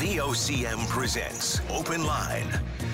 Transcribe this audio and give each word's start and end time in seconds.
VOCM 0.00 0.88
presents 0.88 1.60
Open 1.70 2.04
Line. 2.04 2.48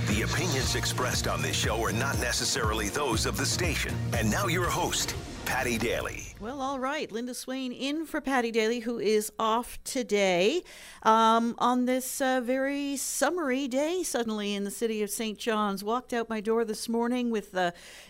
The 0.09 0.21
opinions 0.21 0.75
expressed 0.75 1.29
on 1.29 1.41
this 1.41 1.57
show 1.57 1.83
are 1.83 1.93
not 1.93 2.21
necessarily 2.21 2.91
those 2.91 3.25
of 3.25 3.39
the 3.39 3.47
station. 3.47 3.95
And 4.13 4.31
now 4.31 4.49
your 4.49 4.69
host, 4.69 5.17
Paddy 5.47 5.79
Daly. 5.79 6.35
Well, 6.41 6.61
all 6.61 6.79
right. 6.79 7.11
Linda 7.11 7.33
Swain 7.33 7.73
in 7.73 8.05
for 8.05 8.21
Paddy 8.21 8.51
Daly, 8.51 8.81
who 8.81 8.99
is 8.99 9.33
off 9.39 9.83
today 9.83 10.63
um, 11.03 11.55
on 11.57 11.87
this 11.87 12.21
uh, 12.21 12.43
very 12.43 12.99
summery 12.99 13.67
day. 13.67 14.03
Suddenly 14.03 14.55
in 14.55 14.65
the 14.65 14.71
city 14.71 15.03
of 15.03 15.09
St. 15.09 15.39
John's, 15.39 15.83
walked 15.83 16.13
out 16.13 16.29
my 16.29 16.43
door 16.43 16.67
this 16.67 16.87
morning 16.87 17.31
with, 17.31 17.57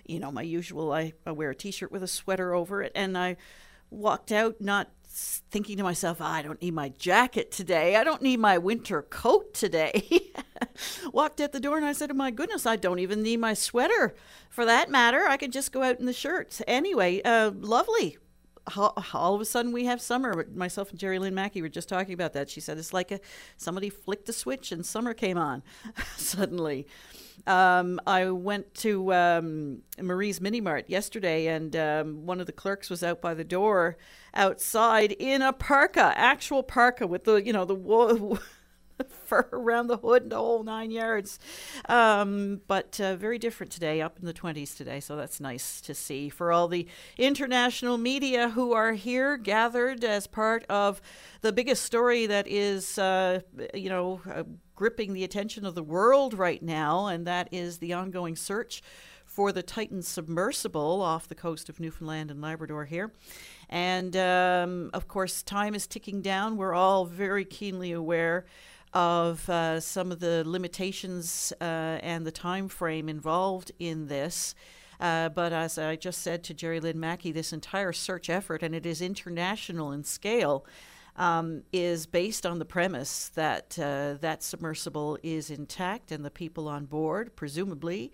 you 0.05 0.19
know, 0.19 0.33
my 0.33 0.43
usual. 0.43 0.93
I, 0.93 1.13
I 1.25 1.31
wear 1.31 1.51
a 1.51 1.55
T-shirt 1.55 1.93
with 1.93 2.03
a 2.03 2.09
sweater 2.09 2.55
over 2.55 2.83
it, 2.83 2.91
and 2.97 3.17
I 3.17 3.37
walked 3.89 4.33
out 4.33 4.61
not 4.61 4.89
thinking 5.11 5.77
to 5.77 5.83
myself, 5.83 6.19
oh, 6.21 6.25
I 6.25 6.43
don't 6.43 6.61
need 6.63 6.75
my 6.75 6.91
jacket 6.91 7.51
today. 7.51 7.97
I 7.97 8.05
don't 8.05 8.23
need 8.23 8.39
my 8.39 8.59
winter 8.59 9.03
coat 9.03 9.53
today. 9.55 10.31
Walked 11.13 11.41
at 11.41 11.53
the 11.53 11.61
door 11.61 11.77
and 11.77 11.85
I 11.85 11.93
said, 11.93 12.11
oh, 12.11 12.15
My 12.15 12.31
goodness, 12.31 12.67
I 12.67 12.77
don't 12.77 13.01
even 13.01 13.23
need 13.23 13.41
my 13.41 13.55
sweater 13.55 14.15
for 14.49 14.65
that 14.65 14.89
matter. 14.91 15.27
I 15.27 15.37
could 15.37 15.53
just 15.53 15.73
go 15.73 15.83
out 15.83 15.99
in 15.99 16.07
the 16.07 16.13
shirts. 16.13 16.63
Anyway, 16.67 17.21
uh, 17.23 17.51
lovely. 17.55 18.19
All 18.77 19.35
of 19.35 19.41
a 19.41 19.45
sudden, 19.45 19.73
we 19.73 19.87
have 19.87 20.01
summer. 20.01 20.47
Myself 20.55 20.91
and 20.91 20.99
Jerry 20.99 21.19
Lynn 21.19 21.35
Mackey 21.35 21.61
were 21.61 21.69
just 21.69 21.89
talking 21.89 22.15
about 22.15 22.35
that. 22.35 22.49
She 22.49 22.61
said 22.61 22.79
it's 22.79 22.93
like 22.93 23.11
a 23.11 23.19
somebody 23.57 23.91
flicked 23.91 24.29
a 24.29 24.33
switch 24.33 24.71
and 24.71 24.87
summer 24.87 25.13
came 25.13 25.39
on 25.39 25.63
suddenly. 26.17 26.87
Um, 27.47 28.01
I 28.07 28.27
went 28.31 28.75
to 28.77 29.13
um, 29.13 29.83
Marie's 29.99 30.41
Mini 30.41 30.61
Mart 30.61 30.85
yesterday, 30.89 31.47
and 31.47 31.75
um, 31.77 32.27
one 32.27 32.41
of 32.41 32.47
the 32.47 32.53
clerks 32.53 32.91
was 32.91 33.03
out 33.03 33.21
by 33.21 33.35
the 33.35 33.45
door 33.45 33.97
outside 34.35 35.13
in 35.13 35.43
a 35.43 35.53
parka, 35.53 36.13
actual 36.17 36.63
parka 36.63 37.07
with 37.07 37.25
the 37.25 37.37
you 37.37 37.53
know 37.53 37.65
the 37.65 37.75
wool. 37.75 38.39
fur 39.09 39.49
around 39.53 39.87
the 39.87 39.99
hood 39.99 40.23
and 40.23 40.33
the 40.33 40.37
whole 40.37 40.63
nine 40.63 40.91
yards. 40.91 41.39
Um, 41.89 42.61
but 42.67 43.01
uh, 43.01 43.17
very 43.17 43.39
different 43.39 43.73
today, 43.73 44.01
up 44.01 44.19
in 44.19 44.27
the 44.27 44.35
20s 44.35 44.77
today, 44.77 45.01
so 45.01 45.17
that's 45.17 45.41
nice 45.41 45.81
to 45.83 45.95
see. 45.95 46.29
For 46.29 46.53
all 46.53 46.69
the 46.69 46.87
international 47.19 47.99
media 47.99 48.51
who 48.51 48.73
are 48.73 48.93
here 48.93 49.37
gathered 49.37 50.05
as 50.05 50.27
part 50.27 50.65
of 50.69 51.01
the 51.41 51.53
biggest 51.53 51.85
story 51.85 52.27
that 52.27 52.47
is, 52.49 52.99
uh, 52.99 53.41
you 53.75 53.89
know, 53.89 54.21
uh, 54.31 54.45
gripping 54.75 55.13
the 55.13 55.25
attention 55.25 55.67
of 55.67 55.75
the 55.75 55.83
world 55.83 56.35
right 56.35 56.63
now, 56.63 57.07
and 57.07 57.27
that 57.27 57.49
is 57.53 57.79
the 57.79 57.93
ongoing 57.93 58.37
search 58.37 58.83
for 59.31 59.53
the 59.53 59.63
Titan 59.63 60.03
submersible 60.03 61.01
off 61.01 61.29
the 61.29 61.37
coast 61.37 61.69
of 61.69 61.79
Newfoundland 61.79 62.33
and 62.33 62.43
Labrador 62.43 62.85
here. 62.85 63.13
And 63.69 64.17
um, 64.17 64.91
of 64.93 65.07
course, 65.07 65.45
time 65.45 65.75
is 65.77 65.87
ticking 65.87 66.21
down. 66.21 66.57
We're 66.57 66.75
all 66.75 67.05
very 67.05 67.45
keenly 67.45 67.93
aware 67.93 68.45
of 68.93 69.49
uh, 69.49 69.81
some 69.81 70.11
of 70.11 70.21
the 70.21 70.43
limitations 70.47 71.53
uh, 71.61 71.65
and 72.03 72.27
the 72.27 72.33
time 72.33 72.69
frame 72.69 73.09
involved 73.09 73.73
in 73.79 74.09
this. 74.09 74.55
Uh, 74.99 75.29
but 75.31 75.53
as 75.53 75.79
I 75.79 75.97
just 75.97 76.21
said 76.21 76.45
to 76.45 76.55
Jerry 76.55 76.81
Lynn 76.81 77.01
Mackey, 77.01 77.33
this 77.33 77.53
entire 77.53 77.93
search 77.93 78.29
effort, 78.29 78.63
and 78.63 78.75
it 78.75 78.85
is 78.85 79.01
international 79.01 79.93
in 79.93 80.05
scale, 80.05 80.67
um, 81.17 81.63
is 81.73 82.07
based 82.07 82.45
on 82.45 82.59
the 82.59 82.65
premise 82.65 83.29
that 83.35 83.79
uh, 83.79 84.15
that 84.21 84.43
submersible 84.43 85.19
is 85.23 85.51
intact 85.51 86.13
and 86.13 86.25
the 86.25 86.31
people 86.31 86.69
on 86.69 86.85
board, 86.85 87.35
presumably, 87.35 88.13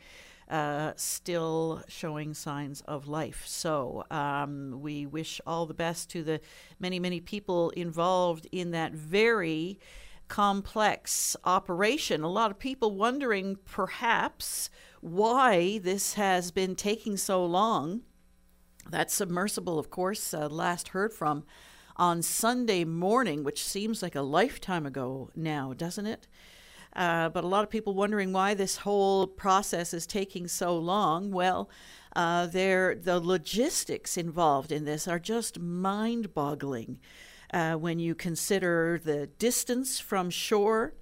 uh, 0.49 0.93
still 0.97 1.83
showing 1.89 2.35
signs 2.35 2.81
of 2.83 3.09
life. 3.09 3.45
So 3.47 4.05
um, 4.11 4.81
we 4.81 5.07
wish 5.07 5.41
all 5.47 5.67
the 5.67 5.75
best 5.75 6.09
to 6.11 6.23
the 6.23 6.41
many, 6.79 6.99
many 7.01 7.21
people 7.21 7.71
involved 7.71 8.47
in 8.53 8.71
that 8.71 8.93
very 8.93 9.79
complex 10.29 11.37
operation. 11.45 12.23
A 12.23 12.31
lot 12.31 12.51
of 12.51 12.59
people 12.59 12.95
wondering 12.95 13.57
perhaps 13.65 14.71
why 15.01 15.79
this 15.79 16.15
has 16.15 16.51
been 16.51 16.75
taking 16.75 17.17
so 17.17 17.45
long. 17.45 18.03
That 18.91 19.11
submersible, 19.11 19.79
of 19.79 19.91
course, 19.91 20.33
uh, 20.33 20.49
last 20.49 20.89
heard 20.89 21.13
from 21.13 21.45
on 21.97 22.23
Sunday 22.23 22.85
morning, 22.85 23.43
which 23.43 23.65
seems 23.65 24.03
like 24.03 24.15
a 24.15 24.23
lifetime 24.23 24.87
ago 24.87 25.31
now, 25.35 25.73
doesn't 25.73 26.07
it? 26.07 26.27
Uh, 26.95 27.29
but 27.29 27.45
a 27.45 27.49
lot 27.49 27.63
of 27.63 27.71
people 27.71 27.95
wondering 27.95 28.33
why 28.33 28.55
this 28.55 28.79
whole 28.79 29.27
process 29.27 29.93
is 29.93 30.07
taking 30.07 30.49
so 30.49 30.77
long. 30.77 31.31
Well, 31.31 31.69
uh, 32.15 32.47
the 32.47 33.21
logistics 33.23 34.17
involved 34.17 34.73
in 34.73 34.87
this 34.87 35.07
are 35.07 35.19
just 35.19 35.61
mind 35.61 36.33
boggling 36.33 36.99
uh, 37.57 37.75
when 37.75 37.99
you 37.99 38.15
consider 38.15 39.01
the 39.03 39.29
distance 39.39 39.99
from 39.99 40.29
shore, 40.29 40.93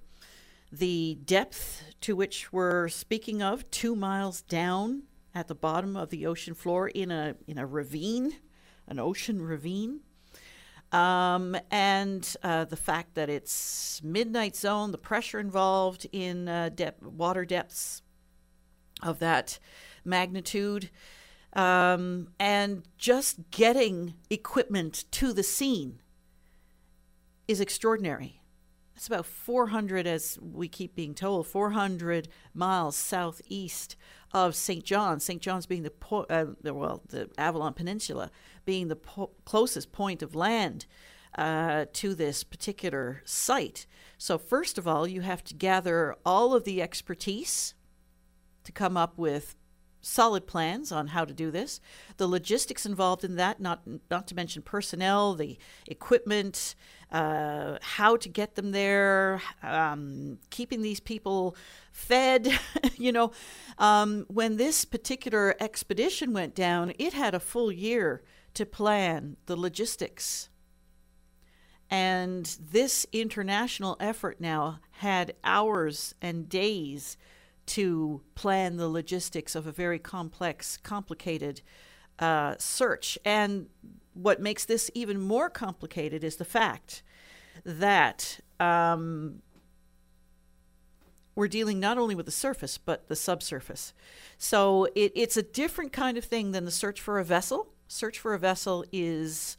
the 0.71 1.17
depth 1.25 1.83
to 1.99 2.15
which 2.15 2.53
we're 2.53 2.87
speaking 2.87 3.43
of, 3.43 3.69
two 3.71 3.93
miles 3.93 4.41
down 4.41 5.03
at 5.33 5.49
the 5.49 5.53
bottom 5.53 5.97
of 5.97 6.11
the 6.11 6.25
ocean 6.25 6.53
floor 6.53 6.87
in 6.87 7.11
a, 7.11 7.35
in 7.45 7.57
a 7.57 7.65
ravine, 7.65 8.37
an 8.87 8.99
ocean 8.99 9.41
ravine. 9.41 9.99
Um, 10.93 11.57
and 11.69 12.33
uh, 12.41 12.63
the 12.63 12.77
fact 12.77 13.15
that 13.15 13.29
it's 13.29 14.01
midnight 14.01 14.55
zone, 14.55 14.93
the 14.93 14.97
pressure 14.97 15.41
involved 15.41 16.07
in 16.13 16.47
uh, 16.47 16.69
water 17.01 17.43
depths 17.43 18.01
of 19.03 19.19
that 19.19 19.59
magnitude, 20.05 20.89
um, 21.51 22.29
and 22.39 22.83
just 22.97 23.51
getting 23.51 24.13
equipment 24.29 25.03
to 25.11 25.33
the 25.33 25.43
scene 25.43 25.99
is 27.47 27.59
extraordinary. 27.61 28.41
It's 28.95 29.07
about 29.07 29.25
400, 29.25 30.07
as 30.07 30.39
we 30.41 30.69
keep 30.69 30.95
being 30.95 31.13
told, 31.13 31.47
400 31.47 32.29
miles 32.53 32.95
southeast 32.95 33.97
of 34.33 34.55
St. 34.55 34.83
John. 34.85 35.19
St. 35.19 35.41
John's 35.41 35.65
being 35.65 35.83
the, 35.83 35.89
po- 35.89 36.25
uh, 36.29 36.45
well, 36.63 37.01
the 37.09 37.29
Avalon 37.37 37.73
Peninsula 37.73 38.31
being 38.63 38.87
the 38.87 38.95
po- 38.95 39.31
closest 39.43 39.91
point 39.91 40.21
of 40.21 40.33
land 40.33 40.85
uh, 41.37 41.85
to 41.91 42.15
this 42.15 42.43
particular 42.45 43.21
site. 43.25 43.85
So, 44.17 44.37
first 44.37 44.77
of 44.77 44.87
all, 44.87 45.05
you 45.05 45.21
have 45.21 45.43
to 45.45 45.53
gather 45.53 46.15
all 46.25 46.53
of 46.53 46.63
the 46.63 46.81
expertise 46.81 47.73
to 48.63 48.71
come 48.71 48.95
up 48.95 49.17
with 49.17 49.55
solid 50.05 50.45
plans 50.45 50.91
on 50.91 51.07
how 51.07 51.25
to 51.25 51.33
do 51.33 51.49
this. 51.49 51.81
The 52.17 52.27
logistics 52.27 52.85
involved 52.85 53.23
in 53.23 53.35
that, 53.37 53.59
not 53.59 53.81
not 54.09 54.27
to 54.27 54.35
mention 54.35 54.61
personnel, 54.61 55.33
the 55.33 55.57
equipment, 55.87 56.75
uh, 57.11 57.79
how 57.81 58.15
to 58.17 58.29
get 58.29 58.55
them 58.55 58.71
there, 58.71 59.41
um, 59.63 60.37
keeping 60.51 60.81
these 60.81 60.99
people 60.99 61.55
fed. 61.91 62.47
you 62.97 63.11
know, 63.11 63.31
um, 63.79 64.25
when 64.27 64.57
this 64.57 64.85
particular 64.85 65.55
expedition 65.59 66.33
went 66.33 66.53
down, 66.53 66.93
it 66.99 67.13
had 67.13 67.33
a 67.33 67.39
full 67.39 67.71
year 67.71 68.23
to 68.53 68.65
plan 68.65 69.37
the 69.47 69.55
logistics. 69.55 70.49
And 71.89 72.45
this 72.59 73.05
international 73.11 73.97
effort 73.99 74.39
now 74.39 74.79
had 74.91 75.33
hours 75.43 76.15
and 76.21 76.49
days 76.49 77.17
to 77.65 78.21
plan 78.35 78.77
the 78.77 78.87
logistics 78.87 79.55
of 79.55 79.67
a 79.67 79.71
very 79.71 79.99
complex, 79.99 80.77
complicated 80.77 81.61
uh, 82.19 82.55
search. 82.57 83.17
And 83.25 83.67
what 84.13 84.39
makes 84.39 84.65
this 84.65 84.89
even 84.93 85.19
more 85.19 85.49
complicated 85.49 86.23
is 86.23 86.37
the 86.37 86.45
fact 86.45 87.03
that 87.65 88.39
um, 88.59 89.41
we're 91.35 91.49
dealing 91.49 91.79
not 91.79 91.97
only 91.97 92.15
with 92.15 92.25
the 92.25 92.31
surface 92.31 92.77
but 92.77 93.07
the 93.07 93.15
subsurface. 93.15 93.93
So 94.37 94.85
it, 94.95 95.11
it's 95.15 95.37
a 95.37 95.43
different 95.43 95.91
kind 95.91 96.17
of 96.17 96.23
thing 96.23 96.51
than 96.51 96.65
the 96.65 96.71
search 96.71 97.01
for 97.01 97.19
a 97.19 97.25
vessel. 97.25 97.67
Search 97.87 98.17
for 98.17 98.33
a 98.33 98.39
vessel 98.39 98.85
is, 98.91 99.57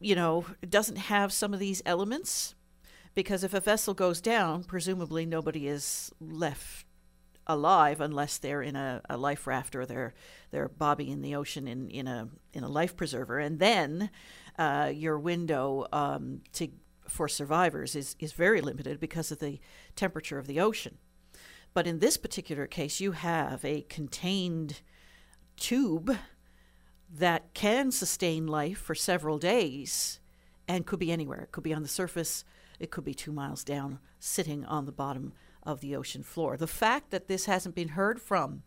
you 0.00 0.14
know, 0.14 0.44
doesn't 0.68 0.96
have 0.96 1.32
some 1.32 1.54
of 1.54 1.60
these 1.60 1.82
elements 1.86 2.55
because 3.16 3.42
if 3.42 3.54
a 3.54 3.60
vessel 3.60 3.94
goes 3.94 4.20
down, 4.20 4.62
presumably 4.62 5.24
nobody 5.24 5.66
is 5.66 6.12
left 6.20 6.84
alive 7.46 8.00
unless 8.00 8.36
they're 8.38 8.62
in 8.62 8.76
a, 8.76 9.00
a 9.08 9.16
life 9.16 9.46
raft 9.46 9.74
or 9.74 9.86
they're 9.86 10.14
they're 10.50 10.68
bobbing 10.68 11.08
in 11.08 11.22
the 11.22 11.34
ocean 11.34 11.66
in, 11.66 11.88
in 11.88 12.06
a 12.06 12.28
in 12.52 12.62
a 12.62 12.68
life 12.68 12.94
preserver, 12.94 13.38
and 13.38 13.58
then 13.58 14.10
uh, 14.58 14.92
your 14.94 15.18
window 15.18 15.86
um, 15.92 16.42
to 16.52 16.68
for 17.08 17.26
survivors 17.26 17.96
is 17.96 18.16
is 18.18 18.32
very 18.32 18.60
limited 18.60 19.00
because 19.00 19.32
of 19.32 19.38
the 19.38 19.58
temperature 19.96 20.38
of 20.38 20.46
the 20.46 20.60
ocean. 20.60 20.98
But 21.72 21.86
in 21.86 22.00
this 22.00 22.18
particular 22.18 22.66
case, 22.66 23.00
you 23.00 23.12
have 23.12 23.64
a 23.64 23.82
contained 23.82 24.82
tube 25.56 26.16
that 27.10 27.54
can 27.54 27.90
sustain 27.90 28.46
life 28.46 28.78
for 28.78 28.94
several 28.94 29.38
days 29.38 30.20
and 30.68 30.84
could 30.84 30.98
be 30.98 31.12
anywhere. 31.12 31.40
It 31.40 31.52
could 31.52 31.64
be 31.64 31.74
on 31.74 31.82
the 31.82 31.88
surface, 31.88 32.44
it 32.78 32.90
could 32.90 33.04
be 33.04 33.14
two 33.14 33.32
miles 33.32 33.64
down, 33.64 33.98
sitting 34.18 34.64
on 34.64 34.86
the 34.86 34.92
bottom 34.92 35.32
of 35.62 35.80
the 35.80 35.96
ocean 35.96 36.22
floor. 36.22 36.56
The 36.56 36.66
fact 36.66 37.10
that 37.10 37.28
this 37.28 37.46
hasn't 37.46 37.74
been 37.74 37.88
heard 37.88 38.20
from 38.20 38.62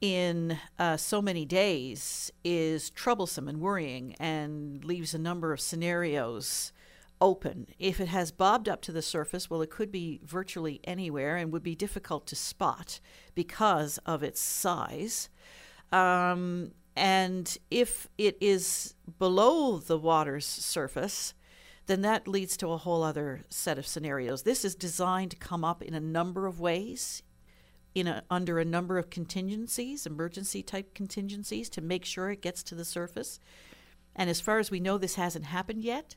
in 0.00 0.58
uh, 0.78 0.96
so 0.96 1.20
many 1.20 1.44
days 1.44 2.32
is 2.42 2.90
troublesome 2.90 3.48
and 3.48 3.60
worrying 3.60 4.14
and 4.18 4.84
leaves 4.84 5.12
a 5.12 5.18
number 5.18 5.52
of 5.52 5.60
scenarios 5.60 6.72
open. 7.20 7.66
If 7.78 8.00
it 8.00 8.08
has 8.08 8.32
bobbed 8.32 8.68
up 8.68 8.80
to 8.82 8.92
the 8.92 9.02
surface, 9.02 9.50
well, 9.50 9.60
it 9.60 9.70
could 9.70 9.92
be 9.92 10.20
virtually 10.24 10.80
anywhere 10.84 11.36
and 11.36 11.52
would 11.52 11.62
be 11.62 11.74
difficult 11.74 12.26
to 12.28 12.36
spot 12.36 13.00
because 13.34 13.98
of 14.06 14.22
its 14.22 14.40
size. 14.40 15.28
Um, 15.92 16.72
and 16.96 17.56
if 17.70 18.08
it 18.16 18.38
is 18.40 18.94
below 19.18 19.78
the 19.78 19.98
water's 19.98 20.46
surface, 20.46 21.34
then 21.90 22.02
that 22.02 22.28
leads 22.28 22.56
to 22.58 22.70
a 22.70 22.76
whole 22.76 23.02
other 23.02 23.44
set 23.50 23.76
of 23.76 23.86
scenarios. 23.86 24.42
This 24.42 24.64
is 24.64 24.76
designed 24.76 25.32
to 25.32 25.36
come 25.36 25.64
up 25.64 25.82
in 25.82 25.94
a 25.94 26.00
number 26.00 26.46
of 26.46 26.60
ways, 26.60 27.24
in 27.96 28.06
a, 28.06 28.22
under 28.30 28.60
a 28.60 28.64
number 28.64 28.96
of 28.96 29.10
contingencies, 29.10 30.06
emergency 30.06 30.62
type 30.62 30.94
contingencies, 30.94 31.68
to 31.70 31.80
make 31.80 32.04
sure 32.04 32.30
it 32.30 32.42
gets 32.42 32.62
to 32.62 32.76
the 32.76 32.84
surface. 32.84 33.40
And 34.14 34.30
as 34.30 34.40
far 34.40 34.60
as 34.60 34.70
we 34.70 34.78
know, 34.78 34.98
this 34.98 35.16
hasn't 35.16 35.46
happened 35.46 35.82
yet. 35.82 36.14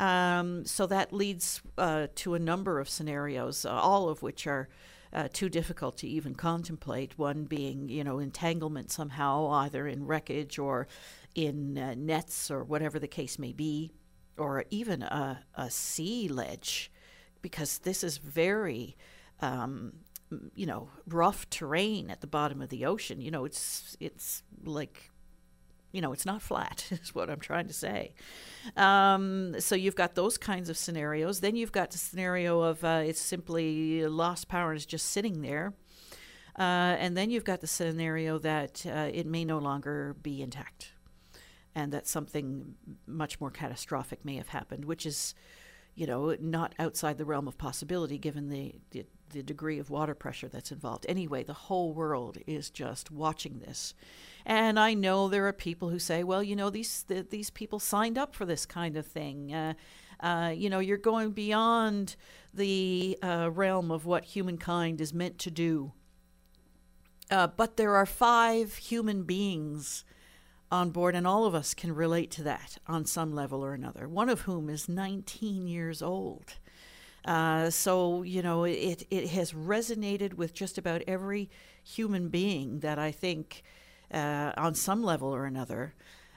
Um, 0.00 0.64
so 0.64 0.86
that 0.86 1.12
leads 1.12 1.60
uh, 1.76 2.08
to 2.16 2.34
a 2.34 2.38
number 2.40 2.80
of 2.80 2.88
scenarios, 2.88 3.64
uh, 3.64 3.70
all 3.70 4.08
of 4.08 4.22
which 4.22 4.46
are 4.46 4.68
uh, 5.12 5.28
too 5.32 5.48
difficult 5.48 5.96
to 5.98 6.08
even 6.08 6.34
contemplate. 6.34 7.18
One 7.18 7.44
being, 7.44 7.88
you 7.88 8.02
know, 8.02 8.18
entanglement 8.18 8.90
somehow, 8.90 9.48
either 9.50 9.86
in 9.86 10.06
wreckage 10.06 10.58
or 10.58 10.88
in 11.34 11.78
uh, 11.78 11.94
nets 11.96 12.50
or 12.50 12.64
whatever 12.64 12.98
the 12.98 13.08
case 13.08 13.38
may 13.38 13.52
be, 13.52 13.92
or 14.38 14.64
even 14.70 15.02
a, 15.02 15.44
a 15.54 15.70
sea 15.70 16.28
ledge, 16.28 16.90
because 17.42 17.78
this 17.78 18.02
is 18.02 18.18
very. 18.18 18.96
Um, 19.40 19.92
you 20.54 20.66
know, 20.66 20.90
rough 21.06 21.48
terrain 21.48 22.10
at 22.10 22.20
the 22.20 22.26
bottom 22.26 22.60
of 22.60 22.68
the 22.68 22.84
ocean. 22.84 23.22
You 23.22 23.30
know, 23.30 23.46
it's 23.46 23.96
it's 23.98 24.42
like 24.62 25.10
you 25.92 26.00
know, 26.00 26.12
it's 26.12 26.26
not 26.26 26.42
flat, 26.42 26.86
is 26.90 27.14
what 27.14 27.30
I'm 27.30 27.40
trying 27.40 27.66
to 27.66 27.72
say. 27.72 28.14
Um, 28.76 29.58
so 29.58 29.74
you've 29.74 29.96
got 29.96 30.14
those 30.14 30.36
kinds 30.36 30.68
of 30.68 30.76
scenarios. 30.76 31.40
Then 31.40 31.56
you've 31.56 31.72
got 31.72 31.90
the 31.90 31.98
scenario 31.98 32.60
of 32.60 32.84
uh, 32.84 33.02
it's 33.04 33.20
simply 33.20 34.06
lost 34.06 34.48
power 34.48 34.70
and 34.70 34.78
is 34.78 34.86
just 34.86 35.06
sitting 35.06 35.42
there. 35.42 35.74
Uh, 36.58 36.96
and 36.98 37.16
then 37.16 37.30
you've 37.30 37.44
got 37.44 37.60
the 37.60 37.66
scenario 37.66 38.38
that 38.38 38.84
uh, 38.84 39.08
it 39.12 39.26
may 39.26 39.44
no 39.44 39.58
longer 39.58 40.16
be 40.22 40.42
intact 40.42 40.92
and 41.78 41.92
that 41.92 42.06
something 42.06 42.74
much 43.06 43.40
more 43.40 43.50
catastrophic 43.50 44.24
may 44.24 44.36
have 44.36 44.48
happened, 44.48 44.84
which 44.84 45.06
is, 45.06 45.34
you 45.94 46.06
know, 46.06 46.36
not 46.40 46.74
outside 46.78 47.18
the 47.18 47.24
realm 47.24 47.46
of 47.46 47.56
possibility 47.56 48.18
given 48.18 48.48
the, 48.48 48.74
the, 48.90 49.06
the 49.30 49.42
degree 49.42 49.78
of 49.78 49.90
water 49.90 50.14
pressure 50.14 50.48
that's 50.48 50.72
involved. 50.72 51.06
Anyway, 51.08 51.42
the 51.44 51.52
whole 51.52 51.92
world 51.92 52.38
is 52.46 52.70
just 52.70 53.10
watching 53.10 53.60
this 53.60 53.94
and 54.48 54.80
I 54.80 54.94
know 54.94 55.28
there 55.28 55.46
are 55.46 55.52
people 55.52 55.90
who 55.90 55.98
say, 55.98 56.24
well, 56.24 56.42
you 56.42 56.56
know, 56.56 56.70
these 56.70 57.04
the, 57.06 57.22
these 57.28 57.50
people 57.50 57.78
signed 57.78 58.16
up 58.16 58.34
for 58.34 58.46
this 58.46 58.64
kind 58.64 58.96
of 58.96 59.06
thing. 59.06 59.52
Uh, 59.52 59.74
uh, 60.20 60.52
you 60.56 60.70
know, 60.70 60.78
you're 60.78 60.96
going 60.96 61.32
beyond 61.32 62.16
the 62.54 63.18
uh, 63.22 63.50
realm 63.52 63.90
of 63.90 64.06
what 64.06 64.24
humankind 64.24 65.02
is 65.02 65.12
meant 65.12 65.38
to 65.40 65.50
do. 65.50 65.92
Uh, 67.30 67.46
but 67.46 67.76
there 67.76 67.94
are 67.94 68.06
five 68.06 68.74
human 68.76 69.24
beings 69.24 70.02
on 70.70 70.90
board, 70.90 71.14
and 71.14 71.26
all 71.26 71.44
of 71.44 71.54
us 71.54 71.74
can 71.74 71.94
relate 71.94 72.30
to 72.32 72.42
that 72.42 72.78
on 72.86 73.04
some 73.04 73.34
level 73.34 73.64
or 73.64 73.74
another. 73.74 74.08
One 74.08 74.28
of 74.28 74.42
whom 74.42 74.68
is 74.68 74.88
19 74.88 75.66
years 75.66 76.02
old. 76.02 76.54
Uh, 77.24 77.68
so 77.68 78.22
you 78.22 78.42
know 78.42 78.64
it 78.64 79.06
it 79.10 79.28
has 79.28 79.52
resonated 79.52 80.34
with 80.34 80.54
just 80.54 80.78
about 80.78 81.02
every 81.06 81.50
human 81.82 82.28
being 82.28 82.80
that 82.80 82.98
I 82.98 83.10
think 83.10 83.62
uh, 84.12 84.52
on 84.56 84.74
some 84.74 85.02
level 85.02 85.34
or 85.34 85.44
another 85.44 85.94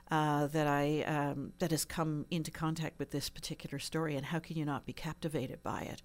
uh, 0.09 0.47
that 0.47 0.67
I 0.67 1.03
um, 1.03 1.53
that 1.59 1.71
has 1.71 1.85
come 1.85 2.25
into 2.29 2.51
contact 2.51 2.99
with 2.99 3.11
this 3.11 3.29
particular 3.29 3.79
story, 3.79 4.15
and 4.15 4.25
how 4.25 4.39
can 4.39 4.57
you 4.57 4.65
not 4.65 4.85
be 4.85 4.93
captivated 4.93 5.63
by 5.63 5.81
it, 5.81 6.01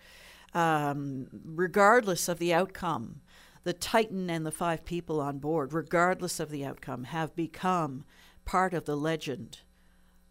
um, 0.57 1.27
regardless 1.45 2.29
of 2.29 2.39
the 2.39 2.55
outcome? 2.55 3.21
The 3.67 3.73
Titan 3.73 4.31
and 4.31 4.47
the 4.47 4.53
five 4.53 4.85
people 4.85 5.21
on 5.21 5.39
board, 5.39 5.73
regardless 5.73 6.39
of 6.39 6.51
the 6.51 6.65
outcome, 6.65 7.03
have 7.03 7.35
become 7.35 8.05
part 8.45 8.73
of 8.73 8.85
the 8.85 8.97
legend 8.97 9.59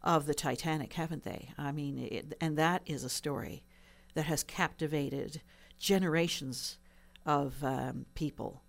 of 0.01 0.25
the 0.25 0.33
Titanic, 0.33 0.93
haven't 0.93 1.23
they? 1.23 1.49
I 1.57 1.73
mean, 1.73 1.97
it, 1.97 2.37
and 2.39 2.57
that 2.57 2.81
is 2.85 3.03
a 3.03 3.09
story 3.09 3.65
that 4.13 4.23
has 4.23 4.41
captivated 4.41 5.41
generations 5.77 6.77
of 7.25 7.61
um, 7.61 8.05
people 8.15 8.63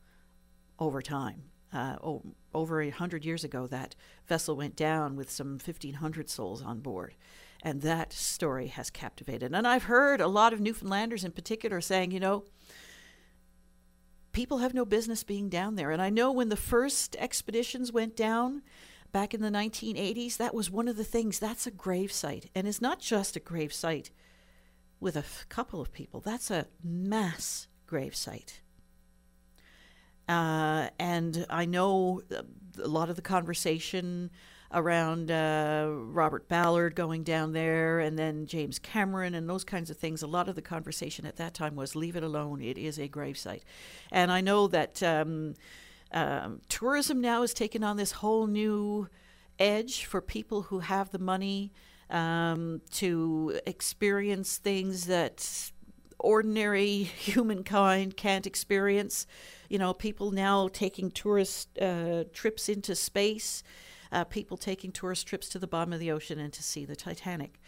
over 0.80 1.00
time 1.00 1.44
uh, 1.72 1.96
oh, 2.02 2.22
over 2.54 2.80
a 2.80 2.90
hundred 2.90 3.24
years 3.24 3.44
ago, 3.44 3.66
that 3.66 3.94
vessel 4.26 4.56
went 4.56 4.76
down 4.76 5.14
with 5.14 5.30
some 5.30 5.58
1,500 5.62 6.30
souls 6.30 6.62
on 6.62 6.80
board. 6.80 7.14
And 7.62 7.82
that 7.82 8.12
story 8.12 8.69
has 8.69 8.90
captivated. 8.90 9.54
And 9.54 9.66
I've 9.66 9.84
heard 9.84 10.20
a 10.20 10.28
lot 10.28 10.52
of 10.52 10.60
Newfoundlanders 10.60 11.24
in 11.24 11.32
particular 11.32 11.80
saying, 11.80 12.12
you 12.12 12.20
know, 12.20 12.44
people 14.36 14.58
have 14.58 14.74
no 14.74 14.84
business 14.84 15.24
being 15.24 15.48
down 15.48 15.76
there. 15.76 15.90
And 15.90 16.02
I 16.02 16.10
know 16.10 16.30
when 16.30 16.50
the 16.50 16.56
first 16.56 17.16
expeditions 17.18 17.90
went 17.90 18.14
down 18.14 18.60
back 19.10 19.32
in 19.32 19.40
the 19.40 19.48
1980s, 19.48 20.36
that 20.36 20.52
was 20.52 20.70
one 20.70 20.88
of 20.88 20.98
the 20.98 21.04
things. 21.04 21.38
That's 21.38 21.66
a 21.66 21.70
grave 21.70 22.12
site. 22.12 22.50
And 22.54 22.68
it's 22.68 22.82
not 22.82 23.00
just 23.00 23.36
a 23.36 23.40
grave 23.40 23.72
site 23.72 24.10
with 25.00 25.16
a 25.16 25.20
f- 25.20 25.46
couple 25.48 25.80
of 25.80 25.90
people, 25.90 26.20
that's 26.20 26.50
a 26.50 26.66
mass 26.84 27.66
grave 27.86 28.14
site. 28.14 28.60
Uh, 30.28 30.90
and 30.98 31.46
I 31.48 31.64
know 31.64 32.20
a 32.82 32.88
lot 32.88 33.08
of 33.08 33.16
the 33.16 33.22
conversation 33.22 34.30
around 34.72 35.30
uh, 35.30 35.88
Robert 35.90 36.48
Ballard 36.48 36.94
going 36.94 37.22
down 37.22 37.52
there 37.52 38.00
and 38.00 38.18
then 38.18 38.46
James 38.46 38.78
Cameron 38.78 39.34
and 39.34 39.48
those 39.48 39.64
kinds 39.64 39.90
of 39.90 39.96
things. 39.96 40.22
A 40.22 40.26
lot 40.26 40.48
of 40.48 40.54
the 40.54 40.62
conversation 40.62 41.26
at 41.26 41.36
that 41.36 41.54
time 41.54 41.76
was 41.76 41.94
leave 41.94 42.16
it 42.16 42.22
alone, 42.22 42.60
it 42.60 42.78
is 42.78 42.98
a 42.98 43.08
gravesite. 43.08 43.62
And 44.10 44.30
I 44.32 44.40
know 44.40 44.66
that 44.68 45.02
um, 45.02 45.54
um, 46.12 46.60
tourism 46.68 47.20
now 47.20 47.40
has 47.42 47.54
taken 47.54 47.82
on 47.84 47.96
this 47.96 48.12
whole 48.12 48.46
new 48.46 49.08
edge 49.58 50.04
for 50.04 50.20
people 50.20 50.62
who 50.62 50.80
have 50.80 51.10
the 51.10 51.19
money 51.19 51.72
um, 52.10 52.80
to 52.92 53.58
experience 53.66 54.58
things 54.58 55.06
that 55.06 55.72
ordinary 56.19 57.02
humankind 57.02 58.16
can't 58.16 58.46
experience. 58.46 59.26
You 59.69 59.78
know, 59.78 59.92
people 59.92 60.30
now 60.30 60.69
taking 60.69 61.10
tourist 61.10 61.76
uh, 61.78 62.24
trips 62.32 62.69
into 62.69 62.94
space, 62.94 63.62
uh, 64.12 64.25
people 64.25 64.56
taking 64.56 64.93
tourist 64.93 65.26
trips 65.26 65.49
to 65.50 65.58
the 65.58 65.67
bottom 65.67 65.93
of 65.93 66.00
the 66.00 66.11
ocean 66.11 66.38
and 66.38 66.53
to 66.53 66.62
see 66.62 66.85
the 66.85 66.97
Titanic. 66.97 67.61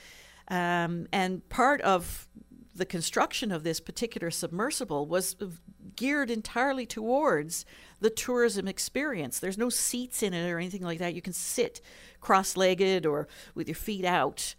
Um, 0.49 1.07
and 1.13 1.47
part 1.49 1.81
of 1.83 2.29
the 2.75 2.87
construction 2.87 3.53
of 3.53 3.65
this 3.65 3.81
particular 3.81 4.31
submersible 4.31 5.07
was 5.07 5.37
geared 5.97 6.31
entirely 6.31 6.87
towards 6.87 7.67
the 8.01 8.11
tourism 8.11 8.69
experience. 8.69 9.41
There's 9.41 9.59
no 9.59 9.69
seats 9.69 10.23
in 10.23 10.33
it 10.33 10.49
or 10.49 10.59
anything 10.59 10.83
like 10.83 11.01
that. 11.01 11.15
You 11.15 11.23
can 11.23 11.33
sit 11.33 11.81
cross-legged 12.21 13.05
or 13.05 13.29
with 13.55 13.69
your 13.69 13.75
feet 13.75 14.05
out 14.05 14.55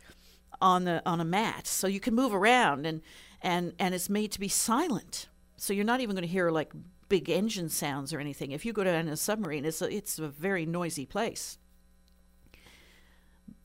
on 0.61 0.83
the 0.83 1.01
on 1.05 1.21
a 1.21 1.25
mat, 1.25 1.65
so 1.65 1.87
you 1.87 2.01
can 2.01 2.13
move 2.13 2.33
around 2.33 2.85
and 2.85 3.01
and 3.41 3.73
and 3.79 3.95
it's 3.95 4.09
made 4.09 4.31
to 4.33 4.39
be 4.39 4.49
silent. 4.49 5.29
So 5.55 5.73
you're 5.73 5.85
not 5.85 6.01
even 6.01 6.15
going 6.15 6.27
to 6.27 6.31
hear 6.31 6.51
like 6.51 6.73
big 7.07 7.29
engine 7.29 7.69
sounds 7.69 8.13
or 8.13 8.19
anything. 8.19 8.51
If 8.51 8.65
you 8.65 8.73
go 8.73 8.83
down 8.83 9.07
in 9.07 9.07
a 9.07 9.17
submarine, 9.17 9.65
it's 9.65 9.81
a, 9.81 9.93
it's 9.93 10.19
a 10.19 10.27
very 10.27 10.65
noisy 10.65 11.05
place. 11.05 11.57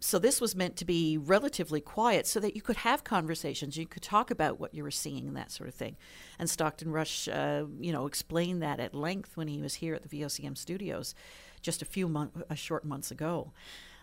So 0.05 0.19
this 0.19 0.39
was 0.39 0.55
meant 0.55 0.77
to 0.77 0.85
be 0.85 1.17
relatively 1.17 1.81
quiet 1.81 2.27
so 2.27 2.39
that 2.41 2.55
you 2.55 2.61
could 2.61 2.77
have 2.77 3.05
conversations, 3.05 3.79
you 3.79 3.87
could 3.87 4.03
talk 4.03 4.31
about 4.31 4.61
what 4.61 4.75
you 4.75 4.83
were 4.83 4.91
seeing 4.91 5.27
and 5.27 5.35
that 5.35 5.51
sort 5.51 5.67
of 5.67 5.75
thing. 5.75 5.97
And 6.39 6.51
Stockton 6.51 6.93
Rush, 6.93 7.27
uh, 7.27 7.65
you 7.81 7.91
know, 7.91 8.05
explained 8.07 8.63
that 8.63 8.81
at 8.81 8.95
length 8.95 9.35
when 9.35 9.49
he 9.49 9.63
was 9.63 9.77
here 9.77 9.95
at 9.95 10.03
the 10.03 10.21
VOCM 10.21 10.59
studios 10.59 11.15
just 11.63 11.81
a 11.81 11.87
few 11.87 12.07
months, 12.07 12.39
a 12.51 12.55
short 12.55 12.85
months 12.85 13.11
ago. 13.11 13.55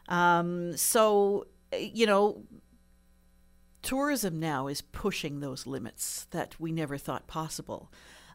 Um, 0.08 0.76
so, 0.76 1.46
you 1.78 2.08
know, 2.08 2.46
tourism 3.84 4.40
now 4.40 4.66
is 4.66 4.82
pushing 4.82 5.40
those 5.40 5.68
limits 5.68 6.26
that 6.32 6.60
we 6.60 6.72
never 6.72 6.98
thought 6.98 7.28
possible. 7.28 7.92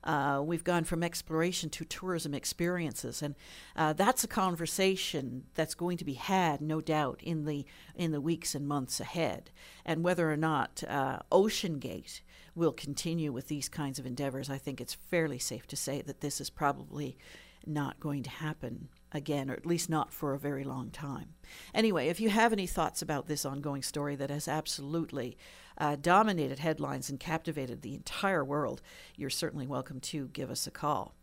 Uh, 0.06 0.40
we've 0.40 0.62
gone 0.62 0.84
from 0.84 1.02
exploration 1.02 1.68
to 1.68 1.84
tourism 1.84 2.32
experiences, 2.32 3.22
and 3.22 3.34
uh, 3.74 3.92
that's 3.92 4.22
a 4.22 4.28
conversation 4.28 5.44
that's 5.54 5.74
going 5.74 5.98
to 5.98 6.04
be 6.04 6.14
had, 6.14 6.60
no 6.60 6.80
doubt, 6.80 7.20
in 7.24 7.44
the 7.44 7.66
in 7.96 8.12
the 8.12 8.20
weeks 8.20 8.54
and 8.54 8.68
months 8.68 9.00
ahead. 9.00 9.50
And 9.84 10.04
whether 10.04 10.32
or 10.32 10.36
not 10.36 10.84
uh, 10.88 11.18
OceanGate 11.32 12.20
will 12.54 12.72
continue 12.72 13.32
with 13.32 13.48
these 13.48 13.68
kinds 13.68 13.98
of 13.98 14.06
endeavors, 14.06 14.48
I 14.48 14.58
think 14.58 14.80
it's 14.80 14.94
fairly 14.94 15.40
safe 15.40 15.66
to 15.66 15.76
say 15.76 16.02
that 16.02 16.20
this 16.20 16.40
is 16.40 16.50
probably 16.50 17.18
not 17.66 17.98
going 17.98 18.22
to 18.22 18.30
happen 18.30 18.88
again, 19.16 19.50
or 19.50 19.54
at 19.54 19.66
least 19.66 19.90
not 19.90 20.12
for 20.12 20.34
a 20.34 20.38
very 20.38 20.62
long 20.62 20.90
time. 20.90 21.34
Anyway, 21.74 22.08
if 22.08 22.20
you 22.20 22.30
have 22.30 22.52
any 22.52 22.66
thoughts 22.66 23.02
about 23.02 23.26
this 23.26 23.44
ongoing 23.44 23.82
story 23.82 24.14
that 24.16 24.30
has 24.30 24.46
absolutely 24.46 25.36
uh, 25.78 25.96
dominated 26.00 26.60
headlines 26.60 27.10
and 27.10 27.18
captivated 27.18 27.82
the 27.82 27.94
entire 27.94 28.44
world, 28.44 28.82
you're 29.16 29.30
certainly 29.30 29.66
welcome 29.66 30.00
to 30.00 30.28
give 30.28 30.50
us 30.50 30.66
a 30.66 30.70
call. 30.70 31.14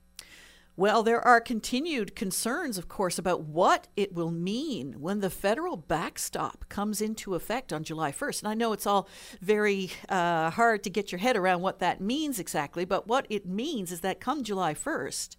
Well, 0.75 1.03
there 1.03 1.21
are 1.21 1.39
continued 1.39 2.15
concerns, 2.15 2.79
of 2.79 2.88
course, 2.88 3.19
about 3.19 3.43
what 3.43 3.89
it 3.95 4.15
will 4.15 4.31
mean 4.31 4.93
when 5.00 5.19
the 5.19 5.29
federal 5.29 5.77
backstop 5.77 6.65
comes 6.67 7.00
into 7.00 7.35
effect 7.35 7.71
on 7.71 7.83
July 7.83 8.12
1st. 8.12 8.39
And 8.41 8.47
I 8.47 8.55
know 8.55 8.73
it's 8.73 8.88
all 8.88 9.07
very 9.39 9.91
uh, 10.09 10.50
hard 10.50 10.83
to 10.83 10.89
get 10.89 11.12
your 11.12 11.19
head 11.19 11.38
around 11.38 11.62
what 11.62 11.77
that 11.77 12.01
means 12.01 12.39
exactly, 12.39 12.85
but 12.85 13.07
what 13.07 13.27
it 13.29 13.45
means 13.45 13.91
is 13.91 14.01
that 14.01 14.19
come 14.19 14.43
July 14.43 14.73
1st, 14.73 15.35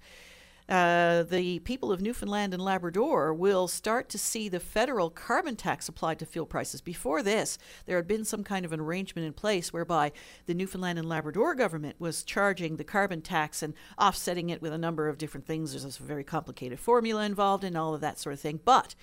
uh, 0.69 1.23
the 1.25 1.59
people 1.61 1.93
of 1.93 2.01
Newfoundland 2.01 2.55
and 2.55 2.63
Labrador 2.63 3.35
will 3.35 3.69
start 3.69 4.09
to 4.09 4.19
see 4.19 4.49
the 4.49 4.61
federal 4.61 5.11
carbon 5.11 5.57
tax 5.57 5.89
applied 5.89 6.19
to 6.21 6.27
fuel 6.27 6.47
prices. 6.47 6.81
Before 6.81 7.23
this, 7.23 7.59
there 7.85 7.97
had 7.97 8.09
been 8.09 8.25
some 8.25 8.43
kind 8.43 8.65
of 8.65 8.73
an 8.73 8.81
arrangement 8.81 9.27
in 9.27 9.35
place 9.35 9.75
whereby 9.75 10.13
the 10.47 10.55
Newfoundland 10.55 10.99
and 10.99 11.09
Labrador 11.09 11.55
government 11.55 11.97
was 11.99 12.23
charging 12.23 12.77
the 12.77 12.85
carbon 12.85 13.21
tax 13.21 13.63
and 13.63 13.75
offsetting 13.99 14.49
it 14.49 14.63
with 14.63 14.73
a 14.73 14.79
number 14.79 15.09
of 15.09 15.19
different 15.19 15.47
things. 15.47 15.73
There's 15.73 16.01
a 16.01 16.03
very 16.03 16.25
complicated 16.25 16.81
formula 16.81 17.25
involved 17.25 17.63
and 17.63 17.77
all 17.77 17.95
of 17.95 18.01
that 18.01 18.19
sort 18.19 18.33
of 18.33 18.41
thing. 18.41 18.61
But 18.65 18.95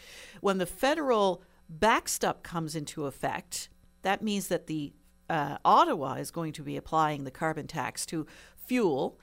when 0.41 0.57
the 0.57 0.65
federal 0.65 1.43
backstop 1.69 2.41
comes 2.41 2.75
into 2.75 3.05
effect, 3.05 3.69
that 4.01 4.23
means 4.23 4.47
that 4.47 4.65
the 4.65 4.93
uh, 5.29 5.57
Ottawa 5.63 6.15
is 6.15 6.31
going 6.31 6.53
to 6.53 6.63
be 6.63 6.75
applying 6.75 7.23
the 7.23 7.31
carbon 7.31 7.67
tax 7.67 8.05
to 8.07 8.25
fuel. 8.57 9.19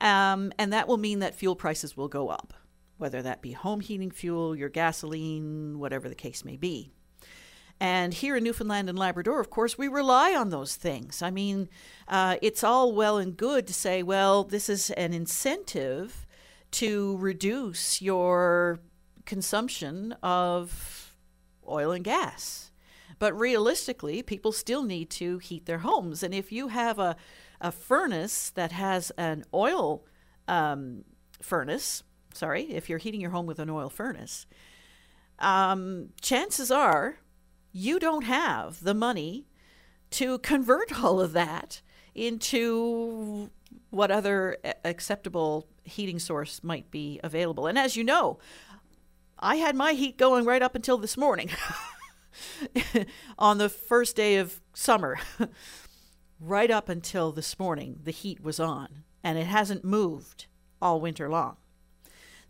Um, 0.00 0.52
and 0.58 0.72
that 0.72 0.88
will 0.88 0.96
mean 0.96 1.18
that 1.18 1.34
fuel 1.34 1.56
prices 1.56 1.96
will 1.96 2.08
go 2.08 2.28
up, 2.28 2.54
whether 2.96 3.22
that 3.22 3.42
be 3.42 3.52
home 3.52 3.80
heating 3.80 4.10
fuel, 4.10 4.56
your 4.56 4.68
gasoline, 4.68 5.78
whatever 5.78 6.08
the 6.08 6.14
case 6.14 6.44
may 6.44 6.56
be. 6.56 6.90
And 7.82 8.12
here 8.12 8.36
in 8.36 8.44
Newfoundland 8.44 8.90
and 8.90 8.98
Labrador, 8.98 9.40
of 9.40 9.48
course, 9.48 9.78
we 9.78 9.88
rely 9.88 10.34
on 10.34 10.50
those 10.50 10.76
things. 10.76 11.22
I 11.22 11.30
mean, 11.30 11.68
uh, 12.08 12.36
it's 12.42 12.62
all 12.62 12.92
well 12.92 13.16
and 13.16 13.34
good 13.34 13.66
to 13.68 13.74
say, 13.74 14.02
well, 14.02 14.44
this 14.44 14.68
is 14.68 14.90
an 14.90 15.14
incentive 15.14 16.26
to 16.72 17.16
reduce 17.16 18.02
your 18.02 18.80
consumption 19.24 20.12
of 20.22 21.16
oil 21.66 21.90
and 21.92 22.04
gas. 22.04 22.70
But 23.18 23.38
realistically, 23.38 24.22
people 24.22 24.52
still 24.52 24.82
need 24.82 25.10
to 25.10 25.38
heat 25.38 25.66
their 25.66 25.78
homes. 25.78 26.22
And 26.22 26.34
if 26.34 26.52
you 26.52 26.68
have 26.68 26.98
a 26.98 27.16
a 27.60 27.72
furnace 27.72 28.50
that 28.50 28.72
has 28.72 29.10
an 29.18 29.44
oil 29.52 30.04
um, 30.48 31.04
furnace, 31.42 32.02
sorry, 32.34 32.64
if 32.72 32.88
you're 32.88 32.98
heating 32.98 33.20
your 33.20 33.30
home 33.30 33.46
with 33.46 33.58
an 33.58 33.70
oil 33.70 33.88
furnace, 33.88 34.46
um, 35.38 36.10
chances 36.20 36.70
are 36.70 37.18
you 37.72 37.98
don't 37.98 38.24
have 38.24 38.82
the 38.82 38.94
money 38.94 39.46
to 40.10 40.38
convert 40.38 41.02
all 41.02 41.20
of 41.20 41.32
that 41.32 41.82
into 42.14 43.50
what 43.90 44.10
other 44.10 44.56
acceptable 44.84 45.68
heating 45.84 46.18
source 46.18 46.62
might 46.62 46.90
be 46.90 47.20
available. 47.22 47.66
And 47.66 47.78
as 47.78 47.96
you 47.96 48.04
know, 48.04 48.38
I 49.38 49.56
had 49.56 49.76
my 49.76 49.92
heat 49.92 50.18
going 50.18 50.44
right 50.44 50.62
up 50.62 50.74
until 50.74 50.98
this 50.98 51.16
morning 51.16 51.50
on 53.38 53.58
the 53.58 53.68
first 53.68 54.16
day 54.16 54.36
of 54.36 54.60
summer. 54.74 55.18
right 56.40 56.70
up 56.70 56.88
until 56.88 57.32
this 57.32 57.58
morning, 57.58 58.00
the 58.02 58.10
heat 58.10 58.42
was 58.42 58.58
on, 58.58 59.04
and 59.22 59.38
it 59.38 59.46
hasn't 59.46 59.84
moved 59.84 60.46
all 60.80 61.00
winter 61.00 61.28
long. 61.28 61.56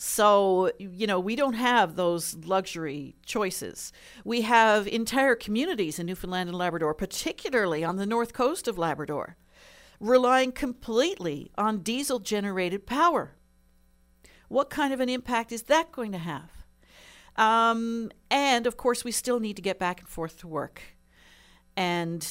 So, 0.03 0.71
you 0.79 1.07
know, 1.07 1.21
we 1.21 1.37
don't 1.37 1.55
have 1.55 1.95
those 1.95 2.35
luxury 2.37 3.17
choices. 3.27 3.93
We 4.25 4.43
have 4.43 4.89
entire 4.89 5.35
communities 5.35 5.99
in 5.99 6.07
Newfoundland 6.07 6.49
and 6.49 6.57
Labrador, 6.57 6.95
particularly 6.95 7.85
on 7.85 7.97
the 7.97 8.07
north 8.07 8.33
coast 8.33 8.67
of 8.67 8.79
Labrador, 8.79 9.37
relying 9.99 10.53
completely 10.53 11.51
on 11.59 11.83
diesel 11.83 12.19
generated 12.19 12.87
power. 12.87 13.37
What 14.49 14.71
kind 14.71 14.95
of 14.95 15.01
an 15.01 15.11
impact 15.11 15.53
is 15.53 15.65
that 15.65 15.93
going 15.93 16.13
to 16.13 16.19
have? 16.19 16.51
Um, 17.37 18.11
and 18.31 18.67
of 18.67 18.79
course, 18.79 19.05
we 19.05 19.13
still 19.13 19.39
need 19.39 19.57
to 19.57 19.63
get 19.63 19.79
back 19.79 20.01
and 20.01 20.09
forth 20.09 20.39
to 20.39 20.49
work. 20.49 20.81
And 21.77 22.27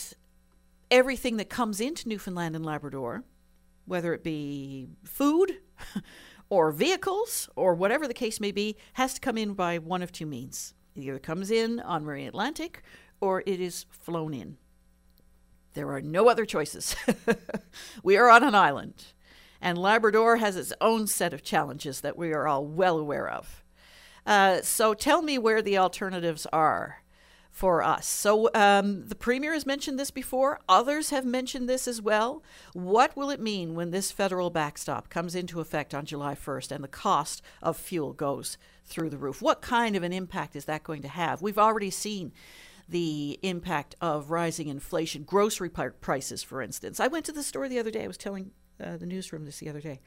everything 0.91 1.37
that 1.37 1.49
comes 1.49 1.79
into 1.79 2.07
Newfoundland 2.07 2.55
and 2.55 2.65
Labrador, 2.65 3.23
whether 3.85 4.13
it 4.13 4.23
be 4.23 4.87
food 5.03 5.57
or 6.49 6.71
vehicles 6.71 7.49
or 7.55 7.73
whatever 7.73 8.07
the 8.07 8.13
case 8.13 8.39
may 8.39 8.51
be, 8.51 8.75
has 8.93 9.13
to 9.13 9.21
come 9.21 9.37
in 9.37 9.53
by 9.53 9.77
one 9.77 10.01
of 10.01 10.11
two 10.11 10.25
means. 10.25 10.73
It 10.95 11.01
either 11.01 11.19
comes 11.19 11.51
in 11.51 11.79
on 11.79 12.03
Marine 12.03 12.27
Atlantic 12.27 12.83
or 13.21 13.43
it 13.45 13.59
is 13.59 13.85
flown 13.89 14.33
in. 14.33 14.57
There 15.73 15.91
are 15.91 16.01
no 16.01 16.29
other 16.29 16.45
choices. 16.45 16.95
we 18.03 18.17
are 18.17 18.29
on 18.29 18.43
an 18.43 18.55
island, 18.55 19.13
and 19.61 19.77
Labrador 19.77 20.37
has 20.37 20.55
its 20.55 20.73
own 20.81 21.05
set 21.05 21.33
of 21.33 21.43
challenges 21.43 22.01
that 22.01 22.17
we 22.17 22.33
are 22.33 22.47
all 22.47 22.65
well 22.65 22.97
aware 22.97 23.29
of. 23.29 23.63
Uh, 24.25 24.61
so 24.61 24.93
tell 24.93 25.21
me 25.21 25.37
where 25.37 25.61
the 25.61 25.77
alternatives 25.77 26.47
are 26.51 27.03
for 27.51 27.83
us. 27.83 28.07
So 28.07 28.49
um, 28.53 29.07
the 29.07 29.15
Premier 29.15 29.53
has 29.53 29.65
mentioned 29.65 29.99
this 29.99 30.11
before. 30.11 30.59
Others 30.69 31.09
have 31.09 31.25
mentioned 31.25 31.67
this 31.67 31.87
as 31.87 32.01
well. 32.01 32.43
What 32.73 33.15
will 33.17 33.29
it 33.29 33.39
mean 33.39 33.75
when 33.75 33.91
this 33.91 34.11
federal 34.11 34.49
backstop 34.49 35.09
comes 35.09 35.35
into 35.35 35.59
effect 35.59 35.93
on 35.93 36.05
July 36.05 36.35
1st 36.35 36.71
and 36.71 36.83
the 36.83 36.87
cost 36.87 37.41
of 37.61 37.75
fuel 37.75 38.13
goes 38.13 38.57
through 38.85 39.09
the 39.09 39.17
roof? 39.17 39.41
What 39.41 39.61
kind 39.61 39.95
of 39.95 40.03
an 40.03 40.13
impact 40.13 40.55
is 40.55 40.65
that 40.65 40.83
going 40.83 41.01
to 41.01 41.07
have? 41.07 41.41
We've 41.41 41.57
already 41.57 41.89
seen 41.89 42.31
the 42.87 43.39
impact 43.43 43.95
of 44.01 44.31
rising 44.31 44.67
inflation, 44.67 45.23
grocery 45.23 45.69
prices, 45.69 46.41
for 46.41 46.61
instance. 46.61 46.99
I 46.99 47.07
went 47.07 47.25
to 47.25 47.31
the 47.31 47.43
store 47.43 47.67
the 47.67 47.79
other 47.79 47.91
day. 47.91 48.03
I 48.03 48.07
was 48.07 48.17
telling 48.17 48.51
uh, 48.83 48.97
the 48.97 49.05
newsroom 49.05 49.45
this 49.45 49.59
the 49.59 49.69
other 49.69 49.81
day. 49.81 49.99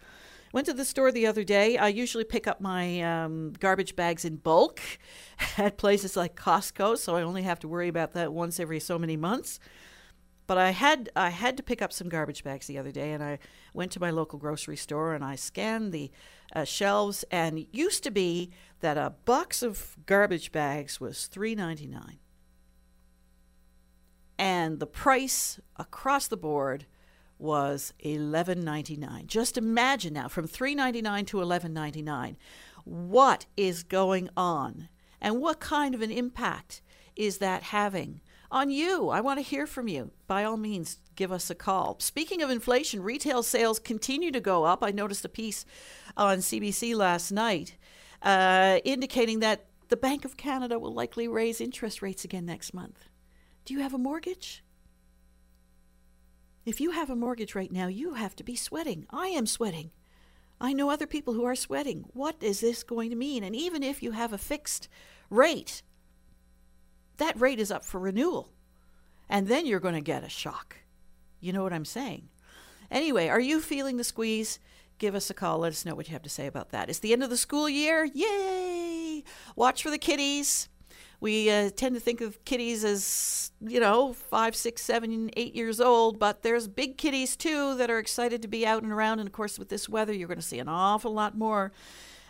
Went 0.53 0.67
to 0.67 0.75
the 0.75 0.85
store 0.85 1.11
the 1.11 1.27
other 1.27 1.45
day. 1.45 1.79
I 1.79 1.89
usually 1.89 2.25
pick 2.25 2.47
up 2.47 2.61
my 2.61 3.01
um, 3.01 3.55
garbage 3.59 3.97
bags 3.97 4.27
in 4.27 4.37
bulk 4.37 4.81
at 5.57 5.79
places 5.79 6.15
like 6.15 6.37
Costco, 6.37 6.99
so 6.99 7.17
I 7.17 7.23
only 7.23 7.43
have 7.43 7.59
to 7.61 7.69
worry 7.69 7.89
about 7.89 8.13
that 8.13 8.35
once 8.35 8.61
every 8.61 8.79
so 8.79 8.99
many 8.99 9.17
months. 9.17 9.59
But 10.47 10.59
I 10.59 10.71
had 10.71 11.09
I 11.17 11.31
had 11.31 11.57
to 11.57 11.63
pick 11.63 11.81
up 11.81 11.93
some 11.93 12.11
garbage 12.11 12.45
bags 12.45 12.67
the 12.67 12.77
other 12.77 12.93
day, 12.93 13.13
and 13.13 13.23
I 13.23 13.39
went 13.73 13.93
to 13.93 14.01
my 14.01 14.11
local 14.11 14.39
grocery 14.39 14.77
store 14.77 15.15
and 15.15 15.25
I 15.25 15.37
scanned 15.37 15.93
the 15.93 16.11
uh, 16.55 16.65
shelves. 16.65 17.25
And 17.31 17.67
used 17.73 18.03
to 18.05 18.11
be 18.11 18.51
that 18.81 18.99
a 18.99 19.15
box 19.25 19.63
of 19.63 19.97
garbage 20.05 20.53
bags 20.53 21.01
was 21.01 21.29
three 21.29 21.55
ninety 21.55 21.87
nine, 21.87 22.19
and 24.39 24.81
the 24.81 24.87
price 24.87 25.59
across 25.77 26.27
the 26.29 26.37
board 26.37 26.85
was 27.43 27.93
$11.99. 28.05 29.27
Just 29.27 29.59
imagine 29.59 30.15
now 30.15 30.29
from 30.29 30.49
$3.99 30.49 31.27
to 31.27 31.37
$11.99 31.39 32.37
what 32.85 33.47
is 33.57 33.83
going 33.83 34.29
on 34.37 34.89
and 35.21 35.41
what 35.41 35.61
kind 35.61 35.95
of 35.95 36.03
an 36.03 36.11
impact 36.11 36.83
is 37.15 37.39
that 37.39 37.65
having 37.65 38.21
on 38.51 38.71
you? 38.71 39.09
I 39.09 39.21
want 39.21 39.39
to 39.39 39.45
hear 39.45 39.67
from 39.67 39.89
you. 39.89 40.11
By 40.27 40.45
all 40.45 40.57
means, 40.57 40.99
give 41.15 41.31
us 41.31 41.49
a 41.49 41.55
call. 41.55 41.97
Speaking 42.01 42.43
of 42.43 42.51
inflation, 42.51 43.03
retail 43.03 43.43
sales 43.43 43.79
continue 43.79 44.31
to 44.33 44.41
go 44.41 44.65
up. 44.65 44.83
I 44.83 44.91
noticed 44.91 45.25
a 45.25 45.29
piece 45.29 45.65
on 46.17 46.39
CBC 46.39 46.95
last 46.95 47.31
night 47.31 47.77
uh, 48.23 48.81
indicating 48.85 49.41
that 49.41 49.67
the 49.89 49.97
Bank 49.97 50.25
of 50.25 50.37
Canada 50.37 50.79
will 50.79 50.93
likely 50.93 51.29
raise 51.29 51.61
interest 51.61 52.03
rates 52.03 52.25
again 52.25 52.47
next 52.47 52.75
month. 52.75 53.09
Do 53.65 53.75
you 53.75 53.81
have 53.81 53.95
a 53.95 53.99
mortgage? 53.99 54.65
If 56.65 56.81
you 56.81 56.93
have 56.93 57.11
a 57.11 57.17
mortgage 57.17 57.55
right 57.55 57.73
now, 57.73 57.89
you 57.89 58.15
have 58.15 58.37
to 58.37 58.45
be 58.45 58.55
sweating. 58.55 59.07
I 59.11 59.29
am 59.29 59.47
sweating. 59.47 59.91
I 60.61 60.73
know 60.73 60.91
other 60.91 61.09
people 61.09 61.35
who 61.35 61.45
are 61.45 61.57
sweating. 61.57 62.05
What 62.13 62.37
is 62.41 62.61
this 62.61 62.85
going 62.85 63.11
to 63.11 63.17
mean? 63.17 63.43
And 63.43 63.57
even 63.57 63.83
if 63.83 64.01
you 64.01 64.13
have 64.13 64.33
a 64.33 64.39
fixed 64.39 64.89
rate, 65.29 65.83
that 67.17 67.41
rate 67.41 67.59
is 67.59 67.73
up 67.73 67.85
for 67.85 67.99
renewal. 67.99 68.53
And 69.29 69.49
then 69.49 69.67
you're 69.67 69.81
going 69.81 69.95
to 69.95 70.01
get 70.01 70.23
a 70.23 70.29
shock. 70.29 70.77
You 71.41 71.53
know 71.53 71.65
what 71.65 71.73
I'm 71.73 71.85
saying? 71.85 72.29
Anyway, 72.93 73.27
are 73.27 73.41
you 73.41 73.61
feeling 73.61 73.97
the 73.97 74.05
squeeze? 74.05 74.61
Give 74.99 75.17
us 75.17 75.31
a 75.31 75.35
call. 75.35 75.59
Let 75.59 75.73
us 75.73 75.85
know 75.85 75.97
what 75.97 76.07
you 76.07 76.13
have 76.13 76.23
to 76.23 76.29
say 76.29 76.47
about 76.47 76.71
that. 76.71 76.89
It's 76.89 77.01
the 77.01 77.13
end 77.13 77.25
of 77.25 77.31
the 77.31 77.37
school 77.37 77.69
year. 77.69 78.05
Yay! 78.05 79.25
Watch 79.57 79.83
for 79.83 79.91
the 79.91 79.99
kiddies 79.99 80.69
we 81.23 81.49
uh, 81.49 81.71
tend 81.77 81.95
to 81.95 82.01
think 82.01 82.21
of 82.21 82.45
kitties 82.45 82.85
as, 82.85 83.53
you 83.61 83.79
know, 83.79 84.13
five, 84.13 84.57
six, 84.57 84.83
seven, 84.83 85.31
eight 85.37 85.55
years 85.55 85.81
old, 85.81 86.19
but 86.19 86.43
there's 86.43 86.67
big 86.67 86.99
kitties 86.99 87.37
too 87.37 87.77
that 87.77 87.91
are 87.91 88.01
excited 88.01 88.43
to 88.43 88.49
be 88.49 88.67
out 88.67 88.83
and 88.83 88.91
around. 88.91 89.21
And 89.21 89.29
of 89.29 89.33
course, 89.33 89.57
with 89.57 89.69
this 89.69 89.89
weather, 89.89 90.13
you're 90.13 90.27
going 90.27 90.41
to 90.41 90.45
see 90.45 90.59
an 90.59 90.69
awful 90.69 91.15
lot 91.15 91.39
more 91.39 91.73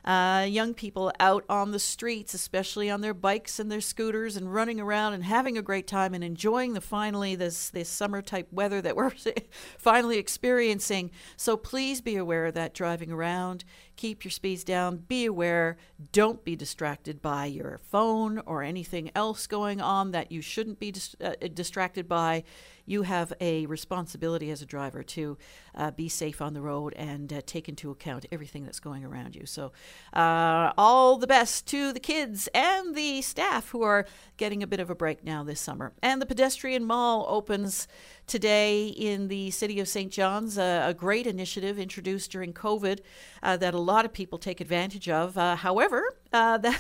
uh, 0.05 0.47
young 0.49 0.75
people 0.75 1.13
out 1.21 1.45
on 1.49 1.71
the 1.71 1.79
streets, 1.79 2.35
especially 2.35 2.91
on 2.91 3.01
their 3.01 3.15
bikes 3.15 3.59
and 3.59 3.71
their 3.71 3.81
scooters, 3.81 4.37
and 4.37 4.53
running 4.53 4.81
around 4.81 5.15
and 5.15 5.25
having 5.25 5.57
a 5.57 5.63
great 5.63 5.87
time 5.87 6.13
and 6.13 6.25
enjoying 6.25 6.75
the 6.75 6.81
finally 6.81 7.35
this 7.35 7.71
this 7.71 7.89
summer 7.89 8.21
type 8.21 8.49
weather 8.53 8.83
that 8.83 8.97
we're 8.97 9.13
finally 9.79 10.19
experiencing. 10.19 11.11
So 11.37 11.57
please 11.57 12.01
be 12.01 12.17
aware 12.17 12.47
of 12.47 12.55
that 12.55 12.75
driving 12.75 13.13
around. 13.13 13.65
Keep 13.97 14.25
your 14.25 14.31
speeds 14.31 14.65
down. 14.65 14.97
Be 14.97 15.27
aware. 15.27 15.77
Don't 16.13 16.45
be 16.45 16.57
distracted 16.57 17.21
by 17.21 17.47
your 17.47 17.79
phone 17.79 18.39
or 18.47 18.63
anything 18.63 19.11
else 19.15 19.47
going 19.47 19.81
on 19.81 20.13
that 20.13 20.33
you 20.33 20.41
shouldn't 20.41 20.79
be 20.79 20.93
dis- 20.93 21.17
uh, 21.23 21.35
distracted 21.55 22.09
by. 22.09 22.45
you 22.85 23.03
have 23.03 23.33
a 23.41 23.65
responsibility 23.67 24.51
as 24.51 24.61
a 24.61 24.67
driver 24.67 25.03
to 25.03 25.39
uh, 25.75 25.91
be 25.91 26.09
safe 26.09 26.43
on 26.43 26.53
the 26.53 26.61
road 26.61 26.93
and 26.95 27.33
uh, 27.33 27.41
take 27.47 27.69
into 27.69 27.91
account 27.91 28.27
everything 28.33 28.65
that's 28.65 28.81
going 28.81 29.05
around 29.05 29.37
you. 29.37 29.47
So, 29.47 29.73
uh, 30.13 30.73
all 30.77 31.17
the 31.17 31.27
best 31.27 31.67
to 31.69 31.93
the 31.93 32.01
kids 32.01 32.49
and 32.55 32.95
the 32.95 33.23
staff 33.23 33.71
who 33.71 33.83
are 33.83 34.07
getting 34.37 34.63
a 34.63 34.67
bit 34.67 34.81
of 34.81 34.91
a 34.91 34.95
break 34.95 35.25
now 35.25 35.45
this 35.45 35.61
summer. 35.61 35.93
And 36.03 36.21
the 36.21 36.27
pedestrian 36.27 36.85
mall 36.85 37.25
opens 37.29 37.87
today 38.27 38.87
in 38.89 39.29
the 39.29 39.51
city 39.51 39.79
of 39.81 39.89
St. 39.89 40.11
John's, 40.11 40.59
uh, 40.59 40.85
a 40.87 40.95
great 40.95 41.27
initiative 41.27 41.79
introduced 41.79 42.31
during 42.31 42.53
COVID 42.53 43.01
uh, 43.43 43.57
that 43.59 43.75
a 43.75 43.79
lot 43.83 44.05
of 44.05 44.13
people 44.13 44.39
take 44.39 44.61
advantage 44.61 45.09
of. 45.09 45.37
Uh, 45.37 45.57
however, 45.57 46.05
uh, 46.33 46.59
the 46.59 46.77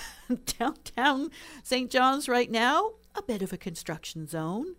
downtown 0.59 1.31
St. 1.63 1.91
John's 1.91 2.29
right 2.29 2.51
now, 2.51 2.93
a 3.15 3.23
bit 3.23 3.43
of 3.43 3.53
a 3.53 3.57
construction 3.57 4.27
zone. 4.27 4.75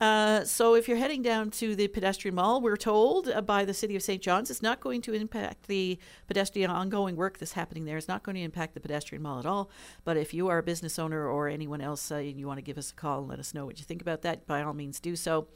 Uh, 0.00 0.44
so 0.44 0.74
if 0.74 0.88
you're 0.88 0.96
heading 0.96 1.22
down 1.22 1.50
to 1.50 1.76
the 1.76 1.88
pedestrian 1.88 2.34
mall, 2.34 2.60
we're 2.60 2.76
told 2.76 3.28
uh, 3.28 3.40
by 3.40 3.64
the 3.64 3.74
city 3.74 3.94
of 3.94 4.02
St. 4.02 4.20
John's, 4.20 4.50
it's 4.50 4.62
not 4.62 4.80
going 4.80 5.00
to 5.02 5.12
impact 5.12 5.68
the 5.68 5.98
pedestrian 6.26 6.70
ongoing 6.70 7.16
work 7.16 7.38
that's 7.38 7.52
happening 7.52 7.84
there. 7.84 7.96
It's 7.96 8.08
not 8.08 8.22
going 8.22 8.34
to 8.36 8.42
impact 8.42 8.74
the 8.74 8.80
pedestrian 8.80 9.22
mall 9.22 9.38
at 9.38 9.46
all. 9.46 9.70
But 10.04 10.16
if 10.16 10.34
you 10.34 10.48
are 10.48 10.58
a 10.58 10.62
business 10.62 10.98
owner 10.98 11.28
or 11.28 11.48
anyone 11.48 11.80
else 11.80 12.10
uh, 12.10 12.16
and 12.16 12.38
you 12.38 12.46
want 12.46 12.58
to 12.58 12.62
give 12.62 12.78
us 12.78 12.90
a 12.90 12.94
call 12.94 13.20
and 13.20 13.28
let 13.28 13.38
us 13.38 13.54
know 13.54 13.64
what 13.64 13.78
you 13.78 13.84
think 13.84 14.02
about 14.02 14.22
that, 14.22 14.46
by 14.46 14.62
all 14.62 14.74
means 14.74 14.98
do 15.00 15.14
so. 15.14 15.46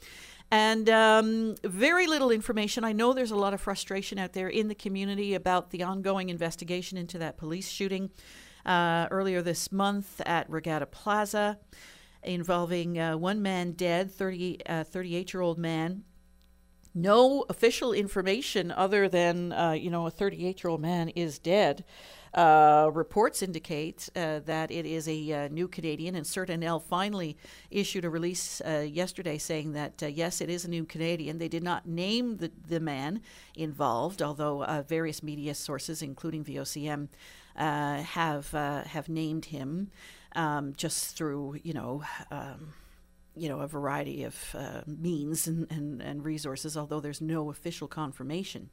And 0.50 0.90
um, 0.90 1.54
very 1.62 2.08
little 2.08 2.32
information. 2.32 2.82
I 2.82 2.92
know 2.92 3.12
there's 3.12 3.30
a 3.30 3.36
lot 3.36 3.54
of 3.54 3.60
frustration 3.60 4.18
out 4.18 4.32
there 4.32 4.48
in 4.48 4.66
the 4.66 4.74
community 4.74 5.34
about 5.34 5.70
the 5.70 5.84
ongoing 5.84 6.28
investigation 6.28 6.98
into 6.98 7.18
that 7.18 7.36
police 7.36 7.68
shooting 7.68 8.10
uh, 8.66 9.06
earlier 9.10 9.42
this 9.42 9.70
month 9.70 10.20
at 10.26 10.50
Regatta 10.50 10.86
Plaza 10.86 11.58
involving 12.22 12.98
uh, 12.98 13.16
one 13.16 13.40
man 13.40 13.72
dead, 13.72 14.10
30, 14.10 14.66
uh, 14.66 14.84
38 14.84 15.32
year 15.32 15.40
old 15.40 15.58
man. 15.58 16.04
No 16.94 17.44
official 17.48 17.92
information 17.92 18.72
other 18.72 19.08
than, 19.08 19.52
uh, 19.52 19.72
you 19.72 19.90
know, 19.90 20.06
a 20.06 20.10
38 20.10 20.62
year 20.62 20.70
old 20.70 20.80
man 20.80 21.08
is 21.10 21.38
dead. 21.38 21.84
Uh, 22.32 22.88
reports 22.94 23.42
indicate 23.42 24.08
uh, 24.14 24.38
that 24.40 24.70
it 24.70 24.86
is 24.86 25.08
a 25.08 25.32
uh, 25.32 25.48
new 25.48 25.66
Canadian, 25.66 26.14
and 26.14 26.24
SIRT 26.24 26.48
NL 26.48 26.80
finally 26.80 27.36
issued 27.70 28.04
a 28.04 28.10
release 28.10 28.60
uh, 28.60 28.86
yesterday 28.88 29.36
saying 29.36 29.72
that 29.72 30.00
uh, 30.02 30.06
yes, 30.06 30.40
it 30.40 30.48
is 30.48 30.64
a 30.64 30.70
new 30.70 30.84
Canadian. 30.84 31.38
They 31.38 31.48
did 31.48 31.64
not 31.64 31.86
name 31.86 32.36
the, 32.36 32.52
the 32.68 32.78
man 32.78 33.22
involved, 33.56 34.22
although 34.22 34.84
various 34.86 35.22
media 35.24 35.54
sources, 35.54 36.02
including 36.02 36.44
VOCM, 36.44 37.08
have 37.56 38.50
have 38.52 39.08
named 39.08 39.46
him 39.46 39.90
um, 40.36 40.74
just 40.76 41.16
through 41.16 41.58
you 41.64 41.72
know. 41.72 42.04
Um, 42.30 42.74
you 43.36 43.48
know, 43.48 43.60
a 43.60 43.68
variety 43.68 44.24
of 44.24 44.56
means 44.86 45.46
and, 45.46 45.70
and, 45.70 46.02
and 46.02 46.24
resources, 46.24 46.76
although 46.76 46.98
there's 46.98 47.20
no 47.20 47.48
official 47.48 47.86
confirmation. 47.86 48.70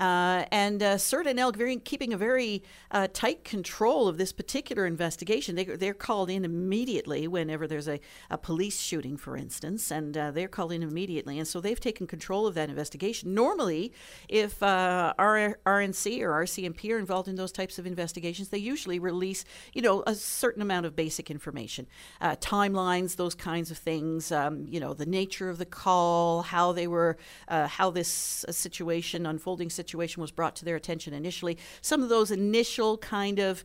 Uh, 0.00 0.46
and 0.50 0.82
uh, 0.82 0.96
SIRT 0.96 1.26
NL 1.26 1.54
very, 1.54 1.76
keeping 1.76 2.14
a 2.14 2.16
very 2.16 2.62
uh, 2.90 3.06
tight 3.12 3.44
control 3.44 4.08
of 4.08 4.16
this 4.16 4.32
particular 4.32 4.86
investigation. 4.86 5.56
They, 5.56 5.64
they're 5.64 5.92
called 5.92 6.30
in 6.30 6.42
immediately 6.42 7.28
whenever 7.28 7.66
there's 7.66 7.86
a, 7.86 8.00
a 8.30 8.38
police 8.38 8.80
shooting, 8.80 9.18
for 9.18 9.36
instance, 9.36 9.90
and 9.90 10.16
uh, 10.16 10.30
they're 10.30 10.48
called 10.48 10.72
in 10.72 10.82
immediately. 10.82 11.38
And 11.38 11.46
so 11.46 11.60
they've 11.60 11.78
taken 11.78 12.06
control 12.06 12.46
of 12.46 12.54
that 12.54 12.70
investigation. 12.70 13.34
Normally, 13.34 13.92
if 14.26 14.62
uh, 14.62 15.12
R- 15.18 15.58
RNC 15.66 16.22
or 16.22 16.44
RCMP 16.44 16.90
are 16.94 16.98
involved 16.98 17.28
in 17.28 17.34
those 17.34 17.52
types 17.52 17.78
of 17.78 17.86
investigations, 17.86 18.48
they 18.48 18.58
usually 18.58 18.98
release, 18.98 19.44
you 19.74 19.82
know, 19.82 20.02
a 20.06 20.14
certain 20.14 20.62
amount 20.62 20.86
of 20.86 20.96
basic 20.96 21.30
information, 21.30 21.86
uh, 22.22 22.36
timelines, 22.36 23.16
those 23.16 23.34
kinds 23.34 23.70
of 23.70 23.76
things. 23.76 24.32
Um, 24.32 24.64
you 24.66 24.80
know, 24.80 24.94
the 24.94 25.04
nature 25.04 25.50
of 25.50 25.58
the 25.58 25.66
call, 25.66 26.40
how 26.40 26.72
they 26.72 26.86
were, 26.86 27.18
how 27.48 27.90
this 27.90 28.46
situation, 28.48 29.26
unfolding 29.26 29.68
situation 29.68 29.89
situation 29.90 30.20
was 30.20 30.30
brought 30.30 30.56
to 30.56 30.64
their 30.64 30.76
attention 30.76 31.12
initially. 31.12 31.58
Some 31.80 32.02
of 32.02 32.08
those 32.08 32.30
initial 32.30 32.98
kind 32.98 33.38
of, 33.38 33.64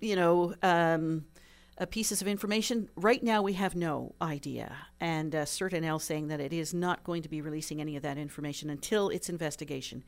you 0.00 0.16
know, 0.16 0.54
um, 0.62 1.24
uh, 1.78 1.86
pieces 1.86 2.20
of 2.20 2.26
information. 2.26 2.88
Right 2.96 3.22
now, 3.22 3.42
we 3.42 3.52
have 3.52 3.76
no 3.76 4.14
idea. 4.20 4.74
And 5.00 5.34
uh, 5.34 5.44
SIRT 5.44 5.72
NL 5.72 6.00
saying 6.00 6.28
that 6.28 6.40
it 6.40 6.52
is 6.52 6.74
not 6.74 7.04
going 7.04 7.22
to 7.22 7.28
be 7.28 7.40
releasing 7.40 7.80
any 7.80 7.96
of 7.96 8.02
that 8.02 8.18
information 8.18 8.70
until 8.70 9.10
its 9.10 9.28
investigation 9.28 10.02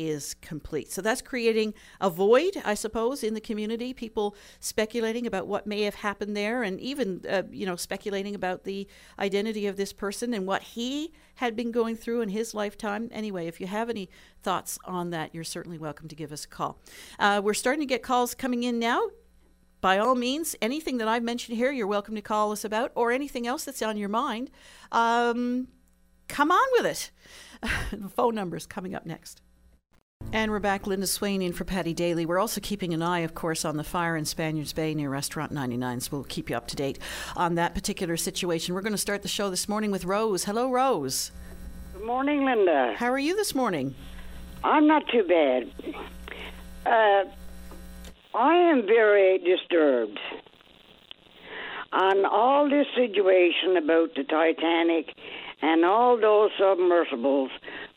is 0.00 0.34
complete. 0.34 0.90
So 0.90 1.02
that's 1.02 1.20
creating 1.20 1.74
a 2.00 2.08
void, 2.08 2.60
I 2.64 2.74
suppose, 2.74 3.22
in 3.22 3.34
the 3.34 3.40
community. 3.40 3.92
People 3.92 4.34
speculating 4.58 5.26
about 5.26 5.46
what 5.46 5.66
may 5.66 5.82
have 5.82 5.96
happened 5.96 6.36
there, 6.36 6.62
and 6.62 6.80
even 6.80 7.22
uh, 7.28 7.42
you 7.50 7.66
know 7.66 7.76
speculating 7.76 8.34
about 8.34 8.64
the 8.64 8.88
identity 9.18 9.66
of 9.66 9.76
this 9.76 9.92
person 9.92 10.32
and 10.32 10.46
what 10.46 10.62
he 10.62 11.12
had 11.36 11.54
been 11.54 11.70
going 11.70 11.96
through 11.96 12.22
in 12.22 12.30
his 12.30 12.54
lifetime. 12.54 13.08
Anyway, 13.12 13.46
if 13.46 13.60
you 13.60 13.66
have 13.66 13.90
any 13.90 14.08
thoughts 14.42 14.78
on 14.84 15.10
that, 15.10 15.34
you're 15.34 15.44
certainly 15.44 15.78
welcome 15.78 16.08
to 16.08 16.14
give 16.14 16.32
us 16.32 16.44
a 16.44 16.48
call. 16.48 16.78
Uh, 17.18 17.40
we're 17.42 17.54
starting 17.54 17.80
to 17.80 17.86
get 17.86 18.02
calls 18.02 18.34
coming 18.34 18.62
in 18.62 18.78
now 18.78 19.08
by 19.80 19.98
all 19.98 20.14
means, 20.14 20.54
anything 20.60 20.98
that 20.98 21.08
I've 21.08 21.22
mentioned 21.22 21.56
here, 21.56 21.72
you're 21.72 21.86
welcome 21.86 22.14
to 22.14 22.20
call 22.22 22.52
us 22.52 22.64
about, 22.64 22.92
or 22.94 23.12
anything 23.12 23.46
else 23.46 23.64
that's 23.64 23.80
on 23.80 23.96
your 23.96 24.10
mind. 24.10 24.50
Um, 24.92 25.68
come 26.28 26.50
on 26.50 26.68
with 26.72 26.86
it. 26.86 27.10
the 27.92 28.08
phone 28.08 28.34
number 28.34 28.56
is 28.56 28.66
coming 28.66 28.94
up 28.94 29.06
next. 29.06 29.40
And 30.32 30.52
we're 30.52 30.60
back, 30.60 30.86
Linda 30.86 31.08
Swain 31.08 31.42
in 31.42 31.52
for 31.52 31.64
Paddy 31.64 31.92
Daly. 31.92 32.24
We're 32.24 32.38
also 32.38 32.60
keeping 32.60 32.94
an 32.94 33.02
eye, 33.02 33.20
of 33.20 33.34
course, 33.34 33.64
on 33.64 33.76
the 33.76 33.82
fire 33.82 34.16
in 34.16 34.24
Spaniards 34.24 34.72
Bay 34.72 34.94
near 34.94 35.10
Restaurant 35.10 35.50
99, 35.50 35.98
so 35.98 36.08
we'll 36.12 36.24
keep 36.24 36.48
you 36.48 36.56
up 36.56 36.68
to 36.68 36.76
date 36.76 37.00
on 37.34 37.56
that 37.56 37.74
particular 37.74 38.16
situation. 38.16 38.76
We're 38.76 38.80
going 38.80 38.92
to 38.92 38.98
start 38.98 39.22
the 39.22 39.28
show 39.28 39.50
this 39.50 39.68
morning 39.68 39.90
with 39.90 40.04
Rose. 40.04 40.44
Hello, 40.44 40.70
Rose. 40.70 41.32
Good 41.94 42.06
morning, 42.06 42.44
Linda. 42.44 42.94
How 42.96 43.10
are 43.10 43.18
you 43.18 43.34
this 43.34 43.56
morning? 43.56 43.96
I'm 44.62 44.86
not 44.86 45.02
too 45.08 45.24
bad. 45.24 45.72
Uh, 46.86 47.28
I 48.32 48.54
am 48.70 48.86
very 48.86 49.38
disturbed 49.38 50.20
on 51.92 52.24
all 52.24 52.70
this 52.70 52.86
situation 52.94 53.76
about 53.76 54.14
the 54.14 54.22
Titanic 54.22 55.12
and 55.60 55.84
all 55.84 56.20
those 56.20 56.52
submersibles 56.56 57.50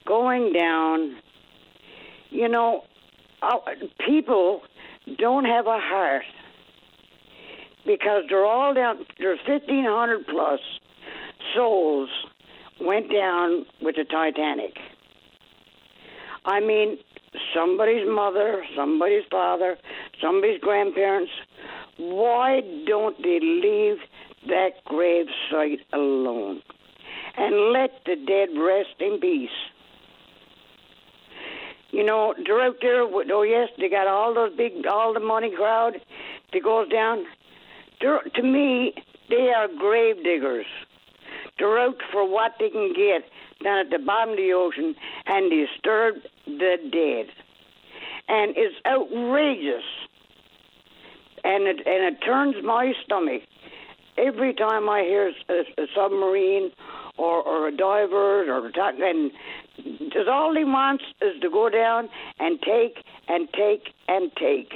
going 0.08 0.52
down 0.52 1.18
you 2.34 2.50
know, 2.50 2.84
uh, 3.42 3.58
people 4.06 4.62
don't 5.18 5.46
have 5.46 5.68
a 5.68 5.80
heart 5.80 6.24
because 7.86 8.24
they're 8.30 8.46
all 8.46 8.74
down. 8.74 9.06
There's 9.20 9.40
1,500 9.48 10.26
plus 10.28 10.60
souls 11.56 12.10
went 12.82 13.12
down 13.12 13.66
with 13.82 13.96
the 13.96 14.06
Titanic. 14.06 14.78
I 16.46 16.60
mean, 16.60 16.98
somebody's 17.56 18.08
mother, 18.08 18.64
somebody's 18.76 19.24
father, 19.30 19.78
somebody's 20.22 20.60
grandparents. 20.60 21.32
Why 21.98 22.62
don't 22.86 23.22
they 23.22 23.40
leave 23.40 23.98
that 24.48 24.84
grave 24.86 25.28
site 25.52 25.80
alone 25.94 26.62
and 27.38 27.72
let 27.72 27.92
the 28.06 28.16
dead 28.16 28.50
rest 28.60 28.96
in 29.00 29.20
peace? 29.20 29.50
You 31.94 32.04
know, 32.04 32.34
they're 32.44 32.60
out 32.60 32.78
there. 32.82 33.06
With, 33.06 33.28
oh 33.32 33.44
yes, 33.44 33.70
they 33.78 33.88
got 33.88 34.08
all 34.08 34.34
those 34.34 34.56
big, 34.58 34.86
all 34.88 35.14
the 35.14 35.20
money 35.20 35.52
crowd 35.56 36.02
that 36.52 36.64
goes 36.64 36.90
down. 36.90 37.24
They're, 38.02 38.20
to 38.20 38.42
me, 38.42 38.96
they 39.30 39.52
are 39.56 39.68
grave 39.68 40.24
diggers. 40.24 40.66
They're 41.60 41.78
out 41.78 41.98
for 42.12 42.28
what 42.28 42.54
they 42.60 42.72
can 42.72 42.94
get 42.94 43.30
down 43.64 43.78
at 43.78 43.92
the 43.92 44.00
bottom 44.00 44.32
of 44.32 44.38
the 44.38 44.54
ocean 44.54 44.96
and 45.28 45.52
disturb 45.52 46.16
the 46.48 46.78
dead. 46.92 47.28
And 48.28 48.56
it's 48.58 48.76
outrageous. 48.88 49.84
And 51.44 51.68
it, 51.68 51.86
and 51.86 52.16
it 52.16 52.26
turns 52.26 52.56
my 52.64 52.94
stomach 53.06 53.44
every 54.18 54.56
time 54.56 54.90
I 54.90 55.02
hear 55.02 55.32
a, 55.48 55.82
a 55.82 55.86
submarine 55.96 56.72
or, 57.18 57.44
or 57.44 57.68
a 57.68 57.76
diver 57.76 58.52
or 58.52 58.66
and 58.66 59.32
because 59.76 60.28
all 60.30 60.56
he 60.56 60.64
wants 60.64 61.04
is 61.22 61.40
to 61.42 61.50
go 61.50 61.70
down 61.70 62.10
and 62.40 62.60
take 62.62 63.04
and 63.28 63.48
take 63.54 63.94
and 64.08 64.32
take 64.36 64.74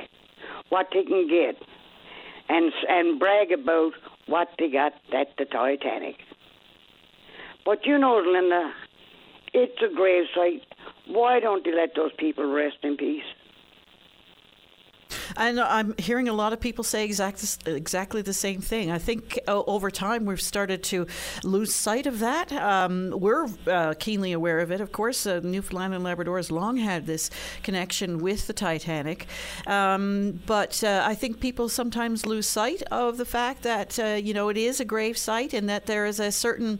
what 0.69 0.87
they 0.93 1.03
can 1.03 1.27
get, 1.27 1.55
and 2.49 2.71
and 2.89 3.19
brag 3.19 3.51
about 3.51 3.91
what 4.27 4.49
they 4.59 4.69
got 4.69 4.93
at 5.13 5.27
the 5.37 5.45
Titanic. 5.45 6.15
But 7.65 7.85
you 7.85 7.97
know, 7.97 8.17
Linda, 8.17 8.71
it's 9.53 9.81
a 9.81 9.93
grave 9.93 10.25
site. 10.35 10.63
Why 11.07 11.39
don't 11.39 11.63
they 11.63 11.73
let 11.73 11.95
those 11.95 12.11
people 12.17 12.51
rest 12.51 12.77
in 12.83 12.97
peace? 12.97 13.23
And 15.35 15.59
I'm 15.59 15.95
hearing 15.97 16.27
a 16.27 16.33
lot 16.33 16.53
of 16.53 16.59
people 16.59 16.83
say 16.83 17.05
exact, 17.05 17.67
exactly 17.67 18.21
the 18.21 18.33
same 18.33 18.61
thing. 18.61 18.91
I 18.91 18.97
think 18.97 19.39
uh, 19.47 19.63
over 19.65 19.91
time 19.91 20.25
we've 20.25 20.41
started 20.41 20.83
to 20.83 21.07
lose 21.43 21.73
sight 21.73 22.05
of 22.05 22.19
that. 22.19 22.51
Um, 22.51 23.11
we're 23.11 23.47
uh, 23.67 23.93
keenly 23.99 24.31
aware 24.31 24.59
of 24.59 24.71
it, 24.71 24.81
of 24.81 24.91
course. 24.91 25.25
Uh, 25.25 25.39
Newfoundland 25.43 25.93
and 25.93 26.03
Labrador 26.03 26.37
has 26.37 26.51
long 26.51 26.77
had 26.77 27.05
this 27.05 27.29
connection 27.63 28.19
with 28.19 28.47
the 28.47 28.53
Titanic, 28.53 29.27
um, 29.65 30.39
but 30.45 30.83
uh, 30.83 31.03
I 31.05 31.15
think 31.15 31.39
people 31.39 31.69
sometimes 31.69 32.25
lose 32.25 32.47
sight 32.47 32.81
of 32.91 33.17
the 33.17 33.25
fact 33.25 33.63
that 33.63 33.99
uh, 33.99 34.19
you 34.21 34.33
know 34.33 34.49
it 34.49 34.57
is 34.57 34.79
a 34.79 34.85
grave 34.85 35.17
site 35.17 35.53
and 35.53 35.69
that 35.69 35.85
there 35.85 36.05
is 36.05 36.19
a 36.19 36.31
certain 36.31 36.79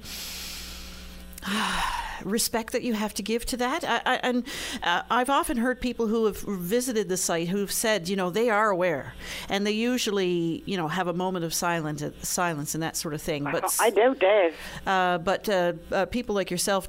respect 2.24 2.74
that 2.74 2.84
you 2.84 2.94
have 2.94 3.14
to 3.16 3.24
give 3.24 3.46
to 3.48 3.58
that. 3.58 3.84
I, 3.84 4.02
I, 4.06 4.16
and 4.24 4.44
uh, 4.84 5.04
I've 5.10 5.30
often 5.30 5.58
heard 5.58 5.80
people 5.82 6.08
who 6.08 6.26
have 6.26 6.38
visited 6.42 7.10
the 7.10 7.18
site 7.18 7.48
who've 7.48 7.72
said, 7.72 8.10
you 8.10 8.16
know, 8.16 8.30
they 8.30 8.50
are 8.50 8.70
aware, 8.70 9.14
and 9.50 9.66
they 9.66 9.72
usually, 9.72 10.64
you 10.66 10.78
know, 10.78 10.88
have 10.88 11.08
a 11.08 11.14
moment 11.14 11.46
of 11.46 11.54
silence, 11.54 12.04
silence 12.22 12.74
and 12.74 12.84
that 12.84 12.96
sort 12.96 13.14
of 13.14 13.22
thing. 13.22 13.44
But 13.44 13.76
I 13.80 13.90
doubt 13.90 14.20
that. 14.20 14.52
Uh, 14.86 15.18
but 15.18 15.50
uh, 15.50 15.74
uh, 15.92 16.06
people 16.06 16.36
like 16.36 16.52
yourself 16.52 16.88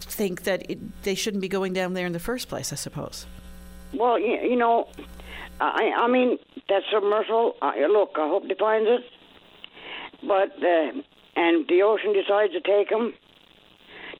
think 0.00 0.42
that 0.44 0.70
it, 0.70 1.02
they 1.02 1.14
shouldn't 1.14 1.40
be 1.40 1.48
going 1.48 1.72
down 1.72 1.94
there 1.94 2.06
in 2.06 2.12
the 2.12 2.20
first 2.20 2.48
place. 2.48 2.72
I 2.72 2.76
suppose. 2.76 3.26
Well, 3.94 4.18
you, 4.18 4.56
know, 4.56 4.88
I, 5.60 5.92
I 5.96 6.08
mean, 6.08 6.38
that 6.68 6.82
submersible. 6.90 7.56
Look, 7.60 8.12
I 8.16 8.28
hope 8.28 8.48
they 8.48 8.54
find 8.54 8.86
it. 8.86 9.02
But 10.22 10.52
uh, 10.62 11.02
and 11.36 11.66
the 11.68 11.82
ocean 11.82 12.12
decides 12.12 12.52
to 12.52 12.60
take 12.60 12.90
them 12.90 13.14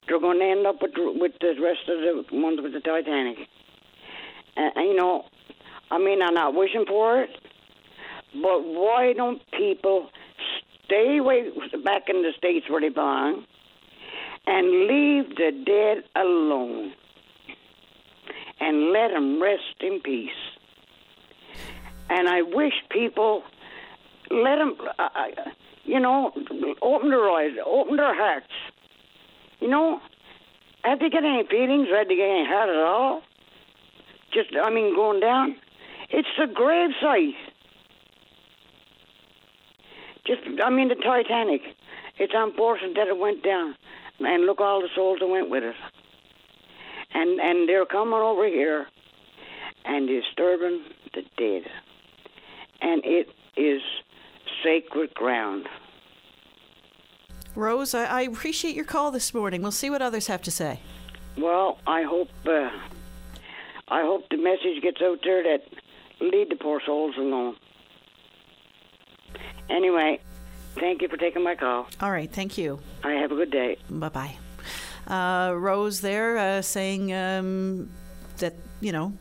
they're 0.07 0.21
going 0.21 0.39
to 0.39 0.45
end 0.45 0.67
up 0.67 0.83
with 0.83 0.93
with 0.97 1.33
the 1.41 1.55
rest 1.61 1.89
of 1.89 2.29
the 2.31 2.37
ones 2.37 2.61
with 2.63 2.73
the 2.73 2.81
Titanic. 2.81 3.39
And, 4.57 4.73
you 4.77 4.95
know, 4.95 5.25
I 5.91 5.99
mean, 5.99 6.21
I'm 6.23 6.35
not 6.35 6.55
wishing 6.55 6.85
for 6.87 7.23
it, 7.23 7.31
but 8.35 8.65
why 8.65 9.13
don't 9.15 9.41
people 9.57 10.09
stay 10.85 11.19
away 11.19 11.51
back 11.85 12.09
in 12.09 12.23
the 12.23 12.33
states 12.37 12.69
where 12.69 12.81
they 12.81 12.89
belong 12.89 13.45
and 14.47 14.67
leave 14.87 15.37
the 15.37 15.53
dead 15.65 16.05
alone 16.17 16.93
and 18.61 18.93
let 18.93 19.09
them 19.09 19.41
rest 19.41 19.81
in 19.81 20.01
peace? 20.01 20.31
And 22.11 22.29
I 22.29 22.43
wish 22.43 22.75
people 22.91 23.43
let 24.31 24.57
them, 24.57 24.77
uh, 24.99 25.03
uh 25.03 25.51
you 25.85 25.99
know, 25.99 26.33
open 26.83 27.11
their 27.11 27.31
eyes, 27.31 27.53
open 27.67 27.97
their 27.97 28.15
hearts 28.15 28.53
you 29.63 29.69
know, 29.69 30.01
have 30.83 30.99
they 30.99 31.09
got 31.09 31.25
any 31.25 31.45
feelings? 31.49 31.89
Have 31.89 32.09
they 32.09 32.17
got 32.17 32.25
any 32.25 32.47
heart 32.47 32.69
at 32.69 32.77
all? 32.77 33.23
Just, 34.33 34.51
I 34.61 34.71
mean, 34.71 34.95
going 34.95 35.21
down. 35.21 35.57
It's 36.11 36.29
the 36.39 36.47
grave 36.53 36.91
site. 37.01 37.35
Just, 40.27 40.43
I 40.63 40.71
mean, 40.71 40.89
the 40.89 40.97
Titanic. 40.97 41.63
It's 42.19 42.33
unfortunate 42.35 42.95
that 42.97 43.09
it 43.09 43.19
went 43.19 43.43
down, 43.43 43.75
and 44.21 44.45
look 44.45 44.61
all 44.61 44.81
the 44.81 44.89
souls 44.95 45.19
that 45.21 45.27
went 45.27 45.49
with 45.49 45.65
it. 45.65 45.75
And 47.15 47.41
and 47.41 47.69
they're 47.69 47.87
coming 47.87 48.15
over 48.15 48.47
here 48.47 48.87
and 49.85 50.09
disturbing 50.09 50.83
the 51.15 51.23
dead, 51.37 51.71
and 52.81 53.03
it 53.05 53.29
is 53.57 53.83
sacred 54.63 55.15
ground. 55.15 55.69
Rose, 57.55 57.95
I, 57.95 58.05
I, 58.05 58.21
appreciate 58.23 58.75
your 58.75 58.85
call 58.85 59.11
this 59.11 59.35
morning. 59.35 59.63
We'll 59.63 59.73
see 59.73 59.91
what 59.91 60.01
others 60.01 60.27
have 60.29 60.43
to 60.43 60.51
say. 60.51 60.81
Well, 61.37 61.79
I 61.87 62.03
hope 62.03 62.29
uh, 62.47 62.71
I 63.89 64.03
hope 64.03 64.29
the 64.31 64.39
message 64.39 64.83
gets 64.83 65.01
out 65.03 65.19
there 65.23 65.43
that 65.43 65.63
lead 66.21 66.51
the 66.51 66.57
poor 66.57 66.81
souls 66.85 67.15
alone. 67.19 67.57
Anyway, 69.69 70.21
thank 70.77 71.03
you 71.03 71.09
for 71.09 71.17
taking 71.17 71.43
my 71.43 71.55
call. 71.55 71.87
All 72.01 72.11
right, 72.11 72.31
thank 72.31 72.57
you. 72.57 72.81
I 73.05 73.13
have 73.13 73.33
a 73.33 73.35
good 73.35 73.51
day. 73.51 73.77
Bye 73.91 74.09
bye. 74.09 74.37
Uh, 75.07 75.53
Rose 75.55 76.01
there 76.01 76.39
uh, 76.39 76.63
saying 76.63 77.13
um, 77.13 77.91
that 78.39 78.55
you 78.81 78.93
know 78.93 79.13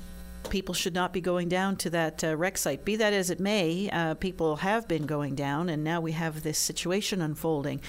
people 0.51 0.75
should 0.75 0.93
not 0.93 1.13
be 1.13 1.21
going 1.21 1.49
down 1.49 1.77
to 1.77 1.89
that 1.89 2.23
uh, 2.23 2.35
wreck 2.35 2.57
site. 2.57 2.85
Be 2.85 2.95
that 2.97 3.13
as 3.13 3.31
it 3.31 3.39
may, 3.39 3.89
uh, 3.89 4.13
people 4.15 4.57
have 4.57 4.87
been 4.87 5.07
going 5.07 5.33
down, 5.33 5.69
and 5.69 5.83
now 5.83 5.99
we 5.99 6.11
have 6.11 6.43
this 6.43 6.59
situation 6.59 7.21
unfolding. 7.21 7.81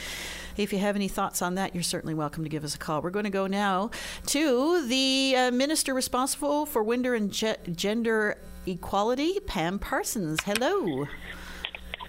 If 0.57 0.72
you 0.72 0.79
have 0.79 0.96
any 0.96 1.09
thoughts 1.09 1.42
on 1.42 1.57
that, 1.57 1.75
you're 1.75 1.83
certainly 1.83 2.14
welcome 2.14 2.44
to 2.44 2.48
give 2.48 2.64
us 2.64 2.75
a 2.75 2.79
call. 2.79 3.03
We're 3.03 3.11
going 3.11 3.25
to 3.25 3.31
go 3.31 3.46
now 3.46 3.90
to 4.27 4.87
the 4.87 5.35
uh, 5.37 5.51
minister 5.51 5.92
responsible 5.92 6.64
for 6.64 6.83
Winder 6.83 7.14
and 7.14 7.31
Ge- 7.31 7.57
Gender 7.75 8.38
Equality, 8.64 9.40
Pam 9.40 9.79
Parsons. 9.79 10.38
Hello. 10.44 11.07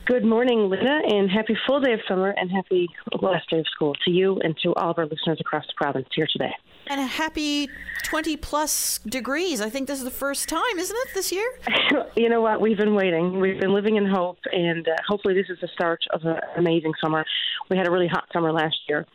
Good 0.05 0.23
morning, 0.23 0.69
Linda, 0.69 0.99
and 1.07 1.31
happy 1.31 1.57
full 1.65 1.79
day 1.79 1.93
of 1.93 2.01
summer 2.07 2.29
and 2.29 2.51
happy 2.51 2.87
last 3.21 3.49
day 3.49 3.59
of 3.59 3.65
school 3.73 3.95
to 4.05 4.11
you 4.11 4.37
and 4.43 4.55
to 4.61 4.73
all 4.75 4.91
of 4.91 4.97
our 4.99 5.05
listeners 5.05 5.39
across 5.39 5.65
the 5.65 5.73
province 5.77 6.07
here 6.13 6.27
today. 6.31 6.53
And 6.87 6.99
a 6.99 7.05
happy 7.05 7.69
20 8.03 8.37
plus 8.37 8.99
degrees. 8.99 9.61
I 9.61 9.69
think 9.69 9.87
this 9.87 9.97
is 9.97 10.05
the 10.05 10.11
first 10.11 10.47
time, 10.47 10.77
isn't 10.77 10.95
it, 10.95 11.13
this 11.13 11.31
year? 11.31 11.49
you 12.15 12.29
know 12.29 12.41
what? 12.41 12.61
We've 12.61 12.77
been 12.77 12.93
waiting. 12.93 13.39
We've 13.39 13.59
been 13.59 13.73
living 13.73 13.95
in 13.95 14.05
hope, 14.05 14.37
and 14.51 14.87
uh, 14.87 14.91
hopefully, 15.07 15.33
this 15.33 15.49
is 15.49 15.57
the 15.61 15.69
start 15.73 16.03
of 16.11 16.21
an 16.23 16.37
amazing 16.57 16.93
summer. 17.01 17.25
We 17.69 17.77
had 17.77 17.87
a 17.87 17.91
really 17.91 18.07
hot 18.07 18.25
summer 18.33 18.51
last 18.51 18.77
year. 18.87 19.05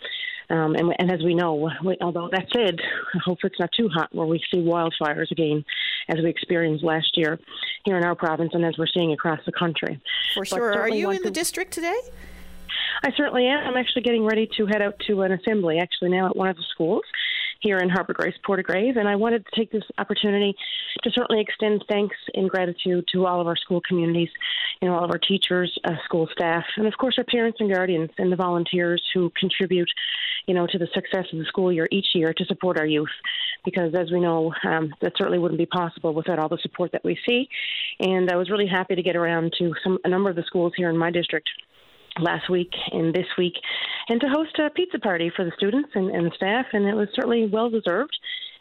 Um, 0.50 0.74
and, 0.76 0.94
and, 0.98 1.12
as 1.12 1.22
we 1.22 1.34
know, 1.34 1.70
we, 1.84 1.98
although 2.00 2.30
that 2.32 2.46
said, 2.54 2.80
I 3.14 3.18
hope 3.22 3.38
it's 3.44 3.60
not 3.60 3.70
too 3.76 3.90
hot 3.90 4.14
where 4.14 4.26
we 4.26 4.42
see 4.50 4.58
wildfires 4.58 5.30
again, 5.30 5.62
as 6.08 6.16
we 6.16 6.30
experienced 6.30 6.82
last 6.82 7.16
year 7.18 7.38
here 7.84 7.98
in 7.98 8.04
our 8.04 8.14
province 8.14 8.52
and 8.54 8.64
as 8.64 8.78
we're 8.78 8.86
seeing 8.86 9.12
across 9.12 9.40
the 9.44 9.52
country. 9.52 10.00
For 10.34 10.46
sure. 10.46 10.80
Are 10.80 10.88
you 10.88 11.10
in 11.10 11.22
the 11.22 11.30
district 11.30 11.72
today? 11.72 12.00
I 13.04 13.12
certainly 13.14 13.46
am. 13.46 13.58
I'm 13.58 13.76
actually 13.76 14.02
getting 14.02 14.24
ready 14.24 14.48
to 14.56 14.66
head 14.66 14.80
out 14.80 14.94
to 15.06 15.20
an 15.20 15.32
assembly, 15.32 15.78
actually, 15.78 16.08
now 16.08 16.26
at 16.30 16.34
one 16.34 16.48
of 16.48 16.56
the 16.56 16.64
schools 16.72 17.04
here 17.60 17.78
in 17.78 17.88
Harbour 17.88 18.12
Grace, 18.12 18.34
Port 18.44 18.58
de 18.58 18.62
Grave. 18.62 18.96
And 18.96 19.08
I 19.08 19.16
wanted 19.16 19.44
to 19.46 19.56
take 19.56 19.72
this 19.72 19.82
opportunity 19.98 20.54
to 21.02 21.10
certainly 21.10 21.42
extend 21.42 21.84
thanks 21.88 22.16
and 22.34 22.48
gratitude 22.48 23.04
to 23.12 23.26
all 23.26 23.40
of 23.40 23.46
our 23.46 23.56
school 23.56 23.80
communities, 23.86 24.28
you 24.80 24.88
know, 24.88 24.94
all 24.94 25.04
of 25.04 25.10
our 25.10 25.18
teachers, 25.18 25.76
uh, 25.84 25.92
school 26.04 26.28
staff, 26.32 26.64
and 26.76 26.86
of 26.86 26.94
course 26.98 27.16
our 27.18 27.24
parents 27.24 27.58
and 27.60 27.72
guardians 27.72 28.10
and 28.18 28.30
the 28.30 28.36
volunteers 28.36 29.02
who 29.12 29.30
contribute, 29.38 29.88
you 30.46 30.54
know, 30.54 30.66
to 30.66 30.78
the 30.78 30.88
success 30.94 31.26
of 31.32 31.38
the 31.38 31.44
school 31.46 31.72
year 31.72 31.88
each 31.90 32.08
year 32.14 32.32
to 32.32 32.44
support 32.44 32.78
our 32.78 32.86
youth. 32.86 33.08
Because 33.64 33.92
as 33.94 34.10
we 34.12 34.20
know, 34.20 34.52
um, 34.64 34.94
that 35.02 35.12
certainly 35.16 35.38
wouldn't 35.38 35.58
be 35.58 35.66
possible 35.66 36.14
without 36.14 36.38
all 36.38 36.48
the 36.48 36.58
support 36.62 36.92
that 36.92 37.04
we 37.04 37.18
see. 37.28 37.48
And 38.00 38.30
I 38.30 38.36
was 38.36 38.50
really 38.50 38.68
happy 38.68 38.94
to 38.94 39.02
get 39.02 39.16
around 39.16 39.52
to 39.58 39.74
some 39.82 39.98
a 40.04 40.08
number 40.08 40.30
of 40.30 40.36
the 40.36 40.44
schools 40.44 40.72
here 40.76 40.90
in 40.90 40.96
my 40.96 41.10
district 41.10 41.48
last 42.20 42.50
week 42.50 42.72
and 42.92 43.14
this 43.14 43.26
week, 43.36 43.54
and 44.08 44.20
to 44.20 44.28
host 44.28 44.58
a 44.58 44.70
pizza 44.70 44.98
party 44.98 45.30
for 45.34 45.44
the 45.44 45.52
students 45.56 45.90
and, 45.94 46.10
and 46.10 46.32
staff, 46.34 46.66
and 46.72 46.86
it 46.86 46.94
was 46.94 47.08
certainly 47.14 47.46
well 47.46 47.70
deserved. 47.70 48.16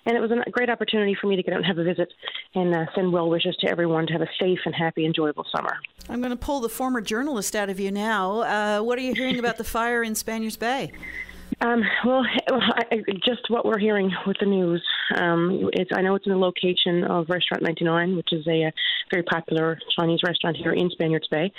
And 0.06 0.16
it 0.16 0.22
was 0.22 0.32
a 0.32 0.50
great 0.52 0.70
opportunity 0.70 1.18
for 1.20 1.28
me 1.28 1.36
to 1.36 1.44
get 1.44 1.54
out 1.54 1.58
and 1.58 1.66
have 1.66 1.80
a 1.80 1.84
visit 1.84 2.14
and 2.56 2.74
uh, 2.74 2.86
send 2.96 3.12
well 3.12 3.30
wishes 3.30 3.58
to 3.58 3.68
everyone 3.68 4.08
to 4.08 4.14
have 4.14 4.22
a 4.22 4.30
safe 4.40 4.60
and 4.64 4.74
happy, 4.74 5.06
enjoyable 5.06 5.46
summer. 5.54 5.76
I'm 6.08 6.22
going 6.22 6.32
to 6.32 6.38
pull 6.38 6.62
the 6.62 6.70
former 6.70 7.02
journalist 7.02 7.58
out 7.58 7.70
of 7.70 7.78
you 7.78 7.92
now. 7.92 8.40
Uh, 8.40 8.80
what 8.82 8.98
are 8.98 9.02
you 9.02 9.14
hearing 9.14 9.38
about 9.38 9.58
the 9.58 9.66
fire 9.66 10.04
in 10.04 10.16
Spaniards 10.16 10.56
Bay? 10.56 10.94
Um, 11.62 11.82
well, 12.06 12.24
I, 12.50 13.04
just 13.26 13.50
what 13.50 13.66
we're 13.66 13.80
hearing 13.80 14.12
with 14.26 14.38
the 14.40 14.46
news. 14.46 14.84
Um, 15.16 15.70
it's 15.74 15.92
I 15.96 16.02
know 16.02 16.16
it's 16.16 16.26
in 16.26 16.34
the 16.34 16.38
location 16.38 17.04
of 17.04 17.30
Restaurant 17.30 17.64
99, 17.64 18.16
which 18.16 18.32
is 18.32 18.46
a, 18.48 18.64
a 18.64 18.74
very 19.12 19.24
popular 19.24 19.80
Chinese 19.98 20.20
restaurant 20.24 20.58
here 20.58 20.74
in 20.74 20.90
Spaniards 20.90 21.28
Bay, 21.30 21.52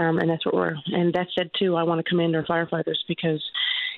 um, 0.00 0.18
and 0.18 0.30
that's 0.30 0.44
what 0.46 0.54
we're. 0.54 0.76
And 0.86 1.12
that 1.14 1.28
said, 1.36 1.50
too, 1.58 1.76
I 1.76 1.82
want 1.82 2.04
to 2.04 2.08
commend 2.08 2.36
our 2.36 2.44
firefighters 2.44 2.98
because 3.08 3.42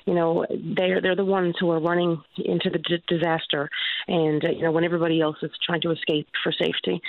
you 0.05 0.13
know 0.13 0.45
they're 0.49 1.01
they're 1.01 1.15
the 1.15 1.25
ones 1.25 1.55
who 1.59 1.69
are 1.71 1.79
running 1.79 2.21
into 2.37 2.69
the 2.69 2.79
d- 2.79 3.03
disaster. 3.07 3.69
And 4.07 4.43
uh, 4.43 4.49
you 4.49 4.61
know 4.63 4.71
when 4.71 4.83
everybody 4.83 5.21
else 5.21 5.37
is 5.41 5.51
trying 5.65 5.81
to 5.81 5.91
escape 5.91 6.27
for 6.43 6.51
safety. 6.51 7.01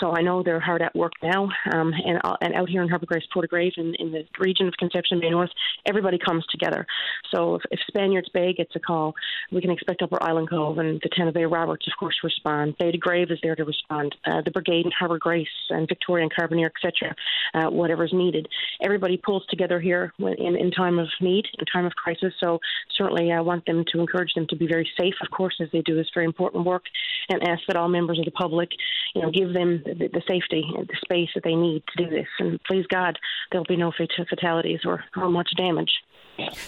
So 0.00 0.12
i 0.16 0.22
know 0.22 0.42
they're 0.42 0.60
hard 0.60 0.82
at 0.82 0.94
work 0.94 1.12
now. 1.22 1.48
Um, 1.72 1.92
and 2.04 2.20
uh, 2.24 2.36
and 2.40 2.54
out 2.54 2.68
here 2.68 2.82
in 2.82 2.88
harbour 2.88 3.06
grace 3.06 3.24
Port 3.32 3.44
de 3.44 3.48
Grave 3.48 3.72
in, 3.76 3.94
in 3.98 4.12
the 4.12 4.24
region 4.38 4.68
of 4.68 4.74
conception 4.78 5.20
bay 5.20 5.30
north 5.30 5.50
everybody 5.86 6.18
comes 6.18 6.44
together. 6.50 6.86
So 7.34 7.56
if, 7.56 7.62
if 7.70 7.80
spaniards 7.86 8.28
bay 8.30 8.52
gets 8.52 8.74
a 8.76 8.80
call 8.80 9.14
we 9.50 9.60
can 9.60 9.70
expect 9.70 10.02
upper 10.02 10.22
island 10.22 10.50
cove 10.50 10.78
and 10.78 11.00
the 11.02 11.10
Tanna 11.16 11.32
Bay 11.32 11.44
Roberts 11.44 11.86
of 11.86 11.92
course 11.98 12.16
respond. 12.22 12.76
Bay 12.78 12.92
de 12.92 12.98
Grave 12.98 13.30
is 13.30 13.38
there 13.42 13.56
to 13.56 13.64
respond. 13.64 14.14
Uh, 14.26 14.42
the 14.44 14.50
brigade 14.50 14.84
in 14.84 14.92
harbour 14.98 15.18
grace 15.18 15.46
and 15.70 15.88
victoria 15.88 16.24
and 16.24 16.32
carbonear 16.34 16.66
etc 16.66 17.14
uh, 17.54 17.70
whatever's 17.70 18.12
needed. 18.12 18.48
Everybody 18.82 19.16
pulls 19.16 19.46
together 19.46 19.80
here 19.80 20.12
in, 20.18 20.56
in 20.56 20.70
time 20.70 20.98
of 20.98 21.08
need 21.20 21.46
in 21.58 21.64
time 21.66 21.86
of 21.86 21.92
crisis 21.94 22.34
so 22.42 22.58
certainly 22.96 23.32
I 23.32 23.40
want 23.40 23.64
them 23.66 23.84
to 23.92 24.00
encourage 24.00 24.34
them 24.34 24.46
to 24.50 24.56
be 24.56 24.66
very 24.66 24.88
safe, 24.98 25.14
of 25.22 25.30
course, 25.30 25.54
as 25.60 25.68
they 25.72 25.82
do 25.82 25.94
this 25.94 26.08
very 26.14 26.26
important 26.26 26.66
work, 26.66 26.84
and 27.28 27.46
ask 27.48 27.62
that 27.68 27.76
all 27.76 27.88
members 27.88 28.18
of 28.18 28.24
the 28.24 28.30
public, 28.32 28.70
you 29.14 29.22
know, 29.22 29.30
give 29.30 29.52
them 29.52 29.82
the, 29.84 29.94
the 29.94 30.22
safety 30.28 30.64
the 30.76 30.96
space 31.04 31.28
that 31.34 31.44
they 31.44 31.54
need 31.54 31.82
to 31.96 32.04
do 32.04 32.10
this. 32.10 32.28
And 32.38 32.58
please 32.64 32.84
God, 32.88 33.18
there'll 33.50 33.64
be 33.64 33.76
no 33.76 33.92
fatalities 34.28 34.80
or, 34.84 35.04
or 35.16 35.28
much 35.28 35.50
damage. 35.56 35.92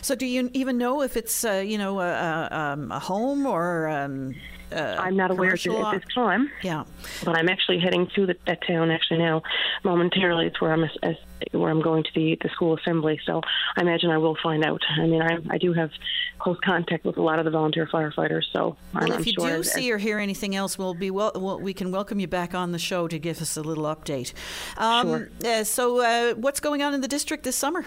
So, 0.02 0.14
do 0.14 0.26
you 0.26 0.50
even 0.52 0.78
know 0.78 1.02
if 1.02 1.16
it's, 1.16 1.44
uh, 1.44 1.62
you 1.66 1.78
know, 1.78 2.00
a, 2.00 2.48
um, 2.50 2.92
a 2.92 2.98
home 2.98 3.46
or 3.46 3.88
um, 3.88 4.34
uh, 4.74 4.96
I'm 4.98 5.16
not 5.16 5.30
aware 5.30 5.54
of 5.54 5.66
it 5.66 5.72
at 5.72 5.92
this 5.92 6.14
time. 6.14 6.50
Yeah, 6.62 6.84
but 7.24 7.38
I'm 7.38 7.48
actually 7.48 7.78
heading 7.78 8.08
to 8.14 8.26
the, 8.26 8.36
that 8.46 8.66
town 8.66 8.90
actually 8.90 9.18
now. 9.18 9.42
Momentarily, 9.84 10.46
it's 10.46 10.60
where 10.60 10.72
I'm 10.72 10.84
as, 11.02 11.16
where 11.52 11.70
I'm 11.70 11.80
going 11.80 12.02
to 12.02 12.10
the 12.14 12.38
the 12.42 12.48
school 12.50 12.76
assembly. 12.76 13.20
So 13.24 13.40
I 13.76 13.82
imagine 13.82 14.10
I 14.10 14.18
will 14.18 14.36
find 14.42 14.64
out. 14.64 14.82
I 14.98 15.06
mean, 15.06 15.22
I 15.22 15.38
I 15.50 15.58
do 15.58 15.72
have 15.74 15.90
close 16.38 16.58
contact 16.64 17.04
with 17.04 17.16
a 17.16 17.22
lot 17.22 17.38
of 17.38 17.44
the 17.44 17.50
volunteer 17.50 17.86
firefighters. 17.86 18.44
So 18.52 18.76
well, 18.92 19.12
I'm, 19.12 19.20
if 19.20 19.26
you 19.26 19.34
sure 19.34 19.56
do 19.58 19.62
see 19.62 19.92
or 19.92 19.98
hear 19.98 20.18
anything 20.18 20.56
else, 20.56 20.76
we'll 20.76 20.94
be 20.94 21.10
well, 21.10 21.32
well, 21.34 21.60
We 21.60 21.74
can 21.74 21.92
welcome 21.92 22.18
you 22.18 22.26
back 22.26 22.54
on 22.54 22.72
the 22.72 22.78
show 22.78 23.06
to 23.06 23.18
give 23.18 23.40
us 23.40 23.56
a 23.56 23.62
little 23.62 23.84
update. 23.84 24.32
Um, 24.76 25.06
sure. 25.06 25.30
Uh, 25.44 25.64
so, 25.64 26.00
uh, 26.00 26.34
what's 26.34 26.60
going 26.60 26.82
on 26.82 26.94
in 26.94 27.00
the 27.00 27.08
district 27.08 27.44
this 27.44 27.56
summer? 27.56 27.84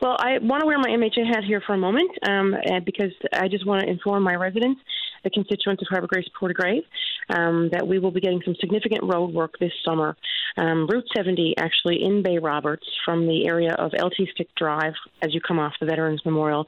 Well, 0.00 0.16
I 0.18 0.38
want 0.38 0.60
to 0.60 0.66
wear 0.66 0.78
my 0.78 0.90
MHA 0.90 1.26
hat 1.26 1.44
here 1.44 1.62
for 1.66 1.74
a 1.74 1.78
moment 1.78 2.10
um, 2.28 2.54
because 2.84 3.12
I 3.32 3.48
just 3.48 3.66
want 3.66 3.82
to 3.82 3.88
inform 3.88 4.22
my 4.22 4.34
residents 4.34 4.80
the 5.24 5.30
constituents 5.30 5.82
of 5.82 5.88
Harbour 5.90 6.06
Grace 6.06 6.28
Port 6.38 6.50
de 6.50 6.54
Grave 6.54 6.82
um, 7.30 7.68
that 7.72 7.86
we 7.86 7.98
will 7.98 8.10
be 8.10 8.20
getting 8.20 8.40
some 8.44 8.54
significant 8.60 9.02
road 9.02 9.32
work 9.32 9.54
this 9.60 9.72
summer. 9.84 10.16
Um, 10.56 10.86
Route 10.86 11.08
70, 11.14 11.54
actually 11.58 12.02
in 12.02 12.22
Bay 12.22 12.38
Roberts, 12.38 12.86
from 13.04 13.26
the 13.26 13.46
area 13.46 13.74
of 13.74 13.92
LT 13.92 14.28
Stick 14.32 14.48
Drive 14.56 14.94
as 15.22 15.34
you 15.34 15.40
come 15.40 15.58
off 15.58 15.74
the 15.80 15.86
Veterans 15.86 16.22
Memorial, 16.24 16.66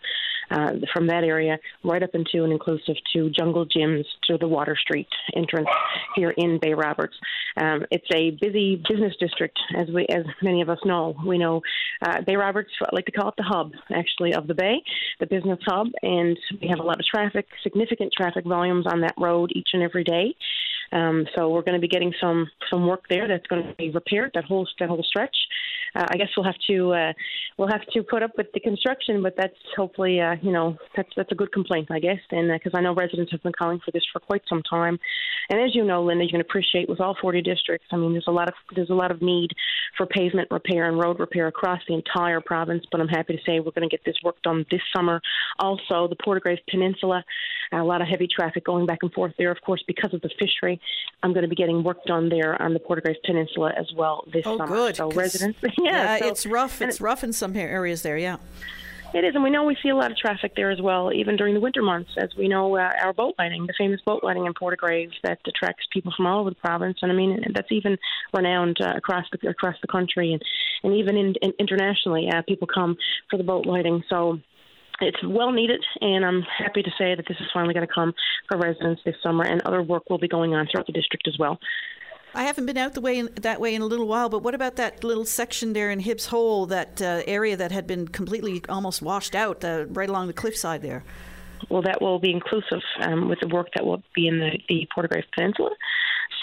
uh, 0.51 0.73
from 0.93 1.07
that 1.07 1.25
area 1.25 1.59
right 1.85 2.03
up 2.03 2.11
into 2.15 2.45
and 2.45 2.53
inclusive 2.53 2.97
to 3.15 3.31
Jungle 3.31 3.67
Gyms 3.67 4.05
to 4.25 4.39
the 4.39 4.49
Water 4.49 4.77
Street 4.81 5.09
entrance 5.37 5.69
here 6.17 6.31
in 6.37 6.59
Bay 6.61 6.75
Roberts. 6.75 7.15
Um, 7.57 7.85
it's 7.91 8.07
a 8.15 8.31
busy 8.41 8.83
business 8.89 9.15
district, 9.21 9.59
as 9.77 9.89
we, 9.89 10.07
as 10.07 10.25
many 10.43 10.63
of 10.63 10.69
us 10.69 10.79
know. 10.85 11.15
We 11.27 11.39
know 11.39 11.61
uh, 12.03 12.23
Bay 12.27 12.37
Roberts, 12.37 12.71
I 12.83 12.89
like 12.93 13.07
to 13.07 13.13
call 13.13 13.29
it 13.29 13.35
the 13.37 13.45
hub, 13.45 13.73
actually, 13.95 14.35
of 14.35 14.47
the 14.47 14.55
Bay, 14.55 14.83
the 15.19 15.27
business 15.27 15.59
hub, 15.67 15.89
and 16.03 16.39
we 16.61 16.69
have 16.69 16.81
a 16.81 16.83
lot 16.83 16.99
of 16.99 17.07
traffic, 17.07 17.47
significant 17.63 18.13
traffic 18.17 18.45
volumes 18.45 18.87
on 18.87 19.01
that 19.03 19.15
road 19.19 19.51
each 19.55 19.71
and 19.73 19.83
every 19.83 20.05
day. 20.05 20.35
Um, 20.93 21.27
so 21.37 21.51
we're 21.51 21.63
going 21.63 21.75
to 21.75 21.81
be 21.81 21.89
getting 21.89 22.13
some 22.21 22.51
some 22.71 22.87
work 22.87 23.05
there 23.09 23.29
that's 23.29 23.47
going 23.47 23.63
to 23.63 23.75
be 23.75 23.91
repaired 23.91 24.33
that 24.35 24.45
whole 24.45 24.67
that 24.79 24.89
whole 24.89 25.03
stretch. 25.03 25.37
Uh, 25.95 26.07
I 26.09 26.17
guess 26.17 26.29
we'll 26.37 26.47
have 26.47 26.59
to 26.69 26.93
uh, 26.93 27.13
we'll 27.57 27.69
have 27.69 27.85
to 27.93 28.03
put 28.03 28.23
up 28.23 28.33
with 28.37 28.47
the 28.55 28.61
construction, 28.61 29.23
but 29.23 29.35
that's 29.37 29.57
hopefully 29.77 30.21
uh, 30.21 30.37
you 30.43 30.53
know 30.53 30.77
that's 30.97 31.09
that's 31.17 31.33
a 31.33 31.35
good 31.35 31.53
complaint, 31.53 31.89
I 31.91 31.99
guess, 31.99 32.21
and 32.31 32.51
because 32.53 32.75
uh, 32.75 32.79
I 32.79 32.81
know 32.81 32.95
residents 32.95 33.33
have 33.33 33.43
been 33.43 33.53
calling 33.53 33.81
for 33.85 33.91
this 33.91 34.03
for 34.13 34.21
quite 34.21 34.43
some 34.49 34.63
time, 34.63 34.99
and 35.49 35.61
as 35.61 35.75
you 35.75 35.85
know, 35.85 36.03
Linda, 36.03 36.25
you 36.25 36.31
can 36.31 36.41
appreciate 36.41 36.89
with 36.89 37.01
all 37.01 37.17
40 37.21 37.43
districts. 37.43 37.87
I 37.93 37.97
mean, 37.97 38.13
there's 38.13 38.29
a 38.29 38.33
lot 38.33 38.49
of 38.49 38.55
there's 38.75 38.91
a 38.91 38.95
lot 38.95 39.11
of 39.11 39.23
need 39.23 39.51
for 39.97 40.07
pavement 40.07 40.49
repair 40.51 40.89
and 40.89 40.99
road 40.99 41.19
repair 41.19 41.47
across 41.49 41.81
the 41.89 41.95
entire 41.95 42.41
province. 42.41 42.85
But 42.91 43.01
I'm 43.01 43.09
happy 43.09 43.37
to 43.37 43.43
say 43.45 43.61
we're 43.61 43.73
going 43.73 43.89
to 43.89 43.95
get 43.95 44.05
this 44.05 44.17
work 44.25 44.41
done 44.43 44.65
this 44.71 44.81
summer. 44.95 45.21
Also, 45.59 46.09
the 46.09 46.17
Port 46.23 46.37
de 46.37 46.41
Grave 46.41 46.59
Peninsula, 46.69 47.25
a 47.73 47.83
lot 47.83 48.01
of 48.01 48.09
heavy 48.09 48.29
traffic 48.29 48.65
going 48.65 48.87
back 48.87 48.99
and 49.03 49.13
forth 49.13 49.33
there, 49.39 49.51
of 49.51 49.61
course, 49.63 49.83
because 49.87 50.15
of 50.15 50.21
the 50.21 50.31
fishery. 50.39 50.80
I'm 51.23 51.33
going 51.33 51.43
to 51.43 51.49
be 51.49 51.57
getting 51.57 51.83
work 51.83 52.05
done 52.05 52.29
there 52.29 52.61
on 52.61 52.73
the 52.73 52.81
Port 52.81 52.99
de 52.99 53.03
Grave 53.03 53.17
Peninsula 53.25 53.73
as 53.77 53.87
well 53.95 54.25
this 54.33 54.43
oh, 54.47 54.57
summer. 54.57 54.75
Good, 54.75 54.97
so 54.97 55.11
residents, 55.11 55.59
yeah, 55.79 56.19
so, 56.19 56.29
it's 56.29 56.47
rough. 56.47 56.81
It's 56.81 57.01
rough 57.01 57.23
in 57.23 57.33
some 57.33 57.55
areas 57.57 58.03
there. 58.03 58.17
Yeah. 58.17 58.37
It 59.13 59.25
is, 59.25 59.35
and 59.35 59.43
we 59.43 59.51
know 59.51 59.65
we 59.65 59.77
see 59.83 59.89
a 59.89 59.97
lot 59.97 60.13
of 60.13 60.17
traffic 60.17 60.55
there 60.55 60.71
as 60.71 60.81
well, 60.81 61.13
even 61.13 61.37
during 61.37 61.55
the 61.55 61.61
winter 61.61 61.83
months, 61.83 62.11
as 62.17 62.31
we 62.39 62.47
know 62.47 62.77
uh, 62.77 62.93
our 63.03 63.13
boat 63.13 63.35
lighting, 63.39 63.67
the 63.67 63.75
famous 63.77 64.01
boat 64.07 64.23
lighting 64.23 64.47
in 64.47 64.55
Port 64.55 64.73
de 64.73 64.77
Grave 64.77 65.11
that 65.25 65.41
attracts 65.47 65.85
people 65.93 66.13
from 66.17 66.27
all 66.27 66.41
over 66.41 66.51
the 66.51 66.57
province, 66.57 66.99
and 67.03 67.11
I 67.11 67.15
mean 67.15 67.45
that's 67.53 67.73
even 67.73 67.99
renowned 68.33 68.79
uh, 68.81 68.93
across 68.95 69.25
the 69.33 69.49
across 69.49 69.75
the 69.81 69.89
country, 69.89 70.33
and 70.33 70.43
and 70.85 70.95
even 70.95 71.17
in, 71.17 71.35
in 71.43 71.53
internationally, 71.59 72.29
uh, 72.33 72.43
people 72.47 72.69
come 72.73 72.97
for 73.29 73.37
the 73.37 73.43
boat 73.43 73.67
lighting. 73.67 74.05
So 74.09 74.39
it's 75.01 75.23
well 75.25 75.53
needed, 75.53 75.85
and 76.01 76.25
I'm 76.25 76.43
happy 76.43 76.83
to 76.83 76.91
say 76.99 77.15
that 77.15 77.27
this 77.27 77.37
is 77.41 77.47
finally 77.53 77.75
going 77.75 77.87
to 77.87 77.93
come 77.93 78.13
for 78.49 78.59
residents 78.59 79.03
this 79.05 79.17
summer, 79.23 79.45
and 79.45 79.61
other 79.63 79.83
work 79.83 80.09
will 80.11 80.19
be 80.19 80.29
going 80.29 80.55
on 80.55 80.67
throughout 80.67 80.87
the 80.87 80.93
district 80.93 81.27
as 81.29 81.39
well. 81.39 81.59
I 82.35 82.45
haven't 82.45 82.67
been 82.67 82.77
out 82.77 82.95
the 82.95 83.01
way 83.01 83.19
in, 83.19 83.29
that 83.41 83.61
way 83.61 83.75
in 83.75 83.83
a 83.83 83.87
little 83.87 84.07
while, 84.07 84.29
but 84.29 84.43
what 84.43 84.55
about 84.55 84.77
that 84.77 85.03
little 85.03 85.25
section 85.25 85.73
there 85.73 85.91
in 85.91 86.01
Hibbs 86.01 86.27
Hole, 86.27 86.67
that 86.67 87.03
uh, 87.03 87.23
area 87.27 87.57
that 87.57 87.73
had 87.73 87.87
been 87.87 88.07
completely 88.07 88.63
almost 88.69 89.03
washed 89.03 89.35
out, 89.35 89.65
uh, 89.65 89.87
right 89.89 90.09
along 90.09 90.29
the 90.29 90.33
cliffside 90.33 90.83
there? 90.83 91.03
Well, 91.69 91.83
that 91.83 92.01
will 92.01 92.19
be 92.19 92.31
inclusive 92.31 92.83
um, 93.01 93.29
with 93.29 93.41
the 93.41 93.49
work 93.49 93.69
that 93.75 93.85
will 93.85 94.03
be 94.15 94.29
in 94.29 94.39
the, 94.39 94.59
the 94.69 94.89
Port 94.95 95.09
de 95.09 95.15
Grave 95.15 95.25
Peninsula. 95.35 95.71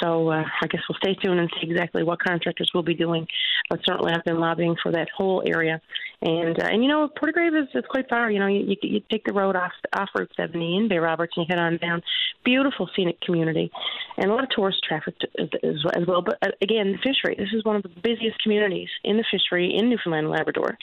So 0.01 0.29
uh, 0.29 0.43
I 0.61 0.67
guess 0.67 0.81
we'll 0.87 0.97
stay 0.97 1.15
tuned 1.15 1.39
and 1.39 1.49
see 1.59 1.69
exactly 1.69 2.03
what 2.03 2.21
contractors 2.21 2.71
will 2.73 2.83
be 2.83 2.93
doing. 2.93 3.27
But 3.69 3.79
certainly, 3.85 4.13
I've 4.13 4.23
been 4.23 4.39
lobbying 4.39 4.75
for 4.81 4.91
that 4.91 5.09
whole 5.15 5.43
area. 5.45 5.81
And 6.21 6.59
uh, 6.61 6.67
and 6.67 6.83
you 6.83 6.89
know, 6.89 7.07
Port 7.07 7.29
de 7.29 7.33
Grave 7.33 7.53
is, 7.53 7.67
is 7.75 7.83
quite 7.89 8.09
far. 8.09 8.31
You 8.31 8.39
know, 8.39 8.47
you, 8.47 8.75
you 8.81 9.01
take 9.11 9.25
the 9.25 9.33
road 9.33 9.55
off 9.55 9.71
off 9.93 10.09
Route 10.15 10.31
70 10.35 10.77
in 10.77 10.87
Bay 10.87 10.97
Roberts 10.97 11.33
and 11.37 11.45
you 11.47 11.55
head 11.55 11.61
on 11.61 11.77
down. 11.77 12.01
Beautiful 12.43 12.89
scenic 12.95 13.21
community, 13.21 13.69
and 14.17 14.31
a 14.31 14.33
lot 14.33 14.43
of 14.43 14.49
tourist 14.49 14.79
traffic 14.87 15.15
as, 15.37 15.49
as 15.63 16.07
well. 16.07 16.23
But 16.23 16.37
uh, 16.41 16.51
again, 16.61 16.93
the 16.93 16.97
fishery. 16.97 17.35
This 17.37 17.53
is 17.53 17.63
one 17.63 17.75
of 17.75 17.83
the 17.83 17.89
busiest 17.89 18.41
communities 18.41 18.89
in 19.03 19.17
the 19.17 19.25
fishery 19.29 19.75
in 19.77 19.89
Newfoundland 19.89 20.25
and 20.25 20.33
Labrador. 20.33 20.77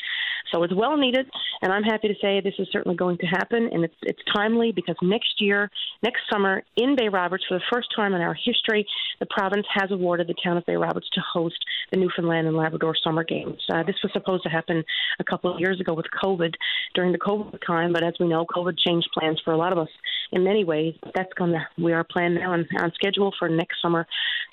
So 0.53 0.62
it's 0.62 0.74
well 0.74 0.96
needed, 0.96 1.27
and 1.62 1.72
I'm 1.72 1.83
happy 1.83 2.07
to 2.09 2.14
say 2.20 2.40
this 2.40 2.55
is 2.59 2.68
certainly 2.70 2.96
going 2.96 3.18
to 3.18 3.27
happen, 3.27 3.70
and 3.72 3.85
it's 3.85 3.94
it's 4.03 4.20
timely 4.33 4.70
because 4.70 4.96
next 5.03 5.40
year, 5.40 5.68
next 6.03 6.20
summer 6.31 6.62
in 6.77 6.94
Bay 6.94 7.09
Roberts, 7.09 7.44
for 7.48 7.59
the 7.59 7.64
first 7.72 7.88
time 7.96 8.14
in 8.14 8.20
our 8.20 8.35
history, 8.35 8.87
the 9.21 9.27
province 9.27 9.67
has 9.73 9.90
awarded 9.90 10.27
the 10.27 10.35
town 10.43 10.57
of 10.57 10.67
Bay 10.67 10.77
Roberts 10.77 11.09
to 11.14 11.21
host 11.21 11.57
the 11.90 11.99
Newfoundland 11.99 12.47
and 12.47 12.57
Labrador 12.57 12.95
Summer 13.03 13.25
Games. 13.25 13.61
Uh, 13.73 13.83
this 13.83 13.97
was 14.03 14.12
supposed 14.12 14.43
to 14.45 14.49
happen 14.49 14.85
a 15.19 15.25
couple 15.25 15.53
of 15.53 15.61
years 15.61 15.81
ago 15.81 15.95
with 15.95 16.07
COVID 16.23 16.55
during 16.95 17.12
the 17.12 17.19
COVID 17.19 17.59
time, 17.67 17.93
but 17.93 18.05
as 18.05 18.14
we 18.19 18.29
know, 18.29 18.47
COVID 18.47 18.79
changed 18.79 19.09
plans 19.19 19.40
for 19.45 19.53
a 19.53 19.57
lot 19.57 19.73
of 19.73 19.79
us 19.79 19.88
in 20.33 20.45
many 20.45 20.64
ways. 20.64 20.95
That's 21.14 21.33
going 21.35 21.53
to 21.53 21.67
we 21.79 21.93
are 21.93 22.05
planned 22.05 22.35
now 22.35 22.53
and 22.53 22.67
on 22.79 22.93
schedule 22.95 23.33
for 23.38 23.49
next 23.49 23.81
summer, 23.81 24.07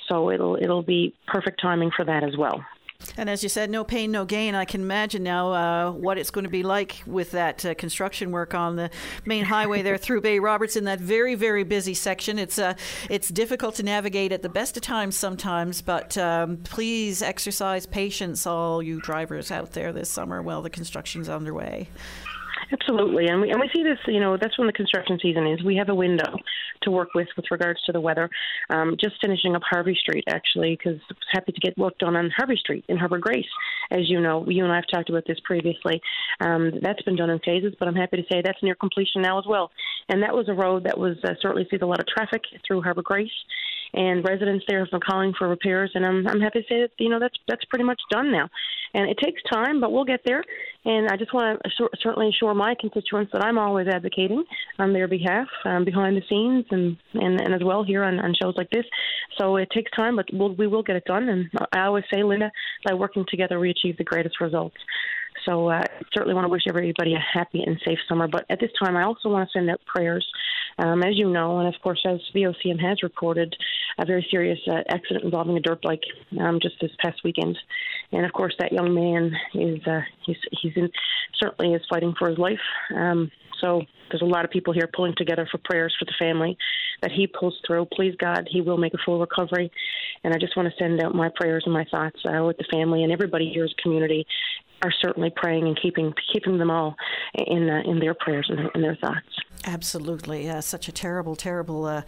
so 0.09 0.31
it'll 0.31 0.55
it'll 0.55 0.83
be 0.83 1.13
perfect 1.27 1.61
timing 1.61 1.91
for 1.95 2.05
that 2.05 2.23
as 2.23 2.37
well. 2.37 2.63
And 3.17 3.29
as 3.29 3.43
you 3.43 3.49
said, 3.49 3.69
no 3.69 3.83
pain, 3.83 4.11
no 4.11 4.25
gain. 4.25 4.55
I 4.55 4.65
can 4.65 4.81
imagine 4.81 5.23
now 5.23 5.51
uh, 5.51 5.91
what 5.91 6.17
it's 6.17 6.31
going 6.31 6.43
to 6.45 6.49
be 6.49 6.63
like 6.63 7.01
with 7.05 7.31
that 7.31 7.65
uh, 7.65 7.73
construction 7.75 8.31
work 8.31 8.53
on 8.53 8.75
the 8.75 8.89
main 9.25 9.45
highway 9.45 9.81
there 9.81 9.97
through 9.97 10.21
Bay 10.21 10.39
Roberts 10.39 10.75
in 10.75 10.85
that 10.85 10.99
very, 10.99 11.35
very 11.35 11.63
busy 11.63 11.93
section. 11.93 12.39
It's 12.39 12.57
uh, 12.59 12.73
it's 13.09 13.29
difficult 13.29 13.75
to 13.75 13.83
navigate 13.83 14.31
at 14.31 14.41
the 14.41 14.49
best 14.49 14.77
of 14.77 14.83
times 14.83 15.15
sometimes, 15.15 15.81
but 15.81 16.17
um, 16.17 16.57
please 16.57 17.21
exercise 17.21 17.85
patience, 17.85 18.45
all 18.45 18.81
you 18.81 19.01
drivers 19.01 19.51
out 19.51 19.71
there 19.71 19.91
this 19.91 20.09
summer 20.09 20.41
while 20.41 20.61
the 20.61 20.69
construction's 20.69 21.29
underway. 21.29 21.89
Absolutely, 22.71 23.27
and 23.27 23.41
we 23.41 23.51
and 23.51 23.59
we 23.59 23.69
see 23.75 23.83
this. 23.83 23.97
You 24.07 24.19
know, 24.19 24.37
that's 24.37 24.57
when 24.57 24.67
the 24.67 24.73
construction 24.73 25.19
season 25.21 25.45
is. 25.45 25.63
We 25.63 25.75
have 25.75 25.89
a 25.89 25.95
window 25.95 26.37
to 26.83 26.91
work 26.91 27.09
with 27.13 27.27
with 27.35 27.45
regards 27.51 27.81
to 27.83 27.91
the 27.91 27.99
weather. 27.99 28.29
Um, 28.69 28.95
just 28.99 29.15
finishing 29.21 29.55
up 29.55 29.61
Harvey 29.69 29.95
Street 29.99 30.23
actually, 30.27 30.77
because 30.77 30.99
happy 31.31 31.51
to 31.51 31.59
get 31.59 31.77
work 31.77 31.97
done 31.99 32.15
on 32.15 32.31
Harvey 32.35 32.55
Street 32.55 32.85
in 32.87 32.97
Harbour 32.97 33.17
Grace. 33.17 33.45
As 33.91 34.09
you 34.09 34.21
know, 34.21 34.45
you 34.47 34.63
and 34.63 34.71
I 34.71 34.77
have 34.77 34.87
talked 34.91 35.09
about 35.09 35.25
this 35.27 35.39
previously. 35.43 36.01
Um, 36.39 36.71
that's 36.81 37.01
been 37.01 37.17
done 37.17 37.29
in 37.29 37.39
phases, 37.39 37.73
but 37.77 37.87
I'm 37.87 37.95
happy 37.95 38.17
to 38.17 38.23
say 38.31 38.41
that's 38.41 38.63
near 38.63 38.75
completion 38.75 39.21
now 39.21 39.37
as 39.37 39.45
well. 39.45 39.69
And 40.07 40.23
that 40.23 40.33
was 40.33 40.47
a 40.47 40.53
road 40.53 40.85
that 40.85 40.97
was 40.97 41.17
uh, 41.25 41.33
certainly 41.41 41.67
sees 41.69 41.81
a 41.81 41.85
lot 41.85 41.99
of 41.99 42.07
traffic 42.07 42.41
through 42.65 42.81
Harbour 42.81 43.01
Grace 43.01 43.31
and 43.93 44.23
residents 44.23 44.65
there 44.67 44.79
have 44.79 44.91
been 44.91 45.01
calling 45.01 45.33
for 45.37 45.47
repairs, 45.47 45.91
and 45.95 46.05
I'm 46.05 46.27
I'm 46.27 46.41
happy 46.41 46.61
to 46.61 46.67
say 46.67 46.81
that 46.81 46.91
you 46.99 47.09
know 47.09 47.19
that's 47.19 47.37
that's 47.47 47.65
pretty 47.65 47.85
much 47.85 47.99
done 48.11 48.31
now, 48.31 48.49
and 48.93 49.09
it 49.09 49.17
takes 49.23 49.41
time, 49.51 49.79
but 49.79 49.91
we'll 49.91 50.05
get 50.05 50.21
there. 50.25 50.43
And 50.83 51.09
I 51.09 51.17
just 51.17 51.33
want 51.33 51.59
to 51.59 51.67
assure, 51.67 51.89
certainly 52.01 52.29
assure 52.29 52.53
my 52.53 52.75
constituents 52.79 53.31
that 53.33 53.43
I'm 53.43 53.57
always 53.57 53.87
advocating 53.87 54.43
on 54.79 54.93
their 54.93 55.07
behalf 55.07 55.47
um, 55.65 55.85
behind 55.85 56.17
the 56.17 56.23
scenes 56.27 56.65
and, 56.71 56.97
and, 57.13 57.39
and 57.39 57.53
as 57.53 57.61
well 57.63 57.83
here 57.83 58.03
on, 58.03 58.19
on 58.19 58.33
shows 58.41 58.55
like 58.57 58.69
this. 58.71 58.85
So 59.37 59.57
it 59.57 59.69
takes 59.73 59.91
time, 59.91 60.15
but 60.15 60.25
we'll, 60.33 60.55
we 60.55 60.67
will 60.67 60.81
get 60.81 60.95
it 60.95 61.05
done. 61.05 61.29
And 61.29 61.49
I 61.71 61.81
always 61.85 62.03
say, 62.11 62.23
Linda, 62.23 62.51
by 62.83 62.95
working 62.95 63.25
together, 63.29 63.59
we 63.59 63.69
achieve 63.69 63.97
the 63.97 64.03
greatest 64.03 64.41
results. 64.41 64.77
So 65.45 65.69
uh, 65.69 65.83
certainly 66.13 66.33
want 66.33 66.45
to 66.45 66.49
wish 66.49 66.63
everybody 66.67 67.13
a 67.13 67.19
happy 67.19 67.63
and 67.63 67.79
safe 67.85 67.99
summer. 68.07 68.27
But 68.27 68.45
at 68.49 68.59
this 68.59 68.71
time, 68.81 68.95
I 68.95 69.03
also 69.03 69.29
want 69.29 69.47
to 69.47 69.51
send 69.57 69.69
out 69.69 69.79
prayers. 69.85 70.25
Um, 70.77 71.03
as 71.03 71.17
you 71.17 71.29
know, 71.29 71.59
and 71.59 71.73
of 71.73 71.79
course, 71.81 72.01
as 72.07 72.19
VOCM 72.35 72.79
has 72.79 73.03
reported, 73.03 73.55
a 73.99 74.05
very 74.05 74.25
serious 74.31 74.59
uh, 74.67 74.81
accident 74.89 75.25
involving 75.25 75.57
a 75.57 75.59
dirt 75.59 75.81
bike 75.81 76.03
um, 76.39 76.59
just 76.61 76.75
this 76.81 76.91
past 76.99 77.21
weekend. 77.23 77.57
And 78.11 78.25
of 78.25 78.33
course, 78.33 78.55
that 78.59 78.71
young 78.71 78.93
man 78.93 79.31
is 79.53 79.85
uh, 79.85 80.01
he's 80.25 80.37
he's 80.61 80.73
in, 80.75 80.89
certainly 81.41 81.73
is 81.73 81.81
fighting 81.89 82.13
for 82.17 82.29
his 82.29 82.37
life. 82.37 82.59
Um, 82.95 83.31
so 83.61 83.81
there's 84.09 84.21
a 84.21 84.25
lot 84.25 84.43
of 84.43 84.51
people 84.51 84.73
here 84.73 84.89
pulling 84.93 85.13
together 85.15 85.47
for 85.49 85.59
prayers 85.63 85.95
for 85.97 86.05
the 86.05 86.13
family 86.19 86.57
that 87.01 87.11
he 87.11 87.27
pulls 87.27 87.57
through. 87.65 87.87
Please 87.93 88.15
God, 88.19 88.47
he 88.49 88.61
will 88.61 88.77
make 88.77 88.93
a 88.93 88.97
full 89.05 89.19
recovery. 89.19 89.71
And 90.23 90.33
I 90.33 90.37
just 90.37 90.55
want 90.55 90.69
to 90.69 90.75
send 90.77 91.01
out 91.01 91.15
my 91.15 91.29
prayers 91.35 91.63
and 91.65 91.73
my 91.73 91.85
thoughts 91.89 92.19
uh, 92.25 92.43
with 92.43 92.57
the 92.57 92.65
family 92.71 93.03
and 93.03 93.11
everybody 93.11 93.49
here 93.51 93.63
as 93.63 93.73
community 93.81 94.25
are 94.83 94.91
certainly 95.01 95.31
praying 95.35 95.67
and 95.67 95.79
keeping 95.79 96.13
keeping 96.33 96.57
them 96.57 96.71
all 96.71 96.95
in 97.35 97.69
uh, 97.69 97.81
in 97.85 97.99
their 97.99 98.13
prayers 98.13 98.49
and, 98.49 98.69
in 98.73 98.81
their 98.81 98.95
thoughts. 98.95 99.27
Absolutely, 99.65 100.49
uh, 100.49 100.59
such 100.59 100.87
a 100.87 100.91
terrible, 100.91 101.35
terrible 101.35 101.85
uh, 101.85 102.01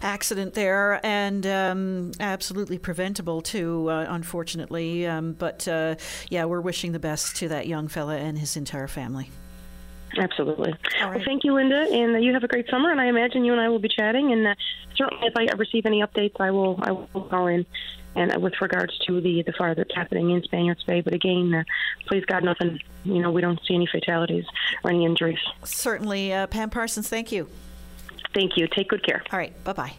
accident 0.00 0.54
there, 0.54 1.04
and 1.04 1.44
um, 1.44 2.12
absolutely 2.20 2.78
preventable 2.78 3.42
too, 3.42 3.90
uh, 3.90 4.06
unfortunately. 4.08 5.06
Um, 5.06 5.32
but 5.32 5.66
uh, 5.66 5.96
yeah, 6.28 6.44
we're 6.44 6.60
wishing 6.60 6.92
the 6.92 7.00
best 7.00 7.36
to 7.36 7.48
that 7.48 7.66
young 7.66 7.88
fella 7.88 8.16
and 8.16 8.38
his 8.38 8.56
entire 8.56 8.86
family. 8.86 9.30
Absolutely. 10.18 10.74
Right. 11.00 11.14
Well, 11.14 11.24
thank 11.24 11.44
you, 11.44 11.54
Linda, 11.54 11.86
and 11.90 12.22
you 12.22 12.32
have 12.32 12.44
a 12.44 12.48
great 12.48 12.68
summer. 12.68 12.90
And 12.90 13.00
I 13.00 13.06
imagine 13.06 13.44
you 13.44 13.52
and 13.52 13.60
I 13.60 13.68
will 13.68 13.78
be 13.78 13.88
chatting. 13.88 14.32
And 14.32 14.46
uh, 14.46 14.54
certainly, 14.96 15.26
if 15.26 15.36
I 15.36 15.44
receive 15.54 15.86
any 15.86 16.02
updates, 16.02 16.40
I 16.40 16.50
will 16.50 16.78
I 16.82 16.92
will 16.92 17.06
call 17.30 17.46
in. 17.46 17.66
And 18.16 18.34
uh, 18.34 18.40
with 18.40 18.60
regards 18.60 18.98
to 19.06 19.20
the 19.20 19.42
the 19.42 19.52
fire 19.52 19.74
that's 19.74 19.94
happening 19.94 20.30
in 20.30 20.42
Spaniards 20.42 20.82
Bay, 20.82 21.00
but 21.00 21.14
again, 21.14 21.54
uh, 21.54 21.64
please 22.06 22.24
God, 22.24 22.42
nothing. 22.42 22.80
You 23.04 23.20
know, 23.20 23.30
we 23.30 23.40
don't 23.40 23.60
see 23.66 23.74
any 23.74 23.86
fatalities 23.86 24.44
or 24.82 24.90
any 24.90 25.04
injuries. 25.04 25.38
Certainly, 25.64 26.32
uh, 26.32 26.46
Pam 26.48 26.70
Parsons. 26.70 27.08
Thank 27.08 27.30
you. 27.30 27.48
Thank 28.34 28.56
you. 28.56 28.68
Take 28.68 28.88
good 28.88 29.04
care. 29.04 29.22
All 29.32 29.38
right. 29.38 29.52
Bye 29.64 29.72
bye. 29.72 29.92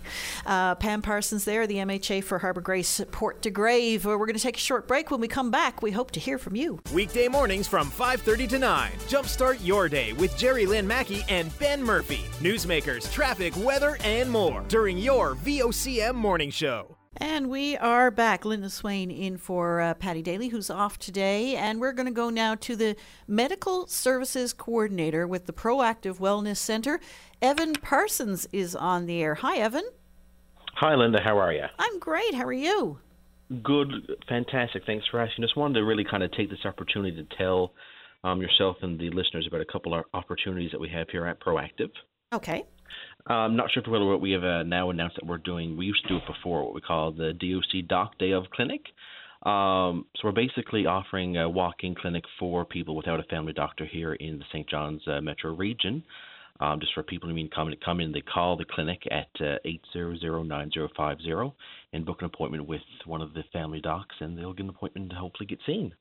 Uh, 0.45 0.75
Pam 0.75 1.01
Parsons 1.01 1.45
there, 1.45 1.67
the 1.67 1.75
MHA 1.75 2.23
for 2.23 2.39
Harbour 2.39 2.61
Grace, 2.61 3.01
Port 3.11 3.41
de 3.41 3.49
Grave. 3.49 4.05
We're 4.05 4.17
going 4.17 4.33
to 4.33 4.39
take 4.39 4.57
a 4.57 4.59
short 4.59 4.87
break. 4.87 5.11
When 5.11 5.19
we 5.19 5.27
come 5.27 5.51
back, 5.51 5.81
we 5.81 5.91
hope 5.91 6.11
to 6.11 6.19
hear 6.19 6.37
from 6.37 6.55
you. 6.55 6.79
Weekday 6.93 7.27
mornings 7.27 7.67
from 7.67 7.89
5:30 7.91 8.49
to 8.49 8.59
9. 8.59 8.91
Jumpstart 9.07 9.65
your 9.65 9.89
day 9.89 10.13
with 10.13 10.37
Jerry 10.37 10.65
Lynn 10.65 10.87
Mackey 10.87 11.23
and 11.29 11.57
Ben 11.59 11.83
Murphy. 11.83 12.25
Newsmakers, 12.39 13.11
traffic, 13.11 13.53
weather, 13.57 13.97
and 14.03 14.29
more 14.29 14.63
during 14.67 14.97
your 14.97 15.35
VOCM 15.35 16.15
morning 16.15 16.51
show. 16.51 17.00
And 17.17 17.49
we 17.49 17.75
are 17.75 18.09
back. 18.09 18.45
Linda 18.45 18.69
Swain 18.69 19.11
in 19.11 19.37
for 19.37 19.81
uh, 19.81 19.93
Paddy 19.95 20.21
Daly, 20.21 20.47
who's 20.47 20.69
off 20.69 20.97
today. 20.97 21.57
And 21.57 21.81
we're 21.81 21.91
going 21.91 22.05
to 22.05 22.11
go 22.11 22.29
now 22.29 22.55
to 22.55 22.75
the 22.75 22.95
Medical 23.27 23.85
Services 23.87 24.53
Coordinator 24.53 25.27
with 25.27 25.45
the 25.45 25.51
Proactive 25.51 26.19
Wellness 26.19 26.57
Center. 26.57 27.01
Evan 27.41 27.73
Parsons 27.73 28.47
is 28.53 28.77
on 28.77 29.07
the 29.07 29.21
air. 29.21 29.35
Hi, 29.35 29.57
Evan. 29.57 29.83
Hi, 30.75 30.95
Linda. 30.95 31.19
How 31.21 31.37
are 31.37 31.51
you? 31.51 31.65
I'm 31.77 31.99
great. 31.99 32.33
How 32.33 32.45
are 32.45 32.53
you? 32.53 32.99
Good. 33.61 33.89
Fantastic. 34.29 34.83
Thanks 34.85 35.05
for 35.11 35.19
asking. 35.19 35.43
Just 35.43 35.57
wanted 35.57 35.73
to 35.75 35.85
really 35.85 36.05
kind 36.09 36.23
of 36.23 36.31
take 36.31 36.49
this 36.49 36.63
opportunity 36.63 37.13
to 37.17 37.35
tell 37.37 37.73
um, 38.23 38.41
yourself 38.41 38.77
and 38.83 38.97
the 38.97 39.09
listeners 39.09 39.45
about 39.47 39.59
a 39.59 39.65
couple 39.65 39.93
of 39.93 40.05
opportunities 40.13 40.71
that 40.71 40.79
we 40.79 40.87
have 40.89 41.09
here 41.09 41.25
at 41.27 41.41
Proactive. 41.41 41.89
Okay. 42.33 42.63
I'm 43.27 43.55
not 43.55 43.71
sure 43.71 43.81
if 43.81 43.87
you're 43.87 44.17
we 44.17 44.31
have 44.31 44.43
uh, 44.43 44.63
now 44.63 44.89
announced 44.89 45.17
that 45.17 45.25
we're 45.25 45.37
doing. 45.37 45.77
We 45.77 45.85
used 45.85 46.03
to 46.03 46.09
do 46.09 46.17
it 46.17 46.27
before, 46.27 46.63
what 46.63 46.73
we 46.73 46.81
call 46.81 47.11
the 47.11 47.33
DOC 47.33 47.87
Doc 47.87 48.17
Day 48.17 48.31
of 48.31 48.49
Clinic. 48.51 48.81
Um, 49.43 50.05
so 50.15 50.25
we're 50.25 50.33
basically 50.33 50.85
offering 50.85 51.37
a 51.37 51.49
walk-in 51.49 51.95
clinic 51.95 52.23
for 52.37 52.63
people 52.63 52.95
without 52.95 53.19
a 53.19 53.23
family 53.23 53.53
doctor 53.53 53.85
here 53.85 54.13
in 54.13 54.37
the 54.37 54.45
St. 54.51 54.69
John's 54.69 55.01
uh, 55.07 55.19
metro 55.21 55.53
region. 55.55 56.03
Um, 56.59 56.79
just 56.79 56.93
for 56.93 57.01
people 57.01 57.27
who 57.27 57.33
mean 57.33 57.49
come 57.49 57.73
come 57.83 58.01
in, 58.01 58.11
they 58.11 58.21
call 58.21 58.55
the 58.55 58.65
clinic 58.65 59.01
at 59.09 59.29
uh, 59.43 59.55
eight 59.65 59.81
zero 59.91 60.15
zero 60.15 60.43
nine 60.43 60.69
zero 60.71 60.89
five 60.95 61.19
zero 61.21 61.55
and 61.91 62.05
book 62.05 62.17
an 62.19 62.25
appointment 62.25 62.67
with 62.67 62.81
one 63.05 63.21
of 63.21 63.33
the 63.33 63.41
family 63.51 63.81
docs, 63.81 64.15
and 64.19 64.37
they'll 64.37 64.53
get 64.53 64.63
an 64.63 64.69
appointment 64.69 65.09
to 65.09 65.15
hopefully 65.15 65.47
get 65.47 65.57
seen. 65.65 65.91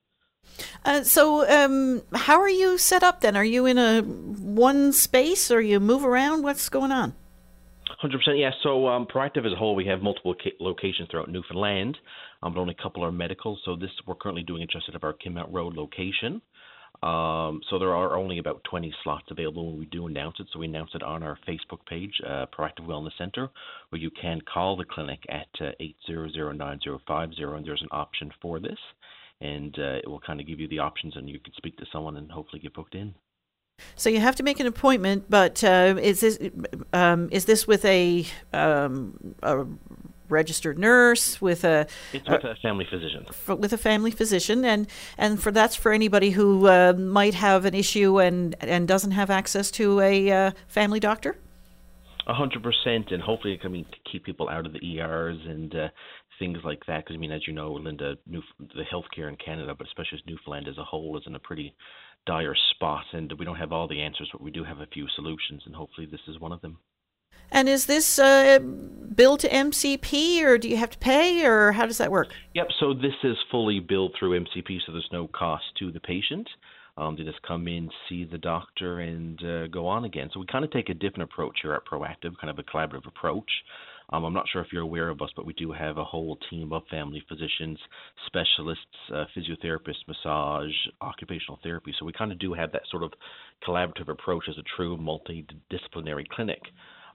Uh, 0.85 1.03
so, 1.03 1.48
um, 1.48 2.03
how 2.14 2.40
are 2.40 2.48
you 2.48 2.79
set 2.79 3.03
up 3.03 3.20
then? 3.20 3.37
Are 3.37 3.44
you 3.44 3.66
in 3.66 3.79
a 3.79 4.00
one 4.03 4.92
space, 4.92 5.50
or 5.50 5.61
you 5.61 5.79
move 5.81 6.05
around? 6.05 6.42
What's 6.42 6.68
going 6.68 6.90
on? 6.90 7.14
Hundred 7.98 8.18
percent, 8.18 8.38
yeah. 8.38 8.50
So, 8.62 8.88
um, 8.88 9.07
Proactive 9.07 9.46
as 9.46 9.53
a 9.53 9.57
whole, 9.57 9.74
we 9.74 9.87
have 9.87 10.00
multiple 10.00 10.35
locations 10.59 11.09
throughout 11.11 11.31
Newfoundland, 11.31 11.98
um, 12.42 12.55
but 12.55 12.61
only 12.61 12.74
a 12.79 12.83
couple 12.83 13.05
are 13.05 13.12
medical. 13.12 13.59
So, 13.64 13.76
this 13.76 13.90
we're 14.07 14.14
currently 14.14 14.42
doing 14.42 14.62
it 14.62 14.70
just 14.70 14.88
at 14.88 15.03
our 15.03 15.12
Kenmount 15.12 15.53
Road 15.53 15.76
location. 15.76 16.40
Um, 17.03 17.62
so 17.70 17.79
there 17.79 17.94
are 17.94 18.18
only 18.18 18.38
about 18.38 18.62
20 18.68 18.92
slots 19.03 19.24
available 19.31 19.70
when 19.70 19.79
we 19.79 19.87
do 19.87 20.07
announce 20.07 20.37
it. 20.38 20.48
So 20.53 20.59
we 20.59 20.66
announce 20.66 20.90
it 20.92 21.03
on 21.03 21.22
our 21.22 21.38
Facebook 21.48 21.79
page, 21.88 22.12
uh, 22.26 22.44
Proactive 22.55 22.87
Wellness 22.87 23.16
Center, 23.16 23.48
where 23.88 24.00
you 24.00 24.11
can 24.11 24.38
call 24.42 24.76
the 24.76 24.85
clinic 24.85 25.20
at 25.31 25.48
uh, 25.62 25.70
800-9050, 26.11 27.57
and 27.57 27.64
there's 27.64 27.81
an 27.81 27.88
option 27.90 28.31
for 28.42 28.61
this 28.61 28.79
and 29.40 29.74
uh, 29.79 29.98
it 30.03 30.09
will 30.09 30.20
kind 30.20 30.40
of 30.40 30.46
give 30.46 30.61
you 30.61 30.68
the 30.68 30.79
options, 30.79 31.16
and 31.16 31.29
you 31.29 31.38
can 31.40 31.53
speak 31.55 31.76
to 31.79 31.87
someone 31.92 32.16
and 32.16 32.31
hopefully 32.31 32.61
get 32.61 32.74
booked 32.74 32.94
in. 32.94 33.14
So 33.96 34.11
you 34.11 34.20
have 34.20 34.37
to 34.37 34.42
make 34.42 34.61
an 34.61 34.66
appointment, 34.66 35.26
but 35.29 35.64
uh, 35.64 35.96
is 36.00 36.20
this 36.20 36.38
um, 36.92 37.29
is 37.33 37.46
this 37.46 37.66
with 37.66 37.85
a, 37.85 38.26
um, 38.53 39.35
a 39.42 39.66
registered 40.29 40.79
nurse 40.79 41.40
with 41.40 41.64
a 41.64 41.87
it's 42.12 42.29
with 42.29 42.44
a, 42.44 42.50
a 42.50 42.55
family 42.57 42.87
physician 42.88 43.26
with 43.59 43.72
a 43.72 43.76
family 43.76 44.12
physician 44.12 44.64
and 44.64 44.87
and 45.18 45.42
for 45.42 45.50
that's 45.50 45.74
for 45.74 45.90
anybody 45.90 46.31
who 46.31 46.68
uh, 46.68 46.92
might 46.96 47.35
have 47.35 47.64
an 47.64 47.74
issue 47.74 48.20
and 48.20 48.55
and 48.61 48.87
doesn't 48.87 49.11
have 49.11 49.29
access 49.29 49.72
to 49.72 49.98
a 49.98 50.31
uh, 50.31 50.50
family 50.68 51.00
doctor 51.00 51.37
a 52.26 52.35
hundred 52.35 52.62
percent, 52.62 53.11
and 53.11 53.20
hopefully, 53.20 53.59
I 53.64 53.68
mean, 53.68 53.85
to 53.85 54.11
keep 54.11 54.24
people 54.24 54.48
out 54.48 54.64
of 54.64 54.72
the 54.72 54.98
ERs 54.98 55.38
and 55.46 55.74
uh, 55.74 55.88
things 56.40 56.59
like 56.64 56.85
that. 56.88 57.05
Because 57.05 57.14
I 57.14 57.18
mean, 57.18 57.31
as 57.31 57.46
you 57.46 57.53
know, 57.53 57.74
Linda, 57.74 58.16
New, 58.26 58.42
the 58.59 58.83
healthcare 58.92 59.29
in 59.29 59.37
Canada, 59.37 59.76
but 59.79 59.87
especially 59.87 60.20
Newfoundland 60.26 60.66
as 60.66 60.79
a 60.79 60.85
whole, 60.85 61.16
is 61.16 61.22
in 61.26 61.37
a 61.37 61.38
pretty 61.38 61.72
dire 62.26 62.57
spot, 62.72 63.05
and 63.12 63.33
we 63.38 63.44
don't 63.44 63.57
have 63.57 63.72
all 63.72 63.87
the 63.87 64.00
answers, 64.00 64.29
but 64.33 64.42
we 64.42 64.50
do 64.50 64.64
have 64.64 64.81
a 64.81 64.87
few 64.87 65.07
solutions, 65.14 65.62
and 65.66 65.74
hopefully, 65.74 66.09
this 66.11 66.20
is 66.26 66.40
one 66.40 66.50
of 66.50 66.61
them. 66.61 66.79
And 67.53 67.68
is 67.68 67.87
this 67.87 68.18
uh, 68.18 68.59
billed 68.59 69.40
to 69.40 69.48
MCP, 69.48 70.42
or 70.42 70.59
do 70.59 70.68
you 70.68 70.76
have 70.76 70.90
to 70.90 70.98
pay, 70.98 71.44
or 71.44 71.72
how 71.72 71.87
does 71.87 71.98
that 71.98 72.11
work? 72.11 72.29
Yep. 72.55 72.68
So 72.79 72.94
this 72.94 73.14
is 73.24 73.37
fully 73.50 73.81
billed 73.81 74.14
through 74.18 74.40
MCP, 74.40 74.79
so 74.87 74.92
there's 74.92 75.09
no 75.12 75.29
cost 75.29 75.64
to 75.79 75.90
the 75.90 76.00
patient. 76.00 76.48
Um, 76.96 77.16
they 77.16 77.24
just 77.24 77.42
come 77.42 77.66
in, 77.66 77.90
see 78.09 78.24
the 78.24 78.38
doctor, 78.38 79.00
and 79.00 79.42
uh, 79.42 79.66
go 79.68 79.87
on 79.87 80.05
again. 80.05 80.29
So 80.33 80.40
we 80.40 80.46
kind 80.46 80.64
of 80.64 80.70
take 80.70 80.90
a 80.90 80.94
different 80.94 81.31
approach 81.33 81.59
here 81.62 81.72
at 81.72 81.87
Proactive, 81.87 82.37
kind 82.40 82.50
of 82.50 82.59
a 82.59 82.62
collaborative 82.62 83.07
approach. 83.07 83.50
Um, 84.12 84.25
I'm 84.25 84.35
not 84.35 84.49
sure 84.53 84.62
if 84.62 84.73
you're 84.73 84.83
aware 84.83 85.09
of 85.09 85.23
us, 85.23 85.31
but 85.37 85.46
we 85.46 85.53
do 85.53 85.73
have 85.73 85.99
a 85.99 86.05
whole 86.05 86.37
team 86.51 86.73
of 86.73 86.83
family 86.90 87.23
physicians, 87.29 87.79
specialists, 88.27 88.85
uh, 89.14 89.25
physiotherapists, 89.37 90.07
massage, 90.09 90.75
occupational 91.01 91.61
therapy. 91.62 91.94
So 91.99 92.05
we 92.05 92.12
kind 92.12 92.33
of 92.33 92.38
do 92.38 92.53
have 92.53 92.73
that 92.73 92.83
sort 92.90 93.05
of 93.05 93.12
collaborative 93.66 94.09
approach 94.09 94.44
as 94.49 94.59
a 94.59 94.77
true 94.77 94.96
multidisciplinary 94.96 96.27
clinic. 96.29 96.61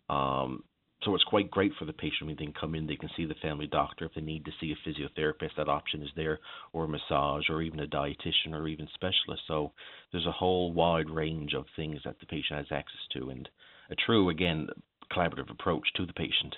Um, 0.10 0.64
so 1.04 1.14
it's 1.14 1.24
quite 1.26 1.52
great 1.52 1.74
for 1.78 1.86
the 1.86 1.94
patient. 1.94 2.28
Mean, 2.28 2.38
they 2.40 2.46
can 2.46 2.54
come 2.54 2.74
in, 2.74 2.88
they 2.88 2.96
can 2.96 3.10
see 3.16 3.26
the 3.26 3.36
family 3.42 3.68
doctor. 3.68 4.06
If 4.06 4.14
they 4.16 4.22
need 4.22 4.46
to 4.46 4.52
see 4.60 4.74
a 4.74 4.90
physiotherapist, 4.90 5.56
that 5.58 5.68
option 5.68 6.02
is 6.02 6.10
there, 6.16 6.40
or 6.74 6.86
a 6.86 6.88
massage, 6.88 7.44
or 7.50 7.62
even 7.62 7.82
a 7.82 7.88
dietitian, 7.88 8.54
or 8.54 8.68
even 8.68 8.88
specialist. 8.94 9.44
So 9.48 9.74
there's 10.12 10.26
a 10.26 10.32
whole 10.32 10.72
wide 10.72 11.10
range 11.10 11.54
of 11.54 11.66
things 11.76 12.00
that 12.06 12.20
the 12.20 12.26
patient 12.26 12.58
has 12.58 12.68
access 12.72 13.02
to, 13.14 13.30
and 13.30 13.48
a 13.92 13.96
true, 13.96 14.30
again, 14.30 14.68
collaborative 15.12 15.52
approach 15.52 15.88
to 15.98 16.06
the 16.06 16.14
patient. 16.14 16.56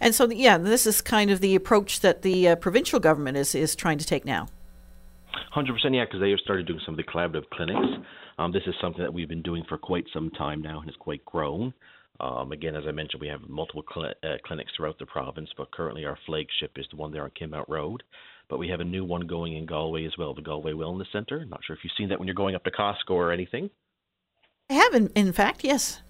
And 0.00 0.14
so, 0.14 0.30
yeah, 0.30 0.58
this 0.58 0.86
is 0.86 1.00
kind 1.00 1.30
of 1.30 1.40
the 1.40 1.54
approach 1.54 2.00
that 2.00 2.22
the 2.22 2.48
uh, 2.48 2.56
provincial 2.56 3.00
government 3.00 3.36
is, 3.36 3.54
is 3.54 3.74
trying 3.74 3.98
to 3.98 4.06
take 4.06 4.24
now. 4.24 4.48
Hundred 5.50 5.74
percent, 5.74 5.94
yeah, 5.94 6.04
because 6.04 6.20
they 6.20 6.30
have 6.30 6.40
started 6.40 6.66
doing 6.66 6.80
some 6.84 6.94
of 6.94 6.96
the 6.96 7.04
collaborative 7.04 7.48
clinics. 7.52 8.06
Um, 8.38 8.52
this 8.52 8.62
is 8.66 8.74
something 8.80 9.02
that 9.02 9.12
we've 9.12 9.28
been 9.28 9.42
doing 9.42 9.64
for 9.68 9.78
quite 9.78 10.04
some 10.12 10.30
time 10.30 10.62
now, 10.62 10.80
and 10.80 10.88
it's 10.88 10.98
quite 10.98 11.24
grown. 11.24 11.72
Um, 12.20 12.52
again, 12.52 12.76
as 12.76 12.84
I 12.86 12.92
mentioned, 12.92 13.20
we 13.20 13.28
have 13.28 13.48
multiple 13.48 13.84
cl- 13.92 14.14
uh, 14.22 14.36
clinics 14.44 14.72
throughout 14.76 14.98
the 14.98 15.06
province, 15.06 15.50
but 15.56 15.72
currently 15.72 16.04
our 16.04 16.18
flagship 16.26 16.72
is 16.76 16.86
the 16.90 16.96
one 16.96 17.12
there 17.12 17.24
on 17.24 17.30
Kenmount 17.30 17.68
Road. 17.68 18.02
But 18.48 18.58
we 18.58 18.68
have 18.68 18.80
a 18.80 18.84
new 18.84 19.04
one 19.04 19.26
going 19.26 19.56
in 19.56 19.66
Galway 19.66 20.04
as 20.04 20.12
well, 20.18 20.34
the 20.34 20.42
Galway 20.42 20.72
Wellness 20.72 21.10
Centre. 21.12 21.44
Not 21.44 21.60
sure 21.64 21.74
if 21.74 21.82
you've 21.82 21.92
seen 21.96 22.08
that 22.10 22.18
when 22.18 22.28
you're 22.28 22.34
going 22.34 22.54
up 22.54 22.64
to 22.64 22.70
Costco 22.70 23.10
or 23.10 23.32
anything. 23.32 23.70
I 24.70 24.74
have, 24.74 24.94
in, 24.94 25.08
in 25.14 25.32
fact, 25.32 25.64
yes. 25.64 26.02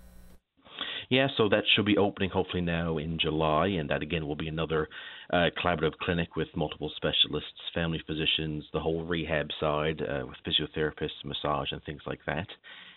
Yeah, 1.11 1.29
so 1.37 1.49
that 1.49 1.65
should 1.75 1.85
be 1.85 1.99
opening 1.99 2.31
hopefully 2.31 2.63
now 2.63 2.99
in 2.99 3.19
July, 3.19 3.69
and 3.69 3.89
that 3.91 4.03
again 4.03 4.27
will 4.27 4.37
be 4.37 4.49
another 4.49 4.89
uh, 5.33 5.51
collaborative 5.63 5.97
clinic 6.01 6.37
with 6.37 6.49
multiple 6.57 6.91
specialists, 6.97 7.51
family 7.75 8.03
physicians, 8.07 8.65
the 8.73 8.81
whole 8.81 9.05
rehab 9.05 9.49
side 9.61 10.03
uh, 10.03 10.25
with 10.27 10.37
physiotherapists, 10.47 11.25
massage, 11.25 11.73
and 11.73 11.83
things 11.85 12.03
like 12.07 12.21
that, 12.27 12.47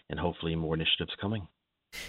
and 0.09 0.19
hopefully 0.19 0.55
more 0.55 0.75
initiatives 0.75 1.11
coming. 1.19 1.47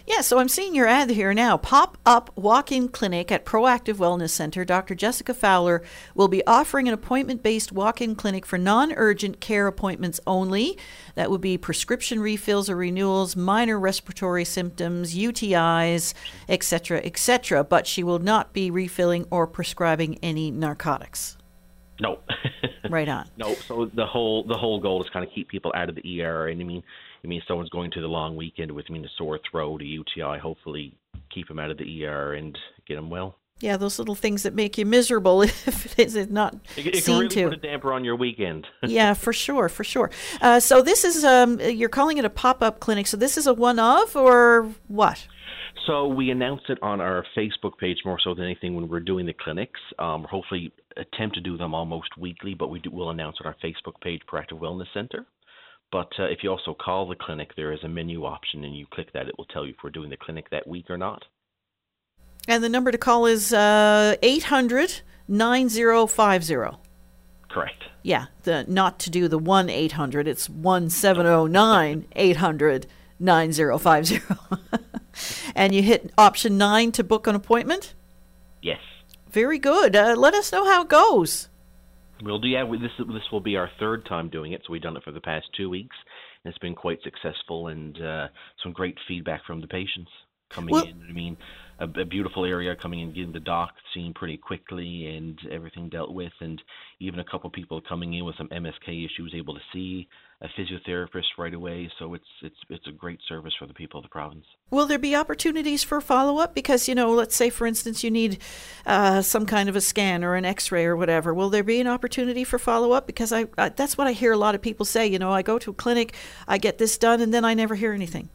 Yeah, 0.06 0.20
so 0.22 0.38
I'm 0.38 0.48
seeing 0.48 0.74
your 0.74 0.86
ad 0.86 1.10
here 1.10 1.34
now. 1.34 1.56
Pop 1.56 1.98
up 2.06 2.30
walk 2.36 2.72
in 2.72 2.88
clinic 2.88 3.30
at 3.30 3.44
Proactive 3.44 3.96
Wellness 3.96 4.30
Center. 4.30 4.64
Dr. 4.64 4.94
Jessica 4.94 5.34
Fowler 5.34 5.82
will 6.14 6.28
be 6.28 6.46
offering 6.46 6.88
an 6.88 6.94
appointment 6.94 7.42
based 7.42 7.72
walk 7.72 8.00
in 8.00 8.14
clinic 8.14 8.46
for 8.46 8.58
non 8.58 8.92
urgent 8.92 9.40
care 9.40 9.66
appointments 9.66 10.20
only. 10.26 10.78
That 11.14 11.30
would 11.30 11.40
be 11.40 11.58
prescription 11.58 12.20
refills 12.20 12.70
or 12.70 12.76
renewals, 12.76 13.36
minor 13.36 13.78
respiratory 13.78 14.44
symptoms, 14.44 15.14
UTIs, 15.14 16.14
etc., 16.48 17.00
etc. 17.04 17.64
But 17.64 17.86
she 17.86 18.02
will 18.02 18.18
not 18.18 18.52
be 18.52 18.70
refilling 18.70 19.26
or 19.30 19.46
prescribing 19.46 20.18
any 20.22 20.50
narcotics. 20.50 21.36
No. 22.00 22.18
right 22.90 23.08
on. 23.08 23.28
No. 23.36 23.54
So 23.54 23.90
the 23.92 24.06
whole 24.06 24.44
the 24.44 24.56
whole 24.56 24.80
goal 24.80 25.02
is 25.02 25.10
kind 25.10 25.26
of 25.26 25.32
keep 25.34 25.48
people 25.48 25.72
out 25.74 25.88
of 25.88 25.96
the 25.96 26.22
ER, 26.22 26.48
and 26.48 26.60
I 26.60 26.64
mean 26.64 26.82
I 27.28 27.30
mean, 27.30 27.42
someone's 27.46 27.68
going 27.68 27.90
to 27.90 28.00
the 28.00 28.06
long 28.06 28.36
weekend 28.36 28.72
with 28.72 28.88
mean, 28.88 29.04
a 29.04 29.08
sore 29.18 29.38
throat, 29.50 29.82
a 29.82 29.84
UTI. 29.84 30.38
Hopefully, 30.40 30.94
keep 31.30 31.46
them 31.46 31.58
out 31.58 31.70
of 31.70 31.76
the 31.76 32.06
ER 32.06 32.32
and 32.32 32.56
get 32.86 32.94
them 32.94 33.10
well. 33.10 33.36
Yeah, 33.60 33.76
those 33.76 33.98
little 33.98 34.14
things 34.14 34.44
that 34.44 34.54
make 34.54 34.78
you 34.78 34.86
miserable 34.86 35.42
if 35.42 35.98
it 35.98 36.16
is 36.16 36.30
not 36.30 36.54
it, 36.74 36.86
it 36.86 37.04
seen 37.04 37.04
can 37.04 37.14
really 37.16 37.28
to. 37.28 37.44
put 37.50 37.52
a 37.52 37.60
damper 37.60 37.92
on 37.92 38.02
your 38.02 38.16
weekend. 38.16 38.66
yeah, 38.82 39.12
for 39.12 39.34
sure, 39.34 39.68
for 39.68 39.84
sure. 39.84 40.10
Uh, 40.40 40.58
so 40.58 40.80
this 40.80 41.04
is 41.04 41.22
um, 41.22 41.60
you're 41.60 41.90
calling 41.90 42.16
it 42.16 42.24
a 42.24 42.30
pop-up 42.30 42.80
clinic. 42.80 43.06
So 43.06 43.18
this 43.18 43.36
is 43.36 43.46
a 43.46 43.52
one-of 43.52 44.16
or 44.16 44.72
what? 44.86 45.26
So 45.86 46.08
we 46.08 46.30
announced 46.30 46.70
it 46.70 46.78
on 46.80 47.02
our 47.02 47.26
Facebook 47.36 47.76
page 47.78 47.98
more 48.06 48.18
so 48.24 48.34
than 48.34 48.44
anything 48.44 48.74
when 48.74 48.88
we're 48.88 49.00
doing 49.00 49.26
the 49.26 49.34
clinics. 49.34 49.80
Um, 49.98 50.24
hopefully 50.24 50.72
attempt 50.96 51.34
to 51.34 51.42
do 51.42 51.58
them 51.58 51.74
almost 51.74 52.08
weekly, 52.16 52.54
but 52.54 52.68
we 52.68 52.78
do, 52.78 52.90
will 52.90 53.10
announce 53.10 53.36
on 53.44 53.46
our 53.46 53.56
Facebook 53.62 54.00
page, 54.02 54.22
Proactive 54.32 54.58
Wellness 54.58 54.86
Center. 54.94 55.26
But 55.90 56.08
uh, 56.18 56.24
if 56.24 56.42
you 56.42 56.50
also 56.50 56.74
call 56.74 57.08
the 57.08 57.16
clinic, 57.16 57.52
there 57.56 57.72
is 57.72 57.82
a 57.82 57.88
menu 57.88 58.24
option, 58.24 58.64
and 58.64 58.76
you 58.76 58.86
click 58.92 59.12
that, 59.14 59.28
it 59.28 59.34
will 59.38 59.46
tell 59.46 59.64
you 59.64 59.72
if 59.72 59.76
we're 59.82 59.90
doing 59.90 60.10
the 60.10 60.16
clinic 60.16 60.50
that 60.50 60.66
week 60.66 60.90
or 60.90 60.98
not. 60.98 61.24
And 62.46 62.62
the 62.62 62.68
number 62.68 62.90
to 62.90 62.98
call 62.98 63.26
is 63.26 63.52
uh, 63.52 64.16
800 64.22 65.00
9050. 65.28 66.78
Correct. 67.50 67.84
Yeah, 68.02 68.26
the 68.42 68.64
not 68.68 68.98
to 69.00 69.10
do 69.10 69.28
the 69.28 69.38
1 69.38 69.70
800, 69.70 70.28
it's 70.28 70.48
1709 70.48 72.06
800 72.14 72.86
9050. 73.18 74.20
and 75.54 75.74
you 75.74 75.82
hit 75.82 76.12
option 76.16 76.58
nine 76.58 76.92
to 76.92 77.04
book 77.04 77.26
an 77.26 77.34
appointment. 77.34 77.94
Yes. 78.62 78.80
Very 79.30 79.58
good. 79.58 79.94
Uh, 79.94 80.14
let 80.16 80.34
us 80.34 80.52
know 80.52 80.64
how 80.64 80.82
it 80.82 80.88
goes. 80.88 81.48
We'll 82.22 82.38
do. 82.38 82.48
Yeah, 82.48 82.64
we, 82.64 82.78
this 82.78 82.90
this 82.98 83.22
will 83.30 83.40
be 83.40 83.56
our 83.56 83.70
third 83.78 84.06
time 84.06 84.28
doing 84.28 84.52
it. 84.52 84.62
So 84.66 84.72
we've 84.72 84.82
done 84.82 84.96
it 84.96 85.04
for 85.04 85.12
the 85.12 85.20
past 85.20 85.46
two 85.56 85.70
weeks, 85.70 85.96
and 86.44 86.50
it's 86.50 86.58
been 86.58 86.74
quite 86.74 86.98
successful, 87.02 87.68
and 87.68 88.00
uh, 88.00 88.28
some 88.62 88.72
great 88.72 88.96
feedback 89.06 89.44
from 89.46 89.60
the 89.60 89.66
patients 89.68 90.10
coming 90.50 90.72
Well- 90.72 90.84
in. 90.84 91.06
I 91.08 91.12
mean, 91.12 91.36
a, 91.78 91.84
a 92.00 92.04
beautiful 92.04 92.44
area 92.44 92.74
coming 92.80 93.00
in, 93.00 93.12
getting 93.12 93.32
the 93.32 93.40
doc 93.40 93.70
seen 93.94 94.12
pretty 94.14 94.36
quickly, 94.36 95.06
and 95.06 95.38
everything 95.50 95.88
dealt 95.88 96.12
with, 96.12 96.32
and 96.40 96.60
even 97.00 97.20
a 97.20 97.24
couple 97.24 97.50
people 97.50 97.80
coming 97.88 98.14
in 98.14 98.24
with 98.24 98.36
some 98.36 98.48
MSK 98.48 99.04
issues 99.04 99.32
able 99.36 99.54
to 99.54 99.60
see 99.72 100.08
a 100.40 100.46
physiotherapist 100.48 101.26
right 101.36 101.54
away. 101.54 101.90
So 101.98 102.14
it's 102.14 102.24
it's 102.42 102.56
it's 102.68 102.86
a 102.86 102.92
great 102.92 103.18
service 103.28 103.52
for 103.58 103.66
the 103.66 103.74
people 103.74 103.98
of 103.98 104.04
the 104.04 104.08
province. 104.08 104.44
Will 104.70 104.86
there 104.86 104.98
be 104.98 105.16
opportunities 105.16 105.82
for 105.82 106.00
follow 106.00 106.38
up? 106.38 106.54
Because, 106.54 106.88
you 106.88 106.94
know, 106.94 107.10
let's 107.10 107.34
say, 107.34 107.50
for 107.50 107.66
instance, 107.66 108.04
you 108.04 108.10
need 108.10 108.38
uh, 108.86 109.22
some 109.22 109.46
kind 109.46 109.68
of 109.68 109.76
a 109.76 109.80
scan 109.80 110.24
or 110.24 110.34
an 110.34 110.44
x 110.44 110.70
ray 110.70 110.84
or 110.84 110.96
whatever. 110.96 111.34
Will 111.34 111.50
there 111.50 111.64
be 111.64 111.80
an 111.80 111.86
opportunity 111.86 112.44
for 112.44 112.58
follow 112.58 112.92
up? 112.92 113.06
Because 113.06 113.32
I, 113.32 113.46
I, 113.56 113.70
that's 113.70 113.98
what 113.98 114.06
I 114.06 114.12
hear 114.12 114.32
a 114.32 114.36
lot 114.36 114.54
of 114.54 114.62
people 114.62 114.84
say. 114.84 115.06
You 115.06 115.18
know, 115.18 115.32
I 115.32 115.42
go 115.42 115.58
to 115.58 115.70
a 115.70 115.74
clinic, 115.74 116.14
I 116.46 116.58
get 116.58 116.78
this 116.78 116.98
done, 116.98 117.20
and 117.20 117.32
then 117.32 117.44
I 117.44 117.54
never 117.54 117.74
hear 117.74 117.92
anything. 117.92 118.28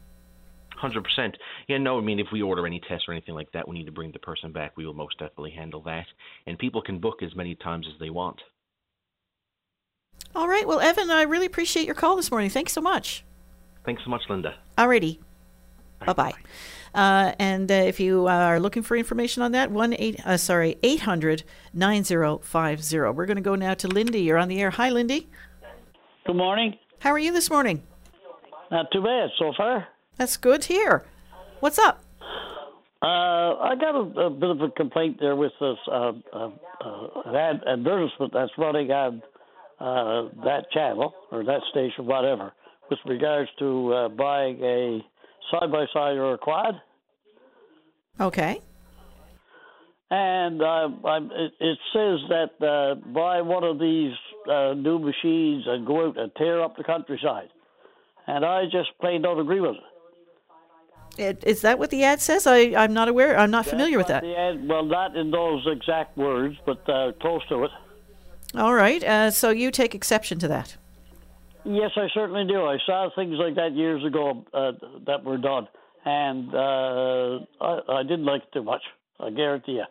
Hundred 0.83 1.05
percent. 1.05 1.37
Yeah, 1.69 1.77
no. 1.77 1.97
I 1.97 2.01
mean, 2.01 2.19
if 2.19 2.27
we 2.33 2.41
order 2.41 2.67
any 2.67 2.81
tests 2.81 3.05
or 3.07 3.13
anything 3.13 3.35
like 3.35 3.49
that, 3.53 3.65
we 3.65 3.77
need 3.77 3.85
to 3.85 3.91
bring 3.93 4.11
the 4.11 4.19
person 4.19 4.51
back. 4.51 4.75
We 4.75 4.85
will 4.85 4.93
most 4.93 5.17
definitely 5.17 5.51
handle 5.51 5.81
that, 5.83 6.05
and 6.45 6.59
people 6.59 6.81
can 6.81 6.99
book 6.99 7.23
as 7.23 7.33
many 7.37 7.55
times 7.55 7.87
as 7.87 7.97
they 8.01 8.09
want. 8.09 8.41
All 10.35 10.49
right. 10.49 10.67
Well, 10.67 10.81
Evan, 10.81 11.09
I 11.09 11.21
really 11.21 11.45
appreciate 11.45 11.85
your 11.85 11.95
call 11.95 12.17
this 12.17 12.29
morning. 12.29 12.49
Thanks 12.49 12.73
so 12.73 12.81
much. 12.81 13.23
Thanks 13.85 14.03
so 14.03 14.09
much, 14.09 14.23
Linda. 14.29 14.55
Alrighty. 14.77 15.19
Bye 16.05 16.11
bye. 16.11 16.33
Uh, 16.93 17.31
and 17.39 17.71
uh, 17.71 17.75
if 17.75 18.01
you 18.01 18.27
are 18.27 18.59
looking 18.59 18.83
for 18.83 18.97
information 18.97 19.41
on 19.41 19.53
that, 19.53 19.71
one 19.71 19.95
eight 19.97 20.19
uh, 20.25 20.35
sorry 20.35 20.77
eight 20.83 20.99
hundred 20.99 21.45
nine 21.73 22.03
zero 22.03 22.39
five 22.43 22.83
zero. 22.83 23.13
We're 23.13 23.25
going 23.25 23.37
to 23.37 23.41
go 23.41 23.55
now 23.55 23.73
to 23.75 23.87
Lindy. 23.87 24.19
You're 24.19 24.37
on 24.37 24.49
the 24.49 24.59
air. 24.61 24.71
Hi, 24.71 24.89
Lindy. 24.89 25.29
Good 26.27 26.35
morning. 26.35 26.77
How 26.99 27.11
are 27.11 27.19
you 27.19 27.31
this 27.31 27.49
morning? 27.49 27.83
Not 28.69 28.91
too 28.91 29.01
bad 29.01 29.29
so 29.39 29.53
far. 29.55 29.87
That's 30.17 30.37
good 30.37 30.61
to 30.63 30.73
hear. 30.73 31.05
What's 31.59 31.79
up? 31.79 32.03
Uh, 33.01 33.59
I 33.59 33.75
got 33.79 33.95
a, 33.95 34.27
a 34.27 34.29
bit 34.29 34.49
of 34.49 34.61
a 34.61 34.69
complaint 34.69 35.17
there 35.19 35.35
with 35.35 35.51
this 35.59 35.77
uh, 35.91 36.13
uh, 36.31 36.49
uh, 36.81 37.35
ad- 37.35 37.61
advertisement 37.67 38.31
that's 38.33 38.51
running 38.57 38.91
on 38.91 39.21
uh, 39.79 40.29
that 40.45 40.71
channel 40.71 41.13
or 41.31 41.43
that 41.43 41.61
station, 41.71 42.05
whatever, 42.05 42.53
with 42.89 42.99
regards 43.05 43.49
to 43.59 43.93
uh, 43.93 44.09
buying 44.09 44.61
a 44.63 44.99
side 45.51 45.71
by 45.71 45.85
side 45.93 46.15
or 46.15 46.35
a 46.35 46.37
quad. 46.37 46.75
Okay. 48.21 48.61
And 50.09 50.61
uh, 50.61 50.89
I'm, 51.05 51.25
it, 51.31 51.51
it 51.59 51.77
says 51.91 52.19
that 52.29 52.65
uh, 52.65 52.95
buy 53.11 53.41
one 53.41 53.63
of 53.63 53.79
these 53.79 54.13
uh, 54.49 54.75
new 54.75 54.99
machines 54.99 55.63
and 55.67 55.85
go 55.85 56.07
out 56.07 56.17
and 56.17 56.31
tear 56.37 56.61
up 56.61 56.77
the 56.77 56.83
countryside. 56.83 57.49
And 58.27 58.45
I 58.45 58.65
just 58.65 58.89
plain 59.01 59.23
don't 59.23 59.39
agree 59.39 59.59
with 59.59 59.71
it. 59.71 59.92
It, 61.17 61.43
is 61.45 61.61
that 61.61 61.77
what 61.77 61.91
the 61.91 62.03
ad 62.03 62.21
says? 62.21 62.47
I, 62.47 62.73
I'm 62.75 62.93
not 62.93 63.07
aware. 63.07 63.37
I'm 63.37 63.51
not 63.51 63.65
familiar 63.65 63.97
with 63.97 64.07
that. 64.07 64.23
The 64.23 64.35
ad, 64.35 64.67
well, 64.67 64.83
not 64.83 65.15
in 65.15 65.29
those 65.29 65.65
exact 65.67 66.17
words, 66.17 66.55
but 66.65 66.87
uh, 66.89 67.11
close 67.21 67.45
to 67.49 67.65
it. 67.65 67.71
All 68.55 68.73
right. 68.73 69.03
Uh, 69.03 69.31
so 69.31 69.49
you 69.49 69.69
take 69.69 69.93
exception 69.93 70.39
to 70.39 70.47
that. 70.47 70.75
Yes, 71.65 71.91
I 71.95 72.07
certainly 72.13 72.45
do. 72.45 72.65
I 72.65 72.77
saw 72.85 73.09
things 73.15 73.35
like 73.37 73.55
that 73.55 73.73
years 73.73 74.03
ago 74.03 74.43
uh, 74.53 74.73
that 75.05 75.23
were 75.23 75.37
done, 75.37 75.67
and 76.03 76.53
uh, 76.53 77.39
I, 77.61 77.99
I 77.99 78.03
didn't 78.03 78.25
like 78.25 78.41
it 78.43 78.51
too 78.53 78.63
much. 78.63 78.81
I 79.19 79.29
guarantee 79.29 79.73
you. 79.73 79.85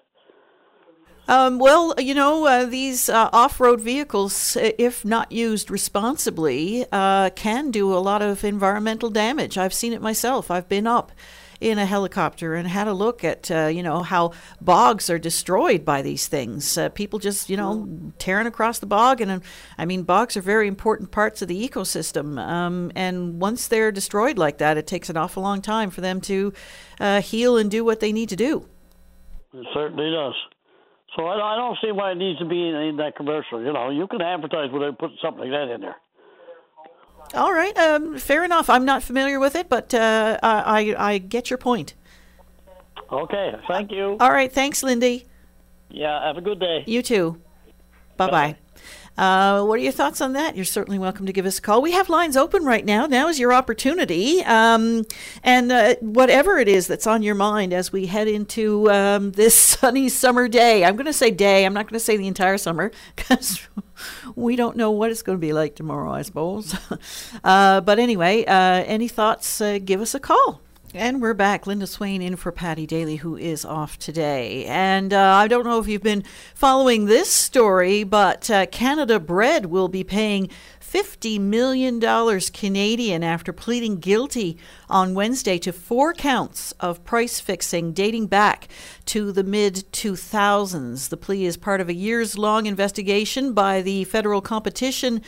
Um, 1.28 1.58
well, 1.58 1.94
you 1.98 2.14
know, 2.14 2.46
uh, 2.46 2.64
these 2.64 3.08
uh, 3.08 3.30
off 3.32 3.60
road 3.60 3.80
vehicles, 3.80 4.56
if 4.60 5.04
not 5.04 5.30
used 5.30 5.70
responsibly, 5.70 6.84
uh, 6.90 7.30
can 7.30 7.70
do 7.70 7.94
a 7.94 8.00
lot 8.00 8.22
of 8.22 8.44
environmental 8.44 9.08
damage. 9.08 9.56
I've 9.56 9.72
seen 9.72 9.92
it 9.92 10.02
myself. 10.02 10.50
I've 10.50 10.68
been 10.68 10.86
up 10.86 11.12
in 11.60 11.78
a 11.78 11.86
helicopter 11.86 12.54
and 12.54 12.66
had 12.66 12.88
a 12.88 12.92
look 12.92 13.22
at, 13.22 13.48
uh, 13.50 13.66
you 13.66 13.84
know, 13.84 14.02
how 14.02 14.32
bogs 14.60 15.08
are 15.08 15.18
destroyed 15.18 15.84
by 15.84 16.02
these 16.02 16.26
things. 16.26 16.76
Uh, 16.76 16.88
people 16.88 17.20
just, 17.20 17.48
you 17.48 17.56
know, 17.56 17.88
tearing 18.18 18.48
across 18.48 18.80
the 18.80 18.86
bog. 18.86 19.20
And 19.20 19.30
uh, 19.30 19.38
I 19.78 19.84
mean, 19.84 20.02
bogs 20.02 20.36
are 20.36 20.42
very 20.42 20.66
important 20.66 21.12
parts 21.12 21.40
of 21.40 21.46
the 21.46 21.68
ecosystem. 21.68 22.36
Um, 22.38 22.90
and 22.96 23.40
once 23.40 23.68
they're 23.68 23.92
destroyed 23.92 24.38
like 24.38 24.58
that, 24.58 24.76
it 24.76 24.88
takes 24.88 25.08
an 25.08 25.16
awful 25.16 25.44
long 25.44 25.62
time 25.62 25.90
for 25.90 26.00
them 26.00 26.20
to 26.22 26.52
uh, 26.98 27.22
heal 27.22 27.56
and 27.56 27.70
do 27.70 27.84
what 27.84 28.00
they 28.00 28.12
need 28.12 28.28
to 28.30 28.36
do. 28.36 28.68
It 29.54 29.66
certainly 29.72 30.10
does. 30.10 30.34
So 31.16 31.26
I, 31.26 31.54
I 31.54 31.56
don't 31.56 31.78
see 31.82 31.92
why 31.92 32.12
it 32.12 32.16
needs 32.16 32.38
to 32.38 32.44
be 32.44 32.68
in, 32.68 32.74
in 32.74 32.96
that 32.96 33.16
commercial. 33.16 33.62
You 33.62 33.72
know, 33.72 33.90
you 33.90 34.06
can 34.06 34.22
advertise 34.22 34.70
without 34.72 34.98
putting 34.98 35.18
something 35.20 35.40
like 35.40 35.50
that 35.50 35.72
in 35.74 35.80
there. 35.80 35.96
All 37.34 37.52
right, 37.52 37.76
um, 37.78 38.18
fair 38.18 38.44
enough. 38.44 38.68
I'm 38.68 38.84
not 38.84 39.02
familiar 39.02 39.40
with 39.40 39.54
it, 39.56 39.68
but 39.68 39.94
uh, 39.94 40.38
I, 40.42 40.94
I 40.98 41.18
get 41.18 41.50
your 41.50 41.56
point. 41.58 41.94
Okay, 43.10 43.52
thank 43.68 43.90
you. 43.90 44.16
All 44.20 44.30
right, 44.30 44.52
thanks, 44.52 44.82
Lindy. 44.82 45.26
Yeah, 45.90 46.26
have 46.26 46.36
a 46.36 46.40
good 46.40 46.60
day. 46.60 46.84
You 46.86 47.02
too. 47.02 47.40
Bye 48.16 48.30
bye. 48.30 48.56
Uh, 49.16 49.62
what 49.64 49.78
are 49.78 49.82
your 49.82 49.92
thoughts 49.92 50.20
on 50.20 50.32
that? 50.32 50.56
You're 50.56 50.64
certainly 50.64 50.98
welcome 50.98 51.26
to 51.26 51.32
give 51.32 51.44
us 51.44 51.58
a 51.58 51.62
call. 51.62 51.82
We 51.82 51.92
have 51.92 52.08
lines 52.08 52.36
open 52.36 52.64
right 52.64 52.84
now. 52.84 53.06
Now 53.06 53.28
is 53.28 53.38
your 53.38 53.52
opportunity. 53.52 54.42
Um, 54.44 55.04
and 55.42 55.70
uh, 55.70 55.96
whatever 56.00 56.58
it 56.58 56.68
is 56.68 56.86
that's 56.86 57.06
on 57.06 57.22
your 57.22 57.34
mind 57.34 57.72
as 57.72 57.92
we 57.92 58.06
head 58.06 58.26
into 58.26 58.90
um, 58.90 59.32
this 59.32 59.54
sunny 59.80 60.08
summer 60.08 60.48
day, 60.48 60.84
I'm 60.84 60.96
going 60.96 61.06
to 61.06 61.12
say 61.12 61.30
day, 61.30 61.66
I'm 61.66 61.74
not 61.74 61.86
going 61.86 61.98
to 61.98 62.04
say 62.04 62.16
the 62.16 62.26
entire 62.26 62.56
summer 62.56 62.90
because 63.14 63.60
we 64.34 64.56
don't 64.56 64.76
know 64.76 64.90
what 64.90 65.10
it's 65.10 65.22
going 65.22 65.36
to 65.36 65.40
be 65.40 65.52
like 65.52 65.74
tomorrow, 65.74 66.10
I 66.10 66.22
suppose. 66.22 66.74
uh, 67.44 67.82
but 67.82 67.98
anyway, 67.98 68.44
uh, 68.46 68.84
any 68.86 69.08
thoughts, 69.08 69.60
uh, 69.60 69.78
give 69.84 70.00
us 70.00 70.14
a 70.14 70.20
call. 70.20 70.62
And 70.95 71.22
we're 71.22 71.32
back. 71.32 71.66
Linda 71.66 71.86
Swain 71.86 72.20
in 72.20 72.36
for 72.36 72.53
Paddy 72.53 72.86
Daly, 72.86 73.16
who 73.16 73.34
is 73.34 73.64
off 73.64 73.99
today. 73.99 74.66
And 74.66 75.14
uh, 75.14 75.36
I 75.36 75.49
don't 75.49 75.64
know 75.64 75.78
if 75.78 75.88
you've 75.88 76.03
been 76.03 76.22
following 76.55 77.07
this 77.07 77.32
story, 77.32 78.05
but 78.05 78.51
uh, 78.51 78.66
Canada 78.66 79.18
Bread 79.18 79.66
will 79.66 79.88
be 79.88 80.05
paying 80.05 80.51
$50 80.82 81.40
million 81.40 81.99
Canadian 82.53 83.24
after 83.24 83.55
pleading 83.55 84.01
guilty 84.01 84.59
on 84.90 85.14
Wednesday 85.14 85.57
to 85.61 85.72
four 85.72 86.12
counts 86.12 86.72
of 86.72 87.03
price 87.05 87.40
fixing 87.40 87.95
dating 87.95 88.26
back 88.26 88.68
to 89.07 89.32
the 89.32 89.44
mid 89.44 89.84
2000s. 89.92 91.09
The 91.09 91.16
plea 91.16 91.44
is 91.44 91.57
part 91.57 91.80
of 91.80 91.88
a 91.88 91.94
years 91.94 92.38
long 92.38 92.66
investigation 92.66 93.53
by 93.53 93.82
the 93.82 94.05
Federal 94.05 94.40
Competition 94.40 95.22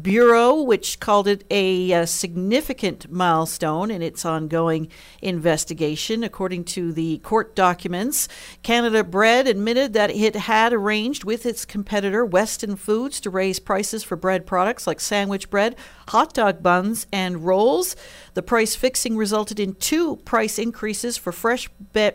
Bureau, 0.00 0.62
which 0.62 1.00
called 1.00 1.26
it 1.26 1.44
a, 1.50 1.92
uh 1.92 2.06
significant 2.06 3.10
milestone 3.10 3.90
in 3.90 4.02
its 4.02 4.24
ongoing 4.24 4.88
investigation. 5.22 6.22
According 6.22 6.64
to 6.64 6.92
the 6.92 7.18
court 7.18 7.56
documents, 7.56 8.28
Canada 8.62 9.02
Bread 9.02 9.46
admitted 9.46 9.92
that 9.92 10.10
it 10.10 10.36
had 10.36 10.72
arranged 10.72 11.24
with 11.24 11.46
its 11.46 11.64
competitor 11.64 12.24
Weston 12.24 12.76
Foods 12.76 13.20
to 13.20 13.30
raise 13.30 13.58
prices 13.58 14.04
for 14.04 14.16
bread 14.16 14.46
products 14.46 14.86
like 14.86 15.00
sandwich 15.00 15.50
bread, 15.50 15.76
hot 16.08 16.34
dog 16.34 16.62
buns, 16.62 17.06
and 17.12 17.44
rolls. 17.44 17.96
The 18.34 18.42
price 18.42 18.74
fixing 18.74 19.16
resulted 19.16 19.58
in 19.58 19.74
two 19.74 20.16
price 20.16 20.58
increases 20.58 21.16
for 21.16 21.32
fresh 21.32 21.68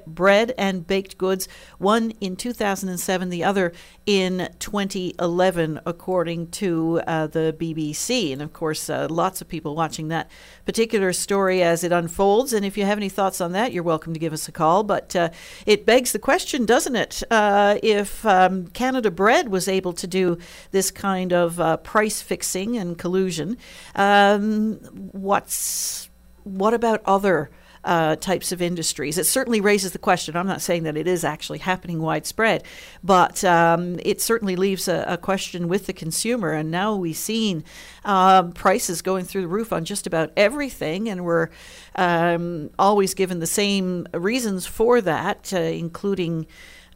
bread 0.07 0.53
and 0.57 0.87
baked 0.87 1.17
goods, 1.17 1.47
one 1.77 2.11
in 2.21 2.35
2007, 2.35 3.29
the 3.29 3.43
other 3.43 3.73
in 4.05 4.49
2011, 4.59 5.81
according 5.85 6.47
to 6.51 7.01
uh, 7.07 7.27
the 7.27 7.55
BBC. 7.57 8.31
And 8.31 8.41
of 8.41 8.53
course, 8.53 8.89
uh, 8.89 9.07
lots 9.09 9.41
of 9.41 9.47
people 9.47 9.75
watching 9.75 10.09
that 10.09 10.29
particular 10.65 11.11
story 11.11 11.63
as 11.63 11.83
it 11.83 11.91
unfolds. 11.91 12.53
And 12.53 12.65
if 12.65 12.77
you 12.77 12.85
have 12.85 12.97
any 12.97 13.09
thoughts 13.09 13.41
on 13.41 13.51
that, 13.53 13.73
you're 13.73 13.83
welcome 13.83 14.13
to 14.13 14.19
give 14.19 14.33
us 14.33 14.47
a 14.47 14.51
call. 14.51 14.83
But 14.83 15.15
uh, 15.15 15.29
it 15.65 15.85
begs 15.85 16.11
the 16.11 16.19
question, 16.19 16.65
doesn't 16.65 16.95
it? 16.95 17.23
Uh, 17.31 17.77
if 17.81 18.25
um, 18.25 18.67
Canada 18.67 19.09
Bread 19.09 19.49
was 19.49 19.67
able 19.67 19.93
to 19.93 20.07
do 20.07 20.37
this 20.71 20.91
kind 20.91 21.33
of 21.33 21.59
uh, 21.59 21.77
price 21.77 22.21
fixing 22.21 22.77
and 22.77 22.97
collusion, 22.97 23.57
um, 23.95 24.75
what's 25.11 26.09
what 26.43 26.75
about 26.75 27.01
other 27.05 27.49
uh, 27.85 28.15
types 28.17 28.51
of 28.51 28.61
industries? 28.61 29.17
It 29.17 29.25
certainly 29.25 29.61
raises 29.61 29.91
the 29.91 29.99
question. 29.99 30.35
I'm 30.35 30.47
not 30.47 30.61
saying 30.61 30.83
that 30.83 30.97
it 30.97 31.07
is 31.07 31.23
actually 31.23 31.59
happening 31.59 32.01
widespread, 32.01 32.63
but 33.03 33.43
um, 33.43 33.99
it 34.03 34.19
certainly 34.19 34.55
leaves 34.55 34.87
a, 34.87 35.05
a, 35.07 35.17
question 35.17 35.67
with 35.67 35.85
the 35.85 35.93
consumer. 35.93 36.51
And 36.51 36.71
now 36.71 36.95
we've 36.95 37.15
seen 37.15 37.63
um, 38.03 38.51
prices 38.51 39.01
going 39.01 39.25
through 39.25 39.43
the 39.43 39.47
roof 39.47 39.71
on 39.71 39.85
just 39.85 40.07
about 40.07 40.31
everything, 40.35 41.07
and 41.07 41.23
we're 41.23 41.49
um, 41.95 42.71
always 42.77 43.13
given 43.13 43.39
the 43.39 43.47
same 43.47 44.07
reasons 44.13 44.65
for 44.65 44.99
that, 45.01 45.53
uh, 45.53 45.57
including. 45.57 46.47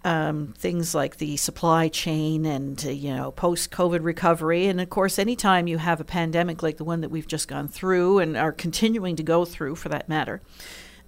Um, 0.06 0.54
things 0.58 0.96
like 0.96 1.18
the 1.18 1.36
supply 1.36 1.90
chain 1.90 2.46
and 2.46 2.82
uh, 2.86 2.90
you 2.90 3.14
know 3.14 3.32
post 3.32 3.70
COVID 3.70 4.02
recovery, 4.02 4.68
and 4.68 4.80
of 4.80 4.90
course, 4.90 5.20
anytime 5.20 5.68
you 5.68 5.78
have 5.78 6.00
a 6.00 6.06
pandemic 6.06 6.64
like 6.64 6.78
the 6.78 6.86
one 6.86 7.02
that 7.02 7.10
we've 7.10 7.28
just 7.28 7.50
gone 7.50 7.68
through 7.68 8.20
and 8.20 8.38
are 8.38 8.54
continuing 8.54 9.18
to 9.18 9.24
go 9.24 9.44
through, 9.44 9.76
for 9.76 9.90
that 9.90 10.08
matter, 10.08 10.42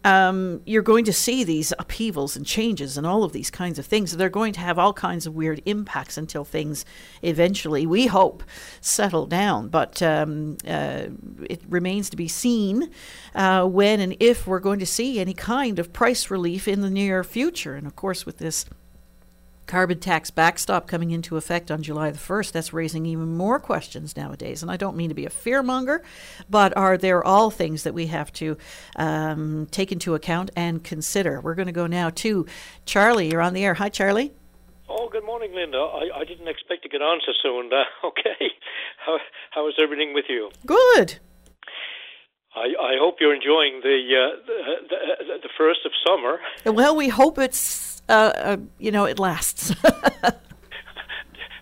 um, 0.04 0.62
you're 0.66 0.82
going 0.82 1.06
to 1.06 1.14
see 1.14 1.44
these 1.44 1.74
upheavals 1.78 2.36
and 2.36 2.46
changes 2.46 2.98
and 2.98 3.06
all 3.06 3.24
of 3.24 3.34
these 3.34 3.52
kinds 3.52 3.78
of 3.78 3.86
things. 3.86 4.16
They're 4.16 4.30
going 4.30 4.54
to 4.54 4.60
have 4.60 4.80
all 4.80 4.94
kinds 4.94 5.28
of 5.28 5.36
weird 5.36 5.62
impacts 5.66 6.18
until 6.18 6.44
things 6.44 6.86
eventually, 7.22 7.86
we 7.86 8.08
hope, 8.08 8.44
settle 8.80 9.28
down. 9.28 9.70
But 9.70 10.02
um, 10.02 10.58
uh, 10.68 11.08
it 11.48 11.62
remains 11.70 12.10
to 12.10 12.18
be 12.18 12.28
seen 12.28 12.89
uh, 13.36 13.66
when 13.66 14.00
and 14.00 14.16
if 14.20 14.48
we're 14.48 14.60
going 14.60 14.80
to 14.80 14.86
see 14.86 15.20
any 15.20 15.34
kind 15.34 15.78
of 15.78 15.94
price 15.94 16.32
relief 16.32 16.68
in 16.68 16.82
the 16.82 16.89
near 16.89 17.24
future. 17.24 17.76
And 17.76 17.86
of 17.86 17.96
course, 17.96 18.26
with 18.26 18.39
this 18.39 18.66
carbon 19.68 19.99
tax 19.99 20.30
backstop 20.32 20.88
coming 20.88 21.12
into 21.12 21.38
effect 21.38 21.72
on 21.72 21.82
July 21.82 22.12
the 22.12 22.18
1st, 22.18 22.51
that's 22.51 22.74
raising 22.74 23.05
even 23.05 23.36
more 23.38 23.59
questions 23.59 24.18
nowadays. 24.18 24.62
And 24.62 24.72
I 24.72 24.78
don't 24.78 24.97
mean 24.97 25.09
to 25.09 25.16
be 25.16 25.26
a 25.26 25.30
fearmonger, 25.30 26.01
but 26.49 26.76
are 26.76 26.97
there 26.97 27.24
all 27.26 27.49
things 27.49 27.84
that 27.84 27.93
we 27.93 28.07
have 28.07 28.32
to 28.34 28.57
um, 28.95 29.68
take 29.72 29.91
into 29.91 30.16
account 30.16 30.51
and 30.55 30.84
consider? 30.84 31.39
We're 31.41 31.55
going 31.55 31.68
to 31.68 31.72
go 31.72 31.88
now 31.88 32.09
to 32.09 32.45
Charlie. 32.86 33.32
You're 33.32 33.41
on 33.41 33.53
the 33.53 33.64
air. 33.64 33.76
Hi, 33.76 33.89
Charlie. 33.89 34.34
Oh, 34.89 35.07
good 35.09 35.24
morning, 35.26 35.53
Linda. 35.55 35.78
I, 35.78 36.20
I 36.20 36.24
didn't 36.26 36.49
expect 36.49 36.84
to 36.84 36.89
get 36.89 37.01
on 37.01 37.22
so 37.26 37.32
soon. 37.41 37.72
Uh, 37.72 37.84
okay. 38.07 38.51
How, 39.05 39.18
how 39.51 39.68
is 39.68 39.76
everything 39.82 40.14
with 40.14 40.26
you? 40.28 40.51
Good. 40.66 41.20
I, 42.53 42.74
I 42.80 42.95
hope 42.99 43.16
you're 43.22 43.34
enjoying 43.34 43.80
the, 43.82 43.97
uh, 44.14 44.45
the, 44.45 44.86
the 44.89 45.38
the 45.43 45.49
first 45.57 45.80
of 45.86 45.91
summer. 46.05 46.39
Well, 46.66 46.95
we 46.97 47.07
hope 47.07 47.39
it's 47.39 47.91
uh, 48.12 48.34
uh, 48.36 48.57
you 48.78 48.91
know, 48.91 49.05
it 49.05 49.20
lasts. 49.20 49.74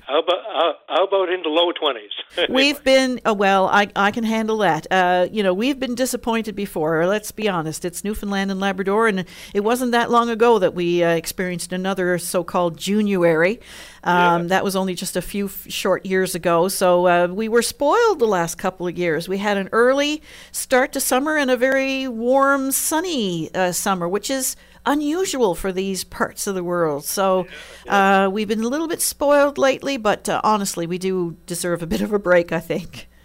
How 0.09 0.21
about 0.21 0.43
how, 0.43 0.73
how, 0.87 1.03
about 1.05 1.29
in 1.29 1.43
the 1.43 1.49
low 1.49 1.71
twenties? 1.71 2.09
we've 2.49 2.83
been 2.83 3.21
uh, 3.27 3.33
well. 3.35 3.67
I 3.67 3.89
I 3.95 4.09
can 4.09 4.23
handle 4.23 4.57
that. 4.57 4.87
Uh, 4.89 5.27
you 5.31 5.43
know, 5.43 5.53
we've 5.53 5.79
been 5.79 5.93
disappointed 5.93 6.55
before. 6.55 7.05
Let's 7.05 7.31
be 7.31 7.47
honest. 7.47 7.85
It's 7.85 8.03
Newfoundland 8.03 8.49
and 8.49 8.59
Labrador, 8.59 9.07
and 9.07 9.23
it 9.53 9.59
wasn't 9.59 9.91
that 9.91 10.09
long 10.09 10.31
ago 10.31 10.57
that 10.57 10.73
we 10.73 11.03
uh, 11.03 11.11
experienced 11.11 11.71
another 11.71 12.17
so-called 12.17 12.75
January. 12.75 13.59
Um, 14.03 14.43
yeah. 14.43 14.47
That 14.47 14.63
was 14.63 14.75
only 14.75 14.95
just 14.95 15.15
a 15.15 15.21
few 15.21 15.45
f- 15.45 15.69
short 15.69 16.07
years 16.07 16.33
ago. 16.33 16.69
So 16.69 17.05
uh, 17.05 17.27
we 17.27 17.47
were 17.47 17.61
spoiled 17.61 18.17
the 18.17 18.25
last 18.25 18.57
couple 18.57 18.87
of 18.87 18.97
years. 18.97 19.29
We 19.29 19.37
had 19.37 19.57
an 19.57 19.69
early 19.71 20.23
start 20.51 20.91
to 20.93 20.99
summer 20.99 21.37
and 21.37 21.51
a 21.51 21.57
very 21.57 22.07
warm, 22.07 22.71
sunny 22.71 23.53
uh, 23.53 23.73
summer, 23.73 24.07
which 24.07 24.31
is 24.31 24.55
unusual 24.85 25.55
for 25.55 25.71
these 25.71 26.03
parts 26.03 26.47
of 26.47 26.55
the 26.55 26.63
world. 26.63 27.05
So 27.05 27.47
uh, 27.87 28.29
we've 28.31 28.47
been 28.47 28.63
a 28.63 28.67
little 28.67 28.87
bit 28.87 29.01
spoiled 29.01 29.57
lately, 29.57 29.97
but 29.97 30.27
uh, 30.29 30.41
honestly, 30.43 30.87
we 30.87 30.97
do 30.97 31.37
deserve 31.45 31.81
a 31.81 31.87
bit 31.87 32.01
of 32.01 32.13
a 32.13 32.19
break, 32.19 32.51
I 32.51 32.59
think. 32.59 33.07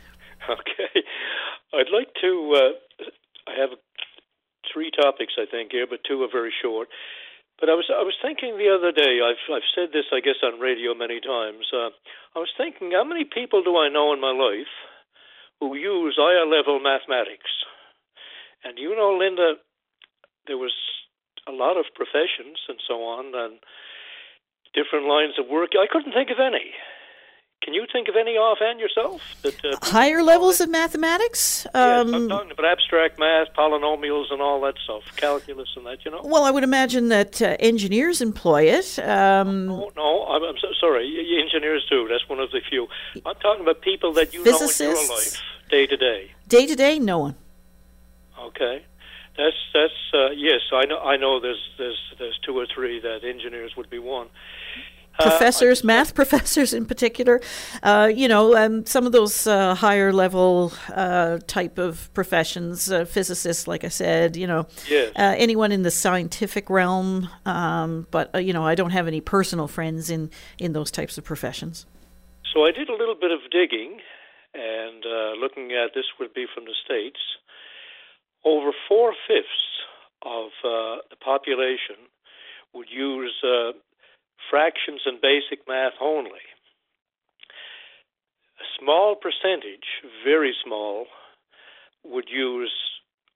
Okay. 0.45 1.01
I'd 1.73 1.89
like 1.89 2.13
to. 2.21 2.53
Uh, 2.53 3.07
I 3.49 3.59
have 3.59 3.71
three 4.71 4.91
topics, 4.91 5.33
I 5.39 5.47
think, 5.51 5.73
here, 5.73 5.87
but 5.89 6.01
two 6.07 6.23
are 6.23 6.29
very 6.31 6.53
short. 6.61 6.89
But 7.61 7.71
I 7.71 7.75
was 7.75 7.87
I 7.89 8.03
was 8.03 8.13
thinking 8.21 8.59
the 8.59 8.69
other 8.69 8.91
day. 8.91 9.23
I've 9.23 9.41
I've 9.49 9.71
said 9.75 9.89
this, 9.93 10.11
I 10.13 10.21
guess, 10.21 10.43
on 10.43 10.61
radio 10.61 10.93
many 10.95 11.21
times. 11.21 11.65
Uh, 11.73 11.95
I 12.35 12.43
was 12.43 12.51
thinking, 12.59 12.93
how 12.93 13.05
many 13.05 13.25
people 13.25 13.63
do 13.63 13.77
I 13.79 13.89
know 13.89 14.13
in 14.13 14.21
my 14.21 14.33
life 14.35 14.75
who 15.61 15.77
use 15.77 16.19
higher 16.19 16.45
level 16.45 16.81
mathematics? 16.83 17.51
And 18.65 18.77
you 18.77 18.97
know, 18.97 19.17
Linda, 19.17 19.55
there 20.47 20.59
was 20.59 20.75
a 21.47 21.53
lot 21.53 21.77
of 21.77 21.85
professions 21.95 22.59
and 22.69 22.79
so 22.87 23.03
on, 23.05 23.35
and 23.35 23.59
different 24.75 25.07
lines 25.07 25.35
of 25.39 25.49
work. 25.49 25.71
I 25.79 25.87
couldn't 25.91 26.13
think 26.13 26.31
of 26.31 26.39
any. 26.41 26.73
Can 27.63 27.73
you 27.73 27.87
think 27.91 28.09
of 28.09 28.15
any 28.15 28.33
offhand 28.33 28.79
yourself? 28.79 29.23
That, 29.41 29.65
uh, 29.65 29.77
Higher 29.81 30.23
levels 30.23 30.61
of 30.61 30.69
mathematics? 30.69 31.67
Um, 31.73 32.15
I'm 32.15 32.29
talking 32.29 32.51
about 32.51 32.67
abstract 32.67 33.19
math, 33.19 33.55
polynomials, 33.57 34.31
and 34.31 34.43
all 34.43 34.61
that 34.63 34.75
stuff, 34.85 35.05
calculus 35.17 35.71
and 35.75 35.87
that. 35.87 36.05
You 36.05 36.11
know. 36.11 36.21
Well, 36.23 36.45
I 36.45 36.51
would 36.51 36.65
imagine 36.65 37.09
that 37.09 37.41
uh, 37.41 37.57
engineers 37.61 38.21
employ 38.21 38.65
it. 38.65 38.99
Um, 38.99 39.67
no, 39.67 39.91
no, 39.97 40.27
I'm, 40.27 40.43
I'm 40.43 40.59
so 40.61 40.69
sorry. 40.79 41.07
Engineers 41.43 41.87
do. 41.89 42.07
That's 42.07 42.29
one 42.29 42.39
of 42.39 42.51
the 42.51 42.61
few. 42.69 42.87
I'm 43.25 43.37
talking 43.37 43.63
about 43.63 43.81
people 43.81 44.13
that 44.13 44.35
you 44.35 44.45
know 44.45 44.59
in 44.59 44.69
your 44.79 44.95
life, 44.95 45.41
day 45.71 45.87
to 45.87 45.97
day. 45.97 46.33
Day 46.47 46.67
to 46.67 46.77
day, 46.77 46.99
no 46.99 47.19
one. 47.19 47.37
Okay. 48.39 48.85
That's 49.37 49.57
that's 49.73 49.93
uh, 50.13 50.31
yes. 50.31 50.61
I 50.73 50.85
know. 50.87 50.99
I 50.99 51.17
know. 51.17 51.41
There's 51.41 51.71
there's 51.77 51.99
there's 52.19 52.39
two 52.45 52.57
or 52.57 52.67
three 52.73 53.01
that 53.01 53.25
engineers 53.25 53.73
would 53.77 53.91
be 53.91 53.99
one. 53.99 54.29
Uh, 55.19 55.31
professors, 55.31 55.83
uh, 55.83 55.87
math 55.87 56.15
professors 56.15 56.75
in 56.75 56.87
particular, 56.87 57.41
uh, 57.85 58.11
you 58.13 58.27
know, 58.27 58.57
um, 58.57 58.85
some 58.85 59.07
of 59.07 59.13
those 59.13 59.47
uh, 59.47 59.73
higher 59.77 60.13
level 60.13 60.73
uh, 60.93 61.39
type 61.47 61.79
of 61.79 62.13
professions, 62.15 62.91
uh, 62.91 63.05
physicists, 63.05 63.69
like 63.69 63.85
I 63.85 63.89
said, 63.89 64.37
you 64.37 64.49
know, 64.49 64.67
yes. 64.89 65.13
anyone 65.17 65.71
in 65.71 65.83
the 65.83 65.91
scientific 65.93 66.69
realm. 66.69 67.29
Um, 67.47 68.09
but 68.11 68.45
you 68.45 68.53
know, 68.53 68.65
I 68.65 68.75
don't 68.75 68.91
have 68.91 69.07
any 69.07 69.21
personal 69.21 69.69
friends 69.69 70.11
in 70.11 70.31
in 70.59 70.73
those 70.73 70.91
types 70.91 71.17
of 71.17 71.25
professions. 71.25 71.87
So 72.53 72.65
I 72.65 72.73
did 72.73 72.89
a 72.89 72.95
little 72.97 73.17
bit 73.21 73.31
of 73.31 73.39
digging, 73.51 74.01
and 74.55 75.05
looking 75.41 75.73
at 75.73 75.91
this 75.95 76.07
would 76.19 76.35
be 76.35 76.47
from 76.53 76.65
the 76.65 76.75
states 76.85 77.19
over 78.45 78.71
four 78.89 79.15
fifths 79.27 79.69
of 80.23 80.49
uh, 80.65 81.03
the 81.11 81.17
population 81.23 82.09
would 82.73 82.89
use 82.91 83.35
uh, 83.45 83.73
fractions 84.51 85.03
and 85.07 85.21
basic 85.21 85.67
math 85.69 85.95
only. 86.01 86.45
A 88.61 88.67
small 88.81 89.17
percentage, 89.17 90.03
very 90.25 90.55
small, 90.65 91.07
would 92.05 92.29
use 92.29 92.73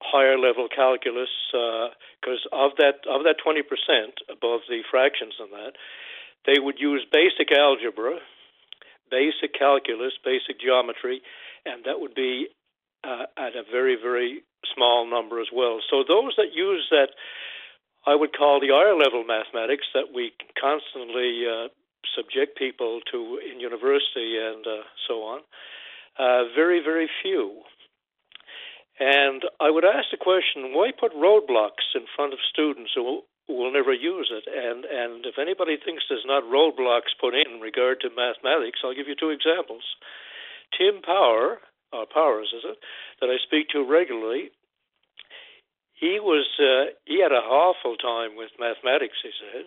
higher 0.00 0.38
level 0.38 0.68
calculus 0.68 1.30
because 1.50 2.46
uh, 2.52 2.64
of 2.64 2.72
that 2.78 3.02
of 3.10 3.24
that 3.24 3.36
20% 3.44 3.62
above 4.30 4.60
the 4.68 4.82
fractions 4.90 5.34
and 5.40 5.50
that 5.52 5.72
they 6.46 6.60
would 6.60 6.78
use 6.78 7.04
basic 7.12 7.50
algebra, 7.52 8.18
basic 9.10 9.54
calculus, 9.58 10.12
basic 10.24 10.60
geometry, 10.60 11.20
and 11.66 11.84
that 11.84 12.00
would 12.00 12.14
be 12.14 12.46
uh, 13.04 13.26
at 13.36 13.56
a 13.56 13.62
very 13.70 13.96
very 14.00 14.42
small 14.74 15.08
number 15.08 15.40
as 15.40 15.48
well. 15.52 15.80
So 15.90 16.04
those 16.06 16.34
that 16.36 16.54
use 16.54 16.86
that, 16.90 17.10
I 18.06 18.14
would 18.14 18.36
call 18.36 18.60
the 18.60 18.72
higher 18.72 18.96
level 18.96 19.24
mathematics 19.24 19.86
that 19.94 20.12
we 20.14 20.32
constantly 20.60 21.44
uh, 21.46 21.68
subject 22.16 22.58
people 22.58 23.00
to 23.12 23.38
in 23.38 23.60
university 23.60 24.38
and 24.38 24.66
uh, 24.66 24.82
so 25.06 25.22
on, 25.22 25.40
uh, 26.18 26.50
very, 26.54 26.80
very 26.82 27.08
few. 27.22 27.62
And 28.98 29.42
I 29.60 29.70
would 29.70 29.84
ask 29.84 30.10
the 30.10 30.18
question: 30.18 30.74
Why 30.74 30.90
put 30.90 31.14
roadblocks 31.14 31.94
in 31.94 32.06
front 32.16 32.32
of 32.32 32.40
students 32.50 32.90
who 32.94 33.22
who 33.46 33.54
will 33.54 33.72
never 33.72 33.92
use 33.92 34.30
it? 34.34 34.44
And 34.50 34.84
and 34.84 35.24
if 35.24 35.38
anybody 35.38 35.76
thinks 35.78 36.04
there's 36.08 36.26
not 36.26 36.42
roadblocks 36.42 37.14
put 37.20 37.34
in, 37.34 37.46
in 37.54 37.60
regard 37.60 38.00
to 38.00 38.10
mathematics, 38.10 38.80
I'll 38.82 38.96
give 38.96 39.06
you 39.06 39.14
two 39.14 39.30
examples. 39.30 39.84
Tim 40.76 41.00
Power, 41.00 41.58
uh, 41.92 42.04
Powers, 42.12 42.52
is 42.56 42.64
it, 42.64 42.78
that 43.20 43.30
I 43.30 43.36
speak 43.44 43.68
to 43.70 43.84
regularly, 43.84 44.50
he 45.94 46.20
was 46.20 46.46
uh, 46.60 46.94
he 47.06 47.20
had 47.20 47.32
an 47.32 47.42
awful 47.42 47.96
time 47.96 48.36
with 48.36 48.50
mathematics. 48.58 49.18
He 49.22 49.30
said, 49.40 49.66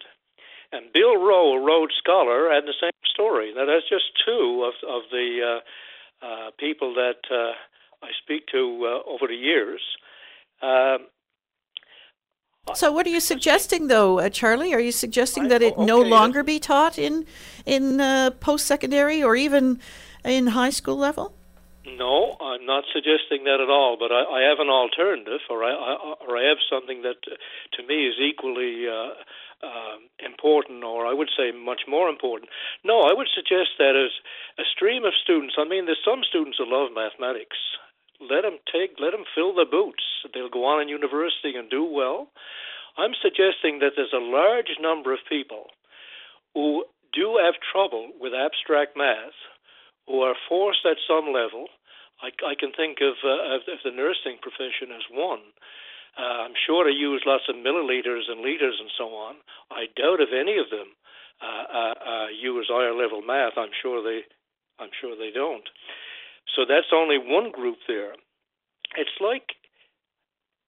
and 0.71 0.93
Bill 0.93 1.17
Rowe, 1.17 1.57
a 1.57 1.59
Rhodes 1.59 1.95
Scholar, 1.99 2.49
had 2.51 2.63
the 2.63 2.77
same 2.79 2.91
story. 3.13 3.53
Now 3.53 3.65
that's 3.65 3.89
just 3.89 4.05
two 4.25 4.63
of 4.63 4.73
of 4.87 5.03
the 5.11 5.59
uh, 5.59 6.25
uh, 6.25 6.51
people 6.57 6.93
that 6.93 7.19
uh, 7.29 7.53
I 8.01 8.09
speak 8.23 8.47
to 8.53 8.59
uh, 8.87 9.09
over 9.09 9.27
the 9.27 9.35
years. 9.35 9.81
Um, 10.61 11.07
so, 12.75 12.91
what 12.91 13.07
are 13.07 13.09
you 13.09 13.19
suggesting, 13.19 13.87
though, 13.87 14.19
uh, 14.19 14.29
Charlie? 14.29 14.73
Are 14.73 14.79
you 14.79 14.91
suggesting 14.91 15.47
that 15.47 15.63
it 15.63 15.73
okay, 15.73 15.83
no 15.83 15.99
longer 15.99 16.43
be 16.43 16.59
taught 16.59 16.99
in 16.99 17.25
in 17.65 17.99
uh, 17.99 18.31
post 18.39 18.67
secondary 18.67 19.23
or 19.23 19.35
even 19.35 19.79
in 20.23 20.47
high 20.47 20.69
school 20.69 20.95
level? 20.95 21.35
No, 21.85 22.37
I'm 22.39 22.65
not 22.65 22.83
suggesting 22.93 23.45
that 23.45 23.59
at 23.59 23.69
all. 23.69 23.97
But 23.97 24.11
I, 24.11 24.21
I 24.21 24.41
have 24.49 24.59
an 24.59 24.69
alternative, 24.69 25.41
or 25.49 25.63
I, 25.63 25.73
I, 25.73 25.93
or 26.21 26.37
I 26.37 26.47
have 26.47 26.61
something 26.69 27.01
that, 27.01 27.17
to 27.25 27.81
me, 27.87 28.05
is 28.05 28.21
equally 28.21 28.85
uh, 28.85 29.17
uh, 29.65 29.97
important, 30.21 30.83
or 30.83 31.07
I 31.07 31.13
would 31.13 31.29
say 31.35 31.51
much 31.51 31.81
more 31.87 32.09
important. 32.09 32.49
No, 32.83 33.01
I 33.01 33.13
would 33.13 33.29
suggest 33.33 33.77
that 33.79 33.97
as 33.97 34.13
a 34.61 34.65
stream 34.69 35.05
of 35.05 35.13
students. 35.21 35.55
I 35.57 35.65
mean, 35.65 35.85
there's 35.85 36.05
some 36.05 36.21
students 36.27 36.57
who 36.57 36.69
love 36.69 36.93
mathematics. 36.93 37.57
Let 38.21 38.43
them 38.45 38.61
take, 38.69 39.01
let 39.01 39.11
them 39.11 39.25
fill 39.33 39.55
their 39.55 39.69
boots. 39.69 40.03
They'll 40.33 40.53
go 40.53 40.65
on 40.65 40.81
in 40.81 40.89
university 40.89 41.57
and 41.57 41.69
do 41.69 41.83
well. 41.83 42.29
I'm 42.97 43.17
suggesting 43.17 43.79
that 43.79 43.93
there's 43.95 44.13
a 44.13 44.21
large 44.21 44.77
number 44.79 45.13
of 45.13 45.19
people 45.27 45.73
who 46.53 46.85
do 47.13 47.39
have 47.41 47.55
trouble 47.71 48.11
with 48.19 48.33
abstract 48.33 48.95
math 48.95 49.33
who 50.07 50.21
are 50.21 50.35
forced 50.47 50.85
at 50.85 50.97
some 51.07 51.33
level. 51.33 51.67
I, 52.21 52.29
I 52.45 52.53
can 52.53 52.71
think 52.71 52.99
of, 53.01 53.17
uh, 53.25 53.57
of, 53.57 53.81
the 53.83 53.91
nursing 53.91 54.37
profession 54.41 54.93
as 54.93 55.05
one. 55.09 55.41
Uh, 56.17 56.45
I'm 56.45 56.57
sure 56.67 56.85
they 56.85 56.93
use 56.93 57.23
lots 57.25 57.49
of 57.49 57.55
milliliters 57.55 58.29
and 58.29 58.41
liters 58.41 58.77
and 58.79 58.91
so 58.97 59.15
on. 59.15 59.35
I 59.71 59.87
doubt 59.95 60.21
if 60.21 60.29
any 60.29 60.59
of 60.59 60.69
them 60.69 60.93
uh, 61.41 61.65
uh, 61.73 61.95
uh, 61.97 62.27
use 62.29 62.69
higher 62.69 62.93
level 62.93 63.21
math. 63.21 63.57
I'm 63.57 63.73
sure 63.81 64.03
they, 64.03 64.21
I'm 64.77 64.91
sure 64.99 65.15
they 65.17 65.31
don't. 65.33 65.65
So 66.55 66.65
that's 66.67 66.93
only 66.93 67.17
one 67.17 67.51
group 67.51 67.77
there. 67.87 68.13
It's 68.97 69.17
like 69.19 69.55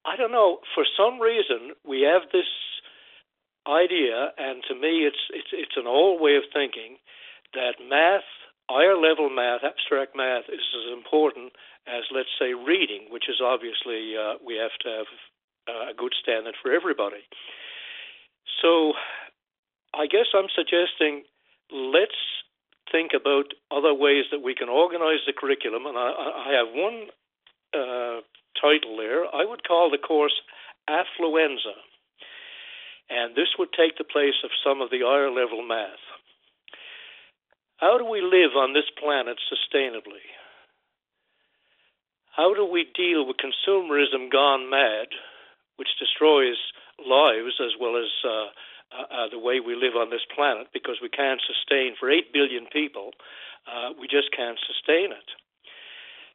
I 0.04 0.16
don't 0.16 0.32
know. 0.32 0.58
For 0.74 0.84
some 0.96 1.20
reason, 1.20 1.72
we 1.86 2.02
have 2.02 2.28
this 2.32 2.48
idea, 3.66 4.32
and 4.36 4.62
to 4.68 4.74
me, 4.74 5.08
it's 5.08 5.24
it's 5.32 5.52
it's 5.52 5.76
an 5.76 5.86
old 5.86 6.20
way 6.20 6.36
of 6.36 6.44
thinking 6.52 6.96
that 7.54 7.80
math, 7.80 8.28
higher 8.70 8.96
level 8.96 9.30
math, 9.30 9.64
abstract 9.64 10.16
math, 10.16 10.44
is 10.48 10.60
as 10.60 10.92
important 10.92 11.52
as 11.86 12.04
let's 12.14 12.32
say 12.38 12.54
reading, 12.54 13.08
which 13.10 13.28
is 13.28 13.40
obviously 13.42 14.16
uh, 14.16 14.40
we 14.44 14.56
have 14.56 14.72
to 14.80 14.88
have 14.88 15.10
uh, 15.68 15.90
a 15.90 15.94
good 15.96 16.14
standard 16.20 16.54
for 16.62 16.72
everybody. 16.72 17.24
So, 18.62 18.92
I 19.92 20.06
guess 20.06 20.32
I'm 20.34 20.48
suggesting 20.54 21.24
let's 21.70 22.18
think 22.92 23.12
about 23.14 23.52
other 23.70 23.94
ways 23.94 24.24
that 24.30 24.42
we 24.42 24.54
can 24.54 24.68
organize 24.68 25.20
the 25.26 25.32
curriculum, 25.32 25.86
and 25.86 25.96
I, 25.96 26.10
I 26.12 26.52
have 26.52 26.68
one 26.72 27.08
uh, 27.72 28.20
title 28.60 28.96
there. 28.96 29.24
I 29.34 29.44
would 29.44 29.66
call 29.66 29.90
the 29.90 29.98
course 29.98 30.40
Affluenza 30.88 31.76
and 33.10 33.36
this 33.36 33.48
would 33.58 33.72
take 33.72 33.98
the 33.98 34.04
place 34.04 34.40
of 34.44 34.50
some 34.64 34.80
of 34.80 34.90
the 34.90 35.00
higher 35.04 35.30
level 35.30 35.62
math. 35.66 36.00
How 37.78 37.98
do 37.98 38.04
we 38.04 38.20
live 38.20 38.56
on 38.56 38.72
this 38.72 38.88
planet 38.98 39.36
sustainably? 39.50 40.22
How 42.36 42.54
do 42.54 42.64
we 42.66 42.86
deal 42.94 43.26
with 43.26 43.36
consumerism 43.36 44.30
gone 44.30 44.70
mad, 44.70 45.08
which 45.76 45.88
destroys 45.98 46.58
lives 46.98 47.58
as 47.60 47.74
well 47.80 47.96
as 47.96 48.10
uh, 48.24 48.50
uh, 48.94 49.06
uh 49.10 49.28
the 49.30 49.38
way 49.38 49.58
we 49.58 49.74
live 49.74 49.96
on 49.96 50.10
this 50.10 50.26
planet 50.34 50.68
because 50.72 50.98
we 51.02 51.08
can't 51.08 51.40
sustain, 51.42 51.94
for 51.98 52.10
8 52.10 52.32
billion 52.32 52.66
people, 52.72 53.10
uh, 53.66 53.90
we 53.98 54.06
just 54.06 54.30
can't 54.36 54.58
sustain 54.66 55.10
it. 55.10 55.28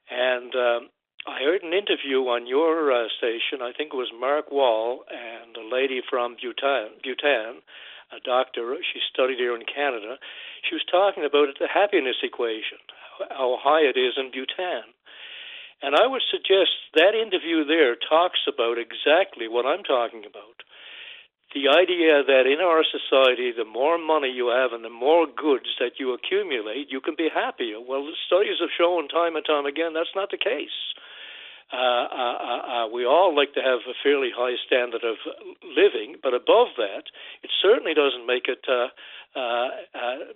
And 0.09 0.55
um, 0.55 0.89
I 1.27 1.43
heard 1.43 1.63
an 1.63 1.73
interview 1.73 2.25
on 2.31 2.47
your 2.47 2.91
uh, 2.91 3.07
station. 3.17 3.61
I 3.61 3.71
think 3.75 3.93
it 3.93 3.97
was 3.97 4.11
Mark 4.17 4.51
Wall 4.51 5.03
and 5.11 5.55
a 5.55 5.67
lady 5.67 6.01
from 6.09 6.35
Bhutan, 6.41 6.99
Bhutan, 7.03 7.61
a 8.11 8.19
doctor. 8.19 8.75
She 8.81 8.99
studied 9.11 9.37
here 9.37 9.55
in 9.55 9.65
Canada. 9.65 10.17
She 10.67 10.75
was 10.75 10.85
talking 10.89 11.25
about 11.25 11.53
the 11.59 11.67
happiness 11.67 12.17
equation, 12.23 12.81
how 13.29 13.57
high 13.61 13.85
it 13.85 13.97
is 13.97 14.17
in 14.17 14.31
Bhutan. 14.31 14.89
And 15.81 15.95
I 15.95 16.07
would 16.07 16.23
suggest 16.27 16.75
that 16.95 17.15
interview 17.15 17.63
there 17.63 17.95
talks 17.95 18.43
about 18.47 18.77
exactly 18.77 19.47
what 19.47 19.65
I'm 19.65 19.83
talking 19.83 20.27
about. 20.27 20.63
The 21.55 21.71
idea 21.71 22.21
that 22.21 22.45
in 22.45 22.61
our 22.61 22.85
society, 22.85 23.49
the 23.49 23.65
more 23.65 23.97
money 23.97 24.29
you 24.29 24.53
have 24.53 24.71
and 24.73 24.85
the 24.85 24.93
more 24.93 25.25
goods 25.25 25.79
that 25.79 25.97
you 25.97 26.13
accumulate, 26.13 26.91
you 26.91 27.01
can 27.01 27.15
be 27.17 27.29
happier. 27.33 27.81
Well, 27.81 28.05
the 28.05 28.13
studies 28.27 28.61
have 28.61 28.69
shown 28.77 29.07
time 29.07 29.35
and 29.35 29.45
time 29.45 29.65
again 29.65 29.93
that's 29.93 30.13
not 30.13 30.29
the 30.29 30.37
case 30.37 30.93
uh, 31.71 31.77
uh, 31.77 32.37
uh, 32.41 32.61
uh, 32.65 32.87
we 32.89 33.05
all 33.05 33.35
like 33.35 33.53
to 33.53 33.61
have 33.61 33.85
a 33.85 33.93
fairly 34.01 34.29
high 34.33 34.57
standard 34.65 35.03
of 35.03 35.17
living, 35.61 36.17
but 36.23 36.33
above 36.33 36.73
that, 36.77 37.13
it 37.43 37.51
certainly 37.61 37.93
doesn't 37.93 38.25
make 38.25 38.49
it 38.49 38.65
uh, 38.65 38.89
uh, 39.37 39.69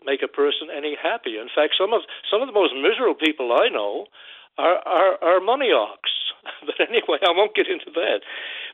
make 0.06 0.22
a 0.22 0.28
person 0.28 0.70
any 0.70 0.96
happier. 0.96 1.42
In 1.42 1.50
fact, 1.50 1.74
some 1.78 1.94
of 1.94 2.02
some 2.30 2.42
of 2.42 2.48
the 2.48 2.54
most 2.54 2.74
miserable 2.78 3.18
people 3.18 3.52
I 3.52 3.70
know 3.70 4.06
are 4.58 4.78
are, 4.86 5.24
are 5.24 5.40
moneyhawks. 5.40 6.24
but 6.66 6.76
anyway, 6.80 7.20
I 7.26 7.32
won't 7.32 7.56
get 7.56 7.68
into 7.68 7.92
that. 7.96 8.22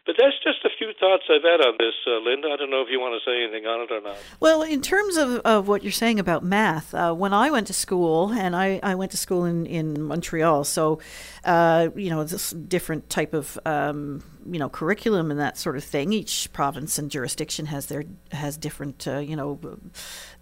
But 0.05 0.15
that's 0.17 0.35
just 0.43 0.65
a 0.65 0.69
few 0.77 0.91
thoughts 0.99 1.23
I've 1.29 1.43
had 1.43 1.61
on 1.61 1.75
this, 1.77 1.93
uh, 2.07 2.19
Linda. 2.19 2.47
I 2.49 2.55
don't 2.55 2.71
know 2.71 2.81
if 2.81 2.87
you 2.89 2.99
want 2.99 3.21
to 3.21 3.29
say 3.29 3.43
anything 3.43 3.67
on 3.67 3.81
it 3.81 3.91
or 3.91 4.01
not. 4.01 4.17
Well, 4.39 4.63
in 4.63 4.81
terms 4.81 5.17
of, 5.17 5.35
of 5.39 5.67
what 5.67 5.83
you're 5.83 5.91
saying 5.91 6.19
about 6.19 6.43
math, 6.43 6.93
uh, 6.93 7.13
when 7.13 7.33
I 7.33 7.51
went 7.51 7.67
to 7.67 7.73
school, 7.73 8.31
and 8.31 8.55
I, 8.55 8.79
I 8.81 8.95
went 8.95 9.11
to 9.11 9.17
school 9.17 9.45
in, 9.45 9.65
in 9.65 10.01
Montreal, 10.01 10.63
so, 10.63 10.99
uh, 11.43 11.89
you 11.95 12.09
know, 12.09 12.23
this 12.23 12.51
different 12.51 13.09
type 13.09 13.33
of, 13.33 13.59
um, 13.65 14.23
you 14.49 14.57
know, 14.57 14.69
curriculum 14.69 15.31
and 15.31 15.39
that 15.39 15.57
sort 15.57 15.75
of 15.75 15.83
thing. 15.83 16.13
Each 16.13 16.51
province 16.53 16.97
and 16.97 17.11
jurisdiction 17.11 17.67
has 17.67 17.87
their, 17.87 18.05
has 18.31 18.57
different, 18.57 19.07
uh, 19.07 19.19
you 19.19 19.35
know, 19.35 19.59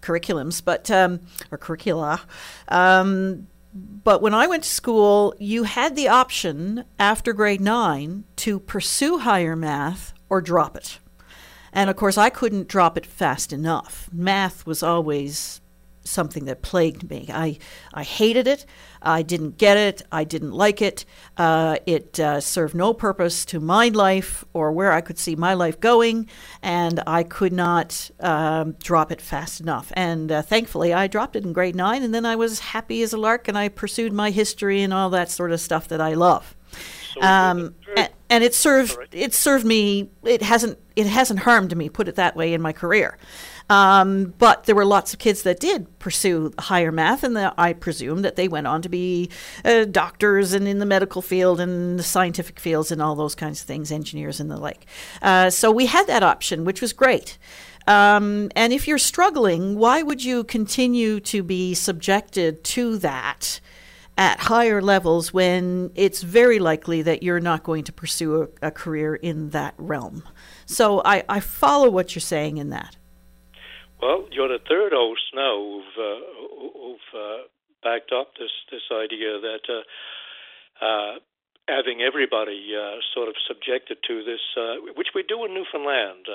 curriculums, 0.00 0.64
but, 0.64 0.90
um, 0.90 1.20
or 1.50 1.58
curricula. 1.58 2.22
Um, 2.68 3.48
but 4.04 4.22
when 4.22 4.34
I 4.34 4.46
went 4.46 4.64
to 4.64 4.68
school, 4.68 5.34
you 5.38 5.64
had 5.64 5.94
the 5.94 6.08
option 6.08 6.84
after 6.98 7.32
grade 7.32 7.60
nine 7.60 8.24
to 8.36 8.58
pursue 8.58 9.18
higher 9.18 9.54
math 9.54 10.12
or 10.28 10.40
drop 10.40 10.76
it. 10.76 10.98
And 11.72 11.90
of 11.90 11.96
course, 11.96 12.18
I 12.18 12.30
couldn't 12.30 12.68
drop 12.68 12.96
it 12.96 13.06
fast 13.06 13.52
enough. 13.52 14.08
Math 14.12 14.66
was 14.66 14.82
always 14.82 15.60
something 16.08 16.46
that 16.46 16.62
plagued 16.62 17.08
me. 17.08 17.28
I, 17.32 17.58
I 17.92 18.02
hated 18.02 18.46
it. 18.46 18.66
I 19.00 19.22
didn't 19.22 19.58
get 19.58 19.76
it. 19.76 20.02
I 20.10 20.24
didn't 20.24 20.52
like 20.52 20.82
it. 20.82 21.04
Uh, 21.36 21.76
it 21.86 22.18
uh, 22.18 22.40
served 22.40 22.74
no 22.74 22.92
purpose 22.92 23.44
to 23.46 23.60
my 23.60 23.88
life 23.88 24.44
or 24.52 24.72
where 24.72 24.92
I 24.92 25.00
could 25.00 25.18
see 25.18 25.36
my 25.36 25.54
life 25.54 25.78
going, 25.78 26.28
and 26.62 27.00
I 27.06 27.22
could 27.22 27.52
not 27.52 28.10
um, 28.20 28.72
drop 28.82 29.12
it 29.12 29.20
fast 29.20 29.60
enough. 29.60 29.92
And 29.94 30.32
uh, 30.32 30.42
thankfully, 30.42 30.92
I 30.92 31.06
dropped 31.06 31.36
it 31.36 31.44
in 31.44 31.52
grade 31.52 31.76
nine, 31.76 32.02
and 32.02 32.14
then 32.14 32.26
I 32.26 32.36
was 32.36 32.58
happy 32.58 33.02
as 33.02 33.12
a 33.12 33.18
lark, 33.18 33.46
and 33.48 33.56
I 33.56 33.68
pursued 33.68 34.12
my 34.12 34.30
history 34.30 34.82
and 34.82 34.92
all 34.92 35.10
that 35.10 35.30
sort 35.30 35.52
of 35.52 35.60
stuff 35.60 35.88
that 35.88 36.00
I 36.00 36.14
love. 36.14 36.56
Um, 37.20 37.74
and, 38.30 38.44
it 38.44 38.54
served 38.54 38.96
it 39.12 39.34
served 39.34 39.64
me. 39.64 40.10
It 40.24 40.42
hasn't 40.42 40.78
it 40.96 41.06
hasn't 41.06 41.40
harmed 41.40 41.76
me. 41.76 41.88
Put 41.88 42.08
it 42.08 42.16
that 42.16 42.36
way 42.36 42.54
in 42.54 42.60
my 42.60 42.72
career. 42.72 43.18
Um, 43.70 44.34
but 44.38 44.64
there 44.64 44.74
were 44.74 44.84
lots 44.84 45.12
of 45.12 45.18
kids 45.18 45.42
that 45.42 45.60
did 45.60 45.98
pursue 45.98 46.52
higher 46.58 46.90
math, 46.90 47.22
and 47.22 47.36
the, 47.36 47.52
I 47.58 47.74
presume 47.74 48.22
that 48.22 48.36
they 48.36 48.48
went 48.48 48.66
on 48.66 48.80
to 48.82 48.88
be 48.88 49.28
uh, 49.64 49.84
doctors 49.84 50.54
and 50.54 50.66
in 50.66 50.78
the 50.78 50.86
medical 50.86 51.20
field 51.20 51.60
and 51.60 51.98
the 51.98 52.02
scientific 52.02 52.58
fields 52.58 52.90
and 52.90 53.02
all 53.02 53.14
those 53.14 53.34
kinds 53.34 53.60
of 53.60 53.66
things, 53.66 53.92
engineers 53.92 54.40
and 54.40 54.50
the 54.50 54.56
like. 54.56 54.86
Uh, 55.20 55.50
so 55.50 55.70
we 55.70 55.84
had 55.84 56.06
that 56.06 56.22
option, 56.22 56.64
which 56.64 56.80
was 56.80 56.94
great. 56.94 57.36
Um, 57.86 58.50
and 58.56 58.72
if 58.72 58.88
you're 58.88 58.98
struggling, 58.98 59.76
why 59.76 60.02
would 60.02 60.24
you 60.24 60.44
continue 60.44 61.20
to 61.20 61.42
be 61.42 61.74
subjected 61.74 62.64
to 62.64 62.98
that? 62.98 63.60
At 64.18 64.40
higher 64.40 64.82
levels 64.82 65.32
when 65.32 65.92
it's 65.94 66.22
very 66.22 66.58
likely 66.58 67.02
that 67.02 67.22
you're 67.22 67.38
not 67.38 67.62
going 67.62 67.84
to 67.84 67.92
pursue 67.92 68.42
a, 68.42 68.66
a 68.66 68.70
career 68.72 69.14
in 69.14 69.50
that 69.50 69.74
realm. 69.78 70.24
So 70.66 71.00
I, 71.04 71.22
I, 71.28 71.38
follow 71.38 71.88
what 71.88 72.16
you're 72.16 72.20
saying 72.20 72.58
in 72.58 72.70
that. 72.70 72.96
Well, 74.02 74.26
you're 74.32 74.48
the 74.48 74.58
third 74.68 74.92
host 74.92 75.22
now 75.34 75.56
who've, 75.56 75.96
uh, 75.96 76.20
who've 76.74 77.10
uh, 77.14 77.36
backed 77.82 78.10
up 78.12 78.32
this 78.38 78.50
this 78.72 78.82
idea 78.92 79.38
that 79.40 79.64
uh, 79.70 80.84
uh, 80.84 81.14
having 81.68 82.02
everybody 82.02 82.74
uh, 82.74 82.98
sort 83.14 83.28
of 83.28 83.34
subjected 83.46 83.98
to 84.08 84.24
this, 84.24 84.40
uh, 84.56 84.92
which 84.96 85.08
we 85.14 85.22
do 85.22 85.44
in 85.44 85.54
Newfoundland. 85.54 86.26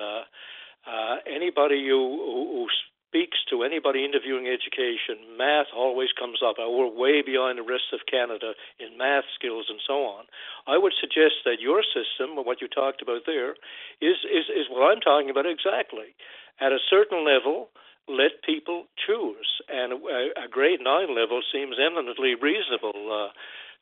Anybody 1.26 1.88
who, 1.88 2.00
who, 2.00 2.60
who 2.60 2.68
speaks 3.14 3.38
to 3.54 3.62
anybody 3.62 4.04
interviewing 4.04 4.50
education, 4.50 5.38
math 5.38 5.70
always 5.70 6.10
comes 6.18 6.42
up. 6.42 6.58
We're 6.58 6.90
way 6.90 7.22
behind 7.22 7.62
the 7.62 7.64
rest 7.64 7.94
of 7.94 8.10
Canada 8.10 8.58
in 8.82 8.98
math 8.98 9.30
skills 9.38 9.70
and 9.70 9.78
so 9.86 10.02
on. 10.02 10.26
I 10.66 10.82
would 10.82 10.94
suggest 10.98 11.46
that 11.46 11.62
your 11.62 11.86
system, 11.86 12.42
what 12.42 12.58
you 12.58 12.68
talked 12.68 13.06
about 13.06 13.30
there, 13.30 13.54
is 14.02 14.18
is, 14.26 14.50
is 14.50 14.66
what 14.66 14.90
I'm 14.90 15.00
talking 15.00 15.30
about 15.30 15.46
exactly 15.46 16.18
at 16.60 16.72
a 16.72 16.82
certain 16.90 17.22
level, 17.22 17.70
let 18.08 18.42
people 18.44 18.86
choose. 18.98 19.62
And 19.70 19.94
a, 19.94 20.46
a 20.46 20.48
grade 20.50 20.82
nine 20.82 21.16
level 21.16 21.42
seems 21.54 21.78
eminently 21.78 22.34
reasonable 22.34 22.98
uh, 23.14 23.30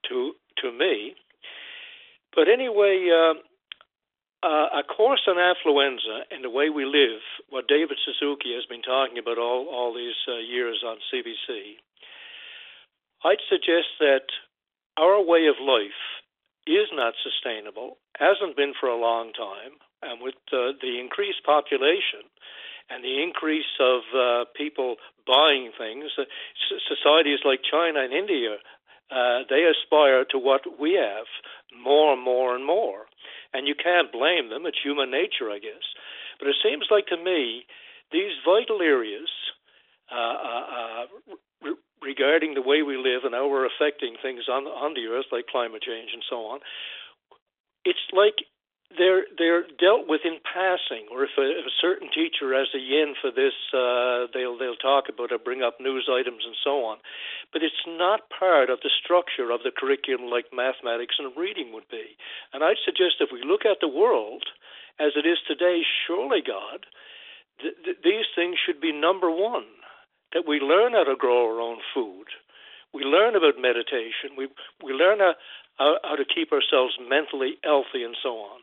to 0.10 0.34
to 0.60 0.72
me. 0.76 1.16
But 2.36 2.48
anyway, 2.48 3.08
uh, 3.08 3.40
uh, 4.44 4.68
a 4.80 4.84
course 4.84 5.22
on 5.28 5.38
affluenza 5.38 6.26
and 6.32 6.44
the 6.44 6.50
way 6.50 6.70
we 6.70 6.86
live, 6.86 7.22
what 7.50 7.68
David 7.68 7.98
Suzuki 8.04 8.54
has 8.56 8.66
been 8.66 8.82
talking 8.82 9.18
about 9.18 9.38
all 9.38 9.68
all 9.70 9.94
these 9.94 10.18
uh, 10.28 10.38
years 10.38 10.84
on 10.86 10.98
CBC. 11.14 11.78
I'd 13.24 13.44
suggest 13.50 14.00
that 14.00 14.26
our 14.98 15.24
way 15.24 15.46
of 15.46 15.62
life 15.62 16.02
is 16.66 16.90
not 16.94 17.14
sustainable, 17.22 17.98
hasn't 18.18 18.58
been 18.58 18.74
for 18.80 18.90
a 18.90 19.00
long 19.00 19.32
time, 19.34 19.78
and 20.02 20.22
with 20.22 20.36
uh, 20.52 20.74
the 20.82 21.00
increased 21.00 21.44
population, 21.46 22.26
and 22.90 23.04
the 23.04 23.22
increase 23.22 23.78
of 23.80 24.02
uh, 24.14 24.46
people 24.56 24.96
buying 25.26 25.72
things, 25.78 26.12
uh, 26.18 26.26
societies 26.90 27.40
like 27.46 27.62
China 27.64 28.02
and 28.04 28.14
India, 28.14 28.58
uh, 29.12 29.44
they 29.50 29.68
aspire 29.68 30.26
to 30.32 30.40
what 30.40 30.62
we 30.80 30.94
have 30.94 31.28
more 31.76 32.14
and 32.14 32.24
more 32.24 32.56
and 32.56 32.66
more. 32.66 33.06
And 33.54 33.68
you 33.68 33.76
can't 33.76 34.12
blame 34.12 34.50
them. 34.50 34.66
It's 34.66 34.80
human 34.82 35.12
nature, 35.12 35.52
I 35.52 35.60
guess. 35.60 35.84
But 36.40 36.48
it 36.48 36.56
seems 36.64 36.88
like 36.90 37.08
to 37.08 37.18
me, 37.18 37.66
these 38.12 38.32
vital 38.46 38.82
areas 38.82 39.30
uh, 40.12 40.16
uh, 40.16 40.66
uh 40.68 41.06
re- 41.62 41.84
regarding 42.02 42.56
the 42.56 42.62
way 42.62 42.82
we 42.82 42.98
live 42.98 43.24
and 43.24 43.36
how 43.36 43.48
we're 43.48 43.68
affecting 43.68 44.16
things 44.22 44.48
on, 44.50 44.64
on 44.64 44.94
the 44.96 45.08
earth, 45.08 45.28
like 45.32 45.48
climate 45.48 45.84
change 45.84 46.12
and 46.14 46.24
so 46.30 46.48
on, 46.48 46.60
it's 47.86 48.08
like 48.12 48.36
they're 48.98 49.26
they're 49.38 49.64
dealt 49.80 50.08
with 50.08 50.22
in 50.24 50.40
passing, 50.42 51.08
or 51.12 51.24
if 51.24 51.36
a, 51.38 51.44
if 51.44 51.66
a 51.66 51.80
certain 51.82 52.10
teacher 52.10 52.54
has 52.54 52.68
a 52.74 52.80
yin 52.80 53.16
for 53.20 53.32
this, 53.32 53.54
uh, 53.74 54.28
they'll 54.34 54.58
they'll 54.58 54.80
talk 54.80 55.06
about 55.10 55.32
it, 55.32 55.44
bring 55.46 55.62
up 55.62 55.80
news 55.80 56.10
items 56.12 56.44
and 56.46 56.56
so 56.64 56.84
on. 56.86 56.98
But 57.54 57.64
it's 57.64 57.84
not 57.88 58.30
part 58.30 58.70
of 58.70 58.80
the 58.84 58.92
structure 58.92 59.52
of 59.52 59.64
the 59.64 59.72
curriculum 59.76 60.30
like 60.30 60.54
mathematics 60.54 61.16
and 61.20 61.36
reading 61.36 61.74
would 61.74 61.90
be. 61.90 62.16
And 62.54 62.64
I'd 62.64 62.82
suggest 62.84 63.20
if 63.20 63.30
we 63.32 63.44
look 63.44 63.66
at 63.66 63.80
the 63.82 63.92
world 63.92 64.44
as 65.00 65.14
it 65.16 65.26
is 65.26 65.40
today, 65.48 65.82
surely 66.08 66.42
God, 66.46 66.86
th- 67.62 67.76
th- 67.84 68.04
these 68.04 68.28
things 68.36 68.58
should 68.60 68.82
be 68.82 68.92
number 68.92 69.30
one. 69.30 69.68
That 70.34 70.48
we 70.48 70.60
learn 70.60 70.94
how 70.94 71.04
to 71.04 71.16
grow 71.20 71.44
our 71.44 71.60
own 71.60 71.80
food, 71.94 72.28
we 72.94 73.04
learn 73.04 73.36
about 73.36 73.60
meditation, 73.60 74.36
we 74.38 74.48
we 74.84 74.94
learn 74.94 75.20
how, 75.20 75.36
how, 75.78 75.98
how 76.04 76.16
to 76.16 76.26
keep 76.26 76.52
ourselves 76.52 76.96
mentally 77.00 77.60
healthy 77.64 78.04
and 78.04 78.16
so 78.22 78.40
on. 78.40 78.60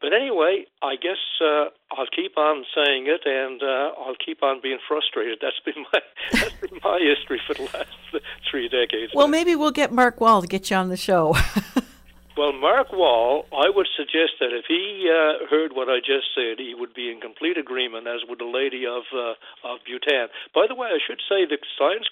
But 0.00 0.12
anyway, 0.12 0.64
I 0.80 0.94
guess 0.94 1.18
uh, 1.40 1.74
I'll 1.90 2.06
keep 2.14 2.38
on 2.38 2.64
saying 2.74 3.08
it, 3.08 3.22
and 3.26 3.60
uh, 3.62 3.98
I'll 3.98 4.14
keep 4.14 4.44
on 4.44 4.60
being 4.62 4.78
frustrated. 4.86 5.38
That's 5.42 5.58
been 5.64 5.84
my 5.92 6.00
that's 6.32 6.54
been 6.60 6.78
my 6.84 7.00
history 7.02 7.40
for 7.46 7.54
the 7.54 7.64
last 7.64 8.24
three 8.48 8.68
decades. 8.68 9.12
Well, 9.14 9.26
maybe 9.26 9.56
we'll 9.56 9.72
get 9.72 9.90
Mark 9.90 10.20
Wall 10.20 10.40
to 10.40 10.46
get 10.46 10.70
you 10.70 10.76
on 10.76 10.88
the 10.88 10.96
show. 10.96 11.34
well, 12.36 12.52
Mark 12.52 12.92
Wall, 12.92 13.46
I 13.52 13.70
would 13.74 13.88
suggest 13.96 14.38
that 14.38 14.54
if 14.54 14.66
he 14.68 15.10
uh, 15.10 15.46
heard 15.50 15.72
what 15.72 15.88
I 15.88 15.98
just 15.98 16.30
said, 16.32 16.58
he 16.58 16.74
would 16.78 16.94
be 16.94 17.10
in 17.10 17.20
complete 17.20 17.58
agreement, 17.58 18.06
as 18.06 18.20
would 18.28 18.38
the 18.38 18.44
lady 18.44 18.86
of 18.86 19.02
uh, 19.12 19.34
of 19.66 19.80
Bhutan. 19.84 20.28
By 20.54 20.66
the 20.68 20.76
way, 20.76 20.88
I 20.94 20.98
should 21.04 21.20
say 21.28 21.44
the 21.44 21.58
science 21.76 22.06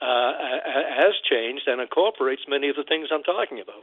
uh, 0.00 0.32
has 0.94 1.14
changed 1.28 1.66
and 1.66 1.80
incorporates 1.80 2.42
many 2.46 2.68
of 2.68 2.76
the 2.76 2.84
things 2.84 3.08
I'm 3.10 3.22
talking 3.22 3.58
about. 3.58 3.82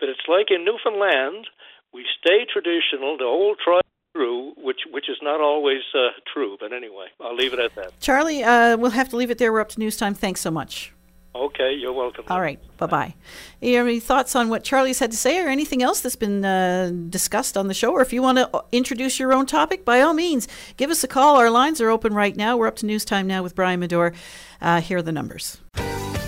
But 0.00 0.08
it's 0.08 0.26
like 0.28 0.50
in 0.50 0.64
Newfoundland, 0.64 1.46
we 1.92 2.04
stay 2.18 2.46
traditional, 2.52 3.16
the 3.16 3.24
whole 3.24 3.54
tribe 3.62 3.82
through, 4.12 4.52
which 4.56 4.80
which 4.90 5.08
is 5.08 5.18
not 5.22 5.40
always 5.40 5.82
uh, 5.94 6.08
true. 6.32 6.56
But 6.60 6.72
anyway, 6.72 7.06
I'll 7.20 7.34
leave 7.36 7.52
it 7.52 7.58
at 7.58 7.74
that. 7.76 7.98
Charlie, 8.00 8.42
uh, 8.44 8.76
we'll 8.76 8.90
have 8.90 9.08
to 9.10 9.16
leave 9.16 9.30
it 9.30 9.38
there. 9.38 9.52
We're 9.52 9.60
up 9.60 9.70
to 9.70 9.78
news 9.78 9.96
time. 9.96 10.14
Thanks 10.14 10.40
so 10.40 10.50
much. 10.50 10.92
Okay, 11.34 11.72
you're 11.72 11.94
welcome. 11.94 12.26
All 12.28 12.42
right, 12.42 12.60
bye 12.76 12.86
bye. 12.86 13.14
You 13.62 13.78
have 13.78 13.86
any 13.86 14.00
thoughts 14.00 14.36
on 14.36 14.50
what 14.50 14.64
Charlie's 14.64 14.98
had 14.98 15.10
to 15.12 15.16
say, 15.16 15.42
or 15.42 15.48
anything 15.48 15.82
else 15.82 16.00
that's 16.00 16.16
been 16.16 16.44
uh, 16.44 16.92
discussed 17.08 17.56
on 17.56 17.68
the 17.68 17.74
show? 17.74 17.92
Or 17.92 18.02
if 18.02 18.12
you 18.12 18.20
want 18.20 18.36
to 18.36 18.50
uh, 18.54 18.60
introduce 18.70 19.18
your 19.18 19.32
own 19.32 19.46
topic, 19.46 19.82
by 19.82 20.02
all 20.02 20.12
means, 20.12 20.46
give 20.76 20.90
us 20.90 21.02
a 21.02 21.08
call. 21.08 21.36
Our 21.36 21.48
lines 21.48 21.80
are 21.80 21.88
open 21.88 22.12
right 22.12 22.36
now. 22.36 22.58
We're 22.58 22.66
up 22.66 22.76
to 22.76 22.86
news 22.86 23.06
time 23.06 23.26
now 23.26 23.42
with 23.42 23.54
Brian 23.54 23.80
Medore. 23.80 24.14
Uh, 24.60 24.82
here 24.82 24.98
are 24.98 25.02
the 25.02 25.12
numbers. 25.12 25.58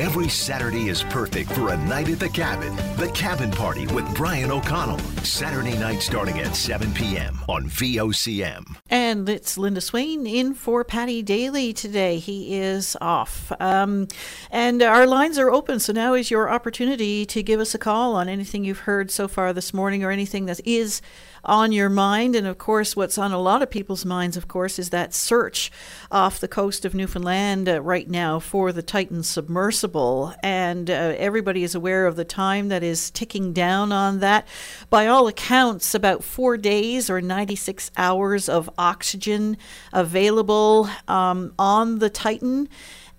Every 0.01 0.29
Saturday 0.29 0.89
is 0.89 1.05
perfect 1.05 1.53
for 1.53 1.69
a 1.69 1.77
night 1.77 2.09
at 2.09 2.19
the 2.19 2.29
cabin. 2.29 2.75
The 2.97 3.09
Cabin 3.13 3.53
Party 3.53 3.87
with 3.87 4.13
Brian 4.17 4.51
O'Connell. 4.51 4.99
Saturday 5.23 5.79
night 5.79 6.03
starting 6.03 6.41
at 6.41 6.57
7 6.57 6.93
p.m. 6.95 7.39
on 7.49 7.67
VOCM. 7.67 8.77
And 8.91 9.29
it's 9.29 9.57
Linda 9.57 9.81
Swain 9.81 10.27
in 10.27 10.55
for 10.55 10.83
Paddy 10.83 11.23
Daly 11.23 11.73
today. 11.73 12.19
He 12.19 12.57
is 12.57 12.97
off. 13.01 13.53
Um, 13.61 14.09
and 14.51 14.83
our 14.83 15.07
lines 15.07 15.39
are 15.39 15.53
open, 15.53 15.79
so 15.79 15.93
now 15.93 16.15
is 16.15 16.29
your 16.29 16.51
opportunity 16.51 17.25
to 17.27 17.41
give 17.45 17.61
us 17.61 17.73
a 17.73 17.79
call 17.79 18.17
on 18.17 18.29
anything 18.29 18.65
you've 18.65 18.81
heard 18.81 19.13
so 19.13 19.29
far 19.29 19.53
this 19.53 19.73
morning 19.73 20.03
or 20.03 20.11
anything 20.11 20.47
that 20.47 20.61
is 20.67 21.03
on 21.45 21.73
your 21.73 21.89
mind. 21.89 22.35
And 22.35 22.47
of 22.47 22.59
course, 22.59 22.97
what's 22.97 23.19
on 23.19 23.33
a 23.33 23.39
lot 23.39 23.63
of 23.63 23.71
people's 23.71 24.05
minds, 24.05 24.37
of 24.37 24.49
course, 24.49 24.79
is 24.79 24.91
that 24.91 25.15
search 25.15 25.71
off 26.11 26.41
the 26.41 26.49
coast 26.49 26.85
of 26.85 26.95
Newfoundland 26.95 27.69
uh, 27.69 27.81
right 27.81 28.09
now 28.09 28.39
for 28.39 28.73
the 28.73 28.83
Titan 28.83 29.23
submersible. 29.23 30.35
And 30.43 30.91
uh, 30.91 31.15
everybody 31.17 31.63
is 31.63 31.75
aware 31.75 32.07
of 32.07 32.17
the 32.17 32.25
time 32.25 32.69
that 32.69 32.83
is 32.83 33.11
ticking 33.11 33.53
down 33.53 33.93
on 33.93 34.21
that. 34.21 34.47
By 34.91 35.07
all 35.07 35.29
accounts, 35.29 35.95
about 35.95 36.25
four 36.25 36.57
days 36.57 37.11
or 37.11 37.21
96 37.21 37.91
hours 37.97 38.49
of 38.49 38.71
oxygen 38.79 39.57
available 39.93 40.89
um, 41.09 41.53
on 41.59 41.99
the 41.99 42.11
Titan. 42.11 42.69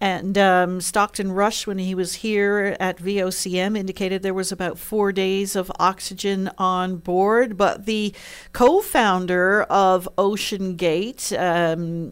And 0.01 0.37
um, 0.37 0.81
Stockton 0.81 1.31
Rush, 1.31 1.65
when 1.65 1.77
he 1.77 1.95
was 1.95 2.15
here 2.15 2.75
at 2.79 2.97
VOCM, 2.97 3.77
indicated 3.77 4.21
there 4.21 4.33
was 4.33 4.51
about 4.51 4.77
four 4.77 5.11
days 5.11 5.55
of 5.55 5.71
oxygen 5.79 6.49
on 6.57 6.97
board. 6.97 7.57
But 7.57 7.85
the 7.85 8.13
co 8.51 8.81
founder 8.81 9.63
of 9.63 10.09
Ocean 10.17 10.75
Gate, 10.75 11.31
um, 11.37 12.11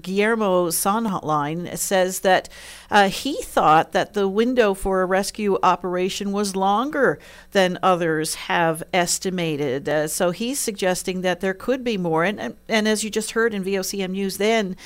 Guillermo 0.00 0.68
Söhnlein 0.68 1.76
says 1.76 2.20
that 2.20 2.48
uh, 2.90 3.08
he 3.08 3.42
thought 3.42 3.92
that 3.92 4.14
the 4.14 4.28
window 4.28 4.74
for 4.74 5.02
a 5.02 5.06
rescue 5.06 5.58
operation 5.62 6.32
was 6.32 6.56
longer 6.56 7.18
than 7.52 7.78
others 7.82 8.34
have 8.34 8.82
estimated. 8.92 9.88
Uh, 9.88 10.08
so 10.08 10.30
he's 10.30 10.58
suggesting 10.60 11.22
that 11.22 11.40
there 11.40 11.54
could 11.54 11.82
be 11.82 11.96
more. 11.96 12.24
And, 12.24 12.40
and, 12.40 12.56
and 12.68 12.88
as 12.88 13.04
you 13.04 13.10
just 13.10 13.32
heard 13.32 13.54
in 13.54 13.64
VOCM 13.64 14.10
News, 14.10 14.36
then 14.36 14.76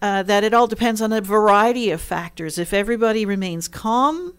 uh, 0.00 0.22
that 0.24 0.44
it 0.44 0.54
all 0.54 0.66
depends 0.66 1.02
on 1.02 1.12
a 1.12 1.20
variety 1.20 1.90
of 1.90 2.00
factors. 2.00 2.58
If 2.58 2.72
everybody 2.72 3.24
remains 3.24 3.68
calm, 3.68 4.34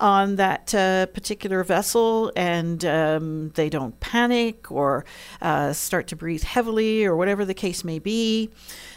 on 0.00 0.36
that 0.36 0.74
uh, 0.74 1.06
particular 1.06 1.62
vessel 1.64 2.32
and 2.36 2.84
um, 2.84 3.50
they 3.54 3.68
don't 3.68 3.98
panic 4.00 4.70
or 4.70 5.04
uh, 5.40 5.72
start 5.72 6.06
to 6.08 6.16
breathe 6.16 6.42
heavily 6.42 7.04
or 7.04 7.16
whatever 7.16 7.44
the 7.44 7.54
case 7.54 7.84
may 7.84 7.98
be 7.98 8.50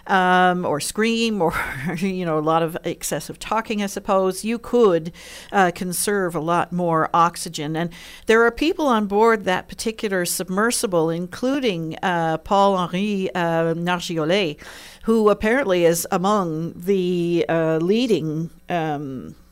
um, 0.07 0.65
or 0.65 0.79
scream 0.79 1.41
or 1.41 1.53
you 1.97 2.25
know 2.25 2.37
a 2.37 2.41
lot 2.41 2.63
of 2.63 2.77
excessive 2.83 3.39
talking, 3.39 3.83
I 3.83 3.87
suppose, 3.87 4.43
you 4.43 4.57
could 4.57 5.11
uh, 5.51 5.71
conserve 5.73 6.35
a 6.35 6.39
lot 6.39 6.71
more 6.71 7.09
oxygen. 7.13 7.75
And 7.75 7.91
there 8.25 8.41
are 8.43 8.51
people 8.51 8.87
on 8.87 9.07
board 9.07 9.45
that 9.45 9.67
particular 9.67 10.25
submersible, 10.25 11.09
including 11.09 11.97
uh, 12.01 12.37
Paul 12.39 12.77
Henri 12.77 13.33
uh, 13.35 13.73
Nargeolet, 13.73 14.59
who 15.03 15.29
apparently 15.29 15.85
is 15.85 16.07
among 16.11 16.73
the 16.75 17.45
uh, 17.47 17.77
leading. 17.77 18.49
Um, 18.69 19.35
uh, 19.35 19.46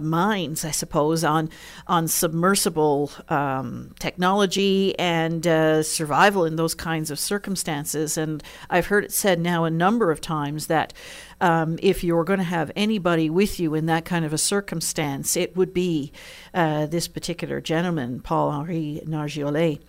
minds, 0.00 0.64
I 0.64 0.70
suppose, 0.70 1.24
on 1.24 1.50
on 1.86 2.08
submersible 2.08 3.10
um, 3.28 3.94
technology 3.98 4.98
and 4.98 5.46
uh, 5.46 5.82
survival 5.82 6.44
in 6.44 6.56
those 6.56 6.74
kinds 6.74 7.10
of 7.10 7.18
circumstances. 7.18 8.16
And 8.16 8.42
I've 8.70 8.86
heard 8.86 9.04
it 9.04 9.12
said 9.12 9.40
now 9.40 9.64
a 9.64 9.70
number 9.70 10.10
of 10.10 10.20
times 10.20 10.66
that 10.66 10.92
um, 11.40 11.78
if 11.82 12.02
you're 12.02 12.24
going 12.24 12.38
to 12.38 12.44
have 12.44 12.70
anybody 12.74 13.28
with 13.28 13.60
you 13.60 13.74
in 13.74 13.86
that 13.86 14.04
kind 14.04 14.24
of 14.24 14.32
a 14.32 14.38
circumstance, 14.38 15.36
it 15.36 15.56
would 15.56 15.74
be 15.74 16.12
uh, 16.54 16.86
this 16.86 17.08
particular 17.08 17.60
gentleman, 17.60 18.20
Paul 18.20 18.50
Henri 18.50 19.02
Nargeolet. 19.06 19.80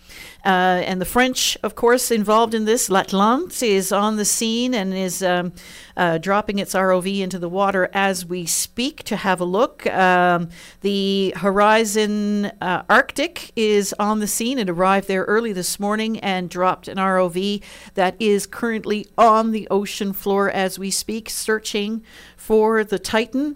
Uh, 0.45 0.83
and 0.85 0.99
the 0.99 1.05
French, 1.05 1.57
of 1.63 1.75
course, 1.75 2.11
involved 2.11 2.53
in 2.53 2.65
this. 2.65 2.89
L'Atlante 2.89 3.67
is 3.67 3.91
on 3.91 4.17
the 4.17 4.25
scene 4.25 4.73
and 4.73 4.93
is 4.93 5.23
um, 5.23 5.53
uh, 5.95 6.17
dropping 6.17 6.59
its 6.59 6.73
ROV 6.73 7.19
into 7.19 7.39
the 7.39 7.49
water 7.49 7.89
as 7.93 8.25
we 8.25 8.45
speak 8.45 9.03
to 9.03 9.15
have 9.15 9.39
a 9.39 9.45
look. 9.45 9.87
Um, 9.87 10.49
the 10.81 11.33
Horizon 11.37 12.45
uh, 12.61 12.83
Arctic 12.89 13.51
is 13.55 13.93
on 13.99 14.19
the 14.19 14.27
scene. 14.27 14.59
It 14.59 14.69
arrived 14.69 15.07
there 15.07 15.23
early 15.23 15.53
this 15.53 15.79
morning 15.79 16.19
and 16.19 16.49
dropped 16.49 16.87
an 16.87 16.97
ROV 16.97 17.61
that 17.93 18.15
is 18.19 18.45
currently 18.45 19.07
on 19.17 19.51
the 19.51 19.67
ocean 19.69 20.13
floor 20.13 20.49
as 20.49 20.77
we 20.77 20.91
speak 20.91 21.29
searching 21.37 22.03
for 22.35 22.83
the 22.83 22.99
Titan, 22.99 23.55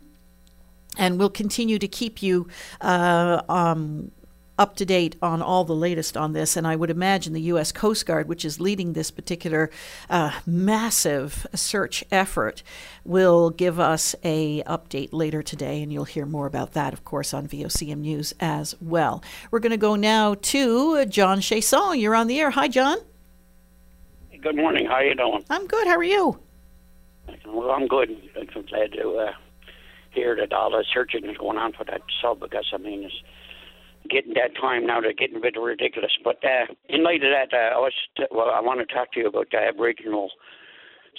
and 0.97 1.17
we'll 1.17 1.29
continue 1.29 1.79
to 1.79 1.87
keep 1.87 2.21
you 2.21 2.47
uh, 2.81 3.41
um, 3.49 4.11
up 4.61 4.75
to 4.75 4.85
date 4.85 5.15
on 5.21 5.41
all 5.41 5.63
the 5.63 5.75
latest 5.75 6.15
on 6.15 6.33
this. 6.33 6.55
And 6.55 6.67
I 6.67 6.75
would 6.75 6.91
imagine 6.91 7.33
the 7.33 7.41
U.S. 7.41 7.71
Coast 7.71 8.05
Guard, 8.05 8.27
which 8.27 8.45
is 8.45 8.59
leading 8.59 8.93
this 8.93 9.09
particular 9.09 9.71
uh, 10.09 10.39
massive 10.45 11.47
search 11.55 12.03
effort, 12.11 12.61
will 13.03 13.49
give 13.49 13.79
us 13.79 14.15
a 14.23 14.61
update 14.63 15.09
later 15.11 15.41
today, 15.41 15.81
and 15.81 15.91
you'll 15.91 16.03
hear 16.03 16.27
more 16.27 16.45
about 16.45 16.73
that, 16.73 16.93
of 16.93 17.03
course, 17.03 17.33
on 17.33 17.47
VOCM 17.47 17.99
News 17.99 18.33
as 18.39 18.75
well. 18.79 19.23
We're 19.49 19.59
going 19.59 19.71
to 19.71 19.77
go 19.77 19.95
now 19.95 20.35
to 20.35 21.05
John 21.05 21.39
Chasson. 21.39 21.99
You're 21.99 22.15
on 22.15 22.27
the 22.27 22.39
air. 22.39 22.51
Hi, 22.51 22.67
John. 22.67 22.99
Good 24.41 24.55
morning. 24.55 24.87
How 24.87 24.93
are 24.93 25.03
you 25.03 25.13
doing? 25.13 25.45
I'm 25.51 25.67
good. 25.67 25.85
How 25.87 25.97
are 25.97 26.03
you? 26.03 26.39
Well, 27.47 27.71
I'm 27.71 27.87
good. 27.87 28.09
I'm 28.39 28.65
glad 28.65 28.93
to 28.93 29.09
uh, 29.17 29.31
hear 30.11 30.35
that 30.35 30.53
all 30.53 30.71
the 30.71 30.83
searching 30.93 31.25
is 31.29 31.37
going 31.37 31.57
on 31.57 31.73
for 31.73 31.85
that 31.85 32.01
sub 32.21 32.39
because 32.39 32.67
I 32.73 32.77
mean 32.77 33.03
it's 33.03 33.15
getting 34.09 34.33
that 34.33 34.59
time 34.59 34.85
now 34.85 34.99
to 34.99 35.13
getting 35.13 35.37
a 35.37 35.39
bit 35.39 35.55
ridiculous. 35.59 36.11
But 36.23 36.37
uh, 36.43 36.73
in 36.89 37.03
light 37.03 37.23
of 37.23 37.31
that, 37.31 37.55
uh, 37.55 37.75
I 37.75 37.79
was 37.79 37.93
t- 38.17 38.23
well, 38.31 38.49
I 38.49 38.61
want 38.61 38.79
to 38.79 38.93
talk 38.93 39.13
to 39.13 39.19
you 39.19 39.27
about 39.27 39.47
the 39.51 39.57
Aboriginal 39.57 40.29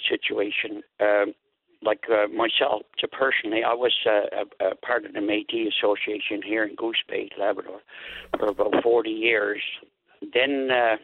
situation. 0.09 0.83
Um, 0.99 1.33
like 1.81 2.03
uh, 2.09 2.27
myself, 2.27 2.83
to 2.99 3.07
personally, 3.09 3.61
I 3.63 3.73
was 3.73 3.93
uh, 4.05 4.43
a, 4.61 4.69
a 4.69 4.75
part 4.75 5.05
of 5.05 5.13
the 5.13 5.19
Métis 5.19 5.67
Association 5.67 6.41
here 6.41 6.63
in 6.63 6.75
Goose 6.75 7.03
Bay, 7.09 7.29
Labrador, 7.37 7.81
for 8.37 8.47
about 8.47 8.81
40 8.81 9.09
years. 9.09 9.59
Then 10.33 10.69
uh, 10.71 10.95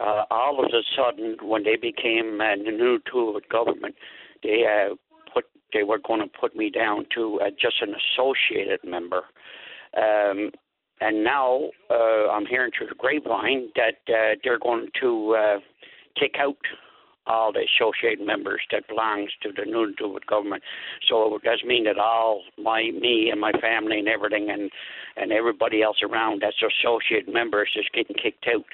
uh, 0.00 0.24
all 0.30 0.64
of 0.64 0.70
a 0.72 0.82
sudden, 0.96 1.36
when 1.42 1.64
they 1.64 1.76
became 1.76 2.40
uh, 2.40 2.56
the 2.56 2.72
new 2.72 2.98
tool 3.10 3.36
of 3.36 3.48
government, 3.48 3.94
they 4.42 4.64
uh, 4.64 4.94
put 5.32 5.44
they 5.72 5.82
were 5.82 5.98
going 5.98 6.20
to 6.20 6.26
put 6.26 6.56
me 6.56 6.70
down 6.70 7.06
to 7.14 7.40
uh, 7.40 7.50
just 7.50 7.76
an 7.80 7.94
associated 7.94 8.80
member. 8.84 9.22
Um, 9.96 10.50
and 11.00 11.24
now 11.24 11.70
uh, 11.90 12.30
I'm 12.30 12.46
hearing 12.46 12.70
through 12.76 12.88
the 12.88 12.94
grapevine 12.94 13.70
that 13.76 14.12
uh, 14.12 14.36
they're 14.42 14.58
going 14.58 14.88
to 15.00 15.36
uh, 15.36 15.60
kick 16.18 16.36
out 16.38 16.56
all 17.26 17.52
the 17.52 17.64
associated 17.64 18.24
members 18.24 18.60
that 18.70 18.86
belongs 18.86 19.30
to 19.42 19.50
the 19.50 19.62
Nunavut 19.62 20.26
government. 20.26 20.62
So 21.08 21.34
it 21.36 21.42
does 21.42 21.62
mean 21.64 21.84
that 21.84 21.98
all 21.98 22.42
my 22.58 22.90
me 22.90 23.30
and 23.30 23.40
my 23.40 23.52
family 23.52 23.98
and 23.98 24.08
everything 24.08 24.50
and 24.50 24.70
and 25.16 25.32
everybody 25.32 25.82
else 25.82 25.98
around 26.02 26.42
that's 26.42 26.56
associate 26.62 27.32
members 27.32 27.70
is 27.76 27.86
getting 27.92 28.16
kicked 28.16 28.46
out. 28.48 28.64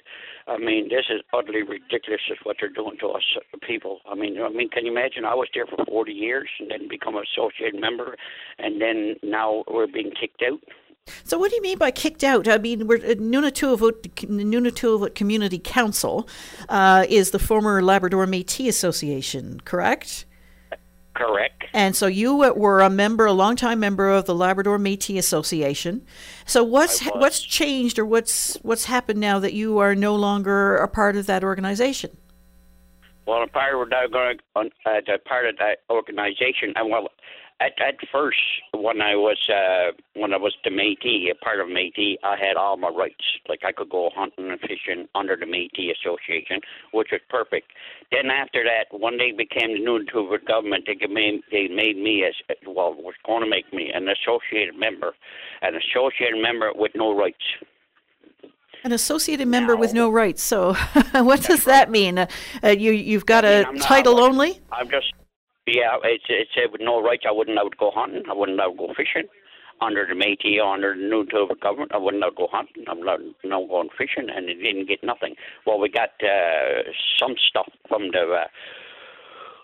I 0.47 0.59
mean, 0.59 0.89
this 0.89 1.07
is 1.11 1.23
utterly 1.33 1.63
ridiculous. 1.63 2.21
Is 2.31 2.39
what 2.43 2.57
they're 2.61 2.69
doing 2.69 2.97
to 3.01 3.09
us 3.09 3.23
people. 3.67 4.01
I 4.11 4.15
mean, 4.15 4.41
I 4.41 4.49
mean, 4.49 4.69
can 4.69 4.87
you 4.87 4.93
imagine? 4.93 5.25
I 5.25 5.35
was 5.35 5.49
there 5.55 5.67
for 5.67 5.85
40 5.85 6.13
years 6.13 6.49
and 6.59 6.71
then 6.71 6.89
become 6.89 7.17
an 7.17 7.25
associate 7.33 7.79
member, 7.79 8.17
and 8.59 8.81
then 8.81 9.17
now 9.23 9.65
we're 9.69 9.87
being 9.87 10.13
kicked 10.19 10.43
out. 10.43 10.61
So, 11.25 11.39
what 11.39 11.51
do 11.51 11.57
you 11.57 11.63
mean 11.63 11.79
by 11.79 11.91
kicked 11.91 12.25
out? 12.25 12.49
I 12.49 12.59
mean, 12.59 12.87
we're 12.87 12.99
uh, 12.99 13.15
NunatuKavut, 13.15 14.03
NunatuKavut 14.15 15.15
Community 15.15 15.59
Council 15.59 16.29
uh, 16.69 17.07
is 17.09 17.31
the 17.31 17.39
former 17.39 17.83
Labrador 17.83 18.27
Métis 18.27 18.69
Association, 18.69 19.61
correct? 19.65 20.27
Correct. 21.15 21.65
And 21.73 21.97
so 21.97 22.07
you 22.07 22.37
were 22.37 22.81
a 22.81 22.91
member, 22.91 23.27
a 23.27 23.33
longtime 23.33 23.81
member 23.81 24.09
of 24.09 24.27
the 24.27 24.35
Labrador 24.35 24.79
Métis 24.79 25.19
Association. 25.19 26.07
So 26.47 26.63
what's 26.63 27.01
what's 27.01 27.41
changed, 27.41 27.99
or 27.99 28.07
what's 28.07 28.55
what's 28.63 28.85
happened 28.85 29.21
now 29.21 29.39
that 29.41 29.53
you 29.53 29.79
are 29.79 29.95
no 29.95 30.15
longer 30.15 30.77
a 30.77 30.89
part 30.89 31.17
of 31.17 31.27
that 31.27 31.43
organization? 31.43 32.17
Well, 33.27 33.43
I'm 33.43 33.49
part 33.49 33.75
of 33.75 33.91
that, 33.91 34.09
uh, 34.57 35.19
part 35.29 35.47
of 35.47 35.57
that 35.59 35.79
organization, 35.91 36.73
and 36.77 36.91
well, 36.91 37.09
at 37.61 37.73
at 37.81 37.97
first 38.11 38.39
when 38.73 39.01
I 39.03 39.15
was 39.15 39.39
uh 39.49 39.93
when 40.15 40.33
I 40.33 40.39
was 40.39 40.55
the 40.65 40.71
Métis, 40.71 41.31
a 41.31 41.35
part 41.35 41.61
of 41.61 41.69
Métis, 41.69 42.17
I 42.25 42.37
had 42.37 42.57
all 42.57 42.77
my 42.77 42.89
rights. 42.89 43.25
Like 43.49 43.61
I 43.65 43.73
could 43.73 43.91
go 43.91 44.11
hunting 44.15 44.51
and 44.51 44.61
fishing 44.61 45.07
under 45.15 45.37
the 45.37 45.47
Métis 45.47 45.93
Association, 46.01 46.61
which 46.93 47.09
was 47.13 47.21
perfect. 47.29 47.71
Then 48.13 48.29
after 48.31 48.65
that, 48.65 48.87
when 48.99 49.19
they 49.19 49.31
became 49.31 49.73
the 49.73 49.81
Nunavut 49.81 50.45
government, 50.45 50.85
they 50.87 51.07
made 51.07 51.43
they 51.53 51.69
made 51.69 51.97
me 51.97 52.25
as 52.25 52.35
well 52.67 52.93
was 52.93 53.15
going 53.25 53.43
to 53.43 53.49
make 53.49 53.73
me 53.73 53.91
an 53.95 54.09
associated 54.09 54.77
member, 54.77 55.15
an 55.63 55.75
associated 55.77 56.41
member 56.43 56.73
with 56.75 56.93
no 56.95 57.17
rights. 57.17 57.45
An 58.83 58.93
associated 58.93 59.47
member 59.47 59.75
now, 59.75 59.81
with 59.81 59.93
no 59.93 60.11
rights. 60.11 60.43
So, 60.43 60.73
what 61.13 61.43
does 61.43 61.67
right. 61.67 61.87
that 61.87 61.91
mean? 61.91 62.19
Uh, 62.19 62.27
you 62.69 62.93
you've 62.93 63.27
got 63.27 63.45
I 63.45 63.65
mean, 63.71 63.77
a 63.77 63.79
title 63.79 64.17
not, 64.17 64.31
only. 64.31 64.61
I'm 64.73 64.91
just 64.91 65.13
yeah, 65.67 65.97
it's 66.03 66.25
it's 66.29 66.51
said 66.55 66.73
with 66.73 66.81
no 66.81 67.01
rights, 67.01 67.25
I 67.29 67.33
wouldn't 67.33 67.59
I 67.59 67.63
would 67.63 67.77
go 67.77 67.93
hunting. 67.95 68.25
I 68.29 68.35
wouldn't 68.35 68.59
I 68.61 68.67
would 68.67 68.79
go 68.79 68.93
fishing. 68.97 69.29
Under 69.83 70.07
the 70.07 70.15
Métis, 70.15 70.63
under 70.63 70.95
the 70.95 71.01
Nunavut 71.01 71.61
government, 71.61 71.93
I 71.95 71.99
wouldn't 71.99 72.23
out 72.23 72.37
go 72.37 72.49
hunting. 72.53 72.85
I'm 72.87 73.03
not 73.03 73.21
no 73.45 73.67
going 73.67 73.89
fishing, 73.97 74.29
and 74.29 74.49
it 74.49 74.57
didn't 74.57 74.87
get 74.87 75.03
nothing. 75.03 75.35
Well, 75.67 75.81
we 75.81 75.89
got 75.89 76.11
uh, 76.23 76.83
some 77.19 77.35
stuff 77.49 77.69
from 77.89 78.11
the. 78.11 78.43
Uh, 78.43 78.47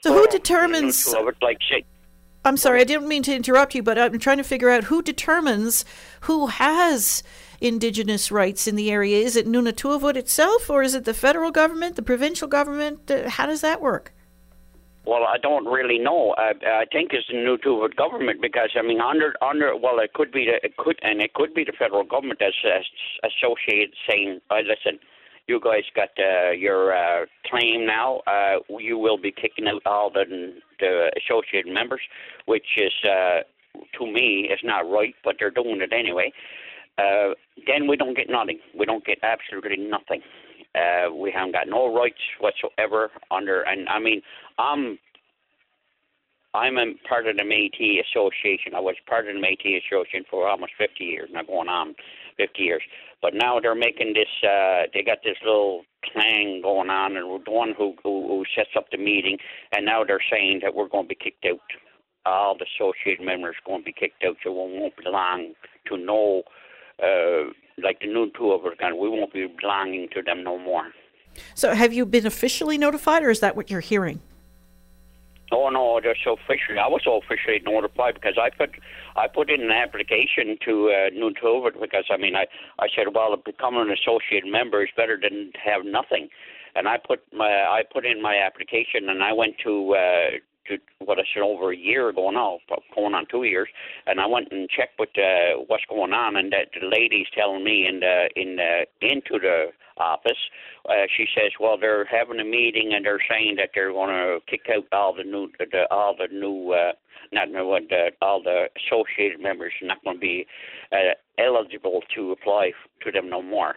so 0.02 0.14
who 0.14 0.26
determines? 0.28 1.06
like 1.42 1.58
say, 1.70 1.84
I'm 2.46 2.56
sorry, 2.56 2.80
I 2.80 2.84
didn't 2.84 3.08
mean 3.08 3.24
to 3.24 3.34
interrupt 3.34 3.74
you, 3.74 3.82
but 3.82 3.98
I'm 3.98 4.20
trying 4.20 4.36
to 4.36 4.44
figure 4.44 4.70
out 4.70 4.84
who 4.84 5.02
determines 5.02 5.84
who 6.20 6.46
has 6.46 7.24
indigenous 7.60 8.30
rights 8.30 8.68
in 8.68 8.76
the 8.76 8.90
area. 8.90 9.18
Is 9.18 9.34
it 9.34 9.48
NunatuKavut 9.48 10.16
itself, 10.16 10.70
or 10.70 10.82
is 10.82 10.94
it 10.94 11.04
the 11.04 11.12
federal 11.12 11.50
government, 11.50 11.96
the 11.96 12.02
provincial 12.02 12.46
government? 12.46 13.10
Uh, 13.10 13.28
how 13.28 13.46
does 13.46 13.62
that 13.62 13.82
work? 13.82 14.12
Well, 15.06 15.22
I 15.22 15.38
don't 15.38 15.66
really 15.66 15.98
know. 15.98 16.34
I, 16.36 16.52
I 16.66 16.84
think 16.90 17.12
it's 17.12 17.28
the 17.28 17.34
Nunavut 17.34 17.94
government 17.94 18.42
because 18.42 18.70
I 18.76 18.82
mean, 18.82 19.00
under 19.00 19.34
under 19.40 19.76
well, 19.76 20.00
it 20.00 20.12
could 20.14 20.32
be 20.32 20.46
the, 20.46 20.58
it 20.66 20.76
could 20.76 20.98
and 21.02 21.22
it 21.22 21.32
could 21.34 21.54
be 21.54 21.62
the 21.62 21.72
federal 21.78 22.02
government 22.02 22.40
that's 22.40 22.56
associated 23.22 23.94
saying, 24.10 24.40
uh, 24.50 24.56
"Listen, 24.66 24.98
you 25.46 25.60
guys 25.62 25.84
got 25.94 26.08
uh, 26.18 26.50
your 26.50 26.92
uh, 26.92 27.26
claim 27.48 27.86
now. 27.86 28.20
Uh, 28.26 28.58
you 28.80 28.98
will 28.98 29.16
be 29.16 29.30
kicking 29.30 29.68
out 29.68 29.82
all 29.86 30.10
the 30.10 30.24
the 30.80 31.10
associated 31.22 31.72
members," 31.72 32.02
which 32.46 32.66
is 32.76 32.92
uh, 33.04 33.40
to 33.96 34.06
me 34.10 34.50
is 34.52 34.60
not 34.64 34.90
right, 34.90 35.14
but 35.22 35.36
they're 35.38 35.50
doing 35.52 35.80
it 35.82 35.92
anyway. 35.92 36.32
Uh, 36.98 37.34
then 37.68 37.86
we 37.86 37.96
don't 37.96 38.16
get 38.16 38.28
nothing. 38.28 38.58
We 38.76 38.86
don't 38.86 39.04
get 39.04 39.18
absolutely 39.22 39.76
nothing. 39.76 40.22
Uh, 40.76 41.12
we 41.14 41.32
haven't 41.32 41.52
got 41.52 41.68
no 41.68 41.94
rights 41.94 42.20
whatsoever 42.40 43.10
under, 43.30 43.62
and 43.62 43.88
I 43.88 43.98
mean, 43.98 44.20
I'm 44.58 44.98
I'm 46.56 46.78
a 46.78 46.94
part 47.06 47.26
of 47.26 47.36
the 47.36 47.42
Métis 47.42 48.00
Association. 48.10 48.74
I 48.74 48.80
was 48.80 48.96
part 49.06 49.28
of 49.28 49.34
the 49.34 49.40
Métis 49.40 49.82
Association 49.86 50.24
for 50.30 50.48
almost 50.48 50.72
50 50.78 51.04
years, 51.04 51.28
now 51.32 51.42
going 51.42 51.68
on 51.68 51.94
50 52.38 52.62
years. 52.62 52.82
But 53.20 53.34
now 53.34 53.60
they're 53.60 53.74
making 53.74 54.14
this. 54.14 54.28
Uh, 54.42 54.88
they 54.92 55.02
got 55.02 55.18
this 55.22 55.36
little 55.44 55.82
clang 56.12 56.60
going 56.62 56.90
on, 56.90 57.16
and 57.16 57.28
we're 57.28 57.44
the 57.44 57.50
one 57.50 57.74
who, 57.76 57.94
who 58.02 58.26
who 58.28 58.44
sets 58.54 58.70
up 58.76 58.86
the 58.90 58.98
meeting, 58.98 59.38
and 59.72 59.84
now 59.84 60.04
they're 60.04 60.20
saying 60.30 60.60
that 60.62 60.74
we're 60.74 60.88
going 60.88 61.04
to 61.04 61.08
be 61.08 61.14
kicked 61.14 61.44
out. 61.44 61.60
All 62.24 62.56
the 62.58 62.66
associate 62.76 63.20
members 63.22 63.56
are 63.56 63.68
going 63.68 63.82
to 63.82 63.86
be 63.86 63.92
kicked 63.92 64.24
out, 64.24 64.36
so 64.42 64.50
we 64.50 64.78
won't 64.78 64.96
belong 65.02 65.52
to 65.88 65.96
no 65.96 66.42
uh, 67.02 67.52
like 67.82 68.00
the 68.00 68.06
new 68.06 68.30
two 68.36 68.52
of 68.52 68.64
us, 68.64 68.74
and 68.80 68.98
we 68.98 69.08
won't 69.08 69.32
be 69.32 69.46
belonging 69.60 70.08
to 70.14 70.22
them 70.22 70.42
no 70.42 70.58
more. 70.58 70.92
So, 71.54 71.74
have 71.74 71.92
you 71.92 72.06
been 72.06 72.26
officially 72.26 72.78
notified, 72.78 73.22
or 73.22 73.30
is 73.30 73.40
that 73.40 73.56
what 73.56 73.70
you're 73.70 73.80
hearing? 73.80 74.20
Oh 75.52 75.68
no, 75.68 76.00
just 76.00 76.26
officially. 76.26 76.78
I 76.78 76.88
was 76.88 77.02
officially 77.06 77.62
notified 77.64 78.14
because 78.14 78.36
I 78.40 78.50
put 78.50 78.70
I 79.14 79.28
put 79.28 79.48
in 79.50 79.62
an 79.62 79.70
application 79.70 80.58
to 80.64 80.90
uh, 80.90 81.10
New 81.10 81.30
Nunavut 81.30 81.80
because 81.80 82.04
I 82.10 82.16
mean 82.16 82.34
I 82.34 82.46
I 82.80 82.88
said 82.94 83.14
well 83.14 83.36
becoming 83.36 83.82
an 83.82 83.92
associate 83.92 84.44
member 84.44 84.82
is 84.82 84.90
better 84.96 85.18
than 85.20 85.52
have 85.62 85.84
nothing, 85.84 86.30
and 86.74 86.88
I 86.88 86.96
put 86.96 87.20
my 87.32 87.46
I 87.46 87.82
put 87.92 88.04
in 88.04 88.20
my 88.20 88.38
application 88.38 89.08
and 89.08 89.22
I 89.22 89.32
went 89.32 89.58
to 89.62 89.94
uh, 89.94 90.30
to 90.68 90.78
what 91.04 91.18
I 91.18 91.22
said 91.32 91.42
over 91.42 91.72
a 91.72 91.76
year 91.76 92.08
ago 92.08 92.30
now, 92.30 92.58
going 92.94 93.14
on 93.14 93.26
two 93.30 93.44
years, 93.44 93.68
and 94.06 94.20
I 94.20 94.26
went 94.26 94.48
and 94.50 94.68
checked 94.68 94.98
with 94.98 95.10
uh, 95.16 95.62
what's 95.66 95.84
going 95.88 96.12
on, 96.12 96.36
and 96.36 96.52
that 96.52 96.68
the 96.78 96.86
lady's 96.86 97.26
telling 97.36 97.64
me 97.64 97.86
in 97.86 98.00
the 98.00 98.28
in 98.36 98.56
the 98.56 98.86
into 99.00 99.38
the 99.38 99.66
office, 99.98 100.38
uh, 100.88 101.06
she 101.16 101.26
says, 101.34 101.52
well, 101.58 101.78
they're 101.78 102.04
having 102.04 102.40
a 102.40 102.44
meeting 102.44 102.92
and 102.94 103.04
they're 103.04 103.18
saying 103.30 103.56
that 103.56 103.70
they're 103.74 103.92
going 103.92 104.10
to 104.10 104.38
kick 104.46 104.66
out 104.74 104.84
all 104.92 105.14
the 105.14 105.24
new 105.24 105.48
the, 105.58 105.86
all 105.90 106.14
the 106.16 106.28
new 106.32 106.72
uh, 106.72 106.92
not 107.32 107.48
what 107.50 107.82
uh, 107.90 108.10
all 108.22 108.42
the 108.42 108.66
associated 108.76 109.40
members 109.40 109.72
are 109.82 109.88
not 109.88 110.02
going 110.04 110.16
to 110.16 110.20
be 110.20 110.46
uh, 110.92 111.14
eligible 111.38 112.02
to 112.14 112.32
apply 112.32 112.72
to 113.02 113.10
them 113.10 113.28
no 113.28 113.42
more. 113.42 113.74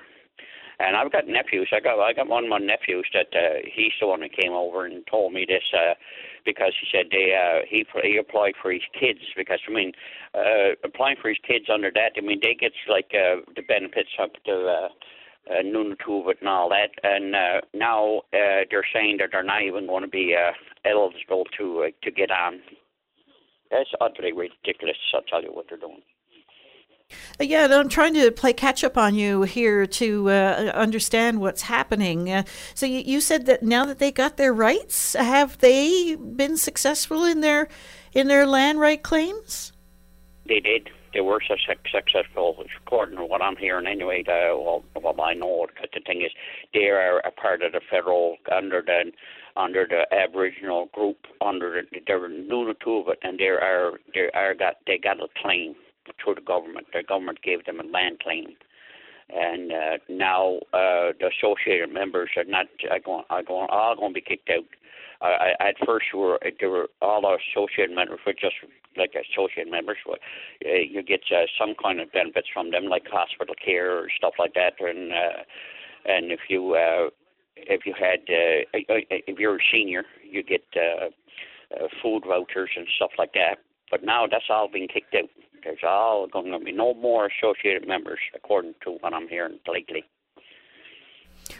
And 0.79 0.95
I've 0.95 1.11
got 1.11 1.27
nephews. 1.27 1.69
I 1.73 1.79
got 1.81 1.99
I 1.99 2.13
got 2.13 2.27
one 2.27 2.45
of 2.45 2.49
my 2.49 2.59
nephews 2.59 3.07
that 3.13 3.27
uh, 3.33 3.59
he's 3.73 3.91
the 3.99 4.07
one 4.07 4.21
that 4.21 4.37
came 4.37 4.53
over 4.53 4.85
and 4.85 5.05
told 5.07 5.33
me 5.33 5.45
this 5.47 5.63
uh, 5.73 5.93
because 6.45 6.73
he 6.79 6.87
said 6.91 7.07
they 7.11 7.35
uh, 7.35 7.65
he 7.69 7.85
he 8.03 8.17
applied 8.17 8.53
for 8.61 8.71
his 8.71 8.81
kids 8.99 9.19
because 9.35 9.59
I 9.67 9.71
mean 9.71 9.91
uh, 10.33 10.75
applying 10.83 11.17
for 11.21 11.29
his 11.29 11.39
kids 11.45 11.65
under 11.71 11.91
that 11.91 12.13
I 12.17 12.21
mean 12.21 12.39
they 12.41 12.55
get 12.55 12.71
like 12.87 13.11
uh, 13.13 13.41
the 13.55 13.61
benefits 13.61 14.09
up 14.21 14.31
to 14.45 14.53
uh, 14.67 14.87
uh, 15.49 15.63
Nunavut 15.63 16.39
and 16.39 16.49
all 16.49 16.69
that, 16.69 16.91
and 17.03 17.35
uh, 17.35 17.61
now 17.73 18.19
uh, 18.33 18.65
they're 18.69 18.85
saying 18.93 19.17
that 19.19 19.29
they're 19.31 19.43
not 19.43 19.63
even 19.63 19.87
going 19.87 20.03
to 20.03 20.09
be 20.09 20.35
uh, 20.35 20.51
eligible 20.85 21.45
to 21.57 21.85
uh, 21.87 21.91
to 22.03 22.11
get 22.11 22.31
on. 22.31 22.59
That's 23.71 23.89
utterly 24.01 24.31
ridiculous. 24.31 24.97
I'll 25.13 25.21
tell 25.21 25.43
you 25.43 25.49
what 25.49 25.65
they're 25.69 25.77
doing. 25.77 26.01
Uh, 27.39 27.43
yeah, 27.43 27.67
I'm 27.71 27.89
trying 27.89 28.13
to 28.15 28.31
play 28.31 28.53
catch 28.53 28.83
up 28.83 28.97
on 28.97 29.15
you 29.15 29.43
here 29.43 29.85
to 29.85 30.29
uh, 30.29 30.71
understand 30.75 31.39
what's 31.39 31.63
happening. 31.63 32.31
Uh, 32.31 32.43
so 32.75 32.85
you, 32.85 32.99
you, 32.99 33.21
said 33.21 33.45
that 33.45 33.63
now 33.63 33.85
that 33.85 33.99
they 33.99 34.11
got 34.11 34.37
their 34.37 34.53
rights, 34.53 35.13
have 35.13 35.57
they 35.59 36.15
been 36.15 36.57
successful 36.57 37.23
in 37.23 37.41
their 37.41 37.69
in 38.13 38.27
their 38.27 38.45
land 38.45 38.79
right 38.79 39.01
claims? 39.01 39.71
They 40.47 40.59
did. 40.59 40.89
They 41.13 41.21
were 41.21 41.41
successful, 41.41 42.63
according 42.85 43.17
to 43.17 43.25
what 43.25 43.41
I'm 43.41 43.55
hearing 43.55 43.87
anyway. 43.87 44.21
To, 44.23 44.31
well, 44.31 44.83
what 44.93 45.19
I 45.19 45.33
know, 45.33 45.63
it. 45.63 45.75
Cause 45.75 45.89
the 45.93 46.01
thing 46.01 46.21
is, 46.21 46.31
they 46.73 46.89
are 46.89 47.19
a 47.19 47.31
part 47.31 47.63
of 47.63 47.71
the 47.71 47.81
federal 47.89 48.37
under 48.51 48.83
the 48.85 49.11
under 49.55 49.87
the 49.87 50.05
Aboriginal 50.13 50.87
group 50.93 51.17
under 51.41 51.81
the, 51.91 51.99
they're 52.05 52.25
it, 52.25 53.19
and 53.23 53.39
they 53.39 53.45
are 53.45 53.93
they 54.13 54.29
are 54.33 54.53
got 54.53 54.75
they 54.85 54.99
got 54.99 55.19
a 55.19 55.27
claim 55.41 55.75
through 56.23 56.35
the 56.35 56.41
government. 56.41 56.87
The 56.93 57.03
government 57.03 57.41
gave 57.41 57.65
them 57.65 57.79
a 57.79 57.83
land 57.83 58.19
claim, 58.19 58.55
and 59.29 59.71
uh, 59.71 59.97
now 60.09 60.59
uh, 60.73 61.13
the 61.19 61.29
associated 61.37 61.93
members 61.93 62.29
are 62.37 62.45
not 62.45 62.67
are 62.89 62.99
going 62.99 63.23
are 63.29 63.43
going 63.43 63.69
all 63.71 63.95
going 63.95 64.13
to 64.13 64.15
be 64.15 64.21
kicked 64.21 64.49
out. 64.49 64.65
Uh, 65.21 65.51
at 65.59 65.75
first, 65.85 66.05
were 66.13 66.39
there 66.59 66.69
were 66.69 66.87
all 67.01 67.25
our 67.25 67.39
associated 67.51 67.93
members 67.93 68.19
were 68.25 68.33
just 68.33 68.55
like 68.97 69.13
associate 69.15 69.69
members. 69.69 69.97
Uh, 70.09 70.15
you 70.63 71.03
get 71.03 71.21
uh, 71.31 71.45
some 71.59 71.75
kind 71.81 71.99
of 71.99 72.11
benefits 72.11 72.47
from 72.53 72.71
them, 72.71 72.85
like 72.85 73.03
hospital 73.07 73.55
care 73.63 73.97
or 73.97 74.07
stuff 74.15 74.33
like 74.39 74.53
that, 74.53 74.73
and 74.79 75.11
uh, 75.11 75.43
and 76.05 76.31
if 76.31 76.39
you 76.49 76.73
uh, 76.73 77.09
if 77.57 77.85
you 77.85 77.93
had 77.93 78.19
uh, 78.29 78.63
if 78.71 79.39
you're 79.39 79.57
a 79.57 79.65
senior, 79.71 80.03
you 80.23 80.43
get 80.43 80.63
uh, 80.75 81.07
uh, 81.75 81.87
food 82.01 82.23
vouchers 82.27 82.69
and 82.75 82.87
stuff 82.95 83.11
like 83.17 83.33
that. 83.33 83.57
But 83.91 84.03
now 84.03 84.27
that's 84.27 84.45
all 84.49 84.67
been 84.67 84.87
kicked 84.87 85.15
out. 85.15 85.29
There's 85.63 85.83
all 85.83 86.27
going 86.27 86.51
to 86.51 86.59
be 86.59 86.71
no 86.71 86.93
more 86.93 87.27
associated 87.27 87.87
members, 87.87 88.19
according 88.33 88.75
to 88.83 88.91
what 88.91 89.13
I'm 89.13 89.27
hearing 89.27 89.59
lately. 89.67 90.05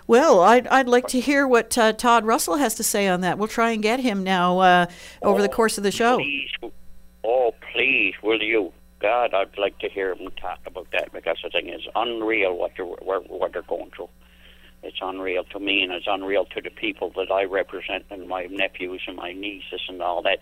Well, 0.07 0.41
I'd, 0.41 0.67
I'd 0.67 0.87
like 0.87 1.07
to 1.07 1.19
hear 1.19 1.47
what 1.47 1.77
uh, 1.77 1.93
Todd 1.93 2.25
Russell 2.25 2.57
has 2.57 2.75
to 2.75 2.83
say 2.83 3.07
on 3.07 3.21
that. 3.21 3.37
We'll 3.37 3.47
try 3.47 3.71
and 3.71 3.81
get 3.81 3.99
him 3.99 4.23
now 4.23 4.59
uh, 4.59 4.85
over 5.21 5.39
oh, 5.39 5.41
the 5.41 5.49
course 5.49 5.77
of 5.77 5.83
the 5.83 5.91
show. 5.91 6.17
Please, 6.17 6.71
oh, 7.23 7.53
please, 7.73 8.13
will 8.21 8.41
you? 8.41 8.71
God, 8.99 9.33
I'd 9.33 9.57
like 9.57 9.79
to 9.79 9.89
hear 9.89 10.13
him 10.13 10.29
talk 10.39 10.59
about 10.65 10.87
that 10.91 11.11
because 11.13 11.37
the 11.43 11.49
thing 11.49 11.69
is 11.69 11.81
unreal 11.95 12.57
what 12.57 12.71
they're 12.75 12.85
what, 12.85 13.29
what 13.29 13.53
they're 13.53 13.61
going 13.61 13.91
through. 13.95 14.09
It's 14.81 14.97
unreal 15.01 15.43
to 15.51 15.59
me, 15.59 15.81
and 15.83 15.91
it's 15.91 16.07
unreal 16.07 16.45
to 16.45 16.61
the 16.61 16.69
people 16.69 17.11
that 17.17 17.29
I 17.31 17.43
represent, 17.43 18.05
and 18.09 18.29
my 18.29 18.45
nephews 18.45 19.01
and 19.07 19.17
my 19.17 19.33
nieces 19.33 19.81
and 19.89 20.01
all 20.01 20.21
that. 20.23 20.39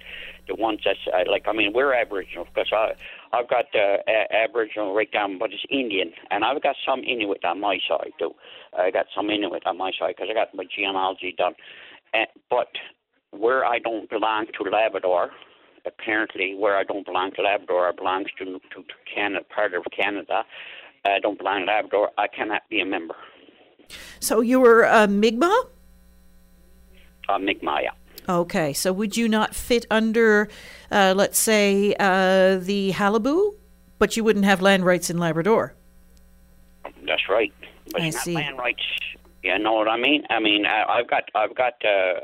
The 0.47 0.53
ones 0.53 0.81
that 0.85 0.97
like, 1.27 1.45
I 1.47 1.53
mean, 1.53 1.73
we're 1.73 1.93
Aboriginal 1.93 2.45
because 2.45 2.69
I 2.71 2.91
I've 3.33 3.49
got 3.49 3.65
uh, 3.73 3.97
a- 4.07 4.35
Aboriginal 4.35 4.93
right 4.93 5.11
down, 5.11 5.39
but 5.39 5.51
it's 5.51 5.65
Indian, 5.71 6.11
and 6.29 6.43
I've 6.45 6.61
got 6.61 6.75
some 6.85 6.99
Inuit 7.03 7.43
on 7.45 7.59
my 7.59 7.79
side 7.87 8.11
too. 8.19 8.35
I 8.77 8.91
got 8.91 9.07
some 9.15 9.29
Inuit 9.31 9.65
on 9.65 9.77
my 9.77 9.91
side 9.97 10.13
because 10.15 10.29
I 10.29 10.33
got 10.33 10.53
my 10.53 10.65
genealogy 10.65 11.33
done. 11.35 11.53
And, 12.13 12.27
but 12.49 12.69
where 13.31 13.65
I 13.65 13.79
don't 13.79 14.07
belong 14.09 14.45
to 14.53 14.69
Labrador, 14.69 15.31
apparently 15.85 16.55
where 16.55 16.77
I 16.77 16.83
don't 16.83 17.05
belong 17.05 17.31
to 17.37 17.41
Labrador, 17.41 17.89
I 17.89 17.91
belong 17.91 18.25
to 18.37 18.45
to, 18.45 18.59
to 18.59 18.83
Canada, 19.13 19.45
part 19.53 19.73
of 19.73 19.83
Canada. 19.95 20.43
I 21.05 21.19
don't 21.19 21.37
belong 21.37 21.61
to 21.61 21.65
Labrador. 21.65 22.11
I 22.19 22.27
cannot 22.27 22.63
be 22.69 22.81
a 22.81 22.85
member. 22.85 23.15
So 24.19 24.41
you 24.41 24.59
were 24.59 24.83
a 24.83 25.07
Mi'kmaq? 25.07 25.69
Uh, 27.29 27.37
Mi'kmaq, 27.39 27.83
yeah. 27.83 27.91
Okay, 28.29 28.73
so 28.73 28.91
would 28.91 29.15
you 29.15 29.29
not 29.29 29.55
fit 29.55 29.85
under, 29.89 30.49
uh, 30.91 31.13
let's 31.15 31.39
say, 31.39 31.95
uh, 31.97 32.57
the 32.57 32.91
Qalipu, 32.93 33.53
but 33.99 34.17
you 34.17 34.23
wouldn't 34.23 34.45
have 34.45 34.61
land 34.61 34.85
rights 34.85 35.09
in 35.09 35.17
Labrador? 35.17 35.73
That's 37.05 37.29
right. 37.29 37.53
But 37.91 38.01
I 38.01 38.09
see. 38.09 38.35
land 38.35 38.57
rights. 38.57 38.83
You 39.43 39.57
know 39.59 39.73
what 39.73 39.87
I 39.87 39.97
mean? 39.97 40.23
I 40.29 40.39
mean, 40.39 40.65
I, 40.65 40.83
I've 40.99 41.09
got, 41.09 41.23
I've 41.35 41.55
got. 41.55 41.73
Uh, 41.85 42.19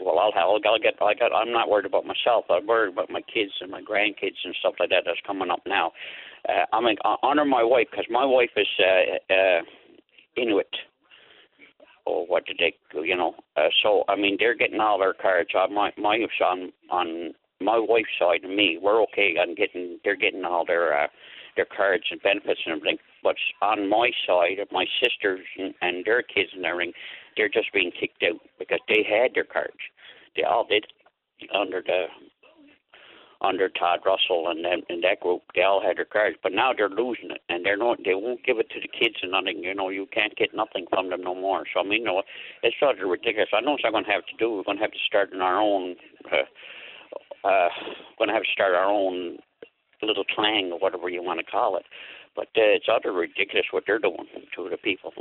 well, 0.00 0.18
I'll, 0.18 0.32
I'll, 0.36 0.60
I'll 0.66 0.78
get, 0.78 0.94
I 1.00 1.14
got. 1.14 1.32
I'm 1.32 1.52
not 1.52 1.70
worried 1.70 1.86
about 1.86 2.04
myself. 2.04 2.44
I'm 2.50 2.66
worried 2.66 2.92
about 2.92 3.08
my 3.08 3.22
kids 3.22 3.52
and 3.60 3.70
my 3.70 3.80
grandkids 3.80 4.44
and 4.44 4.54
stuff 4.58 4.74
like 4.78 4.90
that. 4.90 5.04
That's 5.06 5.20
coming 5.26 5.50
up 5.50 5.62
now. 5.66 5.92
Uh, 6.48 6.66
I 6.72 6.80
mean, 6.80 6.96
uh, 7.04 7.16
honor 7.22 7.44
my 7.44 7.62
wife 7.62 7.86
because 7.90 8.06
my 8.10 8.24
wife 8.24 8.50
is 8.56 8.66
uh, 8.78 9.32
uh, 9.32 9.60
Inuit. 10.36 10.74
Or 12.04 12.26
what 12.26 12.46
did 12.46 12.58
they, 12.58 12.74
you 13.00 13.16
know? 13.16 13.34
Uh, 13.56 13.68
so 13.82 14.02
I 14.08 14.16
mean, 14.16 14.36
they're 14.38 14.56
getting 14.56 14.80
all 14.80 14.98
their 14.98 15.14
cards. 15.14 15.50
On 15.54 15.72
my 15.72 15.92
my 15.96 16.18
on 16.44 16.72
on 16.90 17.32
my 17.60 17.78
wife's 17.78 18.08
side 18.18 18.42
and 18.42 18.56
me, 18.56 18.78
we're 18.82 19.02
okay 19.04 19.36
on 19.38 19.54
getting. 19.54 19.98
They're 20.04 20.16
getting 20.16 20.44
all 20.44 20.64
their 20.66 20.98
uh, 20.98 21.06
their 21.56 21.66
cards 21.66 22.04
and 22.10 22.20
benefits 22.22 22.60
and 22.66 22.76
everything. 22.76 22.98
But 23.22 23.36
on 23.60 23.88
my 23.88 24.10
side, 24.26 24.58
my 24.72 24.86
sisters 25.02 25.46
and, 25.58 25.74
and 25.80 26.04
their 26.04 26.22
kids 26.22 26.50
and 26.54 26.64
everything, 26.64 26.92
they're 27.36 27.48
just 27.48 27.72
being 27.72 27.92
kicked 27.98 28.24
out 28.24 28.40
because 28.58 28.80
they 28.88 29.06
had 29.08 29.32
their 29.34 29.44
cards. 29.44 29.78
They 30.36 30.42
all 30.42 30.66
did 30.66 30.86
under 31.54 31.82
the 31.84 32.06
under 33.42 33.68
Todd 33.68 34.00
Russell 34.06 34.48
and 34.48 34.64
them 34.64 34.82
and 34.88 35.02
that 35.04 35.20
group. 35.20 35.42
They 35.54 35.62
all 35.62 35.82
had 35.82 35.98
their 35.98 36.04
cards, 36.04 36.36
but 36.42 36.52
now 36.52 36.72
they're 36.72 36.88
losing 36.88 37.30
it, 37.30 37.42
and 37.48 37.64
they're 37.64 37.76
not. 37.76 37.98
They 38.04 38.14
won't 38.14 38.44
give 38.44 38.58
it 38.58 38.70
to 38.70 38.80
the 38.80 38.88
kids 38.88 39.16
and 39.22 39.32
nothing. 39.32 39.62
You 39.62 39.74
know, 39.74 39.88
you 39.88 40.06
can't 40.12 40.36
get 40.36 40.54
nothing 40.54 40.86
from 40.90 41.10
them 41.10 41.22
no 41.22 41.34
more. 41.34 41.64
So 41.72 41.80
I 41.80 41.82
mean, 41.82 42.00
you 42.00 42.06
know, 42.06 42.22
it's 42.62 42.76
sort 42.78 42.98
of 42.98 43.08
ridiculous. 43.08 43.50
I 43.52 43.60
know 43.60 43.72
what 43.72 43.84
I'm 43.84 43.92
going 43.92 44.04
to 44.04 44.10
have 44.10 44.26
to 44.26 44.36
do. 44.38 44.52
We're 44.52 44.64
going 44.64 44.78
to 44.78 44.82
have 44.82 44.92
to 44.92 45.06
start 45.06 45.32
in 45.32 45.40
our 45.40 45.60
own. 45.60 45.96
Uh, 46.30 46.46
uh, 47.44 47.68
going 48.18 48.28
to 48.28 48.34
have 48.34 48.44
to 48.44 48.52
start 48.52 48.74
our 48.74 48.86
own 48.86 49.38
little 50.02 50.24
clang 50.24 50.70
or 50.72 50.78
whatever 50.78 51.08
you 51.08 51.22
want 51.22 51.40
to 51.40 51.44
call 51.44 51.76
it. 51.76 51.84
But 52.34 52.48
uh, 52.56 52.76
it's 52.76 52.86
utter 52.90 53.12
ridiculous 53.12 53.66
what 53.70 53.84
they're 53.86 53.98
doing 53.98 54.26
to 54.56 54.68
the 54.70 54.78
people. 54.78 55.12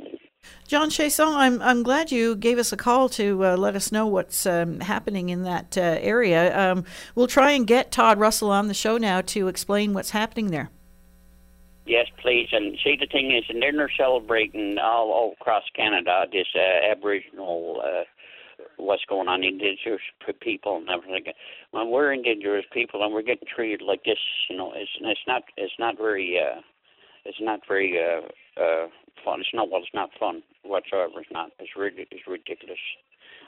John 0.68 0.89
Chasson, 0.89 1.34
I'm 1.36 1.62
I'm 1.62 1.84
glad 1.84 2.12
you 2.12 2.36
gave 2.36 2.57
us 2.57 2.72
a 2.72 2.78
call 2.78 3.09
to 3.09 3.45
uh, 3.45 3.57
let 3.57 3.76
us 3.76 3.91
know 3.91 4.07
what's 4.07 4.45
um, 4.45 4.80
happening 4.80 5.30
in 5.30 5.43
that 5.43 5.78
uh, 5.78 5.97
area. 5.99 6.57
Um, 6.57 6.86
we'll 7.14 7.28
try 7.28 7.51
and 7.51 7.68
get 7.68 7.91
Todd 7.91 8.20
Russell 8.20 8.51
on 8.51 8.68
the 8.68 8.74
show 8.74 8.97
now 8.97 9.22
to 9.22 9.47
explain 9.47 9.93
what's 9.93 10.12
happening 10.12 10.47
there. 10.47 10.70
Yes, 11.86 12.07
please. 12.22 12.47
And 12.51 12.78
see, 12.84 12.95
the 12.99 13.07
thing 13.07 13.36
is, 13.36 13.43
and 13.49 13.62
then 13.62 13.76
they're 13.76 13.91
celebrating 13.97 14.78
all, 14.78 15.12
all 15.12 15.34
across 15.39 15.64
Canada 15.76 16.26
this 16.32 16.47
uh, 16.55 16.91
Aboriginal. 16.91 17.82
Uh, 17.84 18.03
what's 18.78 19.05
going 19.05 19.28
on, 19.28 19.43
indigenous 19.43 20.01
people 20.39 20.78
and 20.78 20.89
everything. 20.89 21.34
When 21.72 21.89
we're 21.89 22.14
indigenous 22.14 22.66
people 22.72 23.03
and 23.03 23.14
we're 23.14 23.22
getting 23.22 23.47
treated 23.47 23.82
like 23.82 24.03
this, 24.03 24.18
you 24.49 24.57
know, 24.57 24.74
it's 24.76 24.91
it's 25.01 25.20
not 25.28 25.43
it's 25.57 25.74
not 25.80 25.97
very 25.97 26.39
uh, 26.39 26.62
it's 27.26 27.38
not 27.41 27.61
very 27.67 27.99
uh, 27.99 28.22
uh, 28.61 28.88
fun. 29.24 29.41
It's 29.41 29.49
not 29.53 29.69
well, 29.69 29.82
it's 29.82 29.93
not 29.93 30.09
fun 30.19 30.43
whatsoever. 30.63 31.22
It's 31.22 31.32
not. 31.32 31.51
It's 31.59 31.76
really 31.76 32.07
it's 32.11 32.28
ridiculous. 32.28 32.80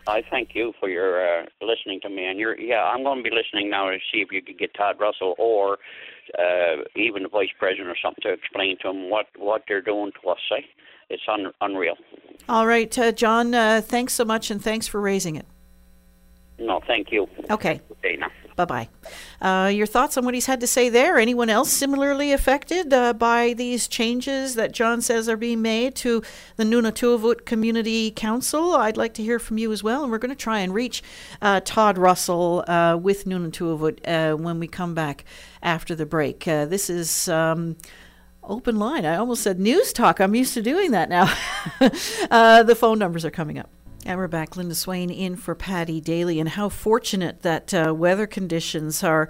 I 0.05 0.21
thank 0.29 0.49
you 0.53 0.73
for 0.79 0.89
your 0.89 1.25
uh, 1.25 1.45
listening 1.61 2.01
to 2.01 2.09
me, 2.09 2.25
and 2.25 2.37
you're 2.39 2.59
yeah. 2.59 2.83
I'm 2.83 3.03
going 3.03 3.23
to 3.23 3.29
be 3.29 3.35
listening 3.35 3.69
now 3.69 3.89
to 3.89 3.97
see 4.11 4.19
if 4.19 4.31
you 4.31 4.41
could 4.41 4.59
get 4.59 4.73
Todd 4.73 4.97
Russell 4.99 5.35
or 5.37 5.77
uh, 6.37 6.83
even 6.95 7.23
the 7.23 7.29
vice 7.29 7.49
president 7.57 7.87
or 7.87 7.95
something 8.03 8.21
to 8.23 8.33
explain 8.33 8.77
to 8.81 8.89
him 8.89 9.09
what 9.09 9.27
what 9.37 9.63
they're 9.67 9.81
doing 9.81 10.11
to 10.21 10.29
us. 10.29 10.39
Say, 10.49 10.65
it's 11.09 11.23
un- 11.27 11.53
unreal. 11.61 11.95
All 12.49 12.67
right, 12.67 12.97
uh, 12.97 13.11
John. 13.11 13.53
Uh, 13.53 13.81
thanks 13.83 14.13
so 14.13 14.25
much, 14.25 14.51
and 14.51 14.61
thanks 14.61 14.87
for 14.87 14.99
raising 14.99 15.35
it. 15.35 15.45
No, 16.59 16.81
thank 16.85 17.11
you. 17.11 17.27
Okay. 17.49 17.81
Okay, 17.91 18.17
now. 18.17 18.29
Bye 18.55 18.65
bye. 18.65 18.89
Uh, 19.41 19.67
your 19.67 19.87
thoughts 19.87 20.17
on 20.17 20.25
what 20.25 20.33
he's 20.33 20.45
had 20.45 20.59
to 20.61 20.67
say 20.67 20.89
there? 20.89 21.17
Anyone 21.17 21.49
else 21.49 21.71
similarly 21.71 22.31
affected 22.31 22.93
uh, 22.93 23.13
by 23.13 23.53
these 23.53 23.87
changes 23.87 24.55
that 24.55 24.71
John 24.71 25.01
says 25.01 25.27
are 25.27 25.37
being 25.37 25.61
made 25.61 25.95
to 25.95 26.21
the 26.55 26.63
NunatuKavut 26.63 27.45
Community 27.45 28.11
Council? 28.11 28.73
I'd 28.73 28.97
like 28.97 29.13
to 29.15 29.23
hear 29.23 29.39
from 29.39 29.57
you 29.57 29.71
as 29.71 29.83
well, 29.83 30.03
and 30.03 30.11
we're 30.11 30.19
going 30.19 30.29
to 30.29 30.35
try 30.35 30.59
and 30.59 30.73
reach 30.73 31.01
uh, 31.41 31.61
Todd 31.65 31.97
Russell 31.97 32.63
uh, 32.67 32.95
with 32.95 33.25
NunatuKavut 33.25 33.99
uh, 34.07 34.37
when 34.37 34.59
we 34.59 34.67
come 34.67 34.93
back 34.93 35.25
after 35.61 35.95
the 35.95 36.05
break. 36.05 36.47
Uh, 36.47 36.65
this 36.65 36.89
is. 36.89 37.27
Um, 37.27 37.77
Open 38.45 38.77
line. 38.77 39.05
I 39.05 39.15
almost 39.15 39.41
said 39.41 39.57
news 39.57 39.93
talk. 39.93 40.19
I'm 40.19 40.35
used 40.35 40.53
to 40.55 40.61
doing 40.61 40.91
that 40.91 41.07
now. 41.07 41.33
the 41.79 42.75
phone 42.77 42.99
numbers 42.99 43.23
are 43.23 43.31
coming 43.31 43.57
up. 43.57 43.69
And 44.05 44.19
we're 44.19 44.27
back. 44.27 44.57
Linda 44.57 44.75
Swain 44.75 45.09
in 45.09 45.37
for 45.37 45.55
Paddy 45.55 46.01
Daly. 46.01 46.37
And 46.37 46.49
how 46.49 46.67
fortunate 46.67 47.41
that 47.43 47.73
uh, 47.73 47.93
weather 47.95 48.27
conditions 48.27 49.01
are 49.01 49.29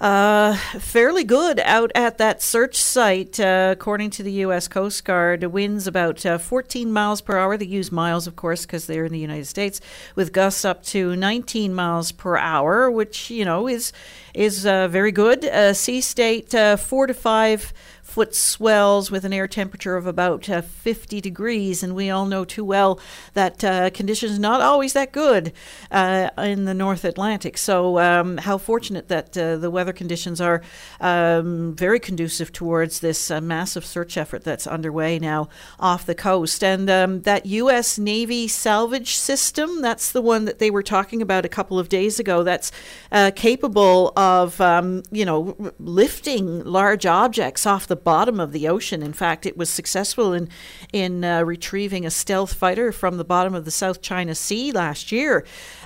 uh, 0.00 0.56
fairly 0.56 1.22
good 1.22 1.60
out 1.60 1.92
at 1.94 2.18
that 2.18 2.42
search 2.42 2.74
site. 2.76 3.38
Uh, 3.38 3.68
according 3.72 4.10
to 4.10 4.24
the 4.24 4.32
U.S. 4.32 4.66
Coast 4.66 5.04
Guard, 5.04 5.44
winds 5.44 5.86
about 5.86 6.26
uh, 6.26 6.36
14 6.36 6.92
miles 6.92 7.20
per 7.20 7.38
hour. 7.38 7.56
They 7.56 7.66
use 7.66 7.92
miles, 7.92 8.26
of 8.26 8.34
course, 8.34 8.66
because 8.66 8.88
they're 8.88 9.04
in 9.04 9.12
the 9.12 9.20
United 9.20 9.46
States, 9.46 9.80
with 10.16 10.32
gusts 10.32 10.64
up 10.64 10.82
to 10.86 11.14
19 11.14 11.72
miles 11.72 12.10
per 12.10 12.36
hour, 12.36 12.90
which, 12.90 13.30
you 13.30 13.44
know, 13.44 13.68
is, 13.68 13.92
is 14.34 14.66
uh, 14.66 14.88
very 14.88 15.12
good. 15.12 15.44
Uh, 15.44 15.72
sea 15.72 16.00
state, 16.00 16.52
uh, 16.56 16.76
four 16.76 17.06
to 17.06 17.14
five 17.14 17.72
foot 18.18 18.34
swells 18.34 19.12
with 19.12 19.24
an 19.24 19.32
air 19.32 19.46
temperature 19.46 19.96
of 19.96 20.04
about 20.04 20.50
uh, 20.50 20.60
50 20.60 21.20
degrees. 21.20 21.84
And 21.84 21.94
we 21.94 22.10
all 22.10 22.26
know 22.26 22.44
too 22.44 22.64
well 22.64 22.98
that 23.34 23.62
uh, 23.62 23.90
conditions 23.90 24.38
are 24.38 24.40
not 24.40 24.60
always 24.60 24.92
that 24.94 25.12
good 25.12 25.52
uh, 25.92 26.28
in 26.36 26.64
the 26.64 26.74
North 26.74 27.04
Atlantic. 27.04 27.56
So, 27.56 28.00
um, 28.00 28.38
how 28.38 28.58
fortunate 28.58 29.06
that 29.06 29.38
uh, 29.38 29.54
the 29.58 29.70
weather 29.70 29.92
conditions 29.92 30.40
are 30.40 30.62
um, 31.00 31.76
very 31.76 32.00
conducive 32.00 32.50
towards 32.50 32.98
this 32.98 33.30
uh, 33.30 33.40
massive 33.40 33.86
search 33.86 34.16
effort 34.16 34.42
that's 34.42 34.66
underway 34.66 35.20
now 35.20 35.48
off 35.78 36.04
the 36.04 36.16
coast. 36.16 36.64
And 36.64 36.90
um, 36.90 37.22
that 37.22 37.46
U.S. 37.46 38.00
Navy 38.00 38.48
salvage 38.48 39.14
system, 39.14 39.80
that's 39.80 40.10
the 40.10 40.22
one 40.22 40.44
that 40.46 40.58
they 40.58 40.72
were 40.72 40.82
talking 40.82 41.22
about 41.22 41.44
a 41.44 41.48
couple 41.48 41.78
of 41.78 41.88
days 41.88 42.18
ago, 42.18 42.42
that's 42.42 42.72
uh, 43.12 43.30
capable 43.36 44.12
of, 44.16 44.60
um, 44.60 45.04
you 45.12 45.24
know, 45.24 45.72
lifting 45.78 46.64
large 46.64 47.06
objects 47.06 47.64
off 47.64 47.86
the 47.86 48.07
bottom 48.08 48.40
of 48.40 48.52
the 48.52 48.66
ocean. 48.66 49.02
In 49.02 49.12
fact, 49.12 49.44
it 49.44 49.54
was 49.54 49.68
successful 49.68 50.32
in 50.32 50.48
in 50.94 51.22
uh, 51.22 51.42
retrieving 51.42 52.06
a 52.06 52.10
stealth 52.10 52.54
fighter 52.54 52.90
from 52.90 53.18
the 53.18 53.24
bottom 53.34 53.54
of 53.54 53.66
the 53.66 53.70
South 53.70 54.00
China 54.00 54.34
Sea 54.34 54.72
last 54.72 55.12
year, 55.12 55.44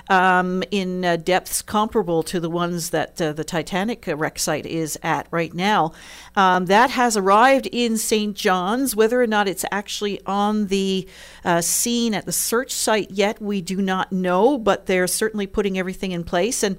um, 0.09 0.63
in 0.71 1.03
uh, 1.03 1.17
depths 1.17 1.61
comparable 1.61 2.23
to 2.23 2.39
the 2.39 2.49
ones 2.49 2.91
that 2.91 3.21
uh, 3.21 3.33
the 3.33 3.43
Titanic 3.43 4.07
uh, 4.07 4.15
wreck 4.15 4.39
site 4.39 4.65
is 4.65 4.97
at 5.03 5.27
right 5.31 5.53
now. 5.53 5.91
Um, 6.37 6.67
that 6.67 6.91
has 6.91 7.17
arrived 7.17 7.67
in 7.73 7.97
St. 7.97 8.37
John's. 8.37 8.95
Whether 8.95 9.21
or 9.21 9.27
not 9.27 9.49
it's 9.49 9.65
actually 9.69 10.21
on 10.25 10.67
the 10.67 11.05
uh, 11.43 11.59
scene 11.59 12.13
at 12.13 12.25
the 12.25 12.31
search 12.31 12.71
site 12.71 13.11
yet, 13.11 13.41
we 13.41 13.59
do 13.59 13.81
not 13.81 14.13
know. 14.13 14.57
But 14.57 14.85
they're 14.85 15.07
certainly 15.07 15.45
putting 15.45 15.77
everything 15.77 16.13
in 16.13 16.23
place, 16.23 16.63
and 16.63 16.77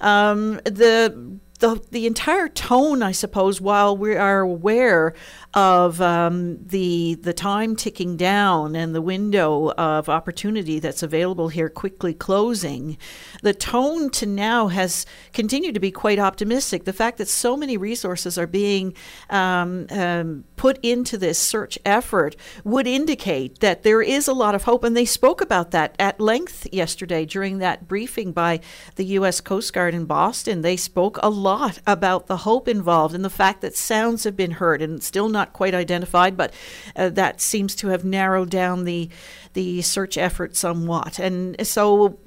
um, 0.00 0.54
the 0.64 1.38
the 1.56 1.82
the 1.90 2.06
entire 2.06 2.48
tone, 2.48 3.02
I 3.02 3.12
suppose, 3.12 3.60
while 3.60 3.96
we 3.96 4.14
are 4.14 4.40
aware 4.40 5.14
of 5.56 6.02
um, 6.02 6.58
the 6.66 7.14
the 7.14 7.32
time 7.32 7.74
ticking 7.74 8.14
down 8.18 8.76
and 8.76 8.94
the 8.94 9.00
window 9.00 9.72
of 9.72 10.06
opportunity 10.06 10.78
that's 10.78 11.02
available 11.02 11.48
here 11.48 11.70
quickly 11.70 12.12
closing, 12.12 12.98
the 13.42 13.54
tone 13.54 14.10
to 14.10 14.26
now 14.26 14.68
has 14.68 15.06
continued 15.32 15.72
to 15.72 15.80
be 15.80 15.90
quite 15.90 16.18
optimistic. 16.18 16.84
The 16.84 16.92
fact 16.92 17.16
that 17.16 17.28
so 17.28 17.56
many 17.56 17.78
resources 17.78 18.36
are 18.36 18.46
being 18.46 18.94
um, 19.30 19.86
um, 19.90 20.44
put 20.56 20.78
into 20.82 21.16
this 21.16 21.38
search 21.38 21.78
effort 21.86 22.36
would 22.62 22.86
indicate 22.86 23.60
that 23.60 23.82
there 23.82 24.02
is 24.02 24.28
a 24.28 24.34
lot 24.34 24.54
of 24.54 24.64
hope, 24.64 24.84
and 24.84 24.94
they 24.94 25.06
spoke 25.06 25.40
about 25.40 25.70
that 25.70 25.96
at 25.98 26.20
length 26.20 26.66
yesterday 26.70 27.24
during 27.24 27.58
that 27.58 27.88
briefing 27.88 28.30
by 28.30 28.60
the 28.96 29.06
U.S. 29.06 29.40
Coast 29.40 29.72
Guard 29.72 29.94
in 29.94 30.04
Boston. 30.04 30.60
They 30.60 30.76
spoke 30.76 31.18
a 31.22 31.30
lot 31.30 31.78
about 31.86 32.26
the 32.26 32.38
hope 32.38 32.68
involved 32.68 33.14
and 33.14 33.24
the 33.24 33.30
fact 33.30 33.62
that 33.62 33.74
sounds 33.74 34.24
have 34.24 34.36
been 34.36 34.50
heard 34.50 34.82
and 34.82 35.02
still 35.02 35.30
not 35.30 35.45
quite 35.52 35.74
identified, 35.74 36.36
but 36.36 36.52
uh, 36.94 37.10
that 37.10 37.40
seems 37.40 37.74
to 37.76 37.88
have 37.88 38.04
narrowed 38.04 38.50
down 38.50 38.84
the 38.84 39.08
the 39.52 39.82
search 39.82 40.18
effort 40.18 40.56
somewhat. 40.56 41.18
And 41.18 41.66
so 41.66 42.18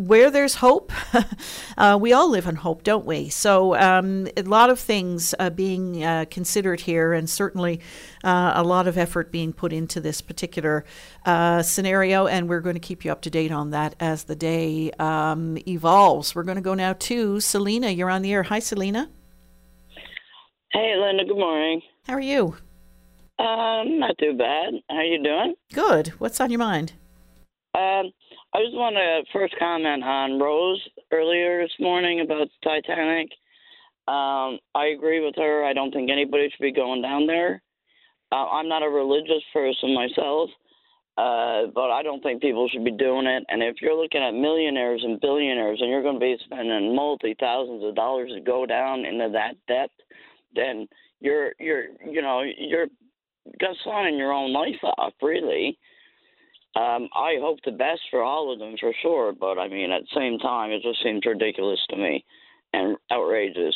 where 0.00 0.30
there's 0.30 0.54
hope, 0.54 0.92
uh, 1.78 1.98
we 2.00 2.12
all 2.12 2.30
live 2.30 2.46
in 2.46 2.56
hope, 2.56 2.82
don't 2.82 3.04
we? 3.04 3.28
So, 3.28 3.76
um, 3.76 4.28
a 4.36 4.42
lot 4.42 4.70
of 4.70 4.78
things 4.78 5.34
uh, 5.38 5.50
being 5.50 6.02
uh, 6.02 6.24
considered 6.30 6.80
here, 6.80 7.12
and 7.12 7.28
certainly 7.28 7.80
uh, 8.24 8.52
a 8.54 8.62
lot 8.62 8.88
of 8.88 8.96
effort 8.96 9.30
being 9.30 9.52
put 9.52 9.72
into 9.72 10.00
this 10.00 10.22
particular 10.22 10.84
uh, 11.26 11.62
scenario. 11.62 12.26
And 12.26 12.48
we're 12.48 12.60
going 12.60 12.76
to 12.76 12.80
keep 12.80 13.04
you 13.04 13.12
up 13.12 13.20
to 13.22 13.30
date 13.30 13.52
on 13.52 13.70
that 13.70 13.94
as 14.00 14.24
the 14.24 14.36
day 14.36 14.90
um, 14.98 15.58
evolves. 15.68 16.34
We're 16.34 16.44
going 16.44 16.56
to 16.56 16.62
go 16.62 16.74
now 16.74 16.94
to 16.94 17.40
Selena. 17.40 17.90
You're 17.90 18.10
on 18.10 18.22
the 18.22 18.32
air. 18.32 18.44
Hi, 18.44 18.58
Selena. 18.58 19.10
Hey, 20.72 20.94
Linda. 20.96 21.24
Good 21.24 21.38
morning. 21.38 21.82
How 22.06 22.14
are 22.14 22.20
you? 22.20 22.56
Um, 23.38 23.98
not 23.98 24.16
too 24.18 24.34
bad. 24.36 24.74
How 24.88 24.96
are 24.96 25.04
you 25.04 25.22
doing? 25.22 25.54
Good. 25.72 26.08
What's 26.18 26.40
on 26.40 26.50
your 26.50 26.58
mind? 26.58 26.92
Um, 27.74 28.10
I 28.52 28.64
just 28.64 28.74
want 28.74 28.96
to 28.96 29.22
first 29.32 29.54
comment 29.58 30.02
on 30.02 30.40
Rose 30.40 30.82
earlier 31.12 31.62
this 31.62 31.72
morning 31.78 32.20
about 32.20 32.48
the 32.48 32.68
Titanic. 32.68 33.30
Um, 34.08 34.58
I 34.74 34.86
agree 34.96 35.24
with 35.24 35.36
her. 35.36 35.64
I 35.64 35.72
don't 35.72 35.92
think 35.92 36.10
anybody 36.10 36.50
should 36.50 36.62
be 36.62 36.72
going 36.72 37.00
down 37.00 37.26
there. 37.26 37.62
Uh, 38.32 38.46
I'm 38.46 38.68
not 38.68 38.82
a 38.82 38.88
religious 38.88 39.42
person 39.52 39.94
myself, 39.94 40.50
uh, 41.16 41.70
but 41.74 41.90
I 41.90 42.02
don't 42.02 42.22
think 42.22 42.42
people 42.42 42.68
should 42.68 42.84
be 42.84 42.90
doing 42.90 43.26
it. 43.26 43.44
And 43.48 43.62
if 43.62 43.76
you're 43.80 44.00
looking 44.00 44.22
at 44.22 44.32
millionaires 44.32 45.02
and 45.04 45.20
billionaires 45.20 45.78
and 45.80 45.90
you're 45.90 46.02
going 46.02 46.16
to 46.16 46.20
be 46.20 46.36
spending 46.44 46.94
multi 46.94 47.36
thousands 47.38 47.84
of 47.84 47.94
dollars 47.94 48.32
to 48.34 48.40
go 48.40 48.66
down 48.66 49.04
into 49.04 49.30
that 49.32 49.54
depth, 49.68 49.94
then 50.54 50.88
you're 51.20 51.52
you're 51.58 51.84
you 52.04 52.22
know 52.22 52.42
you're 52.42 52.86
just 53.60 53.78
signing 53.84 54.18
your 54.18 54.32
own 54.32 54.52
life 54.52 54.82
off, 54.82 55.12
really. 55.22 55.78
Um, 56.76 57.08
I 57.14 57.36
hope 57.40 57.58
the 57.64 57.72
best 57.72 58.00
for 58.10 58.22
all 58.22 58.52
of 58.52 58.60
them 58.60 58.76
for 58.78 58.92
sure, 59.02 59.32
but 59.32 59.58
I 59.58 59.68
mean, 59.68 59.90
at 59.90 60.02
the 60.02 60.20
same 60.20 60.38
time, 60.38 60.70
it 60.70 60.82
just 60.82 61.02
seems 61.02 61.26
ridiculous 61.26 61.80
to 61.90 61.96
me 61.96 62.24
and 62.72 62.96
outrageous. 63.12 63.74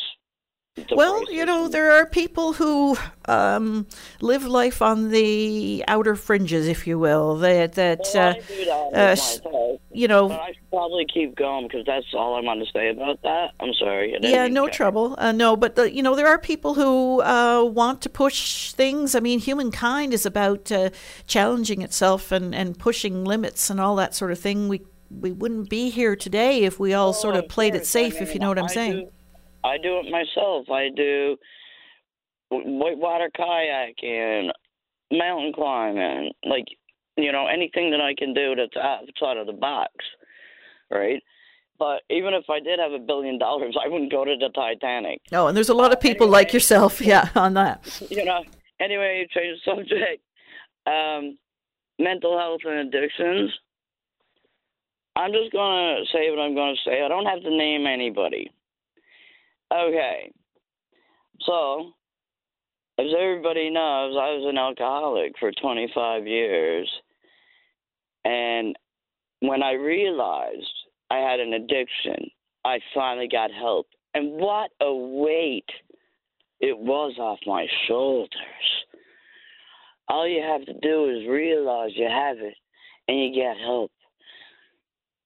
Well, 0.91 1.31
you 1.31 1.45
know, 1.45 1.69
there 1.69 1.93
are 1.93 2.05
people 2.05 2.51
who 2.51 2.97
um, 3.29 3.87
live 4.19 4.43
life 4.45 4.81
on 4.81 5.09
the 5.09 5.85
outer 5.87 6.17
fringes, 6.17 6.67
if 6.67 6.85
you 6.85 6.99
will. 6.99 7.37
That 7.37 7.73
that, 7.73 8.01
well, 8.13 8.89
uh, 8.89 8.91
that 8.91 9.41
uh, 9.45 9.77
you 9.93 10.09
know. 10.09 10.27
But 10.27 10.39
I 10.41 10.47
should 10.47 10.69
probably 10.69 11.05
keep 11.05 11.35
going 11.35 11.67
because 11.67 11.85
that's 11.85 12.13
all 12.13 12.35
I 12.35 12.41
want 12.41 12.65
to 12.65 12.69
say 12.73 12.89
about 12.89 13.21
that. 13.21 13.51
I'm 13.61 13.73
sorry. 13.73 14.17
Yeah, 14.19 14.49
no 14.49 14.67
trouble. 14.67 15.15
Uh, 15.17 15.31
no, 15.31 15.55
but 15.55 15.75
the, 15.75 15.93
you 15.93 16.03
know, 16.03 16.13
there 16.13 16.27
are 16.27 16.37
people 16.37 16.73
who 16.73 17.21
uh, 17.21 17.63
want 17.63 18.01
to 18.01 18.09
push 18.09 18.73
things. 18.73 19.15
I 19.15 19.21
mean, 19.21 19.39
humankind 19.39 20.13
is 20.13 20.25
about 20.25 20.73
uh, 20.73 20.89
challenging 21.25 21.83
itself 21.83 22.33
and 22.33 22.53
and 22.53 22.77
pushing 22.77 23.23
limits 23.23 23.69
and 23.69 23.79
all 23.79 23.95
that 23.95 24.13
sort 24.13 24.31
of 24.31 24.39
thing. 24.39 24.67
We 24.67 24.81
we 25.09 25.31
wouldn't 25.31 25.69
be 25.69 25.89
here 25.89 26.17
today 26.17 26.63
if 26.63 26.79
we 26.79 26.93
all 26.93 27.09
oh, 27.09 27.13
sort 27.13 27.37
of 27.37 27.47
played 27.47 27.75
it 27.75 27.85
safe, 27.85 28.15
I 28.15 28.19
mean, 28.19 28.23
if 28.23 28.33
you 28.33 28.39
know 28.39 28.49
what 28.49 28.59
I'm 28.59 28.65
I 28.65 28.73
saying. 28.73 28.93
Do, 28.93 29.11
I 29.65 29.77
do 29.77 29.99
it 29.99 30.11
myself. 30.11 30.69
I 30.69 30.89
do 30.95 31.37
whitewater 32.51 33.31
kayaking, 33.37 34.49
mountain 35.11 35.53
climbing, 35.53 36.31
like 36.47 36.65
you 37.17 37.31
know 37.31 37.47
anything 37.47 37.91
that 37.91 38.01
I 38.01 38.13
can 38.15 38.33
do 38.33 38.55
that's 38.55 38.77
outside 38.77 39.37
of 39.37 39.47
the 39.47 39.53
box, 39.53 39.91
right? 40.91 41.21
But 41.77 42.03
even 42.09 42.33
if 42.33 42.45
I 42.49 42.59
did 42.59 42.79
have 42.79 42.93
a 42.93 42.99
billion 42.99 43.37
dollars, 43.39 43.75
I 43.83 43.89
wouldn't 43.89 44.11
go 44.11 44.23
to 44.23 44.35
the 44.39 44.49
Titanic. 44.49 45.19
Oh, 45.33 45.47
and 45.47 45.57
there's 45.57 45.69
a 45.69 45.73
lot 45.73 45.91
of 45.91 45.99
people 45.99 46.27
anyway, 46.27 46.37
like 46.37 46.53
yourself, 46.53 47.01
yeah, 47.01 47.29
on 47.35 47.55
that. 47.55 48.05
You 48.09 48.23
know. 48.23 48.43
Anyway, 48.79 49.25
change 49.33 49.59
the 49.65 49.71
subject. 49.71 50.21
Um, 50.85 51.37
mental 51.97 52.37
health 52.37 52.61
and 52.65 52.87
addictions. 52.93 53.51
I'm 55.15 55.31
just 55.31 55.51
gonna 55.51 56.01
say 56.13 56.29
what 56.29 56.39
I'm 56.39 56.55
gonna 56.55 56.75
say. 56.85 57.01
I 57.01 57.07
don't 57.07 57.25
have 57.25 57.41
to 57.41 57.49
name 57.49 57.87
anybody. 57.87 58.51
Okay. 59.73 60.31
So, 61.41 61.91
as 62.97 63.07
everybody 63.17 63.69
knows, 63.69 64.15
I 64.17 64.31
was 64.35 64.45
an 64.47 64.57
alcoholic 64.57 65.33
for 65.39 65.51
25 65.51 66.27
years. 66.27 66.89
And 68.23 68.75
when 69.41 69.61
I 69.61 69.73
realized 69.73 70.73
I 71.11 71.17
had 71.17 71.39
an 71.39 71.53
addiction, 71.53 72.29
I 72.63 72.79
finally 72.93 73.27
got 73.27 73.51
help. 73.51 73.87
And 74.13 74.31
what 74.31 74.71
a 74.81 74.93
weight 74.93 75.69
it 76.61 76.77
was 76.77 77.17
off 77.19 77.39
my 77.45 77.67
shoulders. 77.87 78.29
All 80.07 80.27
you 80.27 80.41
have 80.41 80.65
to 80.65 80.73
do 80.81 81.09
is 81.09 81.27
realize 81.27 81.91
you 81.95 82.07
have 82.07 82.37
it 82.37 82.55
and 83.07 83.19
you 83.19 83.33
get 83.33 83.57
help. 83.57 83.91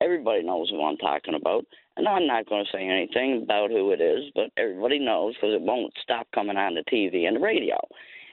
Everybody 0.02 0.44
knows 0.44 0.70
who 0.70 0.84
I'm 0.84 0.98
talking 0.98 1.36
about. 1.36 1.66
And 2.00 2.08
I'm 2.08 2.26
not 2.26 2.48
going 2.48 2.64
to 2.64 2.72
say 2.72 2.88
anything 2.88 3.42
about 3.44 3.72
who 3.72 3.92
it 3.92 4.00
is, 4.00 4.32
but 4.34 4.52
everybody 4.56 5.00
knows 5.00 5.36
because 5.36 5.54
it 5.54 5.62
won't 5.62 5.92
stop 6.02 6.28
coming 6.34 6.56
on 6.56 6.74
the 6.74 6.84
TV 6.90 7.28
and 7.28 7.36
the 7.36 7.42
radio. 7.42 7.78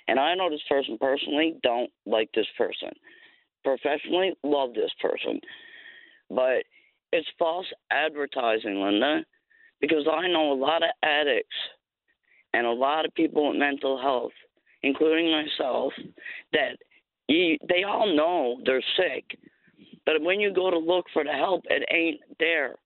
And 0.07 0.21
I 0.21 0.37
know 0.37 0.49
this 0.49 0.61
person 0.69 0.97
personally, 1.01 1.57
don't 1.65 1.91
like 2.07 2.31
this 2.33 2.47
person. 2.57 2.91
Professionally, 3.65 4.35
love 4.45 4.73
this 4.75 4.93
person. 5.03 5.41
But 6.31 6.63
it's 7.13 7.27
false 7.41 7.67
advertising, 7.91 8.81
Linda, 8.81 9.25
because 9.81 10.07
I 10.09 10.29
know 10.29 10.53
a 10.53 10.55
lot 10.55 10.85
of 10.85 10.91
addicts 11.03 11.57
and 12.55 12.69
a 12.69 12.71
lot 12.71 13.05
of 13.05 13.13
people 13.15 13.49
with 13.49 13.59
mental 13.59 14.01
health, 14.01 14.31
including 14.85 15.33
myself, 15.33 15.93
that 16.53 16.77
you, 17.27 17.59
they 17.69 17.83
all 17.83 18.15
know 18.15 18.61
they're 18.65 18.81
sick. 18.97 19.37
But 20.05 20.23
when 20.23 20.39
you 20.39 20.55
go 20.55 20.71
to 20.71 20.79
look 20.79 21.07
for 21.13 21.25
the 21.25 21.33
help, 21.33 21.65
it 21.69 21.83
ain't 21.93 22.21
there. 22.39 22.77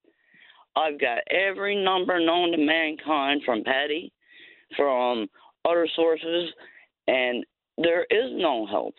I've 0.76 1.00
got 1.00 1.18
every 1.30 1.82
number 1.82 2.20
known 2.20 2.52
to 2.52 2.58
mankind 2.58 3.42
from 3.44 3.64
Paddy, 3.64 4.12
from 4.76 5.28
other 5.64 5.88
sources, 5.96 6.50
and 7.08 7.44
there 7.76 8.04
is 8.04 8.30
no 8.32 8.66
help. 8.66 8.94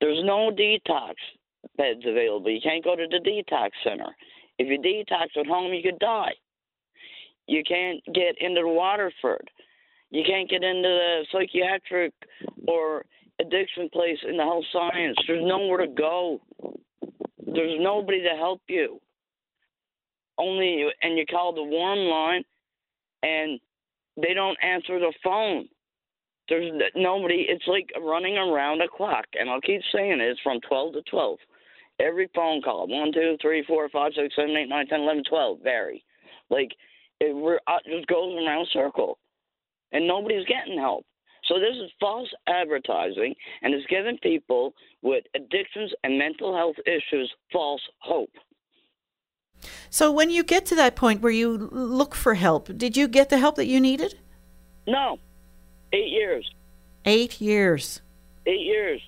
There's 0.00 0.22
no 0.24 0.50
detox 0.50 1.14
beds 1.76 2.02
available. 2.06 2.50
You 2.50 2.60
can't 2.62 2.84
go 2.84 2.96
to 2.96 3.06
the 3.08 3.18
detox 3.18 3.70
center. 3.84 4.10
If 4.58 4.68
you 4.68 4.78
detox 4.78 5.38
at 5.38 5.46
home, 5.46 5.72
you 5.72 5.82
could 5.82 5.98
die. 5.98 6.32
You 7.46 7.62
can't 7.66 8.00
get 8.14 8.36
into 8.40 8.66
Waterford. 8.66 9.48
You 10.10 10.22
can't 10.26 10.50
get 10.50 10.62
into 10.62 10.88
the 10.88 11.26
psychiatric 11.32 12.12
or 12.66 13.04
addiction 13.40 13.88
place 13.92 14.18
in 14.28 14.36
the 14.36 14.42
health 14.42 14.64
science. 14.72 15.16
There's 15.26 15.44
nowhere 15.44 15.86
to 15.86 15.92
go. 15.92 16.40
There's 17.46 17.78
nobody 17.80 18.22
to 18.22 18.36
help 18.36 18.60
you 18.68 19.00
only 20.38 20.86
and 21.02 21.18
you 21.18 21.26
call 21.26 21.54
the 21.54 21.62
warm 21.62 21.98
line 21.98 22.44
and 23.22 23.60
they 24.16 24.34
don't 24.34 24.58
answer 24.62 24.98
the 24.98 25.12
phone. 25.22 25.68
There's 26.48 26.72
nobody. 26.94 27.46
It's 27.48 27.66
like 27.66 27.88
running 28.00 28.36
around 28.36 28.82
a 28.82 28.88
clock, 28.88 29.24
and 29.38 29.48
I'll 29.48 29.60
keep 29.60 29.80
saying 29.92 30.20
it. 30.20 30.20
It's 30.20 30.40
from 30.40 30.60
12 30.68 30.94
to 30.94 31.02
12. 31.02 31.38
Every 32.00 32.28
phone 32.34 32.62
call, 32.62 32.88
one, 32.88 33.12
two, 33.12 33.36
three, 33.40 33.64
four, 33.66 33.88
five, 33.90 34.12
six, 34.16 34.34
seven, 34.34 34.56
eight, 34.56 34.68
nine, 34.68 34.86
ten, 34.86 35.02
eleven, 35.02 35.22
twelve, 35.28 35.58
vary. 35.62 36.02
Like 36.50 36.72
it, 37.20 37.34
we're, 37.34 37.60
uh, 37.66 37.78
it 37.84 37.96
just 37.96 38.08
goes 38.08 38.34
around 38.34 38.66
circle, 38.72 39.18
and 39.92 40.06
nobody's 40.06 40.46
getting 40.46 40.78
help. 40.78 41.04
So 41.44 41.60
this 41.60 41.76
is 41.76 41.90
false 42.00 42.28
advertising, 42.48 43.34
and 43.62 43.74
it's 43.74 43.86
giving 43.86 44.18
people 44.18 44.74
with 45.02 45.24
addictions 45.34 45.92
and 46.02 46.18
mental 46.18 46.56
health 46.56 46.76
issues 46.86 47.32
false 47.52 47.82
hope. 47.98 48.30
So 49.90 50.10
when 50.10 50.30
you 50.30 50.42
get 50.42 50.66
to 50.66 50.74
that 50.76 50.96
point 50.96 51.20
where 51.22 51.32
you 51.32 51.68
look 51.72 52.14
for 52.14 52.34
help, 52.34 52.76
did 52.76 52.96
you 52.96 53.08
get 53.08 53.28
the 53.28 53.38
help 53.38 53.56
that 53.56 53.66
you 53.66 53.80
needed? 53.80 54.18
No. 54.86 55.18
Eight 55.92 56.08
years. 56.10 56.50
Eight 57.04 57.40
years. 57.40 58.00
Eight 58.46 58.60
years. 58.60 59.00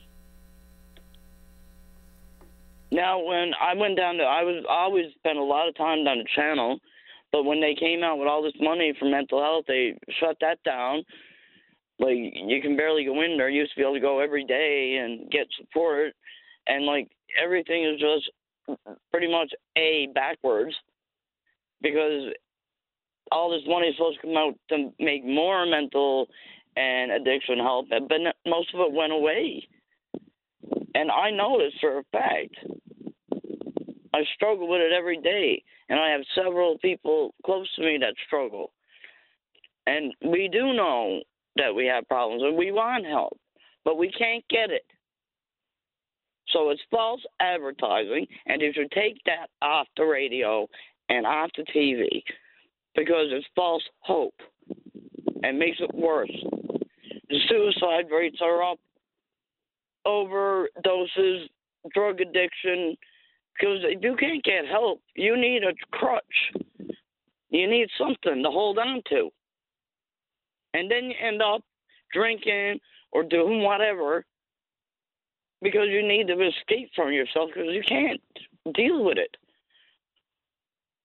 Now, 2.90 3.18
when 3.24 3.52
I 3.60 3.74
went 3.74 3.96
down 3.96 4.18
to, 4.18 4.22
I 4.22 4.42
was 4.44 4.64
I 4.70 4.84
always 4.84 5.06
spent 5.18 5.38
a 5.38 5.42
lot 5.42 5.68
of 5.68 5.76
time 5.76 6.04
down 6.04 6.18
the 6.18 6.26
channel, 6.36 6.78
But 7.32 7.42
when 7.44 7.60
they 7.60 7.74
came 7.74 8.04
out 8.04 8.18
with 8.20 8.28
all 8.28 8.44
this 8.44 8.52
money 8.60 8.94
for 8.96 9.06
mental 9.06 9.42
health, 9.42 9.64
they 9.66 9.98
shut 10.20 10.36
that 10.40 10.62
down. 10.64 11.02
Like 11.98 12.14
you 12.14 12.62
can 12.62 12.76
barely 12.76 13.04
go 13.04 13.20
in 13.22 13.36
there. 13.36 13.48
You 13.48 13.62
used 13.62 13.72
to 13.74 13.80
be 13.80 13.82
able 13.82 13.94
to 13.94 14.00
go 14.00 14.20
every 14.20 14.44
day 14.44 15.00
and 15.02 15.28
get 15.32 15.48
support, 15.58 16.12
and 16.68 16.86
like 16.86 17.08
everything 17.42 17.84
is 17.84 17.98
just 17.98 18.30
pretty 19.10 19.30
much 19.30 19.52
a 19.76 20.08
backwards 20.14 20.74
because 21.82 22.32
all 23.30 23.50
this 23.50 23.66
money 23.66 23.88
is 23.88 23.96
supposed 23.96 24.20
to 24.20 24.26
come 24.26 24.36
out 24.36 24.54
to 24.68 24.92
make 24.98 25.24
more 25.24 25.66
mental 25.66 26.26
and 26.76 27.12
addiction 27.12 27.58
help, 27.58 27.86
but 27.88 28.02
most 28.46 28.74
of 28.74 28.80
it 28.80 28.92
went 28.92 29.12
away. 29.12 29.66
And 30.94 31.10
I 31.10 31.30
know 31.30 31.58
this 31.58 31.72
for 31.80 31.98
a 31.98 32.04
fact. 32.12 32.56
I 34.14 34.22
struggle 34.34 34.68
with 34.68 34.80
it 34.80 34.92
every 34.92 35.20
day, 35.20 35.62
and 35.88 35.98
I 35.98 36.10
have 36.10 36.20
several 36.34 36.78
people 36.78 37.34
close 37.44 37.68
to 37.74 37.82
me 37.82 37.98
that 38.00 38.14
struggle. 38.26 38.72
And 39.86 40.14
we 40.24 40.48
do 40.50 40.72
know 40.72 41.20
that 41.56 41.74
we 41.74 41.86
have 41.86 42.08
problems, 42.08 42.42
and 42.42 42.56
we 42.56 42.70
want 42.72 43.04
help, 43.06 43.36
but 43.84 43.98
we 43.98 44.10
can't 44.10 44.44
get 44.48 44.70
it. 44.70 44.86
So 46.54 46.70
it's 46.70 46.80
false 46.88 47.20
advertising, 47.40 48.26
and 48.46 48.62
you 48.62 48.72
should 48.72 48.90
take 48.92 49.20
that 49.26 49.48
off 49.60 49.88
the 49.96 50.04
radio 50.04 50.68
and 51.08 51.26
off 51.26 51.50
the 51.56 51.64
TV 51.64 52.22
because 52.94 53.26
it's 53.30 53.46
false 53.56 53.82
hope 53.98 54.34
and 55.42 55.58
makes 55.58 55.78
it 55.80 55.92
worse. 55.92 56.30
The 57.28 57.38
suicide 57.48 58.06
rates 58.12 58.38
are 58.40 58.62
up, 58.62 58.78
overdoses, 60.06 61.48
drug 61.92 62.20
addiction. 62.20 62.96
Because 63.58 63.78
if 63.82 64.02
you 64.02 64.14
can't 64.16 64.44
get 64.44 64.66
help, 64.70 65.00
you 65.16 65.36
need 65.36 65.62
a 65.64 65.74
crutch. 65.90 66.22
You 67.50 67.68
need 67.68 67.88
something 67.98 68.42
to 68.42 68.50
hold 68.50 68.78
on 68.78 69.02
to. 69.10 69.30
And 70.72 70.88
then 70.90 71.04
you 71.04 71.14
end 71.20 71.42
up 71.42 71.62
drinking 72.12 72.78
or 73.12 73.24
doing 73.24 73.62
whatever 73.62 74.24
because 75.64 75.88
you 75.88 76.06
need 76.06 76.28
to 76.28 76.34
escape 76.34 76.90
from 76.94 77.10
yourself 77.10 77.50
because 77.52 77.70
you 77.72 77.82
can't 77.88 78.20
deal 78.74 79.02
with 79.02 79.16
it. 79.18 79.36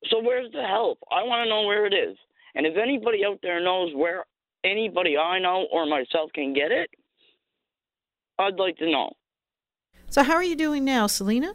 So 0.10 0.22
where's 0.22 0.52
the 0.52 0.64
help? 0.64 1.00
I 1.10 1.24
want 1.24 1.46
to 1.46 1.50
know 1.50 1.64
where 1.66 1.86
it 1.86 1.94
is. 1.94 2.18
And 2.56 2.66
if 2.66 2.76
anybody 2.78 3.22
out 3.26 3.40
there 3.42 3.64
knows 3.64 3.92
where 3.96 4.26
anybody 4.64 5.18
I 5.18 5.40
know 5.40 5.66
or 5.72 5.86
myself 5.86 6.32
can 6.34 6.54
get 6.54 6.72
it, 6.72 6.90
I'd 8.38 8.56
like 8.56 8.78
to 8.78 8.92
know. 8.92 9.12
So 10.10 10.24
how 10.24 10.34
are 10.34 10.44
you 10.44 10.56
doing 10.56 10.84
now, 10.84 11.08
Selena? 11.08 11.54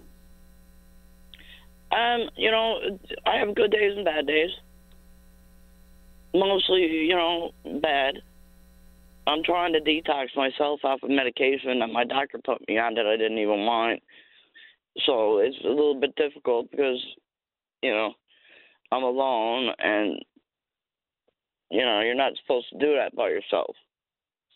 Um, 1.93 2.31
you 2.37 2.51
know, 2.51 2.79
I 3.27 3.37
have 3.39 3.55
good 3.55 3.71
days 3.71 3.93
and 3.97 4.05
bad 4.05 4.27
days. 4.27 4.51
Mostly, 6.33 6.83
you 6.83 7.15
know, 7.15 7.53
bad. 7.81 8.15
I'm 9.27 9.43
trying 9.43 9.73
to 9.73 9.81
detox 9.81 10.37
myself 10.37 10.81
off 10.85 11.03
of 11.03 11.11
medication 11.11 11.79
that 11.81 11.89
my 11.89 12.05
doctor 12.05 12.39
put 12.45 12.67
me 12.69 12.79
on 12.79 12.95
that 12.95 13.07
I 13.07 13.17
didn't 13.17 13.39
even 13.39 13.65
want. 13.65 14.03
So 15.07 15.39
it's 15.39 15.57
a 15.65 15.69
little 15.69 15.99
bit 15.99 16.15
difficult 16.17 16.71
because, 16.71 17.03
you 17.83 17.91
know, 17.91 18.13
I'm 18.93 19.03
alone 19.03 19.75
and 19.79 20.21
you 21.71 21.85
know, 21.85 22.01
you're 22.01 22.15
not 22.15 22.33
supposed 22.41 22.67
to 22.71 22.79
do 22.79 22.95
that 22.95 23.17
by 23.17 23.29
yourself. 23.29 23.75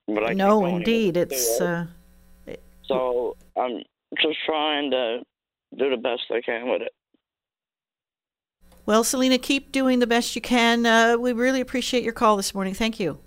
But 0.07 0.31
I 0.31 0.33
no, 0.35 0.65
indeed, 0.65 1.17
it's. 1.17 1.61
Uh, 1.61 1.87
so 2.85 3.37
I'm 3.57 3.83
just 4.23 4.39
trying 4.47 4.91
to 4.93 5.21
do 5.77 5.91
the 5.91 5.97
best 5.97 6.23
I 6.31 6.41
can 6.41 6.71
with 6.71 6.83
it. 6.83 6.93
Well, 8.87 9.05
Selena, 9.05 9.37
keep 9.37 9.71
doing 9.73 9.99
the 9.99 10.07
best 10.07 10.35
you 10.35 10.41
can. 10.41 10.87
Uh, 10.87 11.17
we 11.19 11.33
really 11.33 11.61
appreciate 11.61 12.05
your 12.05 12.15
call 12.15 12.39
this 12.39 12.55
morning. 12.55 12.73
Thank 12.73 12.99
you. 12.99 13.19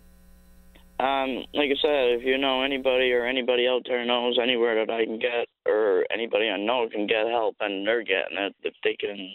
Um, 1.02 1.46
like 1.56 1.72
I 1.72 1.82
said, 1.82 2.20
if 2.20 2.24
you 2.24 2.38
know 2.38 2.62
anybody 2.62 3.12
or 3.12 3.26
anybody 3.26 3.68
out 3.68 3.82
there 3.88 4.06
knows 4.06 4.38
anywhere 4.42 4.86
that 4.86 4.94
I 4.94 5.06
can 5.06 5.18
get, 5.18 5.48
or 5.66 6.06
anybody 6.12 6.48
I 6.48 6.58
know 6.58 6.88
can 6.90 7.08
get 7.08 7.26
help 7.26 7.56
and 7.60 7.88
they're 7.88 8.04
getting 8.04 8.38
it, 8.38 8.56
if 8.62 8.76
they 8.84 8.96
can 9.00 9.34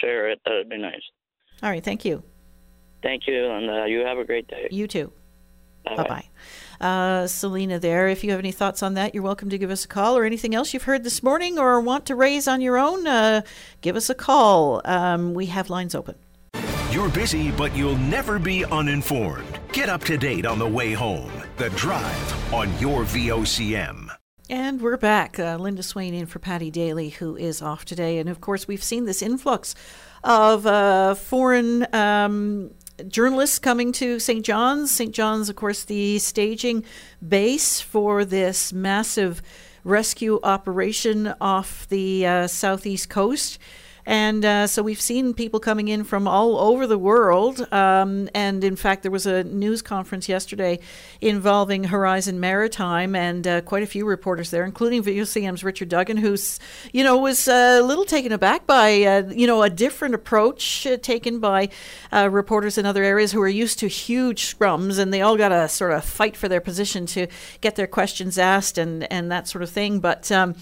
share 0.00 0.28
it, 0.28 0.40
that'd 0.44 0.68
be 0.68 0.76
nice. 0.76 1.02
All 1.62 1.70
right. 1.70 1.84
Thank 1.84 2.04
you. 2.04 2.24
Thank 3.00 3.28
you, 3.28 3.48
and 3.48 3.70
uh, 3.70 3.84
you 3.84 4.00
have 4.00 4.18
a 4.18 4.24
great 4.24 4.48
day. 4.48 4.66
You 4.72 4.88
too. 4.88 5.12
Bye 5.84 6.28
bye. 6.80 6.84
Uh, 6.84 7.26
Selena, 7.26 7.78
there. 7.78 8.08
If 8.08 8.24
you 8.24 8.30
have 8.30 8.40
any 8.40 8.52
thoughts 8.52 8.82
on 8.82 8.94
that, 8.94 9.14
you're 9.14 9.22
welcome 9.22 9.50
to 9.50 9.58
give 9.58 9.70
us 9.70 9.84
a 9.84 9.88
call 9.88 10.18
or 10.18 10.24
anything 10.24 10.54
else 10.54 10.74
you've 10.74 10.82
heard 10.82 11.04
this 11.04 11.22
morning 11.22 11.58
or 11.58 11.80
want 11.80 12.06
to 12.06 12.16
raise 12.16 12.48
on 12.48 12.60
your 12.60 12.76
own. 12.76 13.06
Uh, 13.06 13.42
give 13.80 13.96
us 13.96 14.10
a 14.10 14.14
call. 14.14 14.82
Um, 14.84 15.32
we 15.32 15.46
have 15.46 15.70
lines 15.70 15.94
open. 15.94 16.16
You're 16.90 17.10
busy, 17.10 17.50
but 17.50 17.76
you'll 17.76 17.98
never 17.98 18.38
be 18.38 18.64
uninformed. 18.64 19.60
Get 19.74 19.90
up 19.90 20.02
to 20.04 20.16
date 20.16 20.46
on 20.46 20.58
the 20.58 20.66
way 20.66 20.94
home. 20.94 21.30
The 21.58 21.68
Drive 21.70 22.54
on 22.54 22.76
your 22.78 23.04
VOCM. 23.04 24.08
And 24.48 24.80
we're 24.80 24.96
back. 24.96 25.38
Uh, 25.38 25.58
Linda 25.58 25.82
Swain 25.82 26.14
in 26.14 26.24
for 26.24 26.38
Paddy 26.38 26.70
Daly, 26.70 27.10
who 27.10 27.36
is 27.36 27.60
off 27.60 27.84
today. 27.84 28.16
And 28.16 28.26
of 28.30 28.40
course, 28.40 28.66
we've 28.66 28.82
seen 28.82 29.04
this 29.04 29.20
influx 29.20 29.74
of 30.24 30.66
uh, 30.66 31.14
foreign 31.14 31.86
um, 31.94 32.70
journalists 33.06 33.58
coming 33.58 33.92
to 33.92 34.18
St. 34.18 34.42
John's. 34.42 34.90
St. 34.90 35.14
John's, 35.14 35.50
of 35.50 35.56
course, 35.56 35.84
the 35.84 36.18
staging 36.18 36.84
base 37.26 37.82
for 37.82 38.24
this 38.24 38.72
massive 38.72 39.42
rescue 39.84 40.40
operation 40.42 41.34
off 41.38 41.86
the 41.88 42.26
uh, 42.26 42.46
southeast 42.46 43.10
coast. 43.10 43.58
And 44.08 44.42
uh, 44.42 44.66
so 44.66 44.82
we've 44.82 45.02
seen 45.02 45.34
people 45.34 45.60
coming 45.60 45.88
in 45.88 46.02
from 46.02 46.26
all 46.26 46.56
over 46.56 46.86
the 46.86 46.96
world. 46.96 47.70
Um, 47.70 48.30
and 48.34 48.64
in 48.64 48.74
fact, 48.74 49.02
there 49.02 49.12
was 49.12 49.26
a 49.26 49.44
news 49.44 49.82
conference 49.82 50.30
yesterday 50.30 50.78
involving 51.20 51.84
Horizon 51.84 52.40
Maritime 52.40 53.14
and 53.14 53.46
uh, 53.46 53.60
quite 53.60 53.82
a 53.82 53.86
few 53.86 54.06
reporters 54.06 54.50
there, 54.50 54.64
including 54.64 55.02
VOCM's 55.02 55.62
Richard 55.62 55.90
Duggan, 55.90 56.16
who's, 56.16 56.58
you 56.90 57.04
know, 57.04 57.18
was 57.18 57.48
uh, 57.48 57.80
a 57.80 57.82
little 57.82 58.06
taken 58.06 58.32
aback 58.32 58.66
by, 58.66 59.02
uh, 59.02 59.30
you 59.30 59.46
know, 59.46 59.62
a 59.62 59.68
different 59.68 60.14
approach 60.14 60.86
uh, 60.86 60.96
taken 60.96 61.38
by 61.38 61.68
uh, 62.10 62.30
reporters 62.32 62.78
in 62.78 62.86
other 62.86 63.04
areas 63.04 63.32
who 63.32 63.42
are 63.42 63.46
used 63.46 63.78
to 63.80 63.88
huge 63.88 64.56
scrums 64.56 64.98
and 64.98 65.12
they 65.12 65.20
all 65.20 65.36
got 65.36 65.50
to 65.50 65.68
sort 65.68 65.92
of 65.92 66.02
fight 66.02 66.34
for 66.34 66.48
their 66.48 66.62
position 66.62 67.04
to 67.04 67.26
get 67.60 67.76
their 67.76 67.86
questions 67.86 68.38
asked 68.38 68.78
and, 68.78 69.12
and 69.12 69.30
that 69.30 69.46
sort 69.46 69.62
of 69.62 69.68
thing. 69.68 70.00
But 70.00 70.32
um, 70.32 70.54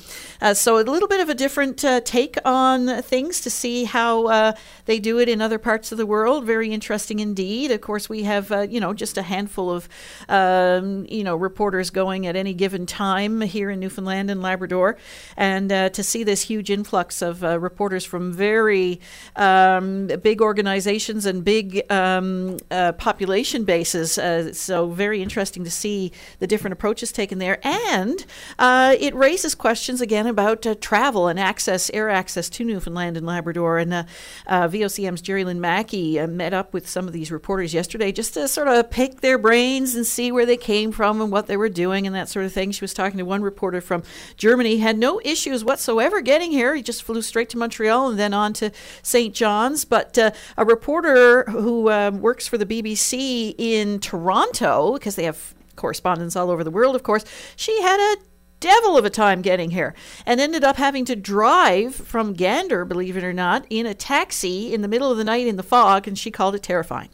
so 0.54 0.80
a 0.80 0.82
little 0.82 1.06
bit 1.06 1.20
of 1.20 1.28
a 1.28 1.34
different 1.34 1.84
take 2.04 2.38
on 2.44 3.02
things 3.02 3.35
to 3.40 3.50
see 3.50 3.84
how 3.84 4.26
uh, 4.26 4.52
they 4.86 4.98
do 4.98 5.18
it 5.18 5.28
in 5.28 5.40
other 5.40 5.58
parts 5.58 5.92
of 5.92 5.98
the 5.98 6.06
world. 6.06 6.44
Very 6.44 6.72
interesting 6.72 7.20
indeed. 7.20 7.70
Of 7.70 7.80
course, 7.80 8.08
we 8.08 8.22
have 8.22 8.50
uh, 8.52 8.60
you 8.62 8.80
know 8.80 8.92
just 8.92 9.18
a 9.18 9.22
handful 9.22 9.70
of 9.70 9.88
um, 10.28 11.06
you 11.08 11.24
know 11.24 11.36
reporters 11.36 11.90
going 11.90 12.26
at 12.26 12.36
any 12.36 12.54
given 12.54 12.86
time 12.86 13.40
here 13.40 13.70
in 13.70 13.80
Newfoundland 13.80 14.30
and 14.30 14.42
Labrador, 14.42 14.96
and 15.36 15.70
uh, 15.70 15.88
to 15.90 16.02
see 16.02 16.22
this 16.24 16.42
huge 16.42 16.70
influx 16.70 17.22
of 17.22 17.44
uh, 17.44 17.58
reporters 17.58 18.04
from 18.04 18.32
very 18.32 19.00
um, 19.36 20.06
big 20.22 20.40
organizations 20.40 21.26
and 21.26 21.44
big 21.44 21.90
um, 21.90 22.56
uh, 22.70 22.92
population 22.92 23.64
bases. 23.64 24.18
Uh, 24.18 24.52
so 24.52 24.88
very 24.90 25.22
interesting 25.22 25.64
to 25.64 25.70
see 25.70 26.12
the 26.38 26.46
different 26.46 26.72
approaches 26.72 27.12
taken 27.12 27.38
there, 27.38 27.58
and 27.66 28.24
it 28.58 29.14
raises 29.14 29.54
questions 29.54 30.00
again 30.00 30.26
about 30.26 30.66
travel 30.80 31.28
and 31.28 31.38
access, 31.38 31.90
air 31.90 32.08
access 32.08 32.48
to 32.48 32.64
Newfoundland 32.64 33.16
and 33.16 33.25
Labrador. 33.26 33.78
And 33.78 33.92
uh, 33.92 34.04
uh, 34.46 34.68
VOCM's 34.68 35.20
Jerry 35.20 35.44
Lynn 35.44 35.60
Mackey 35.60 36.18
uh, 36.18 36.26
met 36.26 36.54
up 36.54 36.72
with 36.72 36.88
some 36.88 37.06
of 37.06 37.12
these 37.12 37.30
reporters 37.30 37.74
yesterday 37.74 38.12
just 38.12 38.34
to 38.34 38.48
sort 38.48 38.68
of 38.68 38.90
pick 38.90 39.20
their 39.20 39.38
brains 39.38 39.94
and 39.94 40.06
see 40.06 40.32
where 40.32 40.46
they 40.46 40.56
came 40.56 40.92
from 40.92 41.20
and 41.20 41.30
what 41.30 41.46
they 41.46 41.56
were 41.56 41.68
doing 41.68 42.06
and 42.06 42.14
that 42.16 42.28
sort 42.28 42.46
of 42.46 42.52
thing. 42.52 42.70
She 42.70 42.82
was 42.82 42.94
talking 42.94 43.18
to 43.18 43.24
one 43.24 43.42
reporter 43.42 43.80
from 43.80 44.02
Germany, 44.36 44.78
had 44.78 44.98
no 44.98 45.20
issues 45.24 45.64
whatsoever 45.64 46.20
getting 46.20 46.50
here. 46.50 46.74
He 46.74 46.82
just 46.82 47.02
flew 47.02 47.22
straight 47.22 47.50
to 47.50 47.58
Montreal 47.58 48.08
and 48.08 48.18
then 48.18 48.32
on 48.32 48.52
to 48.54 48.70
St. 49.02 49.34
John's. 49.34 49.84
But 49.84 50.16
uh, 50.16 50.30
a 50.56 50.64
reporter 50.64 51.44
who 51.44 51.90
um, 51.90 52.20
works 52.20 52.46
for 52.48 52.58
the 52.58 52.66
BBC 52.66 53.54
in 53.58 54.00
Toronto, 54.00 54.94
because 54.94 55.16
they 55.16 55.24
have 55.24 55.54
correspondents 55.76 56.36
all 56.36 56.50
over 56.50 56.64
the 56.64 56.70
world, 56.70 56.96
of 56.96 57.02
course, 57.02 57.24
she 57.54 57.80
had 57.82 58.00
a 58.00 58.16
devil 58.60 58.96
of 58.96 59.04
a 59.04 59.10
time 59.10 59.42
getting 59.42 59.70
here 59.70 59.94
and 60.24 60.40
ended 60.40 60.64
up 60.64 60.76
having 60.76 61.04
to 61.04 61.16
drive 61.16 61.94
from 61.94 62.32
Gander, 62.32 62.84
believe 62.84 63.16
it 63.16 63.24
or 63.24 63.32
not, 63.32 63.66
in 63.70 63.86
a 63.86 63.94
taxi 63.94 64.72
in 64.72 64.82
the 64.82 64.88
middle 64.88 65.10
of 65.10 65.18
the 65.18 65.24
night 65.24 65.46
in 65.46 65.56
the 65.56 65.62
fog, 65.62 66.08
and 66.08 66.18
she 66.18 66.30
called 66.30 66.54
it 66.54 66.62
terrifying, 66.62 67.08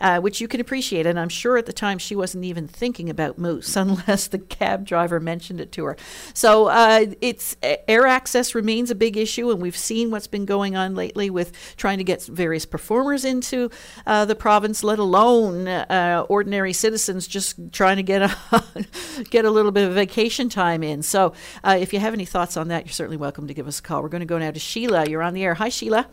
uh, 0.00 0.20
which 0.20 0.40
you 0.40 0.48
can 0.48 0.60
appreciate. 0.60 1.06
And 1.06 1.18
I'm 1.18 1.28
sure 1.28 1.56
at 1.56 1.66
the 1.66 1.72
time 1.72 1.98
she 1.98 2.16
wasn't 2.16 2.44
even 2.44 2.66
thinking 2.66 3.10
about 3.10 3.38
moose 3.38 3.76
unless 3.76 4.28
the 4.28 4.38
cab 4.38 4.84
driver 4.84 5.20
mentioned 5.20 5.60
it 5.60 5.72
to 5.72 5.84
her. 5.84 5.96
So 6.34 6.66
uh, 6.66 7.06
it's 7.20 7.56
air 7.62 8.06
access 8.06 8.54
remains 8.54 8.90
a 8.90 8.94
big 8.94 9.16
issue, 9.16 9.50
and 9.50 9.60
we've 9.60 9.76
seen 9.76 10.10
what's 10.10 10.26
been 10.26 10.44
going 10.44 10.76
on 10.76 10.94
lately 10.94 11.30
with 11.30 11.76
trying 11.76 11.98
to 11.98 12.04
get 12.04 12.24
various 12.24 12.66
performers 12.66 13.24
into 13.24 13.70
uh, 14.06 14.24
the 14.24 14.34
province, 14.34 14.82
let 14.82 14.98
alone 14.98 15.68
uh, 15.68 16.24
ordinary 16.28 16.72
citizens 16.72 17.28
just 17.28 17.56
trying 17.72 17.96
to 17.96 18.02
get 18.02 18.22
a 18.22 18.64
get 19.30 19.44
a 19.44 19.50
little 19.50 19.72
bit 19.72 19.86
of 19.86 19.94
vacation 19.94 20.48
time. 20.48 20.82
So 21.02 21.34
uh, 21.62 21.76
if 21.78 21.92
you 21.92 22.00
have 22.00 22.14
any 22.14 22.24
thoughts 22.24 22.56
on 22.56 22.68
that, 22.68 22.86
you're 22.86 22.92
certainly 22.92 23.16
welcome 23.16 23.46
to 23.46 23.54
give 23.54 23.68
us 23.68 23.78
a 23.78 23.82
call. 23.82 24.02
We're 24.02 24.08
going 24.08 24.20
to 24.20 24.26
go 24.26 24.38
now 24.38 24.50
to 24.50 24.58
Sheila. 24.58 25.08
You're 25.08 25.22
on 25.22 25.34
the 25.34 25.44
air. 25.44 25.54
Hi, 25.54 25.68
Sheila. 25.68 26.08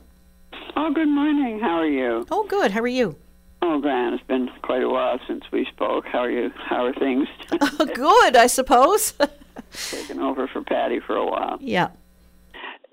Oh, 0.75 0.91
good 0.93 1.07
morning. 1.07 1.59
How 1.59 1.77
are 1.77 1.87
you? 1.87 2.25
Oh, 2.29 2.45
good. 2.47 2.71
How 2.71 2.81
are 2.81 2.87
you? 2.87 3.15
Oh, 3.61 3.79
Gran, 3.79 4.13
it's 4.13 4.23
been 4.27 4.49
quite 4.61 4.83
a 4.83 4.89
while 4.89 5.19
since 5.27 5.43
we 5.51 5.65
spoke. 5.65 6.05
How 6.05 6.19
are 6.19 6.29
you? 6.29 6.51
How 6.55 6.85
are 6.85 6.93
things? 6.93 7.27
good, 7.95 8.35
I 8.35 8.47
suppose. 8.47 9.13
Taking 9.89 10.19
over 10.19 10.47
for 10.47 10.61
Paddy 10.61 10.99
for 10.99 11.15
a 11.15 11.25
while. 11.25 11.57
Yeah. 11.59 11.87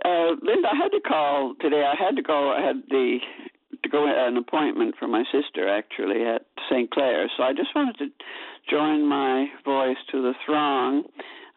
Uh, 0.04 0.30
Linda, 0.40 0.68
I 0.72 0.76
had 0.76 0.88
to 0.92 1.00
call 1.00 1.54
today. 1.60 1.84
I 1.84 1.94
had 2.02 2.16
to 2.16 2.22
go. 2.22 2.52
I 2.52 2.62
had 2.62 2.82
the 2.88 3.18
to 3.82 3.88
go 3.88 4.06
an 4.06 4.36
appointment 4.36 4.94
for 4.98 5.08
my 5.08 5.24
sister 5.32 5.68
actually 5.68 6.24
at 6.24 6.46
St. 6.70 6.90
Clare. 6.90 7.28
So 7.36 7.42
I 7.42 7.52
just 7.52 7.74
wanted 7.74 7.98
to 7.98 8.06
join 8.70 9.08
my 9.08 9.46
voice 9.64 9.96
to 10.12 10.22
the 10.22 10.34
throng 10.46 11.04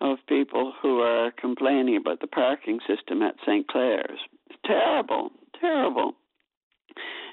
of 0.02 0.18
people 0.28 0.74
who 0.82 1.00
are 1.00 1.32
complaining 1.32 1.96
about 1.96 2.20
the 2.20 2.28
parking 2.28 2.80
system 2.88 3.22
at 3.22 3.36
St. 3.46 3.68
Clare's. 3.68 4.20
It's 4.50 4.60
terrible, 4.66 5.32
terrible. 5.60 6.14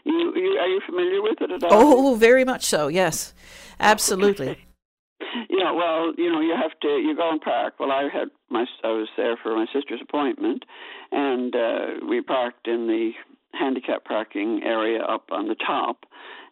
You, 0.05 0.33
you 0.35 0.59
are 0.59 0.67
you 0.67 0.81
familiar 0.85 1.23
with 1.23 1.41
it 1.41 1.51
at 1.51 1.63
all? 1.65 1.71
Oh, 1.73 2.15
very 2.15 2.45
much 2.45 2.65
so. 2.65 2.89
Yes, 2.89 3.35
absolutely. 3.81 4.59
Yeah, 5.49 5.73
well, 5.73 6.13
you 6.19 6.31
know, 6.31 6.41
you 6.41 6.55
have 6.61 6.79
to 6.81 6.89
you 6.89 7.17
go 7.17 7.31
and 7.31 7.41
park. 7.41 7.75
Well, 7.79 7.91
I 7.91 8.09
had 8.13 8.29
my 8.51 8.67
I 8.85 8.89
was 8.89 9.09
there 9.17 9.37
for 9.41 9.55
my 9.55 9.67
sister's 9.73 10.01
appointment, 10.03 10.65
and 11.11 11.55
uh, 11.55 12.07
we 12.07 12.21
parked 12.21 12.67
in 12.67 12.87
the 12.87 13.13
handicap 13.53 14.05
parking 14.05 14.63
area 14.65 15.01
up 15.03 15.27
on 15.31 15.49
the 15.49 15.55
top, 15.55 16.05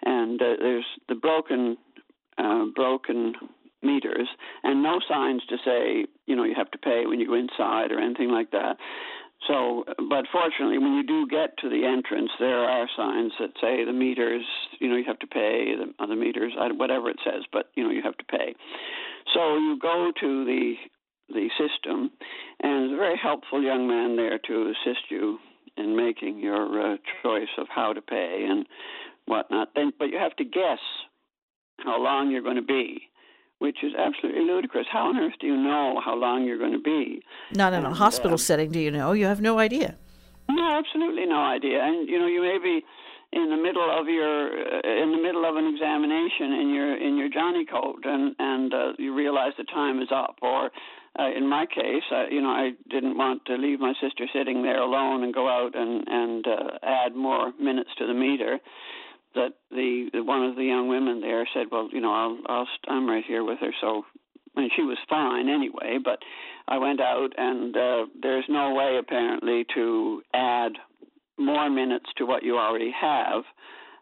and 0.03 0.41
uh, 0.41 0.55
there's 0.59 0.87
the 1.09 1.15
broken 1.15 1.77
uh, 2.39 2.67
broken 2.75 3.35
meters 3.83 4.29
and 4.63 4.83
no 4.83 5.01
signs 5.09 5.43
to 5.49 5.57
say 5.65 6.07
you 6.27 6.37
know 6.37 6.45
you 6.45 6.55
have 6.57 6.71
to 6.71 6.79
pay 6.79 7.07
when 7.07 7.21
you 7.21 7.27
go 7.27 7.35
inside 7.35 7.93
or 7.93 7.99
anything 7.99 8.31
like 8.31 8.51
that. 8.51 8.77
So, 9.49 9.85
but 9.97 10.27
fortunately, 10.31 10.77
when 10.79 10.93
you 10.93 11.03
do 11.03 11.27
get 11.27 11.57
to 11.59 11.71
the 11.71 11.87
entrance, 11.87 12.31
there 12.39 12.59
are 12.59 12.87
signs 12.95 13.33
that 13.41 13.51
say 13.61 13.85
the 13.85 13.93
meters, 13.93 14.45
you 14.81 14.89
know, 14.89 14.97
you 14.97 15.05
have 15.07 15.19
to 15.21 15.27
pay 15.27 15.75
the, 15.99 16.15
meters, 16.15 16.53
whatever 16.77 17.09
it 17.09 17.17
says, 17.25 17.45
but 17.51 17.71
you 17.75 17.83
know, 17.83 17.91
you 17.91 18.03
have 18.03 18.19
to 18.19 18.25
pay. 18.25 18.55
So 19.33 19.57
you 19.57 19.79
go 19.81 20.13
to 20.21 20.45
the 20.45 20.75
the 21.33 21.49
system, 21.57 22.11
and 22.61 22.91
there's 22.91 22.93
a 22.93 22.97
very 22.97 23.17
helpful 23.17 23.63
young 23.63 23.87
man 23.87 24.17
there 24.17 24.39
to 24.49 24.73
assist 24.73 25.11
you 25.11 25.39
in 25.77 25.97
making 25.97 26.41
your 26.41 26.95
uh, 26.95 26.97
choice 27.23 27.49
of 27.57 27.69
how 27.73 27.93
to 27.93 28.03
pay 28.03 28.47
and 28.49 28.67
whatnot. 29.27 29.69
Then, 29.77 29.93
but 29.97 30.07
you 30.07 30.19
have 30.19 30.35
to 30.37 30.45
guess 30.45 30.81
how 31.79 32.03
long 32.03 32.31
you're 32.31 32.43
going 32.43 32.57
to 32.57 32.63
be 32.63 33.10
which 33.61 33.85
is 33.85 33.93
absolutely 33.97 34.43
ludicrous. 34.43 34.87
How 34.91 35.09
on 35.09 35.19
earth 35.19 35.35
do 35.39 35.47
you 35.47 35.57
know 35.57 36.01
how 36.05 36.17
long 36.17 36.45
you're 36.45 36.59
going 36.59 36.73
to 36.73 36.81
be? 36.81 37.23
Not 37.53 37.73
in 37.75 37.85
a 37.85 37.95
hospital 37.95 38.35
uh, 38.35 38.49
setting, 38.49 38.73
do 38.73 38.81
you 38.81 38.91
know? 38.91 39.13
You 39.13 39.27
have 39.27 39.41
no 39.41 39.59
idea. 39.59 39.97
No, 40.49 40.79
absolutely 40.79 41.27
no 41.27 41.39
idea. 41.39 41.79
And 41.85 42.09
you 42.09 42.19
know, 42.19 42.27
you 42.27 42.41
may 42.41 42.59
be 42.59 42.85
in 43.33 43.51
the 43.51 43.57
middle 43.57 43.87
of 43.87 44.09
your 44.09 44.49
uh, 44.49 45.03
in 45.03 45.13
the 45.13 45.23
middle 45.23 45.45
of 45.45 45.57
an 45.57 45.67
examination 45.67 46.53
in 46.53 46.75
your 46.75 46.97
in 46.97 47.17
your 47.19 47.29
Johnny 47.29 47.65
coat, 47.67 48.01
and 48.05 48.35
and 48.39 48.75
uh, 48.75 48.93
you 48.99 49.15
realize 49.15 49.53
the 49.59 49.65
time 49.65 50.01
is 50.01 50.09
up. 50.11 50.37
Or 50.41 50.71
uh, 51.19 51.31
in 51.37 51.47
my 51.47 51.67
case, 51.67 52.03
uh, 52.11 52.27
you 52.31 52.41
know, 52.41 52.51
I 52.51 52.73
didn't 52.89 53.17
want 53.17 53.45
to 53.47 53.57
leave 53.57 53.79
my 53.79 53.93
sister 54.01 54.25
sitting 54.33 54.63
there 54.63 54.81
alone 54.81 55.23
and 55.23 55.35
go 55.35 55.49
out 55.49 55.77
and 55.77 56.09
and 56.09 56.47
uh, 56.47 56.79
add 56.83 57.15
more 57.15 57.53
minutes 57.61 57.91
to 57.99 58.07
the 58.07 58.15
meter 58.15 58.59
that 59.35 59.55
the, 59.71 60.11
one 60.15 60.45
of 60.45 60.57
the 60.57 60.65
young 60.65 60.89
women 60.89 61.21
there 61.21 61.47
said, 61.55 61.67
"Well, 61.71 61.89
you 61.93 62.01
know, 62.01 62.13
I'll, 62.13 62.39
I'll 62.47 62.69
I'm 62.89 63.09
right 63.09 63.25
here 63.27 63.45
with 63.45 63.59
her." 63.61 63.73
So, 63.81 64.05
mean, 64.61 64.71
she 64.75 64.83
was 64.83 64.99
fine 65.09 65.49
anyway. 65.49 65.99
But 66.03 66.19
I 66.69 66.79
went 66.79 67.01
out, 67.01 67.31
and 67.37 67.77
uh, 67.77 68.07
there's 68.21 68.45
no 68.49 68.75
way 68.75 68.99
apparently 68.99 69.67
to 69.75 70.23
add 70.35 70.73
more 71.39 71.71
minutes 71.71 72.07
to 72.19 72.27
what 72.27 72.43
you 72.43 72.59
already 72.59 72.93
have 72.99 73.45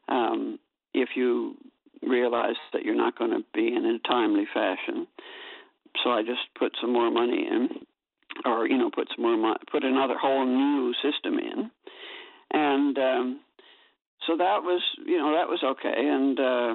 um, 0.09 0.59
if 0.93 1.11
you 1.15 1.57
realize 2.03 2.57
that 2.73 2.83
you're 2.83 2.95
not 2.97 3.19
going 3.19 3.31
to 3.31 3.45
be 3.55 3.69
in 3.69 3.85
a 3.85 3.99
timely 4.09 4.47
fashion. 4.53 5.07
So 6.03 6.11
I 6.11 6.23
just 6.23 6.41
put 6.59 6.73
some 6.81 6.93
more 6.93 7.11
money 7.11 7.47
in, 7.51 7.69
or 8.45 8.67
you 8.67 8.79
know, 8.79 8.91
put 8.91 9.09
some 9.15 9.25
more 9.25 9.37
mo- 9.37 9.57
put 9.71 9.85
another 9.85 10.17
whole 10.21 10.47
new 10.47 10.93
system 11.03 11.39
in, 11.39 11.71
and 12.53 12.99
um, 12.99 13.41
so 14.27 14.37
that 14.37 14.63
was 14.63 14.83
you 15.05 15.19
know 15.19 15.33
that 15.33 15.49
was 15.49 15.63
okay 15.63 15.95
and 15.97 16.39
uh 16.39 16.75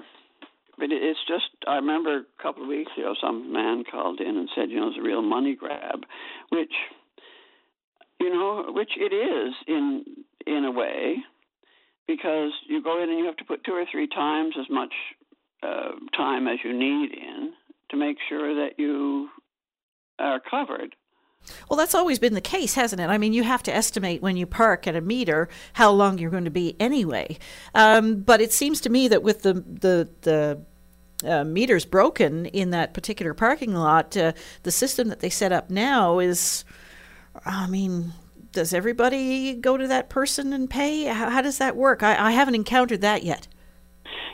but 0.77 0.89
it's 0.91 1.19
just 1.27 1.49
i 1.67 1.75
remember 1.75 2.17
a 2.19 2.43
couple 2.43 2.63
of 2.63 2.69
weeks 2.69 2.91
ago 2.97 3.13
some 3.21 3.51
man 3.51 3.83
called 3.89 4.19
in 4.19 4.37
and 4.37 4.49
said 4.55 4.69
you 4.69 4.79
know 4.79 4.87
it's 4.87 4.97
a 4.97 5.01
real 5.01 5.21
money 5.21 5.55
grab 5.55 6.01
which 6.49 6.73
you 8.19 8.29
know 8.29 8.65
which 8.69 8.91
it 8.97 9.13
is 9.13 9.53
in 9.67 10.03
in 10.45 10.65
a 10.65 10.71
way 10.71 11.17
because 12.07 12.51
you 12.67 12.83
go 12.83 13.01
in 13.01 13.09
and 13.09 13.19
you 13.19 13.25
have 13.25 13.37
to 13.37 13.45
put 13.45 13.63
two 13.63 13.73
or 13.73 13.85
three 13.91 14.07
times 14.07 14.55
as 14.59 14.65
much 14.69 14.93
uh, 15.61 15.91
time 16.15 16.47
as 16.47 16.59
you 16.63 16.77
need 16.77 17.11
in 17.13 17.53
to 17.89 17.97
make 17.97 18.17
sure 18.27 18.55
that 18.55 18.77
you 18.77 19.29
are 20.19 20.39
covered 20.39 20.95
well, 21.69 21.77
that's 21.77 21.95
always 21.95 22.19
been 22.19 22.33
the 22.33 22.41
case, 22.41 22.75
hasn't 22.75 23.01
it? 23.01 23.09
I 23.09 23.17
mean, 23.17 23.33
you 23.33 23.43
have 23.43 23.63
to 23.63 23.75
estimate 23.75 24.21
when 24.21 24.37
you 24.37 24.45
park 24.45 24.87
at 24.87 24.95
a 24.95 25.01
meter 25.01 25.49
how 25.73 25.91
long 25.91 26.17
you're 26.17 26.31
going 26.31 26.45
to 26.45 26.51
be 26.51 26.75
anyway. 26.79 27.37
Um, 27.75 28.21
but 28.21 28.41
it 28.41 28.53
seems 28.53 28.81
to 28.81 28.89
me 28.89 29.07
that 29.09 29.23
with 29.23 29.41
the 29.41 29.53
the 29.53 30.09
the 30.21 30.61
uh, 31.25 31.43
meters 31.43 31.85
broken 31.85 32.45
in 32.47 32.71
that 32.71 32.93
particular 32.93 33.33
parking 33.33 33.73
lot, 33.73 34.15
uh, 34.17 34.33
the 34.63 34.71
system 34.71 35.09
that 35.09 35.19
they 35.19 35.29
set 35.29 35.51
up 35.51 35.69
now 35.69 36.19
is, 36.19 36.65
I 37.45 37.67
mean, 37.67 38.13
does 38.51 38.73
everybody 38.73 39.53
go 39.53 39.77
to 39.77 39.87
that 39.87 40.09
person 40.09 40.53
and 40.53 40.69
pay? 40.69 41.05
How, 41.05 41.29
how 41.29 41.41
does 41.41 41.57
that 41.57 41.75
work? 41.75 42.03
I, 42.03 42.27
I 42.27 42.31
haven't 42.31 42.55
encountered 42.55 43.01
that 43.01 43.23
yet. 43.23 43.47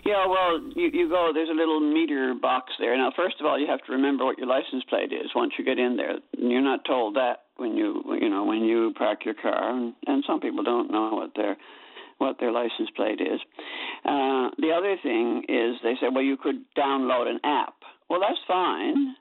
Yeah, 0.06 0.27
well, 0.27 0.60
you, 0.76 0.89
you 0.93 1.10
go. 1.10 1.31
There's 1.34 1.49
a 1.49 1.53
little 1.53 1.80
meter 1.80 2.34
box 2.39 2.73
there. 2.80 2.95
Now, 2.97 3.11
first 3.15 3.35
of 3.39 3.45
all, 3.45 3.60
you 3.60 3.68
have 3.68 3.84
to 3.85 3.91
remember 3.91 4.26
what 4.26 4.38
your 4.38 4.47
license 4.47 4.84
plate 4.89 5.11
is 5.11 5.31
once 5.35 5.53
you 5.57 5.65
get 5.65 5.77
in 5.77 5.97
there. 5.97 6.18
And 6.38 6.51
you're 6.51 6.61
not 6.61 6.85
told 6.85 7.15
that 7.15 7.43
when 7.57 7.76
you 7.76 8.03
you 8.19 8.30
know 8.30 8.45
when 8.45 8.64
you 8.64 8.93
park 8.97 9.26
your 9.26 9.35
car, 9.35 9.72
and, 9.76 9.93
and 10.07 10.23
some 10.26 10.39
people 10.39 10.64
don't 10.64 10.91
know 10.91 11.11
what 11.14 11.31
their 11.35 11.57
what 12.18 12.38
their 12.39 12.51
license 12.51 12.89
plate 12.95 13.22
is. 13.22 13.39
Uh, 14.06 14.49
the 14.57 14.72
other 14.76 14.97
thing 15.01 15.43
is 15.47 15.77
they 15.84 15.95
say, 15.99 16.07
well, 16.14 16.23
you 16.23 16.38
could 16.38 16.64
download 16.77 17.27
an 17.27 17.39
app. 17.43 17.76
Well, 18.10 18.19
that's 18.19 18.39
fine 18.47 19.15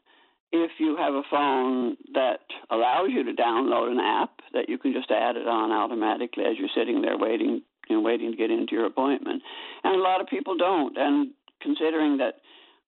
if 0.51 0.72
you 0.78 0.97
have 0.97 1.14
a 1.14 1.22
phone 1.30 1.97
that 2.14 2.40
allows 2.70 3.09
you 3.10 3.22
to 3.24 3.32
download 3.32 3.93
an 3.93 4.01
app 4.01 4.30
that 4.52 4.68
you 4.68 4.78
can 4.78 4.93
just 4.93 5.10
add 5.10 5.36
it 5.36 5.47
on 5.47 5.70
automatically 5.70 6.44
as 6.44 6.56
you're 6.59 6.72
sitting 6.74 7.02
there 7.02 7.18
waiting 7.18 7.62
you 7.89 7.97
know, 7.97 8.02
waiting 8.02 8.31
to 8.31 8.36
get 8.36 8.51
into 8.51 8.74
your 8.74 8.86
appointment. 8.86 9.43
And 9.85 9.94
a 9.94 10.02
lot 10.02 10.20
of 10.20 10.27
people 10.27 10.56
don't. 10.56 10.97
And 10.97 11.31
considering 11.60 12.19
that 12.19 12.35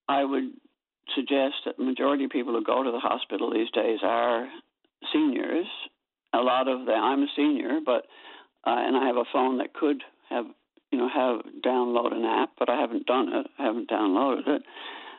I 0.07 0.23
would 0.23 0.51
suggest 1.15 1.55
that 1.65 1.77
the 1.77 1.83
majority 1.83 2.25
of 2.25 2.31
people 2.31 2.53
who 2.53 2.63
go 2.63 2.83
to 2.83 2.91
the 2.91 2.99
hospital 2.99 3.51
these 3.51 3.71
days 3.71 3.99
are 4.03 4.47
seniors, 5.11 5.67
a 6.33 6.39
lot 6.39 6.67
of 6.67 6.85
them, 6.85 7.03
I'm 7.03 7.23
a 7.23 7.27
senior, 7.35 7.79
but, 7.85 8.05
uh, 8.65 8.77
and 8.77 8.95
I 8.95 9.05
have 9.07 9.17
a 9.17 9.25
phone 9.33 9.57
that 9.57 9.73
could 9.73 10.01
have, 10.29 10.45
you 10.91 10.97
know, 10.97 11.09
have 11.09 11.41
download 11.65 12.13
an 12.13 12.23
app, 12.23 12.51
but 12.57 12.69
I 12.69 12.79
haven't 12.79 13.05
done 13.05 13.33
it. 13.33 13.47
I 13.59 13.63
haven't 13.63 13.89
downloaded 13.89 14.47
it. 14.47 14.63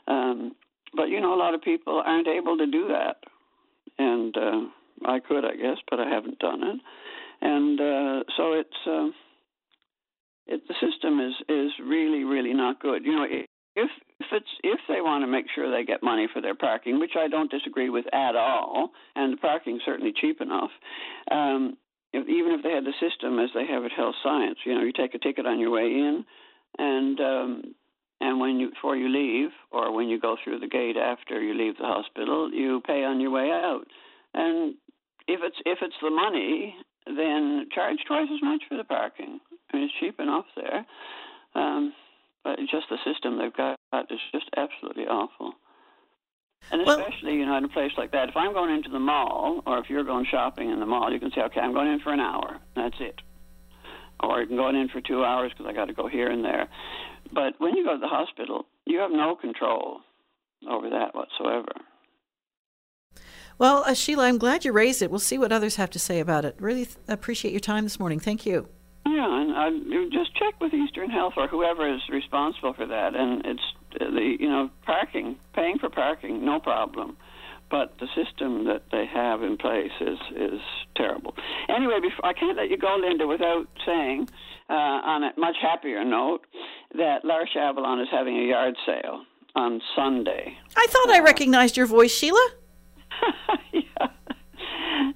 Um, 0.06 0.52
but, 0.94 1.08
you 1.08 1.20
know, 1.20 1.34
a 1.34 1.40
lot 1.40 1.54
of 1.54 1.62
people 1.62 2.02
aren't 2.04 2.28
able 2.28 2.56
to 2.58 2.66
do 2.66 2.88
that. 2.88 3.16
And 3.98 4.36
uh, 4.36 4.60
I 5.06 5.20
could, 5.20 5.44
I 5.44 5.56
guess, 5.56 5.78
but 5.90 6.00
I 6.00 6.08
haven't 6.08 6.38
done 6.38 6.62
it. 6.62 6.80
And 7.40 7.80
uh, 7.80 8.24
so 8.36 8.52
it's, 8.52 8.86
uh, 8.86 9.08
it, 10.46 10.62
the 10.68 10.74
system 10.74 11.20
is 11.20 11.34
is 11.48 11.72
really 11.84 12.24
really 12.24 12.54
not 12.54 12.80
good. 12.80 13.04
You 13.04 13.12
know, 13.12 13.26
if 13.76 13.90
if 14.16 14.26
it's 14.32 14.46
if 14.62 14.80
they 14.88 15.00
want 15.00 15.22
to 15.22 15.26
make 15.26 15.46
sure 15.54 15.70
they 15.70 15.84
get 15.84 16.02
money 16.02 16.28
for 16.32 16.40
their 16.40 16.54
parking, 16.54 16.98
which 17.00 17.16
I 17.16 17.28
don't 17.28 17.50
disagree 17.50 17.90
with 17.90 18.06
at 18.12 18.36
all, 18.36 18.90
and 19.16 19.32
the 19.32 19.36
parking's 19.38 19.82
certainly 19.84 20.12
cheap 20.12 20.40
enough. 20.40 20.70
Um, 21.30 21.76
if, 22.12 22.28
even 22.28 22.52
if 22.52 22.62
they 22.62 22.72
had 22.72 22.84
the 22.84 22.92
system 23.00 23.38
as 23.38 23.50
they 23.54 23.66
have 23.66 23.84
at 23.84 23.92
Health 23.92 24.16
Science, 24.22 24.58
you 24.64 24.74
know, 24.74 24.82
you 24.82 24.92
take 24.92 25.14
a 25.14 25.18
ticket 25.18 25.46
on 25.46 25.58
your 25.58 25.70
way 25.70 25.86
in, 25.86 26.24
and 26.78 27.20
um, 27.20 27.74
and 28.20 28.40
when 28.40 28.60
you 28.60 28.70
before 28.70 28.96
you 28.96 29.08
leave, 29.08 29.50
or 29.70 29.92
when 29.94 30.08
you 30.08 30.20
go 30.20 30.36
through 30.42 30.60
the 30.60 30.68
gate 30.68 30.96
after 30.96 31.40
you 31.40 31.54
leave 31.54 31.76
the 31.78 31.84
hospital, 31.84 32.52
you 32.52 32.82
pay 32.86 33.04
on 33.04 33.20
your 33.20 33.30
way 33.30 33.50
out. 33.50 33.86
And 34.34 34.74
if 35.26 35.40
it's 35.42 35.56
if 35.64 35.78
it's 35.82 35.96
the 36.02 36.10
money, 36.10 36.76
then 37.06 37.66
charge 37.74 37.98
twice 38.06 38.28
as 38.32 38.42
much 38.42 38.62
for 38.68 38.76
the 38.76 38.84
parking. 38.84 39.40
I 39.72 39.76
mean, 39.76 39.84
it's 39.84 39.94
cheap 40.00 40.20
enough 40.20 40.46
there. 40.56 40.86
Um, 41.54 41.92
but 42.44 42.58
just 42.70 42.86
the 42.90 42.98
system 43.04 43.38
they've 43.38 43.54
got 43.54 43.76
is 44.10 44.20
just 44.32 44.46
absolutely 44.56 45.04
awful. 45.04 45.52
And 46.70 46.80
especially, 46.82 47.30
well, 47.30 47.34
you 47.34 47.46
know, 47.46 47.56
in 47.56 47.64
a 47.64 47.68
place 47.68 47.92
like 47.98 48.12
that, 48.12 48.28
if 48.28 48.36
I'm 48.36 48.52
going 48.52 48.74
into 48.74 48.88
the 48.88 49.00
mall, 49.00 49.62
or 49.66 49.78
if 49.78 49.90
you're 49.90 50.04
going 50.04 50.26
shopping 50.30 50.70
in 50.70 50.78
the 50.80 50.86
mall, 50.86 51.12
you 51.12 51.18
can 51.18 51.30
say, 51.34 51.42
okay, 51.42 51.60
I'm 51.60 51.72
going 51.72 51.88
in 51.88 52.00
for 52.00 52.12
an 52.12 52.20
hour. 52.20 52.60
That's 52.76 52.94
it. 53.00 53.20
Or 54.22 54.40
you 54.40 54.46
can 54.46 54.56
go 54.56 54.68
in 54.68 54.88
for 54.88 55.00
two 55.00 55.24
hours 55.24 55.50
because 55.52 55.68
I 55.68 55.74
got 55.74 55.86
to 55.86 55.92
go 55.92 56.06
here 56.06 56.30
and 56.30 56.44
there. 56.44 56.68
But 57.32 57.54
when 57.58 57.76
you 57.76 57.84
go 57.84 57.94
to 57.94 58.00
the 58.00 58.08
hospital, 58.08 58.66
you 58.86 58.98
have 58.98 59.10
no 59.10 59.34
control 59.34 60.00
over 60.70 60.88
that 60.90 61.14
whatsoever. 61.14 61.72
Well, 63.58 63.84
uh, 63.86 63.94
Sheila, 63.94 64.24
I'm 64.24 64.38
glad 64.38 64.64
you 64.64 64.72
raised 64.72 65.02
it. 65.02 65.10
We'll 65.10 65.20
see 65.20 65.38
what 65.38 65.52
others 65.52 65.76
have 65.76 65.90
to 65.90 65.98
say 65.98 66.20
about 66.20 66.44
it. 66.44 66.56
Really 66.58 66.86
th- 66.86 66.96
appreciate 67.08 67.52
your 67.52 67.60
time 67.60 67.84
this 67.84 68.00
morning. 68.00 68.18
Thank 68.20 68.46
you. 68.46 68.68
Yeah, 69.06 69.40
and 69.40 69.52
I 69.52 69.70
just 70.10 70.34
check 70.36 70.60
with 70.60 70.72
Eastern 70.72 71.10
Health 71.10 71.34
or 71.36 71.48
whoever 71.48 71.92
is 71.92 72.00
responsible 72.08 72.72
for 72.72 72.86
that. 72.86 73.14
And 73.14 73.44
it's 73.44 73.62
uh, 74.00 74.10
the 74.10 74.36
you 74.38 74.48
know 74.48 74.70
parking, 74.84 75.36
paying 75.54 75.78
for 75.78 75.90
parking, 75.90 76.44
no 76.44 76.60
problem. 76.60 77.16
But 77.70 77.94
the 78.00 78.06
system 78.14 78.66
that 78.66 78.82
they 78.92 79.06
have 79.06 79.42
in 79.42 79.56
place 79.56 79.92
is 80.00 80.18
is 80.36 80.60
terrible. 80.96 81.34
Anyway, 81.68 82.00
before, 82.00 82.26
I 82.26 82.32
can't 82.32 82.56
let 82.56 82.70
you 82.70 82.76
go, 82.76 82.96
Linda, 83.00 83.26
without 83.26 83.66
saying, 83.86 84.28
uh, 84.68 84.72
on 84.72 85.24
a 85.24 85.32
much 85.38 85.56
happier 85.60 86.04
note, 86.04 86.46
that 86.96 87.24
L'Arche 87.24 87.56
Avalon 87.56 88.00
is 88.00 88.08
having 88.10 88.38
a 88.38 88.46
yard 88.48 88.76
sale 88.86 89.24
on 89.54 89.80
Sunday. 89.96 90.56
I 90.76 90.86
thought 90.88 91.10
I 91.10 91.20
recognized 91.20 91.76
your 91.76 91.86
voice, 91.86 92.12
Sheila. 92.12 92.50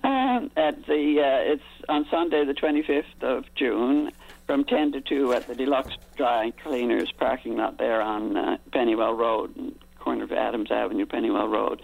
Um, 0.03 0.51
at 0.57 0.87
the 0.87 1.21
uh, 1.21 1.53
it's 1.53 1.63
on 1.89 2.07
Sunday, 2.11 2.45
the 2.45 2.55
25th 2.55 3.23
of 3.23 3.45
June, 3.55 4.13
from 4.47 4.65
10 4.65 4.93
to 4.93 5.01
2 5.01 5.33
at 5.33 5.47
the 5.49 5.55
Deluxe 5.55 5.97
Dry 6.17 6.53
Cleaners 6.63 7.11
parking 7.13 7.57
lot 7.57 7.79
there 7.79 8.01
on 8.01 8.37
uh, 8.37 8.57
Pennywell 8.73 9.15
Road, 9.15 9.75
corner 9.99 10.25
of 10.25 10.33
Adams 10.33 10.71
Avenue, 10.71 11.07
Pennywell 11.07 11.49
Road. 11.49 11.83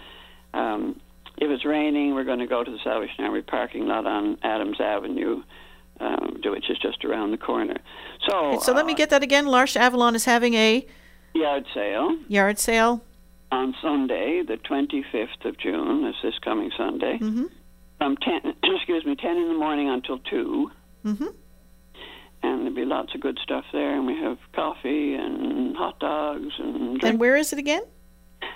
Um, 0.54 1.00
if 1.38 1.50
it's 1.50 1.64
raining, 1.64 2.14
we're 2.14 2.24
going 2.24 2.38
to 2.38 2.46
go 2.46 2.62
to 2.62 2.70
the 2.70 2.78
Salvation 2.84 3.24
Army 3.24 3.42
parking 3.42 3.86
lot 3.86 4.06
on 4.06 4.38
Adams 4.42 4.80
Avenue, 4.80 5.42
um, 6.00 6.40
which 6.44 6.70
is 6.70 6.78
just 6.78 7.04
around 7.04 7.32
the 7.32 7.38
corner. 7.38 7.78
So, 8.28 8.60
so 8.62 8.72
let 8.72 8.86
me 8.86 8.92
uh, 8.92 8.96
get 8.96 9.10
that 9.10 9.22
again. 9.22 9.48
L'Arche 9.48 9.76
Avalon 9.76 10.14
is 10.14 10.24
having 10.24 10.54
a 10.54 10.86
yard 11.34 11.64
sale 11.74 12.16
yard 12.28 12.58
sale. 12.58 13.02
On 13.52 13.74
Sunday, 13.80 14.42
the 14.46 14.56
25th 14.56 15.44
of 15.44 15.56
June. 15.58 16.02
That's 16.02 16.16
this 16.22 16.38
coming 16.42 16.70
Sunday. 16.76 17.18
Mm-hmm. 17.20 17.44
From 17.98 18.16
10, 18.16 18.54
excuse 18.64 19.04
me, 19.06 19.14
10 19.14 19.36
in 19.36 19.48
the 19.48 19.54
morning 19.54 19.88
until 19.88 20.18
2. 20.18 20.70
Mm-hmm. 21.04 21.26
And 22.44 22.60
there'll 22.62 22.74
be 22.74 22.84
lots 22.84 23.14
of 23.14 23.20
good 23.20 23.38
stuff 23.42 23.64
there. 23.72 23.94
And 23.94 24.06
we 24.06 24.16
have 24.16 24.38
coffee 24.52 25.14
and 25.14 25.76
hot 25.76 26.00
dogs 26.00 26.52
and 26.58 26.98
drink 26.98 27.04
And 27.04 27.20
where 27.20 27.36
is 27.36 27.52
it 27.52 27.58
again? 27.58 27.82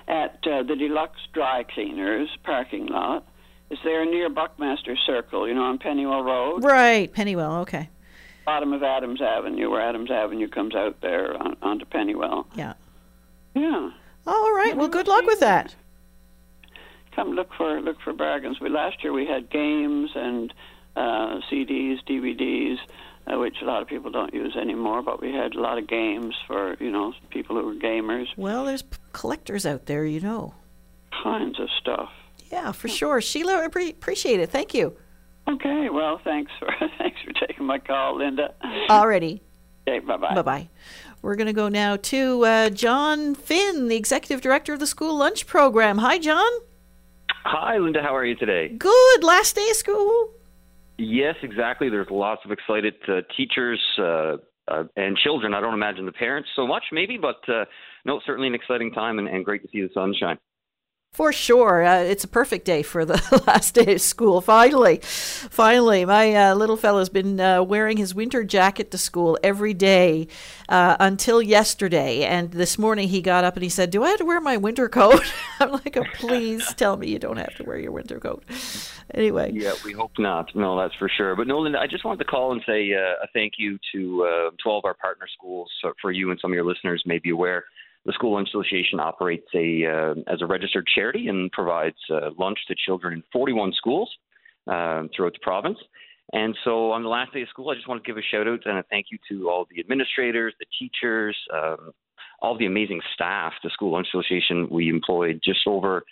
at 0.09 0.39
uh, 0.47 0.63
the 0.65 0.75
Deluxe 0.77 1.21
Dry 1.33 1.63
Cleaners 1.65 2.29
parking 2.45 2.87
lot. 2.87 3.25
It's 3.71 3.81
there 3.85 4.05
near 4.05 4.29
Buckmaster 4.29 4.97
Circle, 5.07 5.47
you 5.49 5.55
know, 5.55 5.63
on 5.63 5.79
Pennywell 5.79 6.23
Road, 6.23 6.65
Right, 6.65 7.13
Pennywell. 7.13 7.59
Okay. 7.63 7.89
bottom 8.45 8.73
of 8.73 8.83
Adams 8.85 9.21
Avenue, 9.21 9.69
where 9.71 9.81
Adams 9.81 10.11
Avenue 10.11 10.49
comes 10.49 10.75
out 10.77 11.01
there 11.01 11.37
on, 11.41 11.57
onto 11.63 11.85
Pennywell. 11.85 12.47
Yeah. 12.55 12.75
Yeah. 13.55 13.91
All 14.27 14.53
right. 14.55 14.77
Well, 14.77 14.89
good 14.89 15.09
luck 15.09 15.25
with 15.27 15.41
that. 15.41 15.75
come 17.15 17.31
look 17.33 17.51
for 17.57 17.81
look 17.81 18.01
for 18.03 18.13
bargains. 18.13 18.61
We 18.61 18.69
last 18.69 19.03
year 19.03 19.13
we 19.13 19.27
had 19.27 19.51
games 19.51 20.11
and 20.15 20.53
uh, 20.97 21.41
CDs, 21.51 21.99
DVDs, 22.09 22.77
uh, 23.27 23.39
which 23.39 23.57
a 23.63 23.65
lot 23.65 23.83
of 23.83 23.89
people 23.89 24.11
don't 24.11 24.35
use 24.35 24.57
anymore. 24.57 25.03
But 25.03 25.21
we 25.21 25.33
had 25.33 25.55
a 25.55 25.61
lot 25.61 25.79
of 25.79 25.87
games 25.87 26.35
for 26.47 26.77
you 26.81 26.91
know 26.91 27.13
people 27.31 27.57
who 27.57 27.67
were 27.67 27.75
gamers, 27.75 28.27
Well, 28.37 28.65
there's 28.65 28.85
collectors 29.13 29.65
out 29.67 29.87
there, 29.87 30.05
you 30.05 30.21
know. 30.21 30.55
kinds 31.23 31.59
of 31.61 31.69
stuff. 31.81 32.11
Yeah, 32.51 32.71
for 32.73 32.89
sure. 32.89 33.21
Sheila, 33.21 33.65
I 33.65 33.69
pre- 33.69 33.91
appreciate 33.91 34.39
it. 34.41 34.51
Thank 34.51 34.73
you. 34.73 34.97
Okay, 35.49 35.89
well, 35.91 36.21
thanks 36.23 36.51
for 36.59 36.69
thanks 36.99 37.21
for 37.25 37.33
taking 37.47 37.65
my 37.67 37.79
call, 37.79 38.19
Linda. 38.19 38.53
Already. 38.91 39.43
Okay, 39.89 40.01
bye 40.01 40.17
bye. 40.17 40.35
Bye 40.35 40.43
bye. 40.43 40.69
We're 41.27 41.35
going 41.35 41.49
to 41.49 41.53
go 41.53 41.69
now 41.69 41.97
to 41.97 42.45
uh, 42.45 42.71
John 42.71 43.35
Finn, 43.35 43.89
the 43.89 43.97
executive 43.97 44.41
director 44.41 44.75
of 44.75 44.79
the 44.79 44.87
school 44.87 45.19
lunch 45.19 45.45
program. 45.49 45.99
Hi, 45.99 46.19
John. 46.19 46.49
Hi, 47.45 47.79
Linda. 47.79 48.01
How 48.01 48.15
are 48.15 48.25
you 48.25 48.37
today? 48.37 48.69
Good. 48.69 49.25
Last 49.25 49.57
day 49.57 49.69
of 49.69 49.75
school. 49.75 50.31
Yes, 50.99 51.35
exactly. 51.43 51.89
There's 51.89 52.07
lots 52.13 52.43
of 52.45 52.53
excited 52.53 52.95
uh, 53.09 53.23
teachers 53.37 53.83
uh, 53.99 54.37
uh, 54.69 54.85
and 54.95 55.17
children. 55.17 55.53
I 55.53 55.61
don't 55.61 55.75
imagine 55.75 56.07
the 56.07 56.13
parents 56.13 56.49
so 56.55 56.65
much, 56.65 56.85
maybe, 56.93 57.19
but 57.19 57.41
uh, 57.53 57.65
no, 58.05 58.21
certainly 58.25 58.47
an 58.47 58.55
exciting 58.55 58.93
time 58.93 59.19
and, 59.19 59.27
and 59.27 59.45
great 59.45 59.63
to 59.63 59.69
see 59.73 59.81
the 59.81 59.91
sunshine. 59.93 60.39
For 61.17 61.33
sure. 61.33 61.83
Uh, 61.83 62.01
it's 62.01 62.25
a 62.25 62.29
perfect 62.29 62.67
day 62.67 62.83
for 62.83 63.07
the 63.07 63.43
last 63.47 63.73
day 63.73 63.95
of 63.95 64.03
school. 64.03 64.43
Finally. 64.43 64.99
Finally. 64.99 66.05
My 66.05 66.35
uh, 66.35 66.55
little 66.55 66.77
fellow's 66.77 67.09
been 67.09 67.41
uh, 67.41 67.63
wearing 67.63 67.97
his 67.97 68.15
winter 68.15 68.45
jacket 68.45 68.91
to 68.91 68.99
school 68.99 69.39
every 69.43 69.73
day 69.73 70.29
uh, 70.69 70.99
until 71.01 71.41
yesterday. 71.41 72.25
And 72.25 72.51
this 72.51 72.77
morning 72.77 73.09
he 73.09 73.23
got 73.23 73.45
up 73.45 73.57
and 73.57 73.63
he 73.63 73.71
said, 73.71 73.91
Do 73.91 74.05
I 74.05 74.11
have 74.11 74.19
to 74.19 74.27
wear 74.27 74.43
my 74.43 74.59
winter 74.59 74.91
coat? 74.91 75.23
I'm 75.59 75.73
like, 75.73 75.97
oh, 75.97 76.05
Please 76.17 76.75
tell 76.75 76.99
me 76.99 77.09
you 77.09 77.19
don't 77.19 77.39
have 77.39 77.57
to 77.57 77.65
wear 77.65 77.79
your 77.79 77.93
winter 77.93 78.21
coat. 78.21 78.45
Anyway. 79.15 79.53
Yeah, 79.55 79.73
we 79.87 79.93
hope 79.93 80.19
not. 80.19 80.55
No, 80.55 80.79
that's 80.79 80.97
for 80.97 81.09
sure. 81.09 81.35
But 81.35 81.47
Nolan, 81.47 81.77
I 81.77 81.87
just 81.87 82.05
wanted 82.05 82.19
to 82.19 82.31
call 82.31 82.53
and 82.53 82.61
say 82.67 82.93
uh, 82.93 83.25
a 83.25 83.27
thank 83.33 83.55
you 83.57 83.79
to 83.93 84.23
uh, 84.23 84.51
to 84.51 84.69
all 84.69 84.81
of 84.81 84.85
our 84.85 84.93
partner 84.93 85.27
schools. 85.35 85.71
For 86.03 86.13
you 86.13 86.31
and 86.31 86.39
some 86.41 86.51
of 86.51 86.55
your 86.55 86.67
listeners 86.67 87.03
may 87.07 87.19
be 87.19 87.31
aware, 87.31 87.65
the 88.07 88.13
School 88.13 88.35
Lunch 88.35 88.49
Association 88.49 89.01
operates 89.01 89.49
a 89.55 89.85
uh, 89.85 90.33
as 90.33 90.41
a 90.41 90.47
registered 90.47 90.87
charity 90.95 91.27
and 91.29 91.51
provides 91.51 91.97
uh, 92.11 92.31
lunch 92.39 92.59
to 92.69 92.75
children 92.87 93.15
in 93.15 93.23
41 93.33 93.73
schools 93.75 94.09
um, 94.69 95.11
throughout 95.15 95.33
the 95.33 95.41
province. 95.43 95.79
And 96.33 96.57
so 96.65 96.93
on 96.93 97.03
the 97.03 97.09
last 97.09 97.33
day 97.33 97.43
of 97.43 97.49
school, 97.49 97.71
I 97.71 97.75
just 97.75 97.89
want 97.89 98.03
to 98.03 98.07
give 98.07 98.17
a 98.17 98.23
shout 98.23 98.49
out 98.49 98.61
and 98.65 98.79
a 98.79 98.85
thank 98.85 99.07
you 99.11 99.19
to 99.31 99.51
all 99.51 99.67
the 99.71 99.81
administrators, 99.81 100.55
the 100.59 100.67
teachers, 100.79 101.37
um, 101.53 101.93
all 102.41 102.57
the 102.57 102.67
amazing 102.67 103.01
staff. 103.15 103.53
The 103.63 103.71
School 103.71 103.93
Lunch 103.93 104.09
Association, 104.13 104.69
we 104.71 104.89
employed 104.89 105.41
just 105.45 105.61
over 105.67 106.05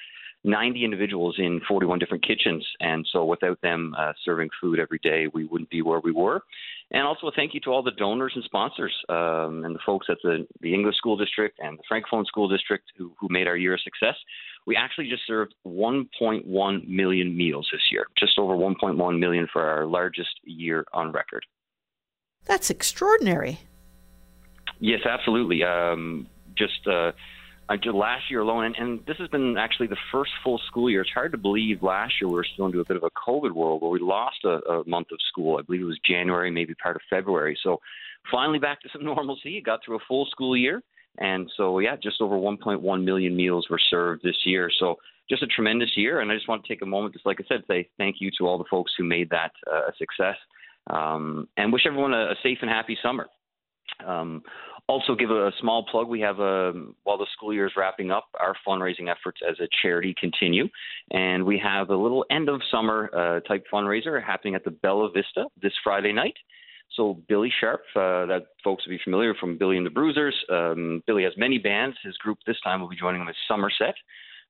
90 0.44 0.84
individuals 0.84 1.36
in 1.38 1.60
41 1.66 1.98
different 1.98 2.26
kitchens. 2.26 2.66
And 2.80 3.06
so 3.10 3.24
without 3.24 3.60
them 3.62 3.94
uh, 3.98 4.12
serving 4.24 4.50
food 4.60 4.78
every 4.78 5.00
day, 5.02 5.26
we 5.32 5.46
wouldn't 5.46 5.70
be 5.70 5.82
where 5.82 6.00
we 6.00 6.12
were. 6.12 6.42
And 6.90 7.02
also 7.02 7.26
a 7.28 7.32
thank 7.32 7.54
you 7.54 7.60
to 7.60 7.70
all 7.70 7.82
the 7.82 7.90
donors 7.92 8.32
and 8.34 8.44
sponsors 8.44 8.92
um, 9.08 9.64
and 9.64 9.74
the 9.74 9.80
folks 9.84 10.06
at 10.10 10.18
the, 10.22 10.46
the 10.60 10.74
English 10.74 10.96
School 10.96 11.16
District 11.16 11.58
and 11.60 11.78
the 11.78 11.82
Francophone 11.90 12.26
School 12.26 12.46
District 12.46 12.84
who, 12.96 13.12
who 13.18 13.26
made 13.30 13.48
our 13.48 13.56
year 13.56 13.74
a 13.74 13.78
success. 13.78 14.16
We 14.66 14.76
actually 14.76 15.08
just 15.08 15.26
served 15.26 15.54
1.1 15.66 16.88
million 16.88 17.36
meals 17.36 17.68
this 17.72 17.82
year, 17.90 18.06
just 18.18 18.38
over 18.38 18.54
1.1 18.54 19.18
million 19.18 19.48
for 19.52 19.62
our 19.62 19.86
largest 19.86 20.40
year 20.44 20.84
on 20.92 21.10
record. 21.10 21.44
That's 22.44 22.68
extraordinary. 22.68 23.60
Yes, 24.78 25.00
absolutely. 25.06 25.64
Um, 25.64 26.26
just 26.56 26.86
uh, 26.86 27.12
uh, 27.68 27.92
last 27.92 28.30
year 28.30 28.40
alone, 28.40 28.64
and, 28.64 28.76
and 28.76 29.00
this 29.06 29.16
has 29.18 29.28
been 29.28 29.56
actually 29.58 29.86
the 29.86 29.96
first 30.12 30.30
full 30.42 30.60
school 30.66 30.90
year. 30.90 31.02
It's 31.02 31.10
hard 31.10 31.32
to 31.32 31.38
believe 31.38 31.82
last 31.82 32.14
year 32.20 32.28
we 32.28 32.34
were 32.34 32.46
still 32.52 32.66
into 32.66 32.80
a 32.80 32.84
bit 32.84 32.96
of 32.96 33.04
a 33.04 33.10
COVID 33.10 33.52
world 33.52 33.82
where 33.82 33.90
we 33.90 34.00
lost 34.00 34.36
a, 34.44 34.60
a 34.70 34.88
month 34.88 35.08
of 35.12 35.18
school. 35.28 35.58
I 35.58 35.62
believe 35.62 35.82
it 35.82 35.84
was 35.84 35.98
January, 36.06 36.50
maybe 36.50 36.74
part 36.74 36.96
of 36.96 37.02
February. 37.08 37.58
So 37.62 37.80
finally 38.30 38.58
back 38.58 38.80
to 38.82 38.88
some 38.92 39.04
normalcy. 39.04 39.60
Got 39.60 39.80
through 39.84 39.96
a 39.96 40.04
full 40.06 40.26
school 40.30 40.56
year. 40.56 40.82
And 41.18 41.50
so, 41.56 41.78
yeah, 41.78 41.94
just 42.02 42.20
over 42.20 42.34
1.1 42.34 43.04
million 43.04 43.36
meals 43.36 43.68
were 43.70 43.80
served 43.90 44.22
this 44.24 44.36
year. 44.44 44.68
So 44.80 44.96
just 45.30 45.44
a 45.44 45.46
tremendous 45.46 45.90
year. 45.96 46.20
And 46.20 46.30
I 46.30 46.34
just 46.34 46.48
want 46.48 46.64
to 46.64 46.68
take 46.68 46.82
a 46.82 46.86
moment, 46.86 47.14
just 47.14 47.24
like 47.24 47.38
I 47.40 47.44
said, 47.48 47.62
say 47.68 47.88
thank 47.98 48.16
you 48.18 48.30
to 48.38 48.46
all 48.46 48.58
the 48.58 48.64
folks 48.68 48.92
who 48.98 49.04
made 49.04 49.30
that 49.30 49.52
uh, 49.72 49.88
a 49.88 49.92
success 49.96 50.36
um, 50.88 51.48
and 51.56 51.72
wish 51.72 51.86
everyone 51.86 52.12
a, 52.12 52.32
a 52.32 52.34
safe 52.42 52.58
and 52.60 52.70
happy 52.70 52.98
summer. 53.02 53.28
Um, 54.04 54.42
also, 54.86 55.14
give 55.14 55.30
a, 55.30 55.50
small 55.60 55.86
plug. 55.90 56.08
We 56.08 56.20
have 56.20 56.40
a 56.40 56.72
while 57.04 57.16
the 57.16 57.26
school 57.32 57.54
year 57.54 57.66
is 57.66 57.72
wrapping 57.74 58.10
up, 58.10 58.26
our 58.38 58.54
fundraising 58.66 59.10
efforts 59.10 59.40
as 59.48 59.58
a 59.58 59.68
charity 59.80 60.14
continue, 60.20 60.68
and 61.10 61.44
we 61.44 61.58
have 61.58 61.88
a 61.88 61.96
little 61.96 62.24
end 62.30 62.50
of 62.50 62.60
summer 62.70 63.10
uh, 63.14 63.40
type 63.40 63.64
fundraiser 63.72 64.22
happening 64.22 64.54
at 64.54 64.62
the 64.62 64.70
Bella 64.70 65.08
Vista 65.10 65.46
this 65.62 65.72
Friday 65.82 66.12
night. 66.12 66.34
So 66.96 67.18
Billy 67.28 67.50
Sharp, 67.60 67.80
uh, 67.96 68.26
that 68.26 68.48
folks 68.62 68.86
will 68.86 68.92
be 68.92 69.00
familiar 69.02 69.34
from 69.34 69.56
Billy 69.56 69.78
and 69.78 69.86
the 69.86 69.90
Bruisers. 69.90 70.34
Um, 70.50 71.02
Billy 71.06 71.24
has 71.24 71.32
many 71.38 71.58
bands. 71.58 71.96
His 72.04 72.16
group 72.18 72.38
this 72.46 72.60
time 72.62 72.82
will 72.82 72.88
be 72.88 72.96
joining 72.96 73.22
him 73.22 73.28
Somerset, 73.48 73.94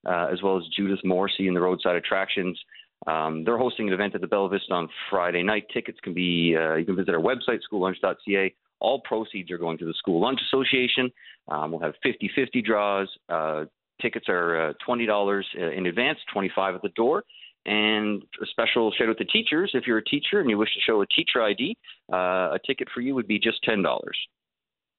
uh, 0.05 0.27
as 0.31 0.41
well 0.43 0.57
as 0.57 0.63
Judith 0.75 0.99
Morrissey 1.05 1.47
and 1.47 1.55
the 1.55 1.61
Roadside 1.61 1.95
Attractions. 1.95 2.59
Um, 3.07 3.45
they're 3.45 3.57
hosting 3.57 3.87
an 3.87 3.93
event 3.93 4.15
at 4.15 4.21
the 4.21 4.27
Bella 4.27 4.49
Vista 4.49 4.73
on 4.73 4.89
Friday 5.09 5.43
night. 5.43 5.65
Tickets 5.73 5.97
can 6.03 6.13
be 6.13 6.57
uh, 6.59 6.75
you 6.75 6.85
can 6.85 6.97
visit 6.97 7.13
our 7.13 7.21
website 7.21 7.59
schoollunch.ca. 7.71 8.53
All 8.79 9.01
proceeds 9.01 9.51
are 9.51 9.57
going 9.57 9.77
to 9.79 9.85
the 9.85 9.93
School 9.93 10.21
Lunch 10.21 10.39
Association. 10.47 11.11
Um, 11.47 11.71
we'll 11.71 11.81
have 11.81 11.93
50-50 12.05 12.63
draws. 12.63 13.09
Uh, 13.29 13.65
tickets 14.01 14.25
are 14.29 14.69
uh, 14.69 14.73
$20 14.87 15.43
in 15.77 15.85
advance, 15.85 16.19
25 16.33 16.75
at 16.75 16.81
the 16.81 16.89
door. 16.89 17.23
And 17.65 18.21
a 18.41 18.45
special 18.45 18.91
shout 18.91 19.09
out 19.09 19.17
to 19.17 19.25
teachers. 19.25 19.71
If 19.73 19.87
you're 19.87 19.97
a 19.97 20.03
teacher 20.03 20.39
and 20.39 20.49
you 20.49 20.57
wish 20.57 20.73
to 20.75 20.81
show 20.81 21.01
a 21.01 21.07
teacher 21.07 21.41
ID, 21.41 21.75
uh, 22.13 22.15
a 22.53 22.59
ticket 22.65 22.87
for 22.93 23.01
you 23.01 23.15
would 23.15 23.27
be 23.27 23.39
just 23.39 23.63
$10. 23.67 23.83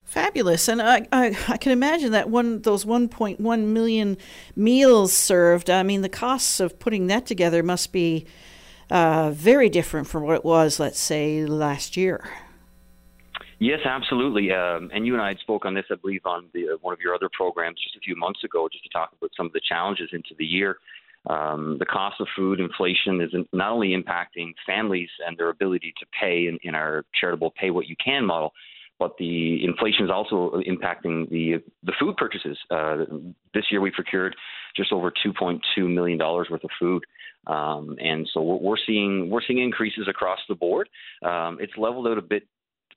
Fabulous, 0.07 0.69
and 0.69 0.81
I, 0.81 1.07
I, 1.11 1.37
I 1.49 1.57
can 1.57 1.73
imagine 1.73 2.13
that 2.13 2.31
one 2.31 2.63
those 2.63 2.85
1.1 2.85 3.41
million 3.41 4.17
meals 4.55 5.13
served. 5.13 5.69
I 5.69 5.83
mean, 5.83 6.03
the 6.03 6.09
costs 6.09 6.61
of 6.61 6.79
putting 6.79 7.09
that 7.09 7.27
together 7.27 7.65
must 7.65 7.91
be 7.91 8.25
uh, 8.89 9.33
very 9.33 9.69
different 9.69 10.07
from 10.07 10.23
what 10.23 10.37
it 10.37 10.45
was, 10.45 10.79
let's 10.79 11.01
say, 11.01 11.45
last 11.45 11.97
year. 11.97 12.25
Yes, 13.59 13.81
absolutely. 13.87 14.53
Um, 14.53 14.91
and 14.93 15.07
you 15.07 15.15
and 15.15 15.23
I 15.23 15.35
spoke 15.37 15.65
on 15.65 15.73
this, 15.73 15.87
I 15.91 15.95
believe, 15.95 16.27
on 16.27 16.49
the, 16.53 16.75
uh, 16.75 16.77
one 16.83 16.93
of 16.93 17.01
your 17.01 17.15
other 17.15 17.31
programs 17.33 17.81
just 17.83 17.97
a 17.97 18.01
few 18.01 18.15
months 18.15 18.45
ago, 18.45 18.69
just 18.71 18.85
to 18.85 18.91
talk 18.91 19.13
about 19.17 19.31
some 19.37 19.47
of 19.47 19.53
the 19.53 19.63
challenges 19.67 20.11
into 20.13 20.35
the 20.39 20.45
year. 20.45 20.77
Um, 21.27 21.77
the 21.79 21.87
cost 21.87 22.21
of 22.21 22.29
food 22.37 22.61
inflation 22.61 23.21
is 23.21 23.31
not 23.53 23.73
only 23.73 23.97
impacting 23.97 24.53
families 24.67 25.09
and 25.27 25.37
their 25.37 25.49
ability 25.49 25.95
to 25.99 26.07
pay 26.21 26.47
in, 26.47 26.59
in 26.63 26.75
our 26.75 27.05
charitable 27.19 27.53
pay 27.59 27.71
what 27.71 27.89
you 27.89 27.97
can 28.05 28.27
model, 28.27 28.53
but 28.99 29.17
the 29.19 29.65
inflation 29.65 30.05
is 30.05 30.11
also 30.11 30.61
impacting 30.69 31.29
the 31.31 31.63
the 31.83 31.93
food 31.99 32.17
purchases. 32.17 32.57
Uh, 32.71 33.05
this 33.53 33.65
year, 33.71 33.81
we 33.81 33.91
procured 33.91 34.37
just 34.77 34.93
over 34.93 35.11
2.2 35.11 35.61
million 35.93 36.17
dollars 36.17 36.49
worth 36.51 36.65
of 36.65 36.71
food, 36.79 37.05
um, 37.47 37.97
and 38.01 38.29
so 38.33 38.41
we're, 38.41 38.57
we're, 38.57 38.77
seeing 38.87 39.29
we're 39.29 39.43
seeing 39.47 39.59
increases 39.59 40.07
across 40.09 40.39
the 40.49 40.55
board. 40.55 40.89
Um, 41.23 41.59
it's 41.61 41.73
leveled 41.77 42.07
out 42.07 42.17
a 42.19 42.23
bit 42.23 42.45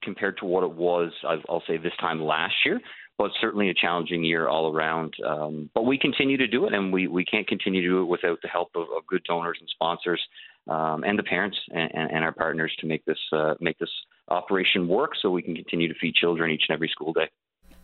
compared 0.02 0.38
to 0.38 0.46
what 0.46 0.64
it 0.64 0.72
was, 0.72 1.12
I'll 1.24 1.64
say, 1.68 1.78
this 1.78 1.94
time 2.00 2.22
last 2.22 2.56
year. 2.66 2.80
But 3.18 3.32
certainly 3.42 3.70
a 3.70 3.74
challenging 3.74 4.24
year 4.24 4.48
all 4.48 4.74
around. 4.74 5.14
Um, 5.28 5.70
but 5.76 5.86
we 5.86 5.98
continue 5.98 6.38
to 6.38 6.48
do 6.48 6.66
it, 6.68 6.74
and 6.74 6.94
we, 6.94 7.08
we 7.08 7.26
can't 7.26 7.46
continue 7.46 7.82
to 7.82 7.88
do 7.88 8.02
it 8.02 8.06
without 8.06 8.40
the 8.42 8.48
help 8.48 8.70
of, 8.76 8.84
of 8.96 9.06
good 9.08 9.24
donors 9.26 9.58
and 9.60 9.68
sponsors, 9.70 10.22
um, 10.70 11.04
and 11.04 11.20
the 11.20 11.24
parents 11.24 11.58
and, 11.70 11.92
and, 11.94 12.24
our 12.24 12.32
partners 12.32 12.72
to 12.80 12.88
make 12.88 13.04
this 13.04 13.18
uh, 13.34 13.56
make 13.60 13.78
this 13.78 13.90
operation 14.30 14.88
work, 14.88 15.12
so 15.22 15.30
we 15.30 15.42
can 15.42 15.54
continue 15.54 15.90
to 15.90 16.00
feed 16.00 16.16
children 16.16 16.50
each 16.50 16.64
and 16.70 16.76
every 16.76 16.88
school 16.88 17.12
day. 17.12 17.28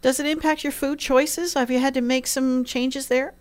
Does 0.01 0.21
it 0.21 0.25
impact 0.25 0.63
your 0.63 0.71
food 0.71 0.99
choices? 0.99 1.55
Have 1.55 1.69
you 1.69 1.79
had 1.79 1.95
to 1.95 2.01
make 2.01 2.27
some 2.27 2.63
changes 2.63 3.07
there? 3.07 3.33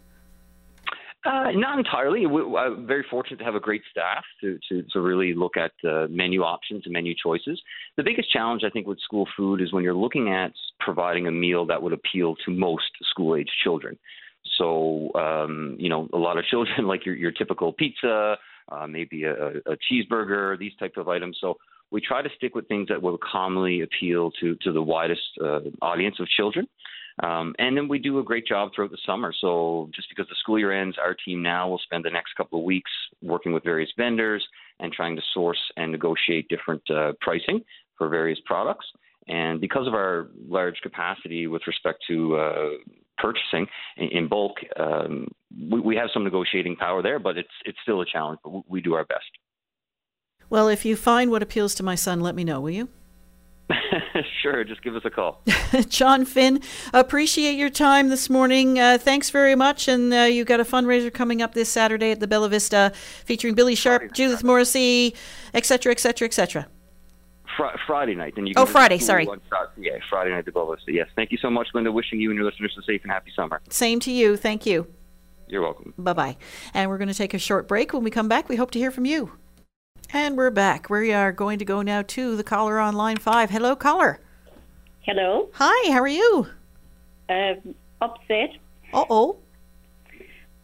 Uh, 1.25 1.53
not 1.55 1.79
entirely. 1.79 2.27
We, 2.27 2.43
I'm 2.57 2.87
very 2.87 3.05
fortunate 3.11 3.39
to 3.39 3.45
have 3.45 3.55
a 3.55 3.61
great 3.61 3.83
staff 3.91 4.25
to, 4.43 4.59
to, 4.69 4.83
to 4.93 5.01
really 5.01 5.33
look 5.35 5.57
at 5.57 5.73
uh, 5.89 6.07
menu 6.11 6.43
options 6.43 6.83
and 6.85 6.93
menu 6.93 7.15
choices. 7.21 7.61
The 7.97 8.03
biggest 8.03 8.31
challenge, 8.31 8.63
I 8.63 8.69
think, 8.69 8.87
with 8.87 9.01
school 9.01 9.27
food 9.35 9.63
is 9.63 9.73
when 9.73 9.85
you're 9.85 9.95
looking 9.95 10.31
at 10.31 10.53
providing 10.81 11.27
a 11.27 11.33
meal 11.33 11.65
that 11.67 11.83
would 11.83 11.95
appeal 11.95 12.35
to 12.45 12.51
most 12.51 12.91
school 13.09 13.37
age 13.37 13.49
children. 13.63 13.99
So, 14.59 15.11
um, 15.15 15.77
you 15.79 15.89
know, 15.89 16.09
a 16.13 16.19
lot 16.19 16.37
of 16.37 16.45
children 16.45 16.87
like 16.87 17.07
your, 17.07 17.15
your 17.15 17.33
typical 17.33 17.73
pizza, 17.73 18.37
uh, 18.71 18.87
maybe 18.87 19.25
a, 19.25 19.35
a 19.35 19.77
cheeseburger, 19.91 20.59
these 20.59 20.73
type 20.79 20.99
of 20.99 21.09
items. 21.09 21.39
So, 21.41 21.57
we 21.91 22.01
try 22.01 22.23
to 22.23 22.29
stick 22.37 22.57
with 22.57 22.67
things 22.67 22.89
that 22.89 23.01
will 23.01 23.19
commonly 23.19 23.83
appeal 23.83 24.33
to, 24.41 24.57
to 24.63 24.73
the 24.73 24.83
widest 24.83 25.21
uh, 25.41 25.61
audience 25.81 26.17
of 26.19 26.27
children. 26.27 26.67
Um, 27.23 27.55
and 27.59 27.77
then 27.77 27.87
we 27.87 27.99
do 27.99 28.19
a 28.19 28.25
great 28.25 28.47
job 28.47 28.71
throughout 28.75 28.91
the 28.91 28.99
summer. 29.07 29.33
So 29.41 29.89
just 29.95 30.09
because 30.09 30.27
the 30.29 30.35
school 30.41 30.59
year 30.59 30.73
ends, 30.73 30.97
our 30.99 31.15
team 31.15 31.43
now 31.43 31.69
will 31.69 31.79
spend 31.79 32.05
the 32.05 32.11
next 32.11 32.35
couple 32.37 32.59
of 32.59 32.65
weeks 32.65 32.91
working 33.23 33.53
with 33.53 33.63
various 33.63 33.91
vendors 33.97 34.45
and 34.81 34.93
trying 34.93 35.15
to 35.17 35.23
source 35.33 35.61
and 35.77 35.93
negotiate 35.93 36.49
different 36.49 36.83
uh, 36.91 37.13
pricing 37.21 37.61
for 37.97 38.09
various 38.09 38.41
products. 38.45 38.87
And 39.29 39.61
because 39.61 39.87
of 39.87 39.95
our 39.95 40.29
large 40.49 40.81
capacity 40.83 41.47
with 41.47 41.63
respect 41.67 42.03
to 42.09 42.37
uh, 42.37 42.69
purchasing 43.17 43.67
in, 43.97 44.29
bulk, 44.29 44.57
um, 44.79 45.29
we, 45.71 45.81
we, 45.81 45.97
have 45.97 46.11
some 46.13 46.25
negotiating 46.25 46.77
power 46.77 47.01
there, 47.01 47.19
but 47.19 47.39
it's 47.39 47.49
it's 47.65 47.79
still 47.83 48.03
a 48.03 48.07
challenge. 48.07 48.41
But 48.45 48.69
we 48.69 48.83
do 48.83 48.95
our 48.95 49.05
best. 49.05 49.25
Well, 50.51 50.69
if 50.69 50.85
you 50.85 50.95
find 50.95 51.31
what 51.31 51.43
appeals 51.43 51.75
to 51.77 51.83
my 51.83 51.95
son, 51.95 52.21
let 52.21 52.35
me 52.35 52.45
know, 52.45 52.61
will 52.61 52.71
you? 52.71 52.89
sure, 54.43 54.65
just 54.65 54.83
give 54.83 54.95
us 54.95 55.03
a 55.05 55.11
call. 55.11 55.43
John 55.89 56.25
Finn, 56.25 56.61
appreciate 56.93 57.57
your 57.57 57.71
time 57.71 58.09
this 58.09 58.29
morning. 58.29 58.79
Uh, 58.79 58.99
thanks 58.99 59.31
very 59.31 59.55
much. 59.55 59.89
And 59.89 60.13
uh, 60.13 60.23
you've 60.23 60.47
got 60.47 60.61
a 60.61 60.65
fundraiser 60.65 61.13
coming 61.13 61.41
up 61.41 61.55
this 61.55 61.69
Saturday 61.69 62.11
at 62.11 62.21
the 62.21 62.27
Bella 62.27 62.49
Vista 62.49 62.93
featuring 63.25 63.55
Billy 63.55 63.75
Sharp, 63.75 64.03
Friday, 64.03 64.15
Judith. 64.15 64.45
Morrissey, 64.45 65.15
etc., 65.55 65.93
etc., 65.93 66.27
etc. 66.27 66.67
Friday 67.87 68.15
night. 68.15 68.35
And 68.37 68.49
you 68.49 68.55
oh, 68.57 68.67
Friday, 68.67 68.99
sorry. 68.99 69.29
Yeah, 69.77 69.93
Friday 70.11 70.31
night 70.31 70.41
at 70.41 70.45
the 70.45 70.53
Bella 70.53 70.77
Vista. 70.77 70.93
Yes. 70.93 71.09
Thank 71.15 71.31
you 71.31 71.39
so 71.39 71.51
much, 71.51 71.69
Linda. 71.73 71.93
Wishing 71.93 72.21
you 72.21 72.31
and 72.31 72.37
your 72.37 72.47
listeners 72.47 72.77
a 72.79 72.83
safe 72.83 73.03
and 73.03 73.13
happy 73.13 73.31
summer. 73.35 73.61
Same 73.71 74.01
to 74.01 74.11
you. 74.11 74.37
Thank 74.37 74.67
you. 74.67 74.87
You're 75.49 75.63
welcome. 75.63 75.95
Bye 75.99 76.13
bye. 76.15 76.37
And 76.73 76.91
we're 76.91 76.99
going 76.99 77.09
to 77.09 77.15
take 77.15 77.35
a 77.35 77.39
short 77.39 77.69
break. 77.69 77.93
When 77.93 78.03
we 78.03 78.11
come 78.11 78.29
back, 78.29 78.49
we 78.49 78.57
hope 78.57 78.71
to 78.73 78.79
hear 78.79 78.91
from 78.91 79.05
you. 79.05 79.33
And 80.17 80.37
we're 80.37 80.51
back. 80.51 80.89
We 80.89 81.13
are 81.13 81.33
going 81.33 81.59
to 81.59 81.65
go 81.65 81.83
now 81.83 82.03
to 82.03 82.37
the 82.37 82.45
caller 82.45 82.79
on 82.79 82.95
line 82.95 83.17
five. 83.17 83.51
Hello, 83.51 83.75
caller. 83.75 84.21
Hello. 85.01 85.51
Hi, 85.55 85.93
how 85.93 85.99
are 85.99 86.07
you? 86.07 86.47
Uh, 87.29 87.55
upset. 88.01 88.51
Uh 88.93 89.05
oh. 89.11 89.39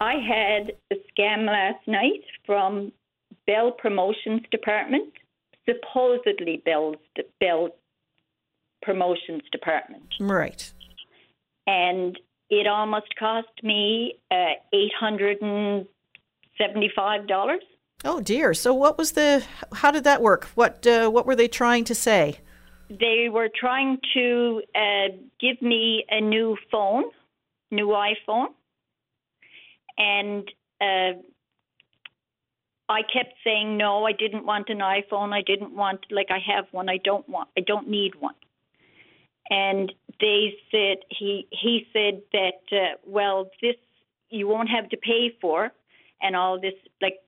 I 0.01 0.15
had 0.15 0.75
a 0.93 0.95
scam 1.11 1.49
last 1.49 1.85
night 1.89 2.23
from 2.47 2.93
Bell 3.49 3.73
Promotions 3.73 4.43
Department, 4.53 5.13
supposedly 5.69 6.63
Bell's 6.65 6.99
Bell 7.41 7.71
Promotions 8.83 9.43
Department. 9.51 10.15
Right. 10.21 10.73
And 11.67 12.17
it 12.51 12.69
almost 12.69 13.17
cost 13.19 13.49
me 13.65 14.15
uh, 14.31 14.53
eight 14.73 14.93
hundred 14.95 15.43
and 15.43 15.87
seventy-five 16.57 17.27
dollars. 17.27 17.63
Oh 18.05 18.21
dear. 18.21 18.55
So 18.55 18.73
what 18.73 18.97
was 18.97 19.13
the? 19.13 19.45
How 19.73 19.91
did 19.91 20.05
that 20.05 20.23
work? 20.23 20.45
What 20.55 20.87
uh, 20.87 21.11
What 21.11 21.27
were 21.27 21.37
they 21.37 21.49
trying 21.49 21.85
to 21.85 21.95
say? 21.95 22.39
They 22.89 23.29
were 23.31 23.49
trying 23.55 23.99
to 24.15 24.63
uh, 24.75 25.09
give 25.39 25.61
me 25.63 26.05
a 26.11 26.21
new 26.21 26.57
phone, 26.73 27.05
new 27.71 27.89
iPhone, 27.89 28.49
and 29.97 30.51
uh, 30.81 31.21
I 32.89 33.03
kept 33.03 33.35
saying 33.45 33.77
no. 33.77 34.05
I 34.05 34.13
didn't 34.13 34.45
want 34.47 34.71
an 34.71 34.79
iPhone. 34.79 35.33
I 35.33 35.43
didn't 35.43 35.77
want 35.77 36.07
like 36.11 36.29
I 36.31 36.39
have 36.55 36.65
one. 36.73 36.89
I 36.89 36.97
don't 36.97 37.29
want. 37.29 37.49
I 37.57 37.61
don't 37.61 37.89
need 37.89 38.15
one. 38.19 38.35
And 39.51 39.93
they 40.21 40.55
said 40.71 40.99
he 41.11 41.47
he 41.51 41.87
said 41.93 42.23
that 42.33 42.63
uh, 42.73 42.97
well 43.05 43.51
this 43.61 43.77
you 44.31 44.49
won't 44.49 44.71
have 44.71 44.89
to 44.89 44.97
pay 44.97 45.37
for 45.41 45.71
and 46.23 46.35
all 46.35 46.61
this 46.61 46.75
like 47.03 47.19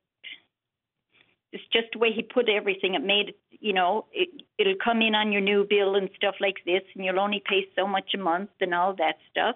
it's 1.52 1.64
just 1.72 1.88
the 1.92 1.98
way 1.98 2.12
he 2.12 2.22
put 2.22 2.48
everything. 2.48 2.94
It 2.94 3.04
made 3.04 3.34
you 3.62 3.72
know, 3.72 4.06
it, 4.12 4.28
it'll 4.58 4.74
come 4.82 5.00
in 5.02 5.14
on 5.14 5.30
your 5.30 5.40
new 5.40 5.64
bill 5.68 5.94
and 5.94 6.10
stuff 6.16 6.34
like 6.40 6.56
this, 6.66 6.82
and 6.94 7.04
you'll 7.04 7.20
only 7.20 7.42
pay 7.48 7.64
so 7.76 7.86
much 7.86 8.10
a 8.12 8.18
month 8.18 8.50
and 8.60 8.74
all 8.74 8.94
that 8.96 9.16
stuff. 9.30 9.54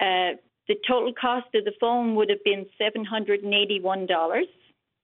Uh, 0.00 0.38
the 0.68 0.76
total 0.86 1.12
cost 1.20 1.46
of 1.54 1.64
the 1.64 1.72
phone 1.80 2.14
would 2.14 2.30
have 2.30 2.44
been 2.44 2.64
seven 2.78 3.04
hundred 3.04 3.42
and 3.42 3.52
eighty-one 3.52 4.06
dollars. 4.06 4.46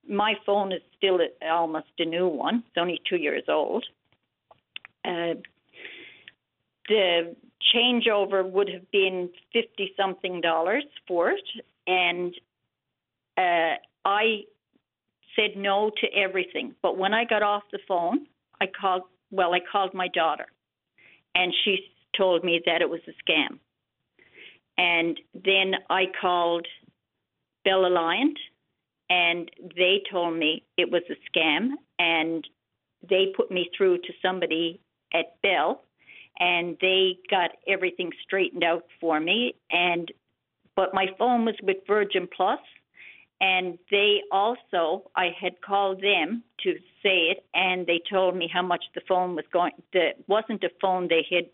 My 0.07 0.35
phone 0.45 0.71
is 0.71 0.81
still 0.97 1.19
almost 1.41 1.87
a 1.99 2.05
new 2.05 2.27
one. 2.27 2.63
It's 2.67 2.77
only 2.77 3.01
two 3.09 3.17
years 3.17 3.43
old. 3.49 3.85
Uh, 5.03 5.35
the 6.87 7.35
changeover 7.75 8.49
would 8.49 8.69
have 8.69 8.89
been 8.91 9.29
fifty 9.51 9.91
something 9.97 10.39
dollars 10.39 10.85
for 11.05 11.31
it, 11.31 11.49
and 11.85 12.33
uh, 13.37 13.75
I 14.05 14.43
said 15.35 15.57
no 15.57 15.91
to 16.01 16.07
everything. 16.17 16.75
But 16.81 16.97
when 16.97 17.13
I 17.13 17.25
got 17.25 17.43
off 17.43 17.63
the 17.71 17.79
phone, 17.87 18.27
I 18.61 18.65
called, 18.67 19.03
well, 19.31 19.53
I 19.53 19.59
called 19.71 19.93
my 19.93 20.07
daughter, 20.07 20.45
and 21.33 21.53
she 21.63 21.77
told 22.17 22.43
me 22.43 22.61
that 22.65 22.81
it 22.81 22.89
was 22.89 23.01
a 23.07 23.31
scam. 23.31 23.59
And 24.77 25.19
then 25.33 25.73
I 25.89 26.05
called 26.19 26.67
Bell 27.63 27.81
Alliant, 27.81 28.37
and 29.09 29.49
they 29.75 30.01
told 30.11 30.37
me 30.37 30.63
it 30.77 30.91
was 30.91 31.03
a 31.09 31.37
scam, 31.37 31.71
and 31.99 32.47
they 33.07 33.27
put 33.35 33.51
me 33.51 33.69
through 33.77 33.97
to 33.99 34.13
somebody 34.21 34.79
at 35.13 35.41
Bell, 35.41 35.83
and 36.39 36.77
they 36.81 37.17
got 37.29 37.51
everything 37.67 38.11
straightened 38.23 38.63
out 38.63 38.83
for 38.99 39.19
me. 39.19 39.55
And 39.71 40.11
but 40.75 40.93
my 40.93 41.07
phone 41.17 41.45
was 41.45 41.55
with 41.63 41.77
Virgin 41.87 42.27
Plus, 42.35 42.59
and 43.41 43.77
they 43.91 44.21
also 44.31 45.09
I 45.15 45.29
had 45.39 45.61
called 45.61 46.01
them 46.01 46.43
to 46.63 46.73
say 47.03 47.31
it, 47.31 47.45
and 47.53 47.85
they 47.85 48.01
told 48.09 48.35
me 48.35 48.49
how 48.51 48.61
much 48.61 48.85
the 48.93 49.01
phone 49.07 49.35
was 49.35 49.45
going. 49.51 49.73
The 49.93 50.09
wasn't 50.27 50.63
a 50.63 50.69
phone 50.81 51.07
they 51.07 51.25
had 51.29 51.49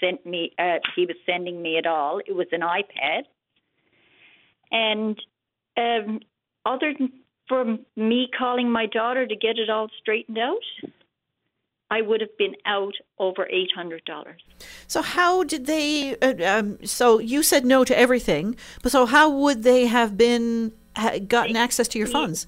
sent 0.00 0.24
me. 0.24 0.52
Uh, 0.58 0.78
he 0.94 1.06
was 1.06 1.16
sending 1.26 1.60
me 1.62 1.78
at 1.78 1.86
all. 1.86 2.20
It 2.26 2.34
was 2.34 2.46
an 2.52 2.60
iPad, 2.60 3.22
and 4.70 5.20
um, 5.76 6.20
other 6.64 6.94
than 6.98 7.12
for 7.48 7.76
me 7.96 8.28
calling 8.36 8.70
my 8.70 8.86
daughter 8.86 9.26
to 9.26 9.36
get 9.36 9.58
it 9.58 9.70
all 9.70 9.88
straightened 10.00 10.38
out. 10.38 10.62
I 11.88 12.02
would 12.02 12.20
have 12.20 12.36
been 12.36 12.56
out 12.64 12.94
over 13.20 13.46
eight 13.48 13.70
hundred 13.72 14.04
dollars. 14.06 14.42
So 14.88 15.02
how 15.02 15.44
did 15.44 15.66
they? 15.66 16.16
Uh, 16.16 16.34
um, 16.44 16.78
so 16.84 17.20
you 17.20 17.44
said 17.44 17.64
no 17.64 17.84
to 17.84 17.96
everything, 17.96 18.56
but 18.82 18.90
so 18.90 19.06
how 19.06 19.30
would 19.30 19.62
they 19.62 19.86
have 19.86 20.16
been 20.16 20.72
gotten 21.28 21.56
access 21.56 21.88
to 21.88 21.98
your 21.98 22.08
funds? 22.08 22.46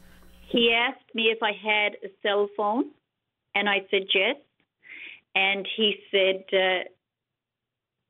He 0.48 0.72
asked 0.72 1.14
me 1.14 1.24
if 1.24 1.42
I 1.42 1.52
had 1.52 1.96
a 2.02 2.08
cell 2.22 2.48
phone, 2.56 2.86
and 3.54 3.68
I 3.68 3.86
said 3.90 4.02
yes. 4.14 4.36
And 5.34 5.66
he 5.76 5.96
said 6.10 6.44
uh, 6.52 6.84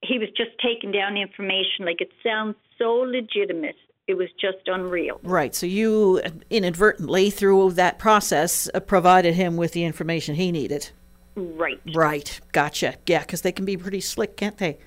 he 0.02 0.18
was 0.18 0.28
just 0.36 0.50
taking 0.62 0.92
down 0.92 1.16
information. 1.16 1.84
Like 1.84 2.00
it 2.00 2.10
sounds 2.22 2.56
so 2.78 2.92
legitimate. 2.92 3.76
It 4.06 4.14
was 4.14 4.28
just 4.40 4.66
unreal. 4.66 5.20
Right. 5.22 5.54
So 5.54 5.66
you 5.66 6.22
inadvertently, 6.48 7.28
through 7.28 7.72
that 7.72 7.98
process, 7.98 8.70
uh, 8.72 8.80
provided 8.80 9.34
him 9.34 9.56
with 9.56 9.72
the 9.72 9.84
information 9.84 10.36
he 10.36 10.50
needed. 10.50 10.90
Right. 11.36 11.80
Right. 11.94 12.40
Gotcha. 12.52 12.96
Yeah, 13.06 13.20
because 13.20 13.42
they 13.42 13.52
can 13.52 13.64
be 13.64 13.76
pretty 13.76 14.00
slick, 14.00 14.36
can't 14.36 14.56
they? 14.56 14.78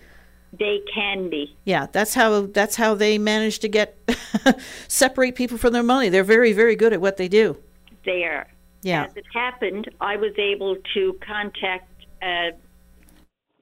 They 0.57 0.81
can 0.93 1.29
be. 1.29 1.55
Yeah, 1.63 1.87
that's 1.91 2.13
how 2.13 2.41
that's 2.41 2.75
how 2.75 2.93
they 2.93 3.17
manage 3.17 3.59
to 3.59 3.69
get 3.69 3.97
separate 4.87 5.35
people 5.35 5.57
from 5.57 5.71
their 5.71 5.83
money. 5.83 6.09
They're 6.09 6.23
very 6.23 6.51
very 6.51 6.75
good 6.75 6.91
at 6.93 6.99
what 6.99 7.17
they 7.17 7.27
do. 7.27 7.57
They 8.05 8.23
are. 8.23 8.47
Yeah. 8.81 9.05
As 9.05 9.15
it 9.15 9.25
happened, 9.33 9.89
I 10.01 10.17
was 10.17 10.33
able 10.37 10.75
to 10.93 11.17
contact 11.25 12.05
uh, 12.21 12.51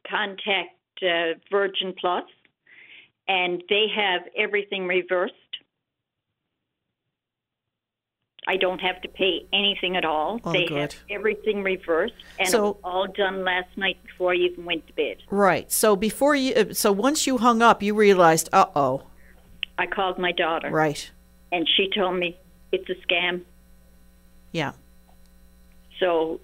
contact 0.10 0.80
uh, 1.04 1.38
Virgin 1.52 1.94
Plus, 2.00 2.24
and 3.28 3.62
they 3.70 3.86
have 3.96 4.22
everything 4.38 4.88
reversed. 4.88 5.34
I 8.52 8.58
don't 8.58 8.80
have 8.82 9.00
to 9.04 9.08
pay 9.08 9.46
anything 9.54 9.96
at 9.96 10.06
all. 10.06 10.40
Oh, 10.44 10.52
they 10.52 10.66
good. 10.66 10.94
have 10.94 10.96
everything 11.12 11.62
reversed, 11.62 12.16
and 12.40 12.50
So- 12.50 12.78
all 12.84 13.06
done 13.08 13.44
last 13.44 13.70
night 13.78 13.98
before 14.04 14.32
I 14.34 14.38
even 14.38 14.66
went 14.66 14.88
to 14.88 14.94
bed. 14.94 15.18
Right. 15.30 15.72
So 15.72 15.96
before 15.96 16.34
you 16.34 16.52
uh, 16.56 16.74
so 16.74 16.92
once 16.92 17.28
you 17.28 17.38
hung 17.38 17.62
up, 17.62 17.84
you 17.84 17.94
realized, 17.94 18.50
"Uh-oh." 18.52 19.04
I 19.78 19.86
called 19.86 20.18
my 20.18 20.32
daughter, 20.32 20.70
Right. 20.72 21.12
and 21.52 21.68
she 21.76 21.90
told 21.96 22.16
me 22.24 22.38
it's 22.72 22.90
a 22.90 22.96
scam. 23.06 23.42
Yeah. 24.52 24.74
So 26.00 26.40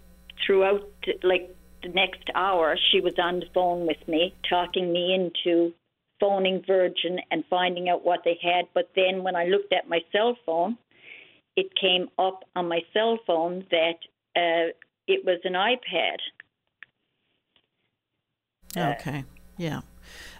throughout 0.45 0.83
like 1.23 1.45
the 1.81 1.89
next 1.89 2.29
hour, 2.35 2.77
she 2.91 2.99
was 3.01 3.13
on 3.17 3.39
the 3.39 3.47
phone 3.53 3.87
with 3.87 4.01
me, 4.07 4.33
talking 4.47 4.93
me 4.93 5.13
into 5.19 5.73
phoning 6.19 6.63
Virgin 6.67 7.19
and 7.31 7.43
finding 7.49 7.89
out 7.89 8.05
what 8.05 8.21
they 8.23 8.37
had. 8.41 8.65
But 8.75 8.89
then 8.95 9.23
when 9.23 9.35
I 9.35 9.45
looked 9.45 9.73
at 9.73 9.89
my 9.89 10.01
cell 10.11 10.37
phone, 10.45 10.77
it 11.55 11.73
came 11.75 12.09
up 12.17 12.43
on 12.55 12.67
my 12.67 12.81
cell 12.93 13.17
phone 13.25 13.65
that 13.71 13.97
uh, 14.35 14.71
it 15.07 15.23
was 15.25 15.39
an 15.43 15.53
iPad. 15.53 16.17
Okay. 18.77 19.23
Yeah. 19.57 19.81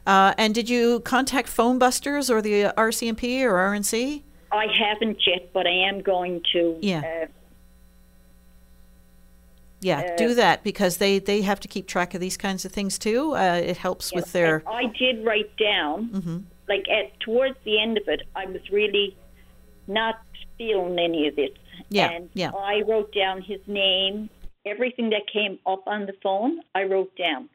Uh, 0.06 0.34
and 0.38 0.54
did 0.54 0.70
you 0.70 1.00
contact 1.00 1.48
Phone 1.48 1.80
Busters 1.80 2.30
or 2.30 2.42
the 2.42 2.66
uh, 2.66 2.74
RCMP 2.74 3.42
or 3.44 3.54
RNC? 3.54 4.24
I 4.52 4.68
haven't 4.78 5.20
yet, 5.26 5.52
but 5.54 5.66
I 5.66 5.72
am 5.88 6.02
going 6.02 6.42
to. 6.54 6.78
Yeah. 6.82 7.00
Uh, 7.24 7.28
Yeah, 9.82 10.00
Uh, 10.02 10.16
do 10.18 10.34
that 10.36 10.64
because 10.64 10.98
they, 10.98 11.20
they 11.20 11.42
have 11.44 11.60
to 11.60 11.68
keep 11.68 11.88
track 11.88 12.14
of 12.14 12.22
these 12.22 12.38
kinds 12.38 12.66
of 12.66 12.72
things 12.72 12.98
too. 12.98 13.36
Uh, 13.36 13.62
it 13.64 13.78
helps 13.78 14.14
with 14.14 14.32
their. 14.32 14.64
I 14.68 14.86
did 14.98 15.24
write 15.24 15.56
down, 15.58 16.10
Mhm. 16.10 16.44
like 16.68 16.88
at 16.90 17.20
towards 17.20 17.56
the 17.66 17.80
end 17.80 17.98
of 17.98 18.08
it, 18.08 18.24
I 18.36 18.46
was 18.48 18.62
really 18.72 19.16
not 19.88 20.22
feeling 20.58 20.98
any 21.00 21.28
of 21.28 21.36
this. 21.36 21.52
Yeah, 21.90 22.10
And 22.10 22.30
yeah. 22.34 22.52
I 22.52 22.82
wrote 22.88 23.14
down 23.14 23.42
his 23.42 23.60
name, 23.68 24.30
everything 24.66 25.10
that 25.12 25.24
came 25.32 25.60
up 25.66 25.84
on 25.88 26.06
the 26.06 26.14
phone, 26.24 26.62
I 26.74 26.84
wrote 26.84 27.16
down. 27.18 27.50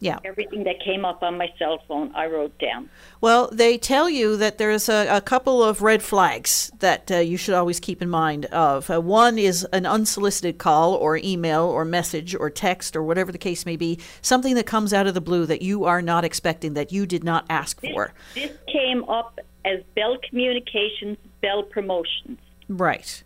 Yeah. 0.00 0.18
Everything 0.24 0.62
that 0.64 0.80
came 0.84 1.04
up 1.04 1.22
on 1.22 1.36
my 1.36 1.48
cell 1.58 1.82
phone, 1.88 2.12
I 2.14 2.26
wrote 2.26 2.56
down. 2.58 2.88
Well, 3.20 3.50
they 3.52 3.78
tell 3.78 4.08
you 4.08 4.36
that 4.36 4.58
there's 4.58 4.88
a, 4.88 5.08
a 5.08 5.20
couple 5.20 5.62
of 5.62 5.82
red 5.82 6.02
flags 6.04 6.70
that 6.78 7.10
uh, 7.10 7.16
you 7.16 7.36
should 7.36 7.54
always 7.54 7.80
keep 7.80 8.00
in 8.00 8.08
mind 8.08 8.44
of. 8.46 8.88
Uh, 8.90 9.00
one 9.00 9.38
is 9.38 9.64
an 9.72 9.86
unsolicited 9.86 10.58
call 10.58 10.94
or 10.94 11.16
email 11.16 11.64
or 11.64 11.84
message 11.84 12.36
or 12.36 12.48
text 12.48 12.94
or 12.94 13.02
whatever 13.02 13.32
the 13.32 13.38
case 13.38 13.66
may 13.66 13.74
be, 13.76 13.98
something 14.22 14.54
that 14.54 14.66
comes 14.66 14.92
out 14.92 15.08
of 15.08 15.14
the 15.14 15.20
blue 15.20 15.46
that 15.46 15.62
you 15.62 15.84
are 15.84 16.00
not 16.00 16.24
expecting, 16.24 16.74
that 16.74 16.92
you 16.92 17.04
did 17.04 17.24
not 17.24 17.44
ask 17.50 17.80
for. 17.80 18.12
This 18.34 18.56
came 18.72 19.02
up 19.04 19.40
as 19.64 19.80
Bell 19.94 20.16
Communications, 20.28 21.18
Bell 21.40 21.62
Promotions. 21.62 22.38
Right. 22.68 23.22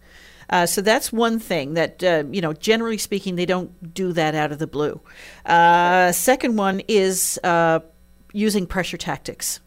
Uh, 0.50 0.66
so 0.66 0.80
that's 0.80 1.12
one 1.12 1.38
thing 1.38 1.74
that, 1.74 2.04
uh, 2.04 2.24
you 2.30 2.40
know, 2.40 2.52
generally 2.52 2.98
speaking, 2.98 3.36
they 3.36 3.46
don't 3.46 3.94
do 3.94 4.12
that 4.12 4.34
out 4.34 4.52
of 4.52 4.58
the 4.58 4.66
blue. 4.66 5.00
Uh, 5.46 6.12
second 6.12 6.56
one 6.56 6.82
is 6.88 7.38
uh, 7.42 7.80
using 8.32 8.66
pressure 8.66 8.98
tactics. 8.98 9.60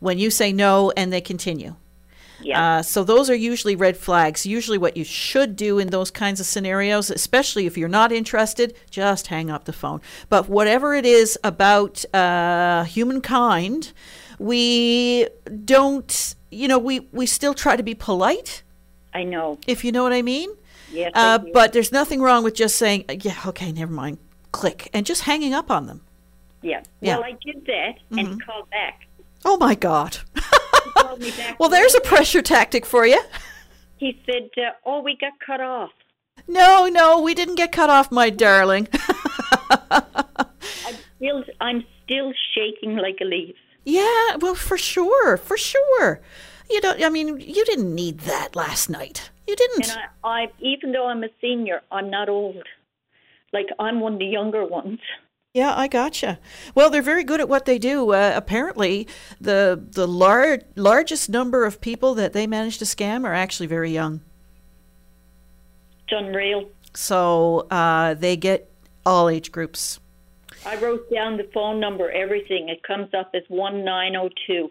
When 0.00 0.18
you 0.18 0.30
say 0.30 0.52
no 0.52 0.92
and 0.96 1.12
they 1.12 1.20
continue. 1.20 1.76
Yeah. 2.42 2.78
Uh, 2.78 2.82
so 2.82 3.04
those 3.04 3.30
are 3.30 3.34
usually 3.34 3.76
red 3.76 3.96
flags. 3.96 4.44
Usually, 4.44 4.76
what 4.76 4.96
you 4.96 5.04
should 5.04 5.56
do 5.56 5.78
in 5.78 5.88
those 5.88 6.10
kinds 6.10 6.40
of 6.40 6.46
scenarios, 6.46 7.08
especially 7.10 7.64
if 7.64 7.78
you're 7.78 7.88
not 7.88 8.12
interested, 8.12 8.74
just 8.90 9.28
hang 9.28 9.50
up 9.50 9.64
the 9.64 9.72
phone. 9.72 10.00
But 10.28 10.48
whatever 10.48 10.94
it 10.94 11.06
is 11.06 11.38
about 11.42 12.04
uh, 12.12 12.84
humankind, 12.84 13.92
we 14.44 15.26
don't, 15.64 16.34
you 16.50 16.68
know, 16.68 16.78
we, 16.78 17.00
we 17.12 17.24
still 17.26 17.54
try 17.54 17.76
to 17.76 17.82
be 17.82 17.94
polite. 17.94 18.62
I 19.14 19.24
know. 19.24 19.58
If 19.66 19.84
you 19.84 19.90
know 19.92 20.02
what 20.02 20.12
I 20.12 20.22
mean. 20.22 20.50
Yes, 20.92 21.12
Uh, 21.14 21.38
but 21.52 21.72
there's 21.72 21.90
nothing 21.90 22.20
wrong 22.20 22.44
with 22.44 22.54
just 22.54 22.76
saying, 22.76 23.04
yeah, 23.22 23.38
okay, 23.46 23.72
never 23.72 23.90
mind, 23.92 24.18
click, 24.52 24.90
and 24.92 25.06
just 25.06 25.22
hanging 25.22 25.54
up 25.54 25.70
on 25.70 25.86
them. 25.86 26.02
Yeah. 26.62 26.82
Yeah. 27.00 27.16
Well, 27.16 27.24
I 27.24 27.32
did 27.44 27.64
that, 27.66 27.94
and 28.10 28.20
he 28.20 28.34
Mhm. 28.34 28.44
called 28.46 28.68
back. 28.70 29.06
Oh 29.44 29.56
my 29.56 29.74
God. 29.74 30.18
Called 30.94 31.20
me 31.20 31.30
back. 31.32 31.56
Well, 31.58 31.68
there's 31.70 31.94
a 31.94 32.00
pressure 32.00 32.42
tactic 32.42 32.86
for 32.86 33.06
you. 33.06 33.20
He 33.96 34.20
said, 34.26 34.48
uh, 34.58 34.70
"Oh, 34.86 35.00
we 35.02 35.16
got 35.16 35.32
cut 35.44 35.60
off." 35.60 35.90
No, 36.46 36.86
no, 36.88 37.20
we 37.20 37.34
didn't 37.34 37.56
get 37.56 37.72
cut 37.72 37.90
off, 37.90 38.10
my 38.12 38.30
darling. 38.30 38.86
I'm 39.90 40.96
still, 41.16 41.44
I'm 41.60 41.84
still 42.04 42.32
shaking 42.54 42.96
like 42.96 43.18
a 43.20 43.24
leaf. 43.24 43.56
Yeah, 43.84 44.36
well, 44.36 44.54
for 44.54 44.78
sure, 44.78 45.36
for 45.36 45.56
sure. 45.56 46.20
You 46.70 46.80
don't. 46.80 47.02
I 47.02 47.08
mean, 47.10 47.38
you 47.40 47.64
didn't 47.64 47.94
need 47.94 48.20
that 48.20 48.56
last 48.56 48.88
night. 48.88 49.30
You 49.46 49.54
didn't. 49.56 49.90
And 49.90 49.98
I, 50.22 50.42
I, 50.44 50.46
even 50.60 50.92
though 50.92 51.06
I'm 51.06 51.22
a 51.22 51.28
senior, 51.40 51.82
I'm 51.92 52.10
not 52.10 52.28
old. 52.28 52.56
Like 53.52 53.66
I'm 53.78 54.00
one 54.00 54.14
of 54.14 54.18
the 54.18 54.26
younger 54.26 54.64
ones. 54.64 55.00
Yeah, 55.52 55.72
I 55.76 55.86
gotcha. 55.86 56.40
Well, 56.74 56.90
they're 56.90 57.00
very 57.00 57.22
good 57.22 57.40
at 57.40 57.48
what 57.48 57.64
they 57.64 57.78
do. 57.78 58.10
Uh, 58.12 58.32
apparently, 58.34 59.06
the 59.40 59.80
the 59.92 60.08
lar- 60.08 60.62
largest 60.74 61.28
number 61.28 61.64
of 61.64 61.80
people 61.80 62.14
that 62.14 62.32
they 62.32 62.46
manage 62.46 62.78
to 62.78 62.84
scam 62.84 63.24
are 63.24 63.34
actually 63.34 63.68
very 63.68 63.92
young. 63.92 64.20
It's 66.02 66.12
unreal. 66.12 66.68
So 66.94 67.66
uh, 67.70 68.14
they 68.14 68.36
get 68.36 68.70
all 69.06 69.28
age 69.28 69.52
groups. 69.52 70.00
I 70.66 70.76
wrote 70.80 71.10
down 71.10 71.36
the 71.36 71.48
phone 71.52 71.80
number, 71.80 72.10
everything. 72.10 72.68
It 72.68 72.82
comes 72.82 73.12
up 73.14 73.30
as 73.34 73.42
one 73.48 73.84
nine 73.84 74.12
zero 74.12 74.30
two. 74.46 74.70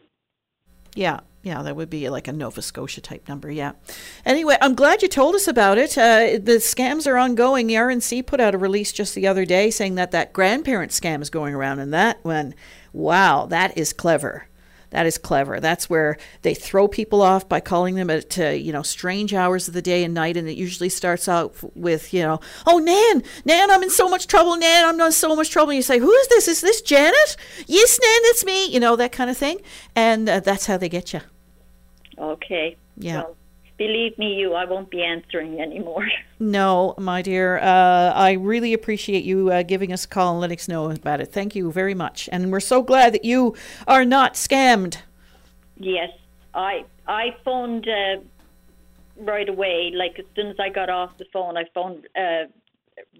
Yeah, 0.95 1.21
yeah, 1.43 1.61
that 1.61 1.75
would 1.75 1.89
be 1.89 2.09
like 2.09 2.27
a 2.27 2.33
Nova 2.33 2.61
Scotia 2.61 3.01
type 3.01 3.27
number. 3.27 3.51
Yeah. 3.51 3.73
Anyway, 4.25 4.57
I'm 4.61 4.75
glad 4.75 5.01
you 5.01 5.07
told 5.09 5.35
us 5.35 5.47
about 5.47 5.77
it. 5.77 5.97
Uh, 5.97 6.39
the 6.41 6.59
scams 6.59 7.05
are 7.05 7.17
ongoing. 7.17 7.67
The 7.67 7.73
RNC 7.73 8.25
put 8.25 8.39
out 8.39 8.55
a 8.55 8.57
release 8.57 8.91
just 8.91 9.13
the 9.13 9.27
other 9.27 9.43
day 9.43 9.69
saying 9.69 9.95
that 9.95 10.11
that 10.11 10.33
grandparent 10.33 10.91
scam 10.91 11.21
is 11.21 11.29
going 11.29 11.53
around, 11.53 11.79
and 11.79 11.93
that 11.93 12.23
one, 12.23 12.55
wow, 12.93 13.45
that 13.47 13.77
is 13.77 13.91
clever. 13.91 14.47
That 14.93 15.07
is 15.07 15.17
clever. 15.17 15.59
That's 15.59 15.89
where 15.89 16.17
they 16.43 16.53
throw 16.53 16.87
people 16.87 17.23
off 17.23 17.49
by 17.49 17.59
calling 17.59 17.95
them 17.95 18.11
at 18.11 18.37
uh, 18.37 18.49
you 18.49 18.71
know 18.71 18.83
strange 18.83 19.33
hours 19.33 19.67
of 19.67 19.73
the 19.73 19.81
day 19.81 20.03
and 20.03 20.13
night, 20.13 20.37
and 20.37 20.47
it 20.47 20.55
usually 20.55 20.89
starts 20.89 21.27
out 21.27 21.55
with 21.75 22.13
you 22.13 22.21
know, 22.21 22.39
oh 22.67 22.77
Nan, 22.77 23.23
Nan, 23.43 23.71
I'm 23.71 23.81
in 23.81 23.89
so 23.89 24.07
much 24.07 24.27
trouble, 24.27 24.55
Nan, 24.55 24.85
I'm 24.85 25.01
in 25.01 25.11
so 25.11 25.35
much 25.35 25.49
trouble. 25.49 25.71
And 25.71 25.77
you 25.77 25.81
say, 25.81 25.97
who 25.97 26.11
is 26.11 26.27
this? 26.27 26.47
Is 26.47 26.61
this 26.61 26.79
Janet? 26.81 27.37
Yes, 27.65 27.99
Nan, 27.99 28.19
it's 28.25 28.45
me. 28.45 28.67
You 28.67 28.79
know 28.79 28.95
that 28.95 29.11
kind 29.11 29.31
of 29.31 29.37
thing, 29.37 29.61
and 29.95 30.29
uh, 30.29 30.39
that's 30.41 30.67
how 30.67 30.77
they 30.77 30.89
get 30.89 31.11
you. 31.11 31.21
Okay. 32.19 32.77
Yeah. 32.95 33.23
Well, 33.23 33.37
believe 33.77 34.17
me, 34.17 34.33
you, 34.35 34.53
I 34.53 34.65
won't 34.65 34.89
be 34.89 35.03
answering 35.03 35.59
anymore. 35.59 36.07
No, 36.39 36.93
my 36.97 37.21
dear. 37.21 37.57
Uh, 37.59 38.11
I 38.13 38.33
really 38.33 38.73
appreciate 38.73 39.23
you 39.23 39.49
uh, 39.49 39.63
giving 39.63 39.93
us 39.93 40.03
a 40.03 40.07
call 40.09 40.33
and 40.33 40.41
letting 40.41 40.57
us 40.57 40.67
know 40.67 40.91
about 40.91 41.21
it. 41.21 41.31
Thank 41.31 41.55
you 41.55 41.71
very 41.71 41.93
much. 41.93 42.27
And 42.33 42.51
we're 42.51 42.59
so 42.59 42.81
glad 42.81 43.13
that 43.13 43.23
you 43.23 43.55
are 43.87 44.03
not 44.03 44.33
scammed. 44.33 44.97
Yes, 45.77 46.09
I 46.53 46.83
I 47.07 47.35
phoned 47.45 47.87
uh, 47.87 48.19
right 49.15 49.47
away. 49.47 49.91
Like 49.95 50.19
as 50.19 50.25
soon 50.35 50.47
as 50.47 50.57
I 50.59 50.67
got 50.67 50.89
off 50.89 51.17
the 51.17 51.25
phone, 51.31 51.55
I 51.55 51.63
phoned 51.73 52.07
uh, 52.13 52.45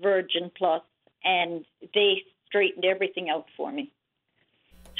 Virgin 0.02 0.52
Plus, 0.58 0.82
and 1.24 1.64
they 1.94 2.24
straightened 2.48 2.84
everything 2.84 3.30
out 3.30 3.46
for 3.56 3.72
me. 3.72 3.90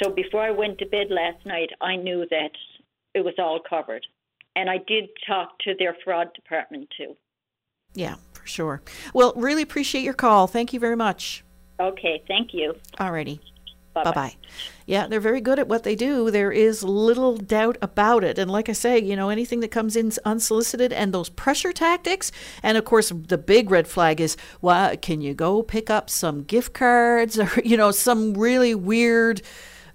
So 0.02 0.10
before 0.10 0.42
I 0.42 0.50
went 0.50 0.78
to 0.78 0.86
bed 0.86 1.08
last 1.10 1.44
night, 1.46 1.70
I 1.80 1.96
knew 1.96 2.26
that 2.30 2.50
it 3.14 3.24
was 3.24 3.34
all 3.38 3.60
covered, 3.60 4.06
and 4.56 4.70
I 4.70 4.78
did 4.78 5.08
talk 5.26 5.58
to 5.60 5.74
their 5.78 5.96
fraud 6.04 6.32
department 6.34 6.88
too. 6.96 7.16
Yeah, 7.94 8.16
for 8.32 8.46
sure. 8.46 8.82
Well, 9.12 9.32
really 9.36 9.62
appreciate 9.62 10.02
your 10.02 10.14
call. 10.14 10.46
Thank 10.46 10.72
you 10.72 10.80
very 10.80 10.96
much. 10.96 11.44
Okay, 11.80 12.22
thank 12.28 12.52
you. 12.52 12.74
Alrighty. 12.98 13.40
Bye-bye. 13.94 14.10
Bye 14.10 14.14
bye. 14.14 14.36
Yeah, 14.86 15.06
they're 15.06 15.20
very 15.20 15.40
good 15.40 15.60
at 15.60 15.68
what 15.68 15.84
they 15.84 15.94
do. 15.94 16.30
There 16.30 16.50
is 16.50 16.82
little 16.82 17.36
doubt 17.36 17.78
about 17.80 18.24
it. 18.24 18.38
And 18.38 18.50
like 18.50 18.68
I 18.68 18.72
say, 18.72 19.00
you 19.00 19.14
know, 19.14 19.28
anything 19.28 19.60
that 19.60 19.70
comes 19.70 19.94
in 19.94 20.10
unsolicited 20.24 20.92
and 20.92 21.14
those 21.14 21.28
pressure 21.28 21.72
tactics. 21.72 22.32
And 22.62 22.76
of 22.76 22.84
course, 22.84 23.10
the 23.10 23.38
big 23.38 23.70
red 23.70 23.86
flag 23.86 24.20
is, 24.20 24.36
well, 24.60 24.96
can 24.96 25.20
you 25.20 25.32
go 25.32 25.62
pick 25.62 25.90
up 25.90 26.10
some 26.10 26.42
gift 26.42 26.74
cards 26.74 27.38
or, 27.38 27.48
you 27.64 27.76
know, 27.76 27.92
some 27.92 28.34
really 28.34 28.74
weird 28.74 29.42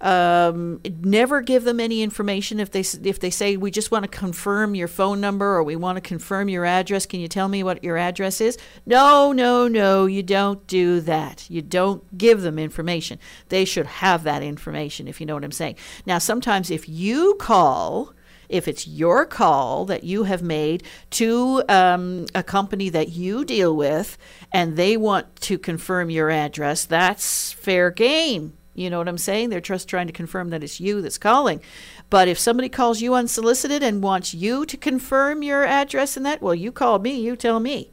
Um, 0.01 0.79
never 1.01 1.41
give 1.41 1.65
them 1.65 1.79
any 1.79 2.01
information 2.01 2.59
if 2.59 2.71
they 2.71 2.81
if 3.03 3.19
they 3.19 3.29
say 3.29 3.57
we 3.57 3.69
just 3.69 3.91
want 3.91 4.03
to 4.03 4.09
confirm 4.09 4.73
your 4.73 4.87
phone 4.87 5.19
number 5.19 5.55
or 5.55 5.63
we 5.63 5.75
want 5.75 5.97
to 5.97 6.01
confirm 6.01 6.47
your 6.47 6.65
address. 6.65 7.05
Can 7.05 7.19
you 7.19 7.27
tell 7.27 7.47
me 7.49 7.63
what 7.63 7.83
your 7.83 7.97
address 7.97 8.39
is? 8.39 8.57
No, 8.85 9.31
no, 9.31 9.67
no. 9.67 10.05
You 10.05 10.23
don't 10.23 10.65
do 10.67 11.01
that. 11.01 11.49
You 11.49 11.61
don't 11.61 12.17
give 12.17 12.41
them 12.41 12.57
information. 12.57 13.19
They 13.49 13.65
should 13.65 13.87
have 13.87 14.23
that 14.23 14.41
information 14.41 15.07
if 15.07 15.19
you 15.19 15.25
know 15.25 15.33
what 15.33 15.43
I'm 15.43 15.51
saying. 15.51 15.75
Now, 16.05 16.17
sometimes 16.17 16.71
if 16.71 16.87
you 16.87 17.35
call 17.39 18.13
if 18.49 18.67
it's 18.67 18.87
your 18.87 19.25
call 19.25 19.85
that 19.85 20.03
you 20.03 20.23
have 20.23 20.41
made 20.41 20.83
to 21.11 21.63
um, 21.69 22.25
a 22.33 22.41
company 22.41 22.89
that 22.89 23.09
you 23.09 23.45
deal 23.45 23.75
with 23.75 24.17
and 24.51 24.75
they 24.75 24.97
want 24.97 25.35
to 25.41 25.59
confirm 25.59 26.09
your 26.09 26.31
address, 26.31 26.83
that's 26.83 27.53
fair 27.53 27.91
game. 27.91 28.53
You 28.79 28.89
know 28.89 28.97
what 28.97 29.09
I'm 29.09 29.17
saying? 29.17 29.49
They're 29.49 29.59
just 29.59 29.89
trying 29.89 30.07
to 30.07 30.13
confirm 30.13 30.51
that 30.51 30.63
it's 30.63 30.79
you 30.79 31.01
that's 31.01 31.17
calling. 31.17 31.61
But 32.09 32.29
if 32.29 32.39
somebody 32.39 32.69
calls 32.69 33.01
you 33.01 33.13
unsolicited 33.13 33.83
and 33.83 34.01
wants 34.01 34.33
you 34.33 34.65
to 34.65 34.77
confirm 34.77 35.43
your 35.43 35.65
address 35.65 36.15
and 36.15 36.25
that, 36.25 36.41
well, 36.41 36.55
you 36.55 36.71
call 36.71 36.97
me, 36.99 37.19
you 37.19 37.35
tell 37.35 37.59
me. 37.59 37.89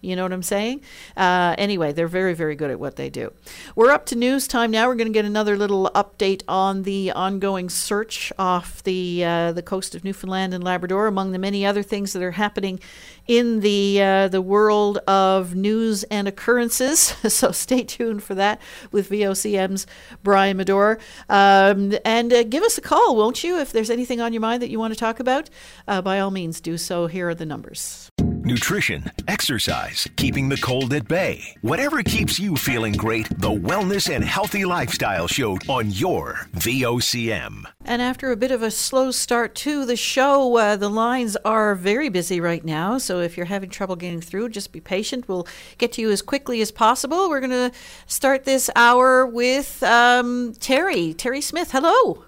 You 0.00 0.14
know 0.14 0.22
what 0.22 0.32
I'm 0.32 0.44
saying? 0.44 0.82
Uh, 1.16 1.56
anyway, 1.58 1.92
they're 1.92 2.06
very, 2.06 2.32
very 2.32 2.54
good 2.54 2.70
at 2.70 2.78
what 2.78 2.94
they 2.94 3.10
do. 3.10 3.32
We're 3.74 3.90
up 3.90 4.06
to 4.06 4.16
news 4.16 4.46
time 4.46 4.70
now. 4.70 4.86
We're 4.86 4.94
going 4.94 5.08
to 5.08 5.12
get 5.12 5.24
another 5.24 5.56
little 5.56 5.90
update 5.92 6.42
on 6.46 6.84
the 6.84 7.10
ongoing 7.10 7.68
search 7.68 8.32
off 8.38 8.80
the 8.84 9.24
uh, 9.24 9.52
the 9.52 9.62
coast 9.62 9.96
of 9.96 10.04
Newfoundland 10.04 10.54
and 10.54 10.62
Labrador, 10.62 11.08
among 11.08 11.32
the 11.32 11.38
many 11.38 11.66
other 11.66 11.82
things 11.82 12.12
that 12.12 12.22
are 12.22 12.32
happening 12.32 12.78
in 13.26 13.58
the 13.58 14.00
uh, 14.00 14.28
the 14.28 14.40
world 14.40 14.98
of 15.08 15.56
news 15.56 16.04
and 16.04 16.28
occurrences. 16.28 17.00
so 17.32 17.50
stay 17.50 17.82
tuned 17.82 18.22
for 18.22 18.36
that 18.36 18.60
with 18.92 19.10
VOCM's 19.10 19.84
Brian 20.22 20.58
Medor. 20.58 21.00
Um, 21.28 21.94
and 22.04 22.32
uh, 22.32 22.44
give 22.44 22.62
us 22.62 22.78
a 22.78 22.82
call, 22.82 23.16
won't 23.16 23.42
you? 23.42 23.58
If 23.58 23.72
there's 23.72 23.90
anything 23.90 24.20
on 24.20 24.32
your 24.32 24.42
mind 24.42 24.62
that 24.62 24.70
you 24.70 24.78
want 24.78 24.94
to 24.94 25.00
talk 25.00 25.18
about, 25.18 25.50
uh, 25.88 26.02
by 26.02 26.20
all 26.20 26.30
means, 26.30 26.60
do 26.60 26.78
so. 26.78 27.08
Here 27.08 27.28
are 27.28 27.34
the 27.34 27.46
numbers 27.46 28.07
nutrition, 28.48 29.04
exercise, 29.28 30.08
keeping 30.16 30.48
the 30.48 30.56
cold 30.56 30.92
at 30.94 31.06
bay. 31.06 31.54
Whatever 31.60 32.02
keeps 32.02 32.40
you 32.40 32.56
feeling 32.56 32.94
great, 32.94 33.28
the 33.38 33.50
Wellness 33.50 34.12
and 34.12 34.24
Healthy 34.24 34.64
Lifestyle 34.64 35.28
Show 35.28 35.58
on 35.68 35.90
your 35.90 36.40
VOCM. 36.54 37.64
And 37.84 38.02
after 38.02 38.32
a 38.32 38.36
bit 38.36 38.50
of 38.50 38.62
a 38.62 38.70
slow 38.70 39.10
start 39.10 39.54
to 39.56 39.84
the 39.84 39.96
show, 39.96 40.56
uh, 40.56 40.76
the 40.76 40.88
lines 40.88 41.36
are 41.44 41.74
very 41.74 42.08
busy 42.08 42.40
right 42.40 42.64
now. 42.64 42.98
So 42.98 43.20
if 43.20 43.36
you're 43.36 43.46
having 43.46 43.70
trouble 43.70 43.96
getting 43.96 44.20
through, 44.20 44.48
just 44.48 44.72
be 44.72 44.80
patient. 44.80 45.28
We'll 45.28 45.46
get 45.76 45.92
to 45.92 46.00
you 46.00 46.10
as 46.10 46.22
quickly 46.22 46.60
as 46.60 46.72
possible. 46.72 47.28
We're 47.28 47.40
going 47.40 47.50
to 47.50 47.70
start 48.06 48.44
this 48.44 48.70
hour 48.74 49.26
with 49.26 49.82
um, 49.82 50.54
Terry. 50.58 51.14
Terry 51.14 51.42
Smith, 51.42 51.70
hello. 51.70 52.24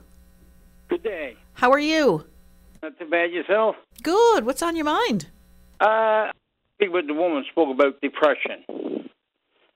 Good 0.88 1.02
day. 1.02 1.36
How 1.54 1.72
are 1.72 1.80
you? 1.80 2.24
Not 2.82 2.98
too 2.98 3.08
bad 3.08 3.32
yourself. 3.32 3.76
Good. 4.02 4.44
What's 4.44 4.62
on 4.62 4.76
your 4.76 4.84
mind? 4.84 5.26
Uh, 5.80 6.30
think 6.78 6.92
what 6.92 7.06
the 7.06 7.14
woman 7.14 7.44
spoke 7.50 7.74
about 7.74 8.00
depression, 8.00 9.08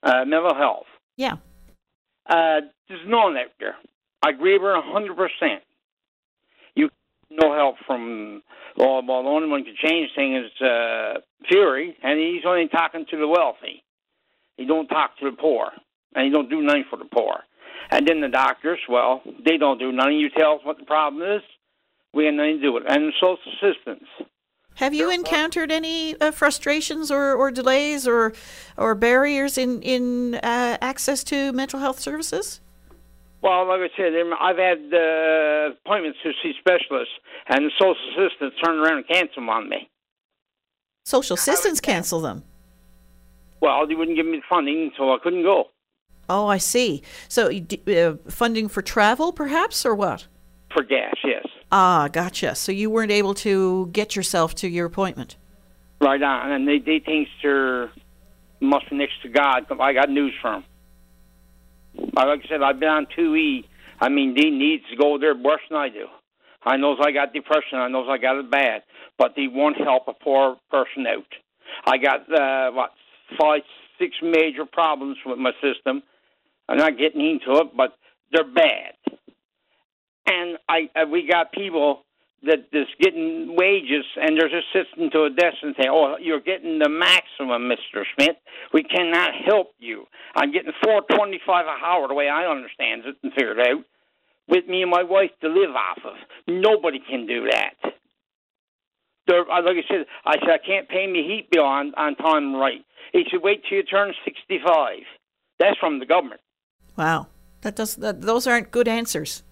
uh, 0.03 0.25
mental 0.25 0.55
health. 0.55 0.87
Yeah. 1.17 1.35
Uh, 2.27 2.61
there's 2.89 3.07
none 3.07 3.37
out 3.37 3.53
there. 3.59 3.77
I 4.23 4.31
agree 4.31 4.55
with 4.55 4.63
her 4.63 4.77
a 4.77 4.83
hundred 4.83 5.17
percent. 5.17 5.63
You 6.75 6.91
no 7.31 7.55
help 7.55 7.77
from 7.87 8.43
well, 8.77 9.03
well, 9.07 9.23
the 9.23 9.29
only 9.29 9.49
one 9.49 9.65
can 9.65 9.77
change 9.83 10.11
things 10.17 10.47
is 10.47 10.61
uh, 10.61 11.21
Furey, 11.51 11.95
and 12.03 12.19
he's 12.19 12.45
only 12.47 12.69
talking 12.69 13.07
to 13.11 13.17
the 13.17 13.29
wealthy. 13.29 13.83
He 14.57 14.67
don't 14.67 14.89
talk 14.89 15.19
to 15.19 15.31
the 15.31 15.37
poor, 15.37 15.71
and 16.15 16.25
he 16.25 16.31
don't 16.31 16.51
do 16.51 16.63
nothing 16.63 16.85
for 16.91 16.97
the 16.97 17.05
poor. 17.05 17.41
And 17.91 18.07
then 18.09 18.21
the 18.21 18.29
doctors, 18.29 18.81
well, 18.89 19.23
they 19.45 19.59
don't 19.59 19.79
do 19.79 19.93
nothing. 19.93 20.17
You 20.17 20.31
tell 20.31 20.55
us 20.55 20.61
what 20.65 20.79
the 20.79 20.85
problem 20.85 21.23
is, 21.23 21.43
we 22.13 22.27
ain't 22.27 22.37
nothing 22.37 22.57
to 22.57 22.63
do 22.63 22.73
with 22.73 22.85
it. 22.85 22.91
And 22.91 23.09
the 23.09 23.13
social 23.21 23.39
assistance. 23.53 24.09
Have 24.77 24.93
you 24.93 25.11
encountered 25.11 25.71
any 25.71 26.19
uh, 26.21 26.33
frustrations 26.33 27.11
or, 27.11 27.33
or 27.35 27.51
delays 27.51 28.09
or 28.09 28.33
or 28.77 28.95
barriers 28.95 29.57
in 29.57 29.83
in 29.83 30.35
uh, 30.37 30.79
access 30.81 31.23
to 31.25 31.53
mental 31.53 31.79
health 31.79 32.01
services? 32.01 32.61
Well, 33.41 33.69
like 33.69 33.81
I 33.81 33.97
said, 33.97 34.13
I've 34.41 34.57
had 34.57 34.79
uh, 34.93 35.75
appointments 35.85 36.19
to 36.23 36.33
see 36.43 36.55
specialists, 36.59 37.13
and 37.49 37.67
the 37.67 37.71
social 37.79 37.95
assistants 38.17 38.57
turn 38.65 38.79
around 38.79 38.97
and 38.99 39.07
cancel 39.07 39.43
them 39.43 39.51
on 39.51 39.69
me. 39.69 39.91
Social 41.05 41.35
assistants 41.35 41.81
cancel 41.81 42.21
them. 42.21 42.43
Well, 43.61 43.87
they 43.87 43.95
wouldn't 43.95 44.17
give 44.17 44.27
me 44.27 44.39
the 44.39 44.43
funding, 44.49 44.91
so 44.97 45.13
I 45.13 45.19
couldn't 45.23 45.43
go. 45.43 45.67
Oh, 46.29 46.47
I 46.47 46.57
see. 46.57 47.03
So, 47.29 47.51
uh, 47.51 48.15
funding 48.31 48.69
for 48.69 48.81
travel, 48.81 49.31
perhaps, 49.31 49.85
or 49.85 49.95
what? 49.95 50.27
For 50.75 50.83
gas, 50.83 51.15
yes. 51.25 51.47
Ah, 51.71 52.09
gotcha. 52.09 52.55
So 52.57 52.73
you 52.73 52.91
weren't 52.91 53.13
able 53.13 53.35
to 53.35 53.87
get 53.93 54.17
yourself 54.17 54.55
to 54.57 54.69
your 54.69 54.87
appointment. 54.87 55.37
Right 56.01 56.21
on, 56.21 56.51
and 56.51 56.69
they 56.69 56.79
they 56.79 56.99
think 56.99 57.29
they're 57.43 57.91
must 58.61 58.91
be 58.91 58.97
next 58.97 59.23
to 59.23 59.29
God. 59.29 59.67
I 59.81 59.93
got 59.93 60.11
news 60.11 60.35
for 60.43 60.51
them. 60.51 60.65
Like 62.15 62.41
I 62.45 62.49
said, 62.49 62.63
I've 62.63 62.81
been 62.81 62.89
on 62.89 63.07
two 63.15 63.37
E. 63.37 63.69
I 64.01 64.09
mean, 64.09 64.35
they 64.35 64.51
needs 64.51 64.83
to 64.91 64.97
go 64.97 65.17
there 65.19 65.35
worse 65.37 65.61
than 65.71 65.79
I 65.79 65.89
do. 65.89 66.07
I 66.65 66.77
knows 66.77 66.99
I 67.01 67.13
got 67.13 67.33
depression. 67.33 67.79
I 67.79 67.89
knows 67.89 68.09
I 68.11 68.19
got 68.19 68.37
it 68.37 68.51
bad, 68.51 68.83
but 69.17 69.35
they 69.37 69.47
won't 69.47 69.77
help 69.77 70.09
a 70.09 70.13
poor 70.13 70.57
person 70.71 71.07
out. 71.07 71.25
I 71.87 71.99
got 71.99 72.21
uh, 72.33 72.73
what 72.73 72.91
five, 73.39 73.63
six 73.99 74.17
major 74.23 74.65
problems 74.65 75.19
with 75.25 75.39
my 75.39 75.53
system. 75.63 76.03
I'm 76.69 76.79
not 76.79 76.99
getting 76.99 77.21
into 77.21 77.61
it, 77.61 77.77
but 77.77 77.97
they're 78.33 78.45
bad 78.45 78.95
and 80.27 80.59
I 80.69 80.89
uh, 80.95 81.07
we 81.11 81.29
got 81.31 81.53
people 81.53 82.03
that 82.43 82.69
is 82.73 82.87
getting 83.01 83.57
wages 83.57 84.05
and 84.21 84.39
they're 84.39 84.51
just 84.51 84.67
sitting 84.73 85.11
to 85.11 85.25
a 85.25 85.31
desk 85.31 85.57
and 85.63 85.75
saying, 85.79 85.91
"Oh, 85.91 86.17
you're 86.21 86.41
getting 86.41 86.79
the 86.79 86.89
maximum, 86.89 87.69
Mister 87.69 88.07
Smith. 88.15 88.37
We 88.73 88.83
cannot 88.83 89.31
help 89.47 89.69
you. 89.79 90.05
I'm 90.37 90.53
getting 90.53 90.73
four 90.83 91.03
twenty-five 91.11 91.67
an 91.67 91.83
hour, 91.85 92.09
the 92.09 92.15
way 92.15 92.29
I 92.29 92.45
understand 92.47 93.03
it 93.07 93.17
and 93.23 93.33
figured 93.33 93.61
out, 93.61 93.85
with 94.49 94.67
me 94.67 94.83
and 94.83 94.91
my 94.91 95.03
wife 95.03 95.31
to 95.41 95.49
live 95.49 95.75
off 95.75 96.05
of. 96.05 96.17
Nobody 96.47 96.99
can 96.99 97.27
do 97.27 97.49
that." 97.51 97.75
They're, 99.27 99.51
uh, 99.51 99.63
like 99.63 99.77
I 99.77 99.89
said, 99.89 100.05
I 100.27 100.35
said 100.39 100.51
I 100.51 100.59
can't 100.59 100.87
pay 100.87 101.07
me 101.07 101.23
heat 101.23 101.49
bill 101.51 101.65
on 101.65 101.95
on 101.97 102.15
time 102.17 102.55
right. 102.55 102.85
He 103.13 103.25
said, 103.31 103.41
"Wait 103.43 103.63
till 103.67 103.79
you 103.79 103.85
turn 103.85 104.13
sixty-five." 104.25 105.01
That's 105.59 105.79
from 105.79 105.99
the 105.99 106.05
government. 106.05 106.43
Wow, 106.97 107.29
that 107.63 107.75
does 107.75 107.97
that, 107.97 108.21
those 108.21 108.47
aren't 108.47 108.71
good 108.71 108.87
answers. 108.87 109.43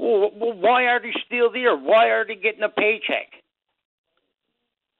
Well, 0.00 0.30
why 0.54 0.86
are 0.86 1.00
they 1.00 1.12
still 1.26 1.52
there? 1.52 1.76
Why 1.76 2.08
are 2.08 2.26
they 2.26 2.34
getting 2.34 2.62
a 2.62 2.70
paycheck? 2.70 3.28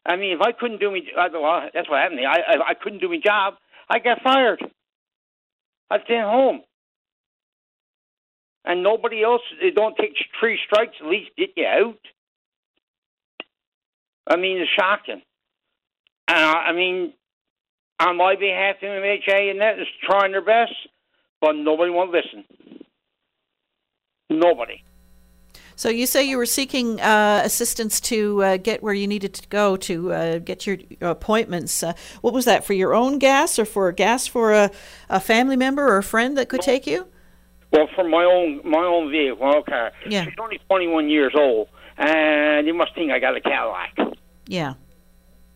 I 0.05 0.17
mean, 0.17 0.35
if 0.35 0.43
I 0.43 0.53
couldn't 0.53 0.81
do 0.81 0.91
me, 0.91 1.09
well, 1.17 1.69
that's 1.73 1.89
what 1.89 2.01
happened. 2.01 2.21
I, 2.21 2.41
I 2.41 2.71
I 2.71 2.75
couldn't 2.75 3.01
do 3.01 3.09
my 3.09 3.19
job. 3.25 3.55
I 3.89 3.99
got 3.99 4.23
fired. 4.23 4.63
I 5.91 6.03
stayed 6.05 6.21
home, 6.21 6.61
and 8.67 8.83
nobody 8.83 9.23
else. 9.25 9.41
They 9.61 9.71
don't 9.71 9.97
take 9.97 10.13
three 10.39 10.59
strikes. 10.67 10.97
At 11.01 11.07
least 11.07 11.31
get 11.37 11.51
you 11.57 11.65
out. 11.65 11.99
I 14.27 14.37
mean, 14.37 14.59
it's 14.59 14.71
shocking. 14.79 15.23
Uh, 16.29 16.35
I 16.35 16.73
mean, 16.73 17.15
on 17.99 18.19
my 18.19 18.37
behalf, 18.37 18.77
MHA 18.83 19.51
and 19.51 19.61
that 19.63 19.79
is 19.79 19.89
trying 20.09 20.33
their 20.33 20.45
best, 20.45 20.75
but 21.41 21.53
nobody 21.53 21.91
won't 21.91 22.13
listen. 22.13 22.45
Nobody. 24.29 24.83
So 25.81 25.89
you 25.89 26.05
say 26.05 26.25
you 26.25 26.37
were 26.37 26.45
seeking 26.45 27.01
uh, 27.01 27.41
assistance 27.43 28.03
to 28.03 28.43
uh, 28.43 28.57
get 28.59 28.83
where 28.83 28.93
you 28.93 29.07
needed 29.07 29.33
to 29.33 29.49
go 29.49 29.79
to 29.79 30.13
uh, 30.13 30.39
get 30.39 30.67
your 30.67 30.77
appointments. 31.01 31.83
Uh, 31.83 31.95
what 32.21 32.35
was 32.35 32.45
that 32.45 32.67
for 32.67 32.75
your 32.75 32.93
own 32.93 33.19
gas 33.19 33.59
or 33.59 33.65
for 33.65 33.91
gas 33.91 34.27
for 34.27 34.53
a, 34.53 34.71
a 35.09 35.19
family 35.19 35.57
member 35.57 35.89
or 35.89 35.97
a 35.97 36.03
friend 36.03 36.37
that 36.37 36.51
could 36.51 36.61
take 36.61 36.87
you? 36.87 37.07
Well, 37.73 37.89
for 37.95 38.07
my 38.07 38.25
own 38.25 38.61
my 38.63 38.85
own 38.85 39.11
vehicle, 39.11 39.57
okay. 39.61 39.89
Yeah. 40.07 40.25
She's 40.27 40.35
only 40.39 40.59
21 40.69 41.09
years 41.09 41.33
old, 41.35 41.69
and 41.97 42.67
you 42.67 42.75
must 42.75 42.95
think 42.95 43.11
I 43.11 43.19
got 43.19 43.35
a 43.35 43.41
Cadillac. 43.41 43.97
Yeah. 44.49 44.75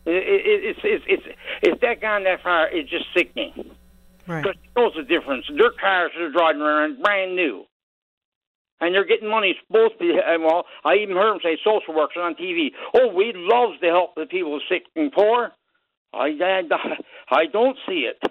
It, 0.07 0.15
it, 0.15 0.65
it's 0.65 0.81
it's 0.85 1.05
it's 1.07 1.37
it's 1.61 1.81
that 1.83 2.01
gone 2.01 2.25
that 2.25 2.43
far. 2.43 2.71
It's 2.71 2.89
just 2.89 3.05
sickening. 3.15 3.73
Right. 4.27 4.43
Because 4.43 4.57
knows 4.75 4.95
the 4.97 5.03
difference. 5.03 5.45
Their 5.55 5.73
cars 5.73 6.13
are 6.19 6.31
driving 6.31 6.63
around 6.63 7.03
brand 7.03 7.37
new 7.37 7.67
and 8.85 8.95
they're 8.95 9.07
getting 9.07 9.31
money. 9.31 9.55
supposed 9.67 9.95
to 9.95 9.99
be 9.99 10.13
well. 10.41 10.65
I 10.85 10.95
even 10.97 11.17
heard 11.17 11.33
them 11.33 11.41
say 11.43 11.59
social 11.65 11.95
workers 11.95 12.19
on 12.21 12.35
TV. 12.35 12.69
Oh, 12.95 13.09
we 13.09 13.33
love 13.35 13.81
to 13.81 13.89
help 13.89 14.15
the 14.15 14.27
people 14.27 14.61
sick 14.69 14.85
and 14.95 15.13
poor. 15.13 15.53
I 16.13 16.29
I, 16.41 16.63
I 17.31 17.47
don't 17.53 17.77
see 17.89 18.09
it. 18.11 18.23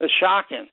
It's 0.00 0.12
shocking. 0.18 0.68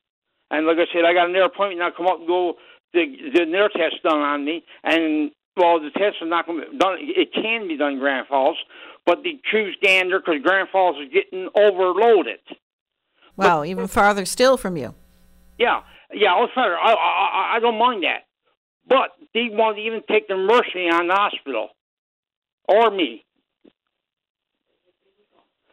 And 0.50 0.66
like 0.66 0.78
I 0.78 0.88
said, 0.94 1.04
I 1.06 1.14
got 1.14 1.30
another 1.30 1.46
appointment 1.46 1.80
now. 1.80 1.90
Come 1.96 2.08
up 2.08 2.20
and 2.20 2.28
go 2.28 2.54
the 2.94 3.06
the 3.34 3.46
nerve 3.46 3.72
test 3.74 4.02
done 4.04 4.20
on 4.20 4.46
me, 4.46 4.64
and 4.84 5.32
well, 5.58 5.80
the 5.80 5.90
test 5.92 6.18
is 6.22 6.30
not 6.30 6.46
going 6.46 6.62
to 6.62 6.72
be 6.72 6.78
done. 6.78 6.98
It 7.00 7.34
can 7.34 7.68
be 7.68 7.78
done 7.78 7.94
in 7.94 8.00
Grand 8.00 8.28
Falls, 8.28 8.58
but 9.06 9.20
they 9.24 9.40
choose 9.52 9.76
Gander 9.82 10.20
because 10.20 10.42
Grand 10.42 10.70
Falls 10.72 10.96
is 11.04 11.12
getting 11.12 11.50
overloaded. 11.56 12.40
Wow, 13.36 13.60
but, 13.60 13.68
even 13.68 13.88
farther 13.88 14.26
still 14.26 14.56
from 14.56 14.78
you. 14.78 14.96
Yeah, 15.58 15.82
Yeah, 16.14 16.34
I'll 16.34 16.48
tell 16.48 16.64
her. 16.64 16.78
I, 16.78 16.94
I, 16.94 17.56
I 17.58 17.60
don't 17.60 17.78
mind 17.78 18.04
that. 18.04 18.24
But 18.88 19.10
they 19.34 19.50
won't 19.52 19.80
even 19.80 20.02
take 20.10 20.28
the 20.28 20.38
mercy 20.38 20.88
on 20.90 21.08
the 21.08 21.14
hospital 21.14 21.70
or 22.68 22.90
me. 22.90 23.26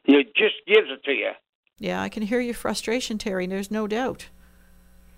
It 0.05 0.35
just 0.36 0.55
gives 0.66 0.89
it 0.90 1.05
to 1.05 1.12
you. 1.12 1.31
Yeah, 1.78 2.02
I 2.02 2.09
can 2.09 2.23
hear 2.23 2.40
your 2.40 2.55
frustration, 2.55 3.19
Terry. 3.19 3.47
There's 3.47 3.70
no 3.70 3.86
doubt. 3.86 4.28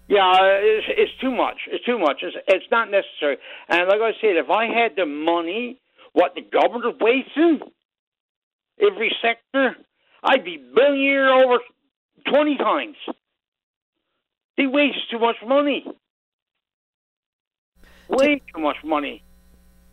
Yeah, 0.09 0.32
it's, 0.36 0.86
it's 0.88 1.20
too 1.20 1.34
much. 1.34 1.56
It's 1.70 1.84
too 1.84 1.98
much. 1.98 2.18
It's, 2.22 2.36
it's 2.47 2.66
not 2.70 2.90
necessary. 2.90 3.38
And 3.68 3.88
like 3.88 4.01
I 4.01 4.12
said, 4.20 4.36
if 4.36 4.51
I 4.51 4.66
had 4.66 4.93
the 4.97 5.06
money, 5.06 5.80
what 6.12 6.34
the 6.34 6.43
government 6.43 6.94
is 6.94 7.01
wasting, 7.01 7.60
every 8.80 9.14
sector, 9.20 9.76
I'd 10.22 10.44
be 10.44 10.56
billionaire 10.56 11.34
over 11.34 11.59
20 12.30 12.56
times. 12.56 12.97
They 14.57 14.66
waste 14.66 15.11
too 15.11 15.19
much 15.19 15.37
money. 15.47 15.85
Way 18.09 18.41
too 18.55 18.61
much 18.61 18.77
money. 18.85 19.23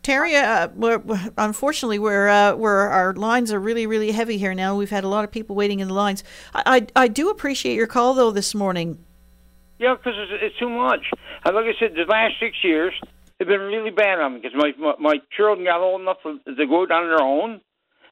Terry, 0.02 0.36
uh, 0.36 0.68
we're, 0.74 1.02
unfortunately, 1.38 1.98
we're, 1.98 2.28
uh, 2.28 2.54
we're, 2.54 2.88
our 2.88 3.14
lines 3.14 3.52
are 3.52 3.58
really, 3.58 3.86
really 3.86 4.12
heavy 4.12 4.36
here 4.36 4.54
now. 4.54 4.76
We've 4.76 4.90
had 4.90 5.02
a 5.02 5.08
lot 5.08 5.24
of 5.24 5.32
people 5.32 5.56
waiting 5.56 5.80
in 5.80 5.88
the 5.88 5.94
lines. 5.94 6.22
I, 6.54 6.86
I, 6.94 7.04
I 7.04 7.08
do 7.08 7.30
appreciate 7.30 7.74
your 7.74 7.86
call, 7.86 8.12
though, 8.12 8.30
this 8.30 8.54
morning. 8.54 8.98
Yeah, 9.78 9.94
because 9.96 10.12
it's, 10.16 10.32
it's 10.42 10.58
too 10.58 10.68
much. 10.68 11.00
And 11.44 11.56
like 11.56 11.64
I 11.64 11.72
said, 11.80 11.94
the 11.94 12.04
last 12.06 12.34
six 12.38 12.56
years 12.62 12.92
have 13.40 13.48
been 13.48 13.60
really 13.60 13.90
bad 13.90 14.20
on 14.20 14.34
me 14.34 14.40
because 14.40 14.56
my, 14.56 14.72
my 14.78 14.94
my 15.00 15.14
children 15.36 15.66
got 15.66 15.80
old 15.80 16.00
enough 16.00 16.18
to, 16.22 16.38
to 16.54 16.66
go 16.66 16.86
down 16.86 17.04
on 17.04 17.08
their 17.08 17.22
own, 17.22 17.60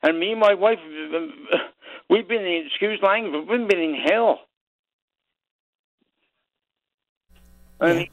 and 0.03 0.19
me 0.19 0.33
and 0.33 0.41
my 0.41 0.55
wife, 0.55 0.79
we've 2.11 2.27
been 2.27 2.43
in 2.43 2.67
excuse 2.67 3.01
language, 3.03 3.47
we've 3.49 3.69
been 3.69 3.81
in 3.81 3.95
hell. 3.95 4.41
I 7.83 7.93
mean, 7.95 8.09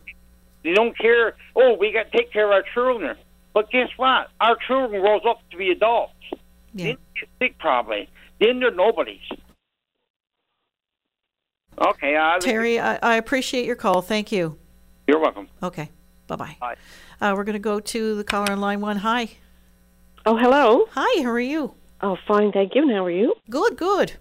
they 0.63 0.73
don't 0.73 0.97
care. 0.97 1.35
Oh, 1.55 1.75
we 1.79 1.91
got 1.91 2.11
to 2.11 2.17
take 2.17 2.33
care 2.33 2.45
of 2.45 2.51
our 2.51 2.63
children. 2.73 3.15
But 3.53 3.71
guess 3.71 3.89
what? 3.97 4.29
Our 4.41 4.57
children 4.67 5.01
grows 5.01 5.21
up 5.27 5.41
to 5.51 5.57
be 5.57 5.71
adults. 5.71 6.13
Yeah. 6.73 6.85
Then 6.85 6.97
they 7.15 7.19
get 7.21 7.29
sick 7.39 7.59
probably. 7.59 8.09
Then 8.39 8.59
they're 8.59 8.71
nobodies. 8.71 9.21
Okay, 11.77 12.17
I, 12.17 12.39
Terry, 12.39 12.79
I, 12.79 12.97
I 12.97 13.15
appreciate 13.15 13.65
your 13.65 13.77
call. 13.77 14.01
Thank 14.01 14.31
you. 14.31 14.57
You're 15.07 15.19
welcome. 15.19 15.47
Okay. 15.63 15.89
Bye-bye. 16.27 16.57
Bye. 16.59 16.75
Uh, 17.21 17.33
we're 17.35 17.45
going 17.45 17.53
to 17.53 17.59
go 17.59 17.79
to 17.79 18.15
the 18.15 18.23
caller 18.23 18.51
on 18.51 18.59
line 18.59 18.81
one. 18.81 18.97
Hi. 18.97 19.29
Oh, 20.25 20.37
hello. 20.37 20.87
Hi, 20.91 21.23
how 21.23 21.29
are 21.29 21.39
you? 21.39 21.73
Oh, 22.01 22.17
fine, 22.27 22.51
thank 22.51 22.75
you. 22.75 22.83
And 22.83 22.91
how 22.91 23.05
are 23.05 23.11
you? 23.11 23.33
Good, 23.49 23.77
good. 23.77 24.13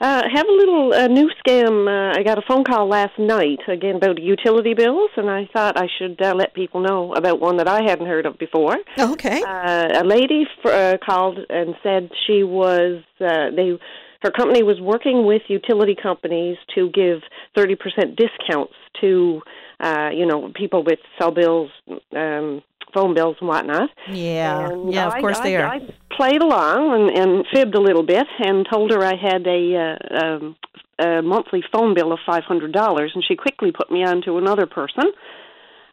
Uh, 0.00 0.22
have 0.32 0.46
a 0.46 0.52
little 0.52 0.92
uh, 0.92 1.08
new 1.08 1.28
scam. 1.44 1.88
Uh, 1.88 2.16
I 2.16 2.22
got 2.22 2.38
a 2.38 2.42
phone 2.46 2.62
call 2.62 2.88
last 2.88 3.18
night 3.18 3.58
again 3.66 3.96
about 3.96 4.22
utility 4.22 4.72
bills, 4.72 5.10
and 5.16 5.28
I 5.28 5.48
thought 5.52 5.76
I 5.76 5.88
should 5.98 6.22
uh, 6.22 6.34
let 6.36 6.54
people 6.54 6.80
know 6.80 7.12
about 7.14 7.40
one 7.40 7.56
that 7.56 7.66
I 7.66 7.82
hadn't 7.82 8.06
heard 8.06 8.24
of 8.24 8.38
before. 8.38 8.76
Okay. 8.96 9.42
Uh, 9.42 10.02
a 10.02 10.04
lady 10.04 10.46
f- 10.64 10.70
uh, 10.70 10.98
called 11.04 11.38
and 11.50 11.74
said 11.82 12.10
she 12.26 12.44
was 12.44 13.02
uh, 13.20 13.50
they 13.56 13.76
her 14.22 14.30
company 14.30 14.62
was 14.62 14.80
working 14.80 15.26
with 15.26 15.42
utility 15.48 15.96
companies 16.00 16.58
to 16.76 16.90
give 16.90 17.22
thirty 17.56 17.74
percent 17.74 18.16
discounts 18.16 18.74
to 19.00 19.42
uh, 19.80 20.10
you 20.14 20.26
know 20.26 20.52
people 20.54 20.84
with 20.84 21.00
cell 21.18 21.32
bills, 21.32 21.70
um, 22.14 22.62
phone 22.92 23.14
bills, 23.14 23.36
and 23.40 23.48
whatnot. 23.48 23.90
Yeah, 24.10 24.68
And 24.70 24.92
yeah, 24.92 25.06
of 25.06 25.14
I- 25.14 25.20
course 25.20 25.38
I, 25.38 25.42
they 25.42 25.56
are. 25.56 25.66
I 25.66 25.80
played 26.10 26.42
along 26.42 26.94
and, 26.94 27.10
and 27.18 27.46
fibbed 27.52 27.74
a 27.74 27.80
little 27.80 28.02
bit 28.02 28.26
and 28.38 28.66
told 28.68 28.90
her 28.90 29.04
I 29.04 29.14
had 29.16 29.46
a, 29.46 29.76
uh, 29.76 30.24
um, 30.24 30.56
a 30.98 31.22
monthly 31.22 31.62
phone 31.72 31.94
bill 31.94 32.12
of 32.12 32.18
five 32.26 32.44
hundred 32.44 32.72
dollars, 32.72 33.12
and 33.14 33.22
she 33.26 33.36
quickly 33.36 33.70
put 33.72 33.90
me 33.90 34.04
on 34.04 34.22
to 34.22 34.38
another 34.38 34.66
person. 34.66 35.04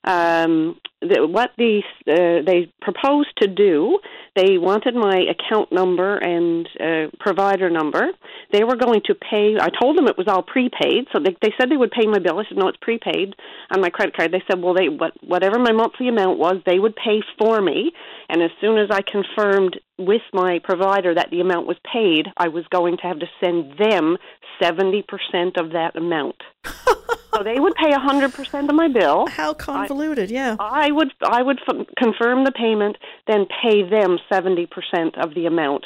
Um, 0.05 0.79
the, 1.01 1.27
what 1.27 1.51
the 1.57 1.81
uh, 2.07 2.45
they 2.45 2.71
proposed 2.81 3.29
to 3.41 3.47
do, 3.47 3.99
they 4.35 4.57
wanted 4.57 4.95
my 4.95 5.21
account 5.29 5.71
number 5.71 6.17
and 6.17 6.67
uh, 6.79 7.11
provider 7.19 7.69
number. 7.69 8.07
They 8.51 8.63
were 8.63 8.75
going 8.75 9.01
to 9.05 9.15
pay. 9.15 9.55
I 9.59 9.69
told 9.69 9.97
them 9.97 10.07
it 10.07 10.17
was 10.17 10.27
all 10.27 10.41
prepaid, 10.41 11.07
so 11.13 11.21
they 11.23 11.35
they 11.41 11.53
said 11.59 11.69
they 11.69 11.77
would 11.77 11.91
pay 11.91 12.07
my 12.07 12.19
bill. 12.19 12.39
I 12.39 12.43
said 12.47 12.57
no, 12.57 12.67
it's 12.67 12.77
prepaid 12.81 13.35
on 13.71 13.81
my 13.81 13.89
credit 13.89 14.15
card. 14.15 14.31
They 14.31 14.43
said 14.49 14.61
well, 14.61 14.73
they 14.73 14.89
what 14.89 15.13
whatever 15.21 15.59
my 15.59 15.71
monthly 15.71 16.07
amount 16.07 16.39
was, 16.39 16.57
they 16.65 16.79
would 16.79 16.95
pay 16.95 17.21
for 17.37 17.61
me. 17.61 17.91
And 18.29 18.41
as 18.41 18.51
soon 18.61 18.77
as 18.77 18.89
I 18.91 19.01
confirmed 19.01 19.79
with 19.97 20.21
my 20.33 20.59
provider 20.63 21.13
that 21.15 21.29
the 21.31 21.41
amount 21.41 21.67
was 21.67 21.77
paid, 21.91 22.27
I 22.37 22.49
was 22.49 22.65
going 22.69 22.97
to 22.97 23.03
have 23.03 23.19
to 23.19 23.27
send 23.43 23.77
them 23.77 24.17
seventy 24.61 25.03
percent 25.03 25.57
of 25.57 25.71
that 25.71 25.95
amount. 25.95 26.35
so 26.65 27.43
they 27.43 27.59
would 27.59 27.73
pay 27.75 27.91
a 27.91 27.99
hundred 27.99 28.33
percent 28.33 28.69
of 28.69 28.75
my 28.75 28.87
bill. 28.87 29.27
How 29.27 29.53
convoluted, 29.53 30.31
yeah. 30.31 30.55
I 30.59 30.91
would 30.91 31.11
I 31.23 31.41
would 31.41 31.59
f- 31.67 31.87
confirm 31.97 32.43
the 32.43 32.51
payment, 32.51 32.97
then 33.27 33.45
pay 33.63 33.87
them 33.87 34.17
seventy 34.31 34.67
percent 34.67 35.17
of 35.17 35.33
the 35.33 35.45
amount, 35.45 35.85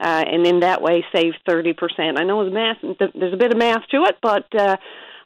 uh, 0.00 0.24
and 0.26 0.46
in 0.46 0.60
that 0.60 0.82
way 0.82 1.04
save 1.14 1.34
thirty 1.48 1.72
percent. 1.72 2.18
I 2.18 2.24
know 2.24 2.44
the 2.44 2.50
math. 2.50 2.78
There's 3.14 3.34
a 3.34 3.38
bit 3.38 3.52
of 3.52 3.58
math 3.58 3.86
to 3.90 4.04
it, 4.04 4.16
but 4.22 4.46
uh, 4.58 4.76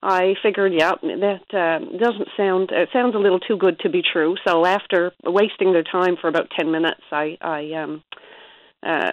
I 0.05 0.35
figured, 0.43 0.75
yeah, 0.75 0.93
that 1.03 1.55
uh, 1.55 1.79
doesn't 1.97 2.29
sound. 2.37 2.71
It 2.73 2.91
sounds 2.93 3.15
a 3.15 3.19
little 3.19 3.41
too 3.41 3.57
good 3.57 3.79
to 3.81 3.89
be 3.89 4.03
true. 4.03 4.37
So 4.47 4.67
after 4.67 5.13
wasting 5.25 5.73
their 5.73 5.83
time 5.83 6.17
for 6.21 6.29
about 6.29 6.51
ten 6.57 6.71
minutes, 6.71 7.01
I 7.11 7.39
I 7.41 7.73
um, 7.83 8.03
uh, 8.85 9.13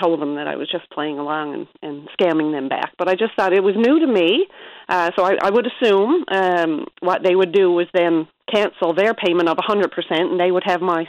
told 0.00 0.20
them 0.20 0.36
that 0.36 0.46
I 0.46 0.56
was 0.56 0.70
just 0.70 0.90
playing 0.90 1.18
along 1.18 1.54
and, 1.54 1.66
and 1.82 2.08
scamming 2.18 2.52
them 2.52 2.68
back. 2.68 2.92
But 2.98 3.08
I 3.08 3.14
just 3.14 3.34
thought 3.36 3.52
it 3.52 3.62
was 3.62 3.74
new 3.76 4.00
to 4.00 4.06
me, 4.06 4.46
uh, 4.88 5.10
so 5.16 5.24
I, 5.24 5.36
I 5.42 5.50
would 5.50 5.66
assume 5.66 6.24
um, 6.28 6.86
what 7.00 7.22
they 7.22 7.34
would 7.34 7.52
do 7.52 7.70
was 7.70 7.86
then 7.94 8.28
cancel 8.52 8.94
their 8.94 9.14
payment 9.14 9.48
of 9.48 9.58
a 9.58 9.62
100%, 9.62 9.86
and 10.10 10.40
they 10.40 10.50
would 10.50 10.64
have 10.64 10.80
my 10.80 11.04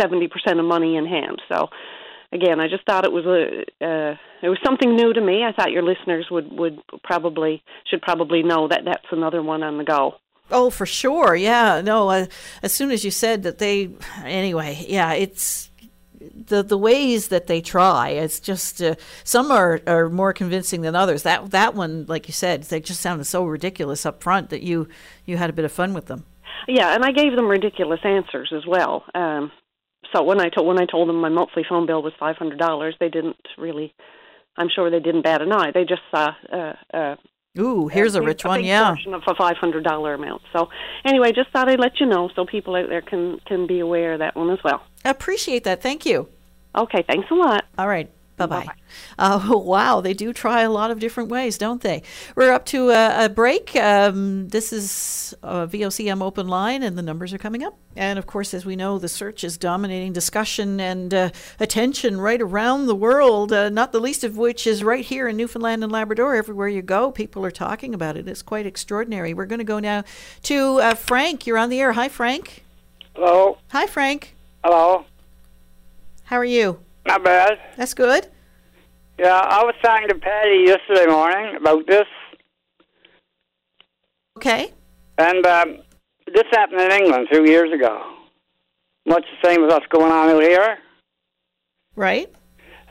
70% 0.00 0.30
of 0.58 0.64
money 0.64 0.96
in 0.96 1.06
hand. 1.06 1.40
So 1.50 1.68
again, 2.32 2.60
I 2.60 2.68
just 2.68 2.84
thought 2.86 3.04
it 3.04 3.12
was 3.12 3.26
a 3.26 3.62
uh, 3.84 4.16
it 4.42 4.48
was 4.48 4.58
something 4.64 4.96
new 4.96 5.12
to 5.12 5.20
me. 5.20 5.44
I 5.44 5.52
thought 5.52 5.70
your 5.70 5.82
listeners 5.82 6.26
would 6.30 6.50
would 6.52 6.80
probably 7.04 7.62
should 7.88 8.02
probably 8.02 8.42
know 8.42 8.68
that 8.68 8.82
that's 8.84 9.06
another 9.12 9.42
one 9.42 9.62
on 9.62 9.78
the 9.78 9.84
go. 9.84 10.14
Oh, 10.50 10.70
for 10.70 10.86
sure. 10.86 11.34
Yeah. 11.34 11.80
No. 11.82 12.08
Uh, 12.08 12.26
as 12.62 12.72
soon 12.72 12.90
as 12.90 13.04
you 13.04 13.10
said 13.10 13.44
that 13.44 13.58
they, 13.58 13.90
anyway, 14.24 14.84
yeah, 14.88 15.12
it's 15.12 15.70
the 16.34 16.62
the 16.62 16.78
ways 16.78 17.28
that 17.28 17.46
they 17.46 17.60
try. 17.60 18.10
It's 18.10 18.40
just 18.40 18.82
uh, 18.82 18.94
some 19.24 19.50
are, 19.50 19.80
are 19.86 20.08
more 20.08 20.32
convincing 20.32 20.82
than 20.82 20.94
others. 20.94 21.22
That 21.22 21.50
that 21.50 21.74
one, 21.74 22.06
like 22.08 22.28
you 22.28 22.34
said, 22.34 22.64
they 22.64 22.80
just 22.80 23.00
sounded 23.00 23.24
so 23.24 23.44
ridiculous 23.44 24.06
up 24.06 24.22
front 24.22 24.50
that 24.50 24.62
you 24.62 24.88
you 25.26 25.36
had 25.36 25.50
a 25.50 25.52
bit 25.52 25.64
of 25.64 25.72
fun 25.72 25.94
with 25.94 26.06
them. 26.06 26.24
Yeah, 26.68 26.94
and 26.94 27.04
I 27.04 27.12
gave 27.12 27.34
them 27.34 27.48
ridiculous 27.48 28.00
answers 28.04 28.52
as 28.54 28.64
well. 28.66 29.04
Um, 29.14 29.50
so 30.14 30.22
when 30.22 30.40
I 30.40 30.48
told 30.48 30.66
when 30.66 30.80
I 30.80 30.86
told 30.86 31.08
them 31.08 31.20
my 31.20 31.28
monthly 31.28 31.64
phone 31.68 31.86
bill 31.86 32.02
was 32.02 32.12
five 32.18 32.36
hundred 32.36 32.58
dollars, 32.58 32.94
they 33.00 33.08
didn't 33.08 33.36
really. 33.58 33.94
I'm 34.56 34.68
sure 34.68 34.90
they 34.90 35.00
didn't 35.00 35.22
bat 35.22 35.40
an 35.40 35.52
eye. 35.52 35.70
They 35.72 35.84
just 35.84 36.02
saw. 36.10 36.32
Uh, 36.52 36.72
uh, 36.92 37.16
Ooh, 37.58 37.88
here's 37.88 38.14
a 38.14 38.22
rich 38.22 38.44
one. 38.44 38.64
Yeah. 38.64 38.88
portion 38.88 39.12
of 39.12 39.22
a 39.26 39.34
five 39.34 39.56
hundred 39.58 39.84
dollar 39.84 40.14
amount. 40.14 40.42
So 40.54 40.70
anyway, 41.04 41.32
just 41.32 41.50
thought 41.50 41.68
I'd 41.68 41.80
let 41.80 42.00
you 42.00 42.06
know 42.06 42.30
so 42.34 42.46
people 42.46 42.74
out 42.74 42.88
there 42.88 43.02
can 43.02 43.40
can 43.46 43.66
be 43.66 43.80
aware 43.80 44.14
of 44.14 44.20
that 44.20 44.34
one 44.36 44.50
as 44.50 44.58
well. 44.64 44.82
Appreciate 45.04 45.64
that. 45.64 45.82
Thank 45.82 46.06
you. 46.06 46.28
Okay, 46.74 47.04
thanks 47.06 47.30
a 47.30 47.34
lot. 47.34 47.66
All 47.76 47.88
right. 47.88 48.10
Bye 48.46 48.64
bye. 48.66 48.74
Uh, 49.18 49.58
wow, 49.58 50.00
they 50.00 50.14
do 50.14 50.32
try 50.32 50.62
a 50.62 50.70
lot 50.70 50.90
of 50.90 50.98
different 50.98 51.30
ways, 51.30 51.58
don't 51.58 51.80
they? 51.80 52.02
We're 52.34 52.52
up 52.52 52.64
to 52.66 52.90
a, 52.90 53.26
a 53.26 53.28
break. 53.28 53.74
Um, 53.76 54.48
this 54.48 54.72
is 54.72 55.34
uh, 55.42 55.66
VOCM 55.66 56.22
Open 56.22 56.48
Line, 56.48 56.82
and 56.82 56.96
the 56.96 57.02
numbers 57.02 57.32
are 57.32 57.38
coming 57.38 57.62
up. 57.62 57.78
And 57.96 58.18
of 58.18 58.26
course, 58.26 58.54
as 58.54 58.64
we 58.64 58.76
know, 58.76 58.98
the 58.98 59.08
search 59.08 59.44
is 59.44 59.56
dominating 59.56 60.12
discussion 60.12 60.80
and 60.80 61.12
uh, 61.12 61.30
attention 61.60 62.20
right 62.20 62.40
around 62.40 62.86
the 62.86 62.94
world, 62.94 63.52
uh, 63.52 63.68
not 63.68 63.92
the 63.92 64.00
least 64.00 64.24
of 64.24 64.36
which 64.36 64.66
is 64.66 64.82
right 64.82 65.04
here 65.04 65.28
in 65.28 65.36
Newfoundland 65.36 65.82
and 65.82 65.92
Labrador. 65.92 66.34
Everywhere 66.34 66.68
you 66.68 66.82
go, 66.82 67.10
people 67.10 67.44
are 67.44 67.50
talking 67.50 67.94
about 67.94 68.16
it. 68.16 68.28
It's 68.28 68.42
quite 68.42 68.66
extraordinary. 68.66 69.34
We're 69.34 69.46
going 69.46 69.58
to 69.58 69.64
go 69.64 69.78
now 69.78 70.04
to 70.44 70.80
uh, 70.80 70.94
Frank. 70.94 71.46
You're 71.46 71.58
on 71.58 71.68
the 71.68 71.80
air. 71.80 71.92
Hi, 71.92 72.08
Frank. 72.08 72.64
Hello. 73.14 73.58
Hi, 73.70 73.86
Frank. 73.86 74.34
Hello. 74.64 75.04
How 76.24 76.36
are 76.36 76.44
you? 76.44 76.80
Not 77.04 77.24
bad. 77.24 77.60
That's 77.76 77.94
good. 77.94 78.28
Yeah, 79.18 79.38
I 79.38 79.62
was 79.64 79.74
talking 79.82 80.08
to 80.08 80.14
Paddy 80.16 80.64
yesterday 80.66 81.06
morning 81.06 81.56
about 81.56 81.86
this, 81.86 82.06
Okay. 84.38 84.72
and 85.18 85.46
um, 85.46 85.78
this 86.26 86.44
happened 86.50 86.80
in 86.80 86.90
England 86.90 87.28
two 87.30 87.44
years 87.44 87.72
ago. 87.72 88.02
Much 89.06 89.24
the 89.42 89.48
same 89.48 89.64
as 89.64 89.70
what's 89.72 89.86
going 89.88 90.10
on 90.12 90.30
out 90.30 90.42
here. 90.42 90.78
Right. 91.94 92.32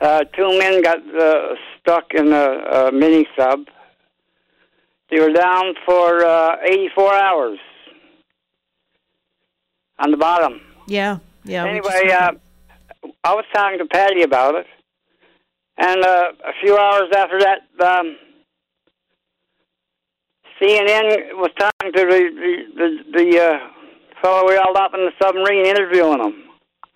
Uh, 0.00 0.24
two 0.36 0.58
men 0.58 0.82
got 0.82 0.98
uh, 1.14 1.54
stuck 1.80 2.12
in 2.14 2.32
a, 2.32 2.88
a 2.88 2.92
mini 2.92 3.26
sub. 3.36 3.66
They 5.10 5.20
were 5.20 5.32
down 5.32 5.74
for 5.84 6.24
uh, 6.24 6.56
84 6.64 7.14
hours 7.14 7.58
on 9.98 10.10
the 10.10 10.16
bottom. 10.16 10.60
Yeah. 10.86 11.18
Yeah. 11.44 11.66
anyway, 11.66 12.10
uh, 12.12 12.32
I 13.24 13.34
was 13.34 13.44
talking 13.52 13.78
to 13.78 13.86
Paddy 13.86 14.22
about 14.22 14.54
it, 14.54 14.66
and 15.82 16.04
uh, 16.04 16.32
a 16.44 16.52
few 16.62 16.78
hours 16.78 17.10
after 17.16 17.40
that, 17.40 17.58
um, 17.80 18.16
CNN 20.60 21.34
was 21.34 21.50
talking 21.58 21.92
to 21.92 22.00
the 22.02 22.20
the 22.40 22.54
the, 22.76 23.18
the 23.18 23.40
uh, 23.40 23.58
fellow 24.22 24.48
we 24.48 24.54
held 24.54 24.76
up 24.76 24.92
in 24.94 25.00
the 25.00 25.12
submarine, 25.20 25.66
interviewing 25.66 26.20
him. 26.20 26.44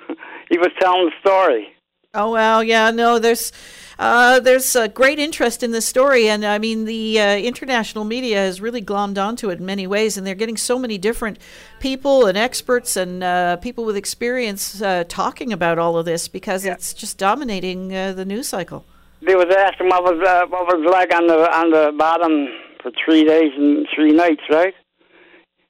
he 0.50 0.58
was 0.58 0.70
telling 0.80 1.10
the 1.10 1.12
story. 1.20 1.75
Oh 2.16 2.30
well, 2.30 2.64
yeah, 2.64 2.90
no, 2.90 3.18
there's 3.18 3.52
uh, 3.98 4.40
there's 4.40 4.74
a 4.74 4.88
great 4.88 5.18
interest 5.18 5.62
in 5.62 5.70
this 5.70 5.86
story, 5.86 6.28
and 6.28 6.47
I 6.47 6.59
mean 6.59 6.86
the 6.86 7.20
uh, 7.20 7.36
international 7.36 8.05
media 8.05 8.38
has 8.38 8.59
really 8.59 8.80
glommed 8.80 9.18
onto 9.18 9.51
it 9.51 9.59
in 9.59 9.66
many 9.66 9.86
ways, 9.86 10.16
and 10.16 10.26
they're 10.26 10.34
getting 10.34 10.56
so 10.56 10.78
many 10.78 10.97
different 10.97 11.38
people 11.78 12.26
and 12.26 12.38
experts 12.38 12.97
and 12.97 13.22
uh, 13.22 13.56
people 13.56 13.84
with 13.84 13.97
experience 13.97 14.80
uh, 14.80 15.05
talking 15.09 15.52
about 15.52 15.78
all 15.78 15.98
of 15.98 16.06
this 16.06 16.26
because 16.26 16.64
it's 16.64 16.94
just 16.94 17.18
dominating 17.18 17.94
uh, 17.94 18.14
the 18.14 18.24
news 18.24 18.48
cycle. 18.48 18.86
They 19.20 19.34
was 19.34 19.55
asking 19.55 19.88
what 19.88 20.02
was 20.02 20.26
uh, 20.26 20.47
what 20.47 20.66
was 20.66 20.90
like 20.90 21.14
on 21.14 21.26
the 21.26 21.55
on 21.55 21.70
the 21.70 21.93
bottom 21.98 22.48
for 22.82 22.93
three 23.05 23.24
days 23.24 23.52
and 23.59 23.86
three 23.94 24.12
nights, 24.12 24.43
right? 24.48 24.72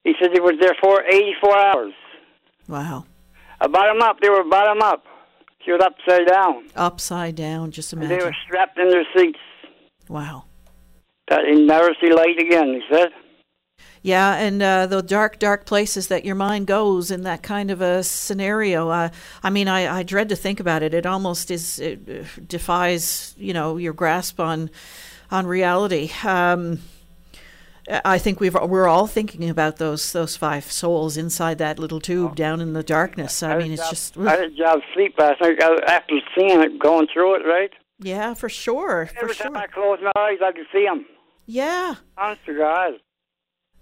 He 0.04 0.14
said 0.20 0.30
he 0.32 0.40
was 0.40 0.54
there 0.60 0.76
for 0.80 1.02
84 1.02 1.58
hours. 1.58 1.92
Wow. 2.68 3.06
Uh, 3.60 3.66
bottom 3.66 4.00
up, 4.00 4.20
they 4.20 4.28
were 4.28 4.44
bottom 4.44 4.80
up. 4.80 5.04
She 5.66 5.72
was 5.72 5.80
upside 5.84 6.28
down. 6.28 6.68
Upside 6.76 7.34
down, 7.34 7.72
just 7.72 7.92
And 7.92 8.02
they 8.02 8.18
were 8.18 8.34
strapped 8.46 8.78
in 8.78 8.88
their 8.88 9.04
seats. 9.16 9.40
Wow. 10.08 10.44
That 11.28 11.40
he 11.44 11.60
never 11.60 11.88
see 12.00 12.12
light 12.12 12.38
again. 12.38 12.80
He 12.80 12.94
said. 12.94 13.08
Yeah, 14.00 14.36
and 14.36 14.62
uh, 14.62 14.86
the 14.86 15.02
dark, 15.02 15.40
dark 15.40 15.66
places 15.66 16.06
that 16.06 16.24
your 16.24 16.36
mind 16.36 16.68
goes 16.68 17.10
in 17.10 17.22
that 17.22 17.42
kind 17.42 17.72
of 17.72 17.80
a 17.80 18.04
scenario. 18.04 18.88
Uh, 18.88 19.08
I 19.42 19.50
mean, 19.50 19.66
I, 19.66 19.98
I 19.98 20.02
dread 20.04 20.28
to 20.28 20.36
think 20.36 20.60
about 20.60 20.84
it. 20.84 20.94
It 20.94 21.04
almost 21.04 21.50
is 21.50 21.80
it 21.80 22.08
uh, 22.08 22.40
defies, 22.46 23.34
you 23.36 23.52
know, 23.52 23.76
your 23.76 23.92
grasp 23.92 24.38
on 24.38 24.70
on 25.32 25.48
reality. 25.48 26.12
Um, 26.24 26.78
I 27.88 28.18
think 28.18 28.40
we've 28.40 28.54
we're 28.54 28.88
all 28.88 29.06
thinking 29.06 29.48
about 29.48 29.76
those 29.76 30.12
those 30.12 30.36
five 30.36 30.70
souls 30.70 31.16
inside 31.16 31.58
that 31.58 31.78
little 31.78 32.00
tube 32.00 32.34
down 32.34 32.60
in 32.60 32.72
the 32.72 32.82
darkness. 32.82 33.42
I 33.42 33.58
mean, 33.58 33.72
it's 33.72 33.88
just 33.88 34.16
I 34.18 34.30
had 34.30 34.40
a 34.40 34.50
job 34.50 34.80
sleep 34.92 35.14
last 35.18 35.40
night 35.40 35.58
after 35.86 36.14
seeing 36.34 36.60
it, 36.62 36.78
going 36.78 37.06
through 37.12 37.36
it, 37.36 37.46
right? 37.46 37.70
yeah, 38.00 38.34
for 38.34 38.48
sure, 38.48 39.06
for 39.06 39.22
Every 39.22 39.34
sure. 39.34 39.46
time 39.46 39.56
I 39.56 39.66
close 39.66 39.98
my 40.02 40.12
eyes, 40.16 40.38
I 40.42 40.52
can 40.52 40.66
see 40.72 40.84
them. 40.84 41.06
Yeah. 41.46 41.94
Honest 42.18 42.44
to 42.46 42.56
God. 42.56 42.94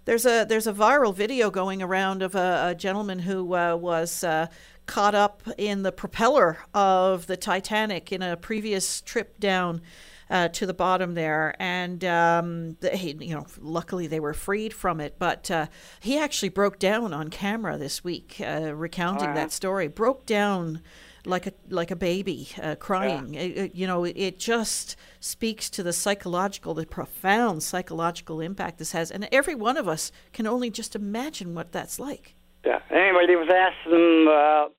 There's 0.05 0.25
a 0.25 0.45
there's 0.47 0.67
a 0.67 0.73
viral 0.73 1.13
video 1.13 1.49
going 1.49 1.81
around 1.81 2.21
of 2.21 2.35
a, 2.35 2.67
a 2.69 2.75
gentleman 2.75 3.19
who 3.19 3.55
uh, 3.55 3.75
was 3.75 4.23
uh, 4.23 4.47
caught 4.85 5.15
up 5.15 5.41
in 5.57 5.81
the 5.81 5.91
propeller 5.91 6.59
of 6.75 7.25
the 7.25 7.35
Titanic 7.35 8.11
in 8.11 8.21
a 8.21 8.37
previous 8.37 9.01
trip 9.01 9.39
down 9.39 9.81
uh, 10.29 10.47
to 10.49 10.65
the 10.65 10.73
bottom 10.73 11.13
there, 11.13 11.55
and 11.59 12.03
um, 12.05 12.77
you 12.81 13.35
know, 13.35 13.45
luckily 13.59 14.07
they 14.07 14.19
were 14.19 14.33
freed 14.33 14.73
from 14.73 14.99
it. 14.99 15.17
But 15.19 15.49
uh, 15.51 15.67
he 15.99 16.17
actually 16.17 16.49
broke 16.49 16.79
down 16.79 17.13
on 17.13 17.29
camera 17.29 17.77
this 17.77 18.03
week, 18.03 18.41
uh, 18.41 18.73
recounting 18.75 19.29
Wow. 19.29 19.35
that 19.35 19.51
story. 19.51 19.87
Broke 19.87 20.25
down 20.25 20.81
like 21.27 21.47
a 21.47 21.53
like 21.69 21.89
a 21.91 21.95
baby 21.95 22.47
uh, 22.61 22.75
crying. 22.75 23.33
It- 23.35 23.57
it- 23.57 23.75
you 23.75 23.87
know, 23.87 24.03
it, 24.03 24.15
it 24.17 24.39
just 24.39 24.95
speaks 25.19 25.69
to 25.71 25.81
the 25.83 25.93
psychological, 25.93 26.73
the 26.73 26.85
profound 26.85 27.63
psychological 27.63 28.41
impact 28.41 28.77
this 28.79 28.91
has, 28.93 29.11
and 29.11 29.27
every 29.31 29.55
one 29.55 29.77
of 29.77 29.87
us 29.87 30.11
can 30.33 30.45
only 30.47 30.69
just 30.69 30.95
imagine 30.95 31.55
what 31.55 31.71
that's 31.71 31.99
like. 31.99 32.35
Yeah. 32.65 32.79
Anyway, 32.89 33.25
they 33.27 33.35
was 33.35 33.49
asking 33.49 33.91
him 33.93 34.27
uh, 34.27 34.69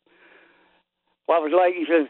what 1.27 1.39
it 1.39 1.51
was 1.51 1.53
like. 1.57 1.75
He 1.75 1.85
said, 1.89 2.09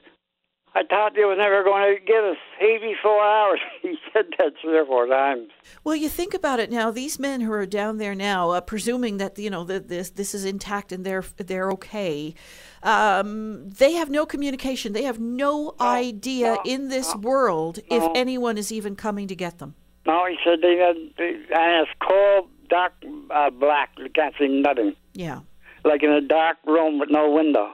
"I 0.78 0.82
thought 0.90 1.15
they 1.15 1.24
was 1.24 1.39
never 1.39 1.61
going 1.65 1.85
to 1.94 2.01
give 2.12 2.24
us 2.32 2.40
84 2.61 3.24
hours." 3.24 3.61
He 3.82 3.94
said 4.12 4.27
that 4.39 4.53
three 4.61 4.78
or 4.82 4.86
four 4.93 5.07
times. 5.07 5.48
Well, 5.85 5.94
you 6.03 6.09
think 6.09 6.32
about 6.35 6.59
it 6.59 6.70
now. 6.78 6.90
These 6.90 7.19
men 7.28 7.40
who 7.40 7.53
are 7.53 7.66
down 7.66 7.98
there 7.98 8.15
now, 8.15 8.51
uh, 8.51 8.61
presuming 8.61 9.19
that 9.19 9.39
you 9.39 9.51
know 9.55 9.65
that 9.65 9.89
this 9.89 10.11
this 10.11 10.35
is 10.35 10.44
intact 10.44 10.89
and 10.93 11.05
they're 11.07 11.24
they're 11.51 11.70
okay, 11.78 12.35
um, 12.82 13.69
they 13.82 13.93
have 14.01 14.11
no 14.11 14.27
communication. 14.27 14.93
They 14.93 15.05
have 15.05 15.20
no 15.20 15.74
idea 15.81 16.57
in 16.65 16.89
this 16.89 17.15
world 17.16 17.78
if 17.90 18.03
anyone 18.15 18.57
is 18.59 18.70
even 18.73 18.97
coming 18.97 19.27
to 19.28 19.36
get 19.36 19.59
them. 19.59 19.74
No, 20.07 20.24
he 20.27 20.36
said 20.44 20.61
they 20.62 20.77
had, 20.77 20.97
they, 21.19 21.31
and 21.53 21.82
it's 21.82 21.90
cold, 22.01 22.48
dark, 22.69 22.93
uh, 23.31 23.51
black. 23.51 23.90
You 23.98 24.09
can't 24.15 24.35
see 24.39 24.47
nothing. 24.48 24.94
Yeah, 25.15 25.40
Like 25.85 26.03
in 26.05 26.11
a 26.11 26.20
dark 26.20 26.59
room 26.65 26.98
with 27.01 27.11
no 27.11 27.31
window. 27.31 27.69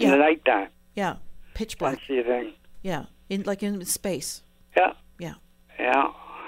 In 0.00 0.10
the 0.10 0.16
nighttime. 0.16 0.68
yeah, 0.94 1.16
pitch 1.54 1.78
black. 1.78 1.98
See 2.06 2.22
thing. 2.22 2.52
Yeah, 2.82 3.06
in 3.28 3.42
like 3.44 3.62
in 3.62 3.84
space. 3.84 4.42
Yeah. 4.76 4.92
Yeah. 5.18 5.34
Yeah. 5.78 6.06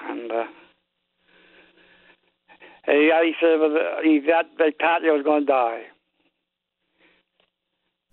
And 0.08 0.30
uh, 0.30 0.44
he, 2.86 3.10
he 3.22 3.32
said 3.40 3.58
he 4.04 4.20
they 4.20 4.72
thought 4.80 5.02
he 5.02 5.10
was 5.10 5.22
going 5.24 5.46
to 5.46 5.52
die. 5.52 5.82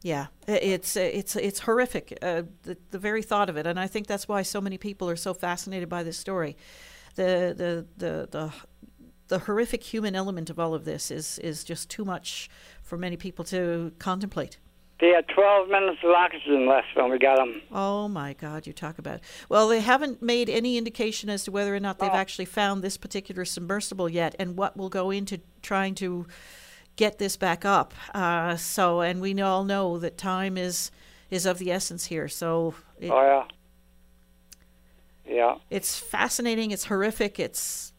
Yeah, 0.02 0.28
it's 0.48 0.98
it's 0.98 1.38
it's 1.38 1.60
horrific. 1.60 2.18
Uh, 2.22 2.44
the 2.64 2.78
the 2.92 3.00
very 3.00 3.24
thought 3.24 3.50
of 3.50 3.56
it, 3.56 3.66
and 3.66 3.80
I 3.80 3.88
think 3.88 4.06
that's 4.08 4.28
why 4.28 4.42
so 4.42 4.60
many 4.60 4.78
people 4.78 5.10
are 5.10 5.16
so 5.16 5.34
fascinated 5.34 5.88
by 5.88 6.04
this 6.04 6.18
story. 6.18 6.58
The 7.16 7.54
the 7.56 7.88
the 7.96 8.28
the 8.30 8.54
the 9.30 9.40
horrific 9.40 9.82
human 9.82 10.14
element 10.14 10.50
of 10.50 10.60
all 10.60 10.74
of 10.74 10.84
this 10.84 11.10
is 11.10 11.40
is 11.40 11.64
just 11.64 11.90
too 11.90 12.04
much 12.04 12.50
for 12.82 12.98
many 12.98 13.16
people 13.16 13.46
to 13.46 13.94
contemplate. 13.98 14.58
They 15.04 15.10
had 15.10 15.28
12 15.28 15.68
minutes 15.68 15.98
of 16.02 16.12
oxygen 16.12 16.66
left 16.66 16.88
when 16.96 17.12
we 17.12 17.20
got 17.20 17.36
them. 17.36 17.62
Oh 17.74 18.08
my 18.08 18.32
God, 18.32 18.66
you 18.66 18.72
talk 18.72 18.98
about. 18.98 19.20
Well, 19.50 19.68
they 19.68 19.82
haven't 19.82 20.22
made 20.22 20.50
any 20.50 20.78
indication 20.78 21.30
as 21.30 21.44
to 21.44 21.52
whether 21.52 21.76
or 21.76 21.80
not 21.82 22.00
they've 22.00 22.10
actually 22.10 22.46
found 22.46 22.82
this 22.82 22.96
particular 22.96 23.44
submersible 23.44 24.08
yet, 24.08 24.34
and 24.40 24.56
what 24.56 24.78
will 24.78 24.88
go 24.88 25.12
into 25.12 25.42
trying 25.62 25.94
to 25.96 26.26
get 26.96 27.18
this 27.20 27.36
back 27.36 27.66
up. 27.66 27.94
Uh, 28.16 28.56
so, 28.56 29.02
and 29.02 29.20
we 29.20 29.42
all 29.42 29.66
know 29.66 29.98
that 29.98 30.18
time 30.18 30.58
is 30.58 30.90
is 31.30 31.46
of 31.46 31.58
the 31.60 31.70
essence 31.70 32.06
here. 32.06 32.30
So, 32.30 32.74
it, 32.98 33.12
Oh, 33.12 33.46
yeah. 35.28 35.36
Yeah. 35.36 35.56
it's 35.70 36.00
fascinating. 36.00 36.72
It's 36.72 36.86
horrific. 36.86 37.42
It's 37.42 37.92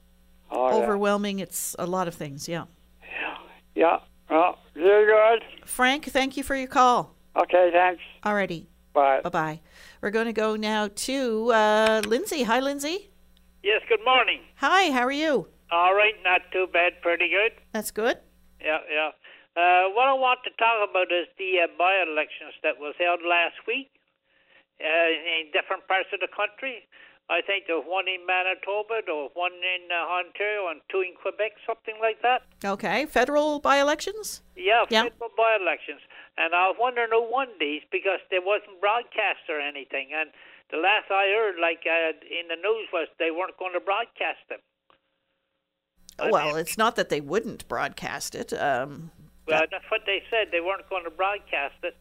Oh, 0.50 0.70
yeah. 0.70 0.74
overwhelming. 0.82 1.38
It's 1.38 1.76
a 1.78 1.84
lot 1.84 2.08
of 2.08 2.14
things. 2.14 2.48
Yeah. 2.48 2.64
Yeah. 3.74 3.98
Oh, 4.34 4.58
very 4.74 5.06
good. 5.06 5.44
Frank, 5.64 6.06
thank 6.06 6.36
you 6.36 6.42
for 6.42 6.56
your 6.56 6.66
call. 6.66 7.14
Okay, 7.36 7.70
thanks. 7.72 8.02
Alrighty. 8.24 8.66
Bye. 8.92 9.20
Bye 9.22 9.30
bye. 9.30 9.60
We're 10.02 10.10
going 10.10 10.26
to 10.26 10.32
go 10.32 10.56
now 10.56 10.88
to 11.06 11.52
uh, 11.52 12.02
Lindsay. 12.04 12.42
Hi, 12.42 12.58
Lindsay. 12.58 13.10
Yes, 13.62 13.80
good 13.88 14.04
morning. 14.04 14.40
Hi, 14.56 14.90
how 14.90 15.02
are 15.02 15.12
you? 15.12 15.46
All 15.70 15.94
right, 15.94 16.14
not 16.24 16.42
too 16.52 16.66
bad, 16.72 17.00
pretty 17.00 17.28
good. 17.30 17.52
That's 17.70 17.92
good. 17.92 18.18
Yeah, 18.60 18.78
yeah. 18.90 19.10
Uh, 19.54 19.94
what 19.94 20.08
I 20.08 20.14
want 20.14 20.40
to 20.44 20.50
talk 20.58 20.82
about 20.90 21.14
is 21.14 21.30
the 21.38 21.62
uh, 21.62 21.66
by-elections 21.78 22.58
that 22.64 22.80
was 22.80 22.94
held 22.98 23.20
last 23.22 23.54
week 23.68 23.86
uh, 24.82 25.10
in 25.38 25.54
different 25.54 25.86
parts 25.86 26.10
of 26.12 26.18
the 26.18 26.28
country. 26.34 26.82
I 27.30 27.40
think 27.40 27.64
there 27.66 27.76
was 27.76 27.88
one 27.88 28.04
in 28.06 28.26
Manitoba, 28.26 29.00
there 29.06 29.14
was 29.16 29.30
one 29.32 29.52
in 29.56 29.88
uh, 29.88 30.20
Ontario, 30.20 30.68
and 30.68 30.80
two 30.92 31.00
in 31.00 31.14
Quebec, 31.16 31.52
something 31.66 31.94
like 32.00 32.20
that. 32.20 32.42
Okay, 32.64 33.06
federal 33.06 33.60
by 33.60 33.78
elections? 33.80 34.42
Yeah, 34.56 34.84
Yeah. 34.90 35.04
federal 35.08 35.30
by-elections. 35.36 36.00
And 36.36 36.54
I 36.54 36.68
was 36.68 36.76
wondering 36.78 37.08
who 37.10 37.24
won 37.30 37.48
these 37.58 37.80
because 37.90 38.20
there 38.30 38.42
wasn't 38.44 38.78
broadcast 38.80 39.48
or 39.48 39.58
anything. 39.58 40.10
And 40.12 40.30
the 40.70 40.76
last 40.76 41.10
I 41.10 41.32
heard, 41.32 41.56
like 41.58 41.86
uh, 41.88 42.12
in 42.28 42.48
the 42.48 42.56
news, 42.60 42.88
was 42.92 43.08
they 43.18 43.30
weren't 43.30 43.56
going 43.56 43.72
to 43.72 43.80
broadcast 43.80 44.44
them. 44.50 44.60
Well, 46.30 46.56
it's 46.56 46.76
not 46.78 46.96
that 46.96 47.08
they 47.08 47.20
wouldn't 47.20 47.66
broadcast 47.68 48.34
it. 48.34 48.52
Um, 48.52 49.10
Well, 49.48 49.64
that's 49.70 49.84
what 49.90 50.02
they 50.06 50.22
said. 50.30 50.48
They 50.52 50.60
weren't 50.60 50.88
going 50.90 51.04
to 51.04 51.10
broadcast 51.10 51.74
it. 51.82 51.96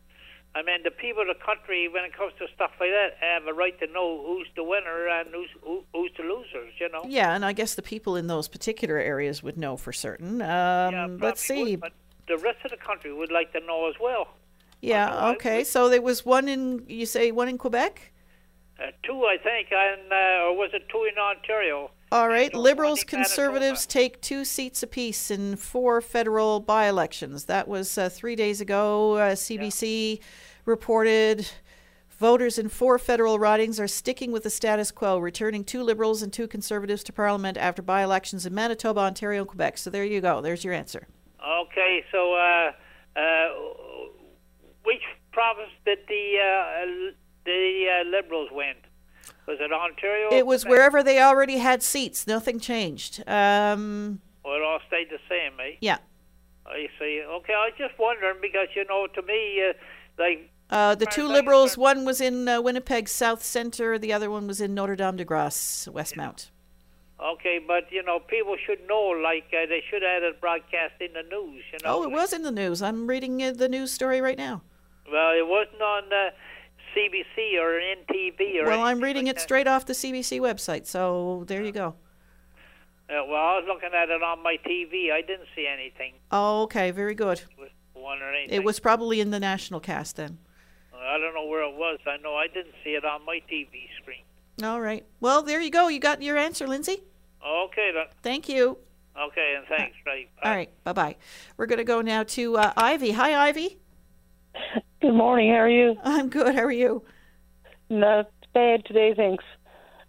I 0.55 0.61
mean, 0.61 0.83
the 0.83 0.91
people 0.91 1.23
of 1.23 1.27
the 1.29 1.43
country, 1.43 1.87
when 1.87 2.03
it 2.03 2.15
comes 2.15 2.33
to 2.37 2.45
stuff 2.53 2.71
like 2.79 2.91
that, 2.91 3.17
have 3.21 3.47
a 3.47 3.53
right 3.53 3.77
to 3.79 3.87
know 3.87 4.23
who's 4.25 4.47
the 4.55 4.63
winner 4.63 5.07
and 5.07 5.29
who's 5.33 5.49
who, 5.61 5.83
who's 5.93 6.11
the 6.15 6.23
losers. 6.23 6.73
You 6.79 6.89
know. 6.89 7.03
yeah, 7.07 7.33
and 7.33 7.43
I 7.43 7.53
guess 7.53 7.73
the 7.73 7.81
people 7.81 8.15
in 8.15 8.27
those 8.27 8.47
particular 8.47 8.97
areas 8.97 9.41
would 9.41 9.57
know 9.57 9.77
for 9.77 9.91
certain. 9.91 10.41
Um, 10.41 10.93
Yeah, 10.93 11.07
let's 11.19 11.41
see. 11.41 11.71
would, 11.77 11.81
but 11.81 11.93
the 12.27 12.37
rest 12.37 12.59
of 12.65 12.71
the 12.71 12.77
country 12.77 13.11
would 13.13 13.31
like 13.31 13.51
to 13.53 13.59
know 13.61 13.89
as 13.89 13.95
well. 13.99 14.27
Yeah, 14.81 15.29
okay. 15.29 15.63
So 15.63 15.89
there 15.89 16.01
was 16.01 16.25
one 16.25 16.49
in, 16.49 16.83
you 16.87 17.05
say 17.05 17.31
one 17.31 17.47
in 17.47 17.57
Quebec? 17.57 18.11
Uh, 18.77 18.87
two, 19.03 19.23
I 19.25 19.37
think, 19.41 19.69
and 19.71 20.11
uh, 20.11 20.45
or 20.45 20.57
was 20.57 20.71
it 20.73 20.89
two 20.89 21.07
in 21.09 21.17
Ontario? 21.17 21.89
All 22.13 22.27
right. 22.27 22.53
Liberals, 22.53 23.03
conservatives 23.03 23.87
take 23.87 24.21
two 24.21 24.45
seats 24.45 24.83
apiece 24.83 25.31
in 25.31 25.55
four 25.55 25.99
federal 25.99 26.59
by 26.59 26.87
elections. 26.87 27.45
That 27.45 27.67
was 27.67 27.97
uh, 27.97 28.07
three 28.07 28.35
days 28.35 28.61
ago. 28.61 29.15
Uh, 29.15 29.31
CBC 29.31 30.19
reported 30.63 31.49
voters 32.11 32.59
in 32.59 32.69
four 32.69 32.99
federal 32.99 33.39
ridings 33.39 33.79
are 33.79 33.87
sticking 33.87 34.31
with 34.31 34.43
the 34.43 34.51
status 34.51 34.91
quo, 34.91 35.17
returning 35.17 35.63
two 35.63 35.81
liberals 35.81 36.21
and 36.21 36.31
two 36.31 36.47
conservatives 36.47 37.03
to 37.05 37.11
parliament 37.11 37.57
after 37.57 37.81
by 37.81 38.03
elections 38.03 38.45
in 38.45 38.53
Manitoba, 38.53 38.99
Ontario, 38.99 39.39
and 39.39 39.47
Quebec. 39.47 39.79
So 39.79 39.89
there 39.89 40.05
you 40.05 40.21
go. 40.21 40.39
There's 40.39 40.63
your 40.63 40.75
answer. 40.75 41.07
Okay, 41.43 42.05
so 42.11 42.35
uh, 42.35 42.73
uh, 43.19 43.47
which 44.83 45.01
province 45.31 45.71
did 45.83 45.97
the 46.07 46.35
uh, 46.37 47.11
the 47.43 47.85
uh, 47.89 48.07
Liberals 48.07 48.49
win? 48.51 48.75
Was 49.47 49.57
it 49.59 49.71
Ontario? 49.73 50.29
It 50.31 50.45
was 50.45 50.65
wherever 50.65 51.03
they 51.03 51.21
already 51.21 51.57
had 51.57 51.83
seats. 51.83 52.25
Nothing 52.27 52.59
changed. 52.59 53.23
Um, 53.27 54.21
Well, 54.43 54.55
it 54.55 54.61
all 54.61 54.79
stayed 54.87 55.09
the 55.09 55.19
same, 55.29 55.53
eh? 55.59 55.75
yeah. 55.81 55.97
I 56.65 56.87
see. 56.97 57.21
Okay, 57.21 57.53
I 57.53 57.65
was 57.65 57.73
just 57.77 57.99
wondering 57.99 58.37
because 58.41 58.69
you 58.75 58.85
know, 58.85 59.07
to 59.07 59.21
me, 59.21 59.61
uh, 59.69 59.73
like 60.17 60.49
Uh, 60.69 60.95
the 60.95 61.05
two 61.05 61.27
liberals, 61.27 61.77
one 61.77 62.05
was 62.05 62.21
in 62.21 62.47
uh, 62.47 62.61
Winnipeg 62.61 63.09
South 63.09 63.43
Centre, 63.43 63.99
the 63.99 64.13
other 64.13 64.31
one 64.31 64.47
was 64.47 64.61
in 64.61 64.73
Notre 64.73 64.95
Dame 64.95 65.17
de 65.17 65.25
Grace, 65.25 65.87
Westmount. 65.91 66.49
Okay, 67.19 67.59
but 67.59 67.91
you 67.91 68.01
know, 68.01 68.19
people 68.19 68.55
should 68.65 68.79
know. 68.87 69.09
Like 69.09 69.45
uh, 69.53 69.65
they 69.67 69.83
should 69.89 70.01
have 70.03 70.23
it 70.23 70.39
broadcast 70.41 70.95
in 71.01 71.11
the 71.13 71.23
news. 71.23 71.63
You 71.71 71.79
know. 71.83 71.97
Oh, 71.99 72.03
it 72.03 72.11
was 72.11 72.31
in 72.33 72.43
the 72.43 72.51
news. 72.51 72.81
I'm 72.81 73.07
reading 73.07 73.43
uh, 73.43 73.51
the 73.51 73.69
news 73.69 73.91
story 73.91 74.19
right 74.21 74.37
now. 74.37 74.61
Well, 75.11 75.31
it 75.31 75.45
wasn't 75.47 75.81
on 75.81 76.03
uh, 76.11 76.31
CBC 76.95 77.59
or 77.59 77.79
NTV 77.79 78.63
or. 78.63 78.67
Well, 78.67 78.81
I'm 78.81 79.01
reading 79.01 79.25
like 79.25 79.31
it 79.31 79.35
that. 79.37 79.41
straight 79.41 79.67
off 79.67 79.85
the 79.85 79.93
CBC 79.93 80.39
website, 80.39 80.85
so 80.85 81.43
there 81.47 81.63
you 81.63 81.71
go. 81.71 81.95
Uh, 83.09 83.25
well, 83.27 83.35
I 83.35 83.57
was 83.57 83.65
looking 83.67 83.89
at 83.93 84.09
it 84.09 84.23
on 84.23 84.41
my 84.41 84.57
TV. 84.65 85.11
I 85.11 85.21
didn't 85.21 85.47
see 85.55 85.67
anything. 85.67 86.13
Oh, 86.31 86.63
okay, 86.63 86.91
very 86.91 87.15
good. 87.15 87.41
One 87.93 88.21
or 88.21 88.31
anything. 88.33 88.55
It 88.55 88.63
was 88.63 88.79
probably 88.79 89.19
in 89.19 89.29
the 89.31 89.39
national 89.39 89.79
cast 89.79 90.15
then. 90.15 90.37
I 90.95 91.17
don't 91.17 91.33
know 91.33 91.45
where 91.45 91.63
it 91.63 91.75
was. 91.75 91.99
I 92.07 92.17
know 92.17 92.35
I 92.35 92.47
didn't 92.47 92.75
see 92.83 92.91
it 92.91 93.03
on 93.03 93.25
my 93.25 93.41
TV 93.51 93.87
screen. 94.01 94.23
All 94.63 94.79
right. 94.79 95.05
Well, 95.19 95.43
there 95.43 95.59
you 95.61 95.69
go. 95.69 95.89
You 95.89 95.99
got 95.99 96.21
your 96.21 96.37
answer, 96.37 96.67
Lindsay. 96.67 97.03
Okay 97.45 97.91
then. 97.93 98.05
Thank 98.21 98.47
you. 98.47 98.77
Okay, 99.19 99.55
and 99.57 99.67
thanks, 99.67 99.95
right. 100.07 100.27
All 100.43 100.51
right. 100.51 100.71
Bye 100.83 100.93
bye. 100.93 101.15
We're 101.57 101.67
going 101.67 101.77
to 101.77 101.83
go 101.83 102.01
now 102.01 102.23
to 102.23 102.57
uh, 102.57 102.73
Ivy. 102.75 103.11
Hi, 103.11 103.47
Ivy. 103.49 103.77
Good 105.01 105.13
morning. 105.13 105.49
How 105.49 105.57
are 105.57 105.69
you? 105.69 105.95
I'm 106.03 106.29
good. 106.29 106.55
How 106.55 106.63
are 106.63 106.71
you? 106.71 107.03
Not 107.89 108.31
bad 108.53 108.85
today, 108.85 109.13
thanks. 109.15 109.43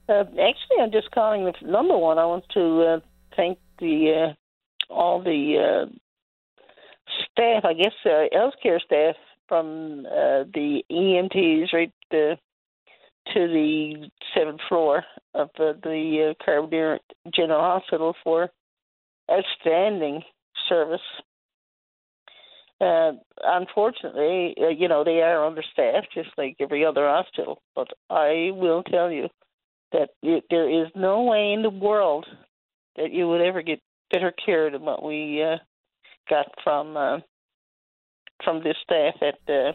Uh, 0.08 0.20
actually, 0.22 0.80
I'm 0.80 0.92
just 0.92 1.10
calling 1.10 1.44
the 1.44 1.52
number 1.66 1.96
one. 1.96 2.18
I 2.18 2.26
want 2.26 2.44
to 2.54 2.82
uh, 2.82 3.00
thank 3.36 3.58
the 3.78 4.32
uh, 4.90 4.92
all 4.92 5.22
the 5.22 5.86
uh, 5.86 5.90
staff, 7.32 7.64
I 7.64 7.72
guess, 7.74 7.92
uh, 8.04 8.26
healthcare 8.34 8.80
staff 8.80 9.16
from 9.48 10.06
uh, 10.06 10.44
the 10.52 10.82
EMTs 10.90 11.72
right 11.72 11.92
uh, 12.12 12.36
to 13.32 13.48
the 13.48 14.08
seventh 14.36 14.60
floor 14.68 15.04
of 15.34 15.48
uh, 15.58 15.72
the 15.82 16.34
uh, 16.46 17.30
General 17.34 17.60
Hospital 17.60 18.14
for 18.22 18.50
outstanding 19.30 20.22
service. 20.68 21.00
Uh, 22.80 23.12
unfortunately, 23.42 24.54
uh, 24.60 24.68
you 24.68 24.88
know, 24.88 25.04
they 25.04 25.22
are 25.22 25.46
understaffed 25.46 26.08
just 26.12 26.30
like 26.36 26.56
every 26.60 26.84
other 26.84 27.06
hospital. 27.06 27.62
But 27.74 27.88
I 28.10 28.50
will 28.52 28.82
tell 28.82 29.10
you 29.10 29.28
that 29.92 30.10
it, 30.22 30.44
there 30.50 30.68
is 30.68 30.88
no 30.94 31.22
way 31.22 31.52
in 31.52 31.62
the 31.62 31.70
world 31.70 32.26
that 32.96 33.12
you 33.12 33.28
would 33.28 33.40
ever 33.40 33.62
get 33.62 33.80
better 34.12 34.32
care 34.32 34.70
than 34.70 34.82
what 34.82 35.02
we 35.02 35.42
uh, 35.42 35.56
got 36.28 36.46
from 36.62 36.96
uh, 36.96 37.18
from 38.44 38.62
this 38.62 38.76
staff 38.82 39.14
at 39.22 39.52
uh, 39.52 39.72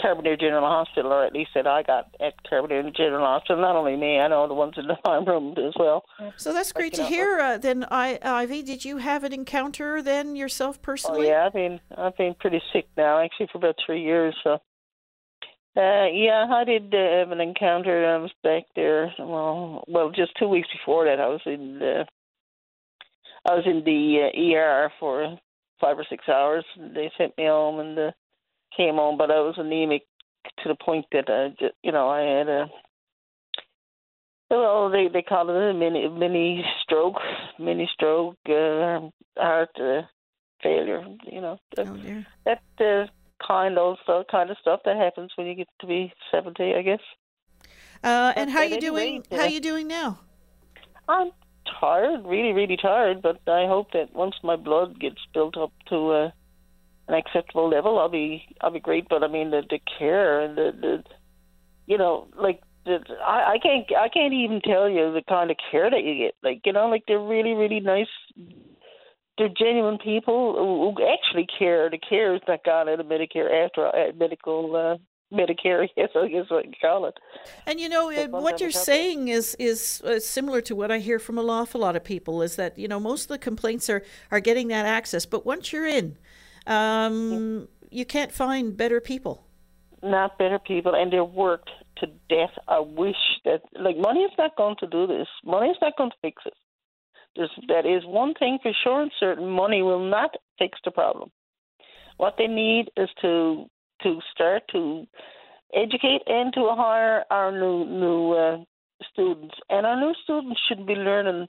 Carbonear 0.00 0.38
General 0.38 0.66
Hospital, 0.66 1.12
or 1.12 1.24
at 1.24 1.32
least 1.32 1.50
that 1.54 1.66
I 1.66 1.82
got 1.82 2.14
at 2.20 2.34
Carbonear 2.50 2.94
General 2.94 3.24
Hospital. 3.24 3.60
Not 3.60 3.76
only 3.76 3.96
me, 3.96 4.18
I 4.18 4.28
know 4.28 4.46
the 4.46 4.54
ones 4.54 4.74
in 4.76 4.86
the 4.86 4.96
farm 5.04 5.24
room 5.24 5.54
as 5.58 5.74
well. 5.78 6.04
So 6.36 6.52
that's 6.52 6.72
great 6.72 6.94
to 6.94 7.02
know, 7.02 7.08
hear. 7.08 7.38
Uh, 7.38 7.58
then, 7.58 7.84
I, 7.90 8.18
Ivy, 8.22 8.62
did 8.62 8.84
you 8.84 8.98
have 8.98 9.24
an 9.24 9.32
encounter 9.32 10.02
then 10.02 10.36
yourself 10.36 10.80
personally? 10.82 11.26
Oh 11.26 11.30
yeah, 11.30 11.46
I've 11.46 11.52
been 11.52 11.80
I've 11.96 12.16
been 12.16 12.34
pretty 12.38 12.62
sick 12.72 12.88
now, 12.96 13.22
actually 13.22 13.48
for 13.52 13.58
about 13.58 13.76
three 13.84 14.02
years. 14.02 14.34
So, 14.44 14.54
uh, 15.76 16.06
yeah, 16.12 16.46
I 16.50 16.64
did 16.64 16.94
uh, 16.94 17.18
have 17.18 17.30
an 17.30 17.40
encounter. 17.40 18.06
I 18.06 18.18
was 18.18 18.32
back 18.42 18.64
there. 18.76 19.12
Well, 19.18 19.84
well, 19.88 20.10
just 20.10 20.32
two 20.38 20.48
weeks 20.48 20.68
before 20.72 21.04
that, 21.04 21.20
I 21.20 21.28
was 21.28 21.42
in 21.46 21.78
the 21.78 22.04
I 23.48 23.54
was 23.54 23.64
in 23.66 23.82
the 23.84 24.28
uh, 24.28 24.56
ER 24.56 24.92
for 25.00 25.38
five 25.80 25.98
or 25.98 26.06
six 26.08 26.28
hours. 26.28 26.64
They 26.76 27.10
sent 27.16 27.36
me 27.38 27.46
home 27.46 27.80
and 27.80 27.98
uh, 27.98 28.10
came 28.78 28.98
on, 28.98 29.18
but 29.18 29.30
I 29.30 29.40
was 29.40 29.56
anemic 29.58 30.02
to 30.62 30.68
the 30.68 30.76
point 30.76 31.04
that 31.12 31.28
I, 31.28 31.48
just, 31.60 31.74
you 31.82 31.92
know, 31.92 32.08
I 32.08 32.20
had 32.20 32.48
a 32.48 32.66
well, 34.50 34.88
they 34.90 35.08
they 35.12 35.20
call 35.20 35.50
it 35.50 35.70
a 35.70 35.74
mini 35.74 36.08
mini 36.08 36.64
stroke, 36.82 37.20
mini 37.58 37.88
stroke, 37.92 38.38
uh, 38.48 39.00
heart 39.36 39.68
uh, 39.78 40.02
failure. 40.62 41.04
You 41.30 41.40
know, 41.42 41.58
that, 41.76 41.86
Oh, 41.86 42.24
that 42.46 42.62
uh, 42.80 43.06
kind 43.46 43.76
of 43.78 43.96
uh, 44.08 44.22
kind 44.30 44.50
of 44.50 44.56
stuff 44.58 44.80
that 44.86 44.96
happens 44.96 45.32
when 45.36 45.46
you 45.46 45.54
get 45.54 45.68
to 45.80 45.86
be 45.86 46.12
seventy, 46.30 46.74
I 46.74 46.82
guess. 46.82 47.00
Uh, 48.02 48.32
and 48.36 48.46
But 48.46 48.52
how 48.52 48.62
you 48.62 48.80
doing? 48.80 49.16
rate, 49.16 49.26
How 49.38 49.44
uh, 49.44 49.48
you 49.48 49.60
doing 49.60 49.86
now? 49.86 50.20
I'm 51.08 51.30
tired, 51.78 52.24
really, 52.24 52.52
really 52.52 52.78
tired. 52.78 53.20
But 53.20 53.40
I 53.46 53.66
hope 53.66 53.92
that 53.92 54.14
once 54.14 54.36
my 54.42 54.56
blood 54.56 54.98
gets 54.98 55.20
built 55.34 55.58
up 55.58 55.72
to 55.90 56.10
uh, 56.10 56.30
an 57.08 57.14
acceptable 57.14 57.68
level, 57.68 57.98
I'll 57.98 58.08
be 58.08 58.44
I'll 58.60 58.70
be 58.70 58.80
great. 58.80 59.08
But 59.08 59.24
I 59.24 59.28
mean, 59.28 59.50
the 59.50 59.62
the 59.68 59.80
care 59.98 60.40
and 60.40 60.56
the 60.56 60.72
the 60.80 61.04
you 61.86 61.96
know, 61.96 62.28
like 62.40 62.60
the 62.84 62.98
I, 63.26 63.54
I 63.54 63.58
can't 63.62 63.86
I 63.98 64.08
can't 64.08 64.34
even 64.34 64.60
tell 64.60 64.88
you 64.88 65.12
the 65.12 65.22
kind 65.28 65.50
of 65.50 65.56
care 65.70 65.90
that 65.90 66.04
you 66.04 66.16
get. 66.16 66.34
Like 66.42 66.60
you 66.64 66.72
know, 66.72 66.88
like 66.88 67.04
they're 67.08 67.18
really, 67.18 67.52
really 67.52 67.80
nice. 67.80 68.08
They're 69.38 69.48
genuine 69.48 69.98
people 69.98 70.56
who, 70.56 70.96
actually 71.06 71.46
care. 71.58 71.88
The 71.88 71.98
care 71.98 72.34
is 72.34 72.40
not 72.48 72.64
gone 72.64 72.88
out 72.88 72.98
of 72.98 73.06
Medicare 73.06 73.64
after 73.64 73.86
uh, 73.86 74.12
medical 74.18 74.74
uh, 74.74 74.96
Medicare. 75.32 75.88
Yes, 75.96 76.10
I 76.16 76.28
guess 76.28 76.50
what 76.50 76.66
you 76.66 76.72
call 76.80 77.06
it. 77.06 77.14
And 77.66 77.80
you 77.80 77.88
know, 77.88 78.10
uh, 78.10 78.26
what 78.26 78.60
you're 78.60 78.70
saying 78.70 79.28
is 79.28 79.54
is 79.58 80.02
uh, 80.04 80.18
similar 80.18 80.60
to 80.62 80.74
what 80.74 80.90
I 80.90 80.98
hear 80.98 81.18
from 81.18 81.38
an 81.38 81.48
awful 81.48 81.80
lot 81.80 81.96
of 81.96 82.04
people. 82.04 82.42
Is 82.42 82.56
that 82.56 82.78
you 82.78 82.88
know 82.88 83.00
most 83.00 83.22
of 83.22 83.28
the 83.28 83.38
complaints 83.38 83.88
are 83.88 84.02
are 84.30 84.40
getting 84.40 84.68
that 84.68 84.86
access, 84.86 85.24
but 85.24 85.46
once 85.46 85.72
you're 85.72 85.86
in, 85.86 86.18
um, 86.68 87.68
you 87.90 88.04
can't 88.04 88.32
find 88.32 88.76
better 88.76 89.00
people. 89.00 89.44
not 90.02 90.38
better 90.38 90.58
people, 90.58 90.94
and 90.94 91.12
they're 91.12 91.24
worked 91.24 91.70
to 91.98 92.06
death. 92.28 92.54
I 92.68 92.80
wish 92.80 93.16
that 93.44 93.62
like 93.86 93.96
money 93.96 94.20
is 94.20 94.30
not 94.38 94.56
going 94.56 94.76
to 94.80 94.86
do 94.86 95.06
this. 95.06 95.26
Money 95.44 95.68
is 95.68 95.76
not 95.82 95.96
going 95.98 96.10
to 96.10 96.16
fix 96.22 96.36
it. 96.46 96.54
There's 97.34 97.50
that 97.68 97.86
is 97.86 98.02
one 98.06 98.34
thing 98.34 98.58
for 98.62 98.72
sure 98.84 99.02
and 99.02 99.12
certain. 99.18 99.48
Money 99.48 99.82
will 99.82 100.08
not 100.08 100.30
fix 100.58 100.78
the 100.84 100.92
problem. 100.92 101.30
What 102.16 102.34
they 102.38 102.46
need 102.46 102.90
is 102.96 103.08
to 103.22 103.66
to 104.04 104.20
start 104.32 104.62
to 104.72 105.06
educate 105.74 106.22
and 106.26 106.52
to 106.54 106.62
hire 106.76 107.24
our 107.30 107.50
new 107.52 107.84
new 107.84 108.32
uh, 108.32 108.58
students, 109.12 109.56
and 109.68 109.84
our 109.84 109.98
new 110.00 110.14
students 110.22 110.60
should 110.68 110.86
be 110.86 110.94
learning 110.94 111.48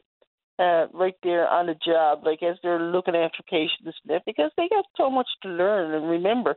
uh, 0.59 0.87
right 0.93 1.15
there 1.23 1.47
on 1.47 1.67
the 1.67 1.75
job, 1.85 2.23
like 2.25 2.43
as 2.43 2.57
they're 2.61 2.81
looking 2.81 3.15
after 3.15 3.41
patients 3.49 3.97
and 4.07 4.21
because 4.25 4.51
they 4.57 4.67
got 4.69 4.85
so 4.97 5.09
much 5.09 5.27
to 5.43 5.49
learn 5.49 5.93
and 5.93 6.09
remember. 6.09 6.55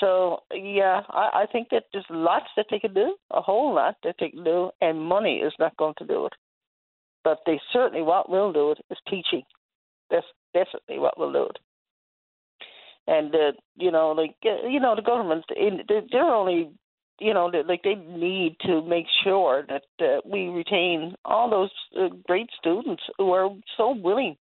So 0.00 0.38
yeah, 0.52 1.02
I, 1.10 1.42
I 1.42 1.46
think 1.52 1.68
that 1.70 1.84
there's 1.92 2.06
lots 2.08 2.46
that 2.56 2.66
they 2.70 2.78
can 2.78 2.94
do, 2.94 3.16
a 3.30 3.42
whole 3.42 3.74
lot 3.74 3.96
that 4.04 4.16
they 4.18 4.30
can 4.30 4.44
do, 4.44 4.70
and 4.80 4.98
money 5.00 5.38
is 5.38 5.52
not 5.58 5.76
going 5.76 5.94
to 5.98 6.06
do 6.06 6.26
it. 6.26 6.32
But 7.22 7.38
they 7.44 7.60
certainly 7.72 8.02
what 8.02 8.30
will 8.30 8.52
do 8.52 8.70
it 8.70 8.78
is 8.90 8.98
teaching. 9.08 9.42
That's 10.10 10.26
definitely 10.54 10.98
what 10.98 11.18
will 11.18 11.32
do 11.32 11.44
it. 11.44 11.58
And 13.06 13.34
uh, 13.34 13.52
you 13.76 13.90
know, 13.90 14.12
like 14.12 14.36
uh, 14.46 14.66
you 14.66 14.80
know, 14.80 14.96
the 14.96 15.02
government, 15.02 15.44
they're 16.10 16.22
only, 16.22 16.70
you 17.20 17.34
know, 17.34 17.50
they- 17.50 17.62
like 17.62 17.82
they 17.82 17.94
need 17.94 18.56
to 18.60 18.82
make 18.82 19.06
sure 19.22 19.64
that 19.68 19.84
uh, 20.00 20.20
we 20.24 20.48
retain 20.48 21.14
all 21.24 21.50
those 21.50 21.70
uh, 21.98 22.08
great 22.26 22.50
students 22.58 23.02
who 23.18 23.32
are 23.32 23.50
so 23.76 23.90
willing 23.92 24.36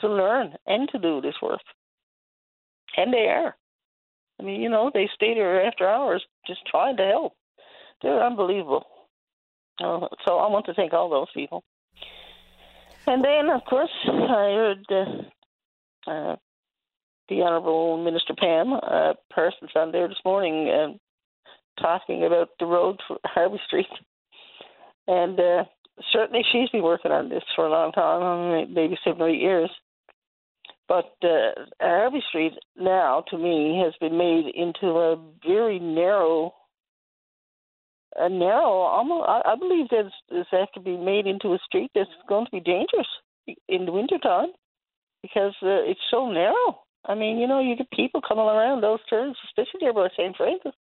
to 0.00 0.08
learn 0.08 0.54
and 0.66 0.88
to 0.90 0.98
do 0.98 1.20
this 1.20 1.34
work, 1.42 1.60
and 2.96 3.12
they 3.12 3.28
are. 3.28 3.56
I 4.40 4.42
mean, 4.44 4.60
you 4.60 4.68
know, 4.68 4.90
they 4.92 5.08
stay 5.14 5.34
there 5.34 5.64
after 5.66 5.88
hours 5.88 6.24
just 6.46 6.60
trying 6.66 6.96
to 6.98 7.04
help. 7.04 7.34
They're 8.02 8.22
unbelievable. 8.22 8.86
Uh, 9.80 10.06
so 10.26 10.38
I 10.38 10.48
want 10.48 10.66
to 10.66 10.74
thank 10.74 10.92
all 10.92 11.08
those 11.10 11.30
people. 11.34 11.64
And 13.06 13.24
then, 13.24 13.50
of 13.50 13.64
course, 13.64 13.90
I 14.06 14.10
heard 14.10 14.86
uh, 14.90 16.10
uh, 16.10 16.36
the 17.28 17.42
Honourable 17.42 18.02
Minister 18.02 18.34
Pam 18.34 18.72
uh, 18.74 19.14
Parsons 19.32 19.70
on 19.74 19.92
there 19.92 20.08
this 20.08 20.24
morning 20.24 20.68
uh, 20.68 20.88
talking 21.80 22.24
about 22.24 22.50
the 22.58 22.66
road 22.66 23.00
for 23.06 23.18
Harvey 23.24 23.60
Street. 23.66 23.86
And 25.06 25.38
uh, 25.38 25.64
certainly 26.12 26.42
she's 26.52 26.68
been 26.70 26.82
working 26.82 27.12
on 27.12 27.28
this 27.28 27.42
for 27.56 27.66
a 27.66 27.70
long 27.70 27.92
time, 27.92 28.72
maybe 28.72 28.98
seven 29.04 29.22
or 29.22 29.30
eight 29.30 29.40
years. 29.40 29.70
But 30.88 31.12
uh, 31.22 31.66
Harvey 31.80 32.22
Street 32.28 32.54
now, 32.76 33.24
to 33.28 33.38
me, 33.38 33.82
has 33.84 33.94
been 34.00 34.16
made 34.16 34.46
into 34.54 34.86
a 34.86 35.16
very 35.46 35.78
narrow, 35.78 36.54
a 38.16 38.28
narrow. 38.28 38.72
Almost, 38.72 39.28
I, 39.28 39.52
I 39.52 39.54
believe 39.56 39.88
that 39.90 40.10
this 40.30 40.46
has 40.50 40.68
to 40.74 40.80
be 40.80 40.96
made 40.96 41.26
into 41.26 41.48
a 41.48 41.58
street 41.66 41.90
that's 41.94 42.08
going 42.28 42.46
to 42.46 42.50
be 42.50 42.60
dangerous 42.60 43.06
in 43.68 43.84
the 43.84 43.92
wintertime 43.92 44.48
because 45.22 45.54
uh, 45.62 45.84
it's 45.84 46.00
so 46.10 46.30
narrow. 46.30 46.80
I 47.06 47.14
mean, 47.14 47.38
you 47.38 47.46
know, 47.46 47.60
you 47.60 47.76
get 47.76 47.90
people 47.90 48.20
coming 48.26 48.44
around 48.44 48.80
those 48.82 48.98
turns, 49.08 49.36
especially 49.44 49.80
there 49.80 49.92
by 49.92 50.08
St. 50.16 50.36
Francis. 50.36 50.74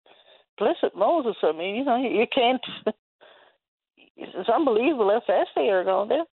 Blessed 0.57 0.95
Moses! 0.95 1.35
I 1.43 1.51
mean, 1.51 1.75
you 1.75 1.85
know, 1.85 1.97
you 1.97 2.25
can't. 2.33 2.61
it's 4.17 4.49
unbelievable 4.49 5.09
how 5.09 5.21
fast 5.25 5.49
they 5.55 5.69
are 5.69 5.83
going 5.83 6.09
there. 6.09 6.25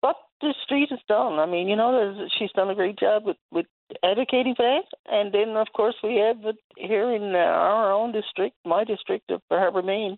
But 0.00 0.16
the 0.40 0.54
street 0.64 0.90
is 0.92 1.00
done. 1.08 1.40
I 1.40 1.46
mean, 1.46 1.68
you 1.68 1.74
know, 1.74 2.28
she's 2.38 2.52
done 2.52 2.70
a 2.70 2.74
great 2.74 2.98
job 2.98 3.24
with 3.24 3.36
with 3.50 3.66
advocating 4.04 4.54
for 4.54 4.62
that. 4.62 5.12
And 5.12 5.32
then, 5.32 5.56
of 5.56 5.66
course, 5.74 5.96
we 6.02 6.16
have 6.16 6.44
it 6.44 6.56
here 6.76 7.12
in 7.12 7.34
uh, 7.34 7.38
our 7.38 7.92
own 7.92 8.12
district, 8.12 8.56
my 8.64 8.84
district 8.84 9.30
of 9.30 9.42
Harbour 9.50 9.82
Main. 9.82 10.16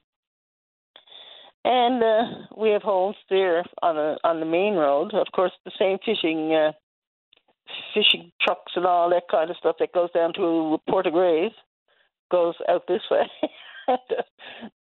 And 1.65 2.03
uh, 2.03 2.23
we 2.57 2.71
have 2.71 2.83
homes 2.83 3.17
there 3.29 3.65
on 3.83 3.97
the 3.97 4.19
on 4.25 4.41
the 4.41 4.47
main 4.47 4.75
road. 4.75 5.15
Of 5.15 5.29
course, 5.35 5.53
the 5.65 5.73
same 5.79 5.99
fishing 6.05 6.53
uh, 6.55 6.73
fishing 7.95 8.33
trucks 8.43 8.73
and 8.77 8.85
all 8.85 9.09
that 9.11 9.29
kind 9.31 9.51
of 9.51 9.57
stuff 9.57 9.77
that 9.79 9.93
goes 9.93 10.11
down 10.13 10.35
to 10.35 10.79
Port 10.89 11.05
de 11.05 11.11
Graves 11.11 11.55
goes 12.31 12.55
out 12.69 12.87
this 12.89 13.03
way. 13.11 13.27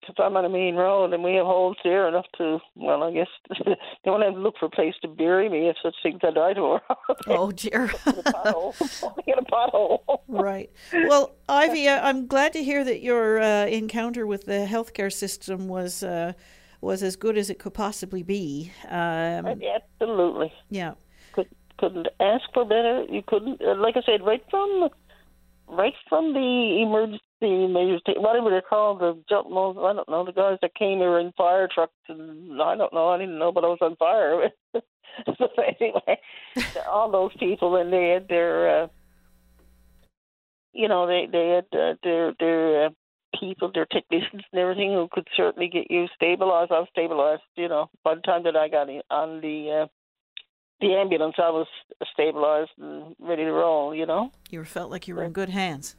If 0.08 0.20
I'm 0.20 0.36
on 0.36 0.46
a 0.46 0.50
main 0.50 0.76
road 0.76 1.14
and 1.14 1.24
we 1.24 1.36
have 1.36 1.46
holes 1.46 1.78
there 1.84 2.08
enough 2.08 2.26
to, 2.38 2.60
well, 2.76 3.04
I 3.04 3.14
guess 3.14 3.28
they 3.66 4.12
want 4.12 4.24
to 4.24 4.40
look 4.40 4.56
for 4.60 4.66
a 4.66 4.70
place 4.70 4.96
to 5.04 5.08
bury 5.08 5.48
me 5.50 5.70
if 5.70 5.78
such 5.82 5.96
things 6.02 6.20
I 6.24 6.32
die 6.32 6.54
to. 6.54 6.80
oh 7.28 7.52
dear. 7.52 7.84
in 8.06 8.14
a 8.14 8.24
pothole. 8.24 9.18
in 9.28 9.34
a 9.38 9.44
pothole. 9.44 10.20
right. 10.28 10.70
Well, 10.92 11.36
Ivy, 11.48 11.88
uh, 11.88 12.02
I'm 12.02 12.28
glad 12.28 12.54
to 12.54 12.64
hear 12.64 12.84
that 12.84 13.02
your 13.02 13.40
uh, 13.40 13.68
encounter 13.68 14.26
with 14.28 14.46
the 14.46 14.68
healthcare 14.70 15.14
system 15.14 15.68
was 15.68 16.04
uh, 16.04 16.34
was 16.82 17.04
as 17.04 17.16
good 17.16 17.38
as 17.38 17.50
it 17.50 17.60
could 17.60 17.74
possibly 17.74 18.24
be. 18.24 18.72
Um, 18.88 19.62
Absolutely. 20.02 20.52
Yeah. 20.70 20.94
Could, 21.34 21.50
couldn't 21.78 22.08
ask 22.20 22.44
for 22.54 22.66
better. 22.66 23.06
You 23.10 23.22
couldn't, 23.26 23.62
uh, 23.62 23.76
like 23.76 23.96
I 23.96 24.02
said, 24.06 24.26
right 24.26 24.44
from 24.50 24.90
right 25.68 25.94
from 26.10 26.34
the 26.34 26.82
emergency 26.82 27.22
measures, 27.42 28.02
whatever 28.18 28.50
they're 28.50 28.62
called, 28.62 29.00
the 29.00 29.18
jump 29.30 29.48
I 29.48 29.94
don't 29.94 30.10
know, 30.10 30.26
the 30.26 30.34
guys 30.34 30.58
that 30.62 30.76
came 30.76 31.00
here 31.00 31.20
in 31.20 31.32
fire 31.34 31.68
trucks, 31.74 31.94
and 32.08 32.62
I 32.62 32.76
don't 32.76 32.94
know, 32.94 33.10
I 33.10 33.18
didn't 33.18 33.40
know, 33.40 33.52
but 33.52 33.64
I 33.64 33.68
was 33.68 33.80
on 33.82 33.96
fire. 33.96 34.50
but 34.74 34.84
anyway, 35.80 36.20
all 36.90 37.12
those 37.12 37.32
people, 37.40 37.76
and 37.76 37.92
they 37.92 38.10
had 38.10 38.28
their, 38.28 38.84
uh, 38.84 38.88
you 40.74 40.88
know, 40.88 41.08
they 41.08 41.28
they 41.32 41.50
had 41.50 41.80
uh, 41.80 41.96
their 42.04 42.34
their 42.40 42.86
uh, 42.86 42.90
people, 43.40 43.72
their 43.74 43.86
technicians 43.86 44.44
and 44.52 44.62
everything 44.62 44.94
who 44.94 45.08
could 45.12 45.28
certainly 45.36 45.68
get 45.68 45.90
you 45.90 46.08
stabilized. 46.16 46.72
I 46.72 46.80
was 46.80 46.90
stabilized, 46.92 47.42
you 47.56 47.68
know, 47.68 47.90
by 48.04 48.16
the 48.16 48.22
time 48.22 48.44
that 48.44 48.56
I 48.56 48.70
got 48.70 48.90
in, 48.90 49.02
on 49.10 49.42
the 49.42 49.84
uh, 49.84 49.88
the 50.82 50.96
ambulance, 50.96 51.36
I 51.38 51.50
was 51.50 51.68
stabilized 52.14 52.72
and 52.80 53.16
ready 53.20 53.44
to 53.44 53.52
roll. 53.52 53.94
You 53.94 54.06
know, 54.06 54.32
you 54.50 54.64
felt 54.64 54.92
like 54.92 55.08
you 55.08 55.16
were 55.16 55.24
in 55.24 55.32
good 55.32 55.50
hands. 55.50 55.96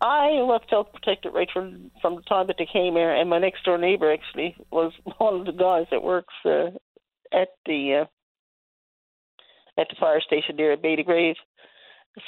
I 0.00 0.58
felt 0.70 0.92
protected 0.92 1.34
right 1.34 1.48
from 1.52 1.90
from 2.00 2.16
the 2.16 2.22
time 2.22 2.46
that 2.46 2.56
they 2.58 2.68
came 2.72 2.94
here, 2.94 3.12
and 3.12 3.28
my 3.28 3.38
next 3.38 3.64
door 3.64 3.78
neighbor 3.78 4.12
actually 4.12 4.56
was 4.70 4.92
one 5.18 5.40
of 5.40 5.46
the 5.46 5.52
guys 5.52 5.86
that 5.90 6.02
works 6.02 6.34
uh, 6.44 6.70
at 7.32 7.48
the 7.66 8.02
uh, 8.02 9.80
at 9.80 9.88
the 9.88 9.96
fire 9.98 10.20
station 10.20 10.56
there 10.56 10.72
at 10.72 10.82
Beta 10.82 11.02
Grave. 11.02 11.36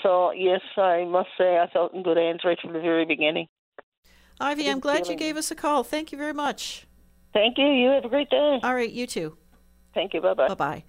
So 0.03 0.33
yes, 0.33 0.61
I 0.77 1.05
must 1.05 1.31
say 1.39 1.59
I 1.59 1.69
felt 1.73 1.95
in 1.95 2.03
good 2.03 2.17
hands 2.17 2.41
right 2.45 2.59
from 2.61 2.73
the 2.73 2.81
very 2.81 3.05
beginning. 3.05 3.47
Ivy, 4.41 4.69
I'm 4.71 4.81
glad 4.81 5.07
you 5.07 5.17
gave 5.17 5.37
us 5.37 5.51
a 5.51 5.55
call. 5.55 5.85
Thank 5.85 6.13
you 6.13 6.19
very 6.19 6.33
much. 6.33 6.87
Thank 7.33 7.59
you. 7.59 7.67
You 7.67 7.89
have 7.91 8.05
a 8.05 8.09
great 8.09 8.31
day. 8.31 8.59
All 8.63 8.75
right, 8.75 8.91
you 8.91 9.07
too. 9.07 9.37
Thank 9.95 10.15
you. 10.15 10.21
Bye 10.21 10.35
bye. 10.35 10.49
Bye 10.49 10.55
bye. 10.55 10.85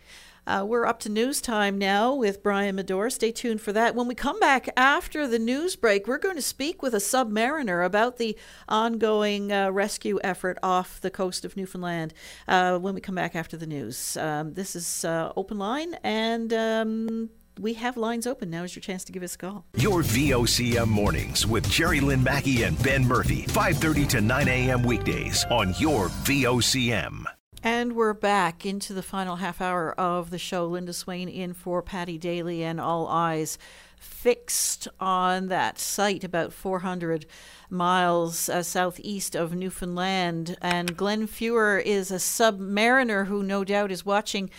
Uh, 0.48 0.66
we're 0.68 0.86
up 0.86 1.00
to 1.00 1.10
news 1.10 1.40
time 1.40 1.78
now 1.78 2.14
with 2.14 2.42
Brian 2.42 2.78
Medore. 2.78 3.12
Stay 3.12 3.32
tuned 3.32 3.62
for 3.62 3.72
that. 3.74 3.96
When 3.96 4.08
we 4.08 4.16
come 4.16 4.40
back 4.40 4.70
after 4.76 5.28
the 5.28 5.40
news 5.40 5.76
break, 5.76 6.08
we're 6.08 6.18
going 6.18 6.36
to 6.36 6.42
speak 6.42 6.82
with 6.82 6.94
a 6.94 6.98
submariner 6.98 7.86
about 7.86 8.18
the 8.18 8.38
ongoing 8.68 9.52
uh, 9.52 9.70
rescue 9.70 10.20
effort 10.24 10.58
off 10.64 11.00
the 11.00 11.12
coast 11.12 11.46
of 11.46 11.56
Newfoundland 11.56 12.14
uh, 12.48 12.80
when 12.80 12.96
we 12.96 13.02
come 13.02 13.16
back 13.16 13.36
after 13.36 13.56
the 13.56 13.68
news. 13.68 14.18
Um, 14.18 14.54
this 14.54 14.76
is 14.76 15.06
uh, 15.06 15.32
Open 15.36 15.60
Line, 15.60 15.96
and 16.04 16.52
um, 16.54 17.30
we 17.60 17.76
have 17.76 17.96
lines 17.96 18.26
open. 18.26 18.50
Now 18.50 18.64
is 18.64 18.76
your 18.76 18.82
chance 18.82 19.04
to 19.06 19.12
give 19.12 19.22
us 19.24 19.36
a 19.36 19.38
call. 19.38 19.66
Your 19.78 20.02
VOCM 20.02 20.88
mornings 20.88 21.46
with 21.46 21.70
Jerry 21.70 22.00
Lynn 22.00 22.24
Mackey 22.24 22.64
and 22.64 22.82
Ben 22.82 23.06
Murphy, 23.06 23.44
5:30 23.44 24.10
to 24.10 24.22
9 24.22 24.48
a.m. 24.48 24.84
weekdays 24.84 25.46
on 25.52 25.76
your 25.78 26.10
VOCM. 26.26 27.26
And 27.64 27.94
we're 27.94 28.14
back 28.14 28.66
into 28.66 28.92
the 28.92 29.04
final 29.04 29.36
half 29.36 29.62
hour 29.62 29.94
of 30.00 30.32
the 30.32 30.40
show. 30.40 30.66
Linda 30.66 30.94
Swain 30.94 31.30
in 31.30 31.54
for 31.54 31.84
Paddy 31.84 32.18
Daly, 32.18 32.64
and 32.64 32.82
all 32.82 33.08
eyes 33.08 33.60
fixed 33.98 34.88
on 35.00 35.48
that 35.50 35.78
site 35.78 36.24
about 36.24 36.54
400 36.54 37.28
miles 37.70 38.50
uh, 38.50 38.64
southeast 38.64 39.36
of 39.36 39.54
Newfoundland. 39.54 40.58
And 40.60 40.98
Glenn 40.98 41.28
Fewer 41.28 41.78
is 41.78 42.10
a 42.10 42.16
submariner 42.16 43.28
who 43.28 43.44
no 43.44 43.64
doubt 43.64 43.92
is 43.92 44.04
watching 44.04 44.50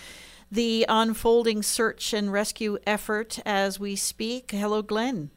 the 0.49 0.87
unfolding 0.89 1.65
search 1.65 2.13
and 2.13 2.33
rescue 2.33 2.79
effort 2.87 3.41
as 3.45 3.81
we 3.81 3.97
speak. 3.97 4.53
Hello, 4.53 4.81
Glenn. 4.81 5.31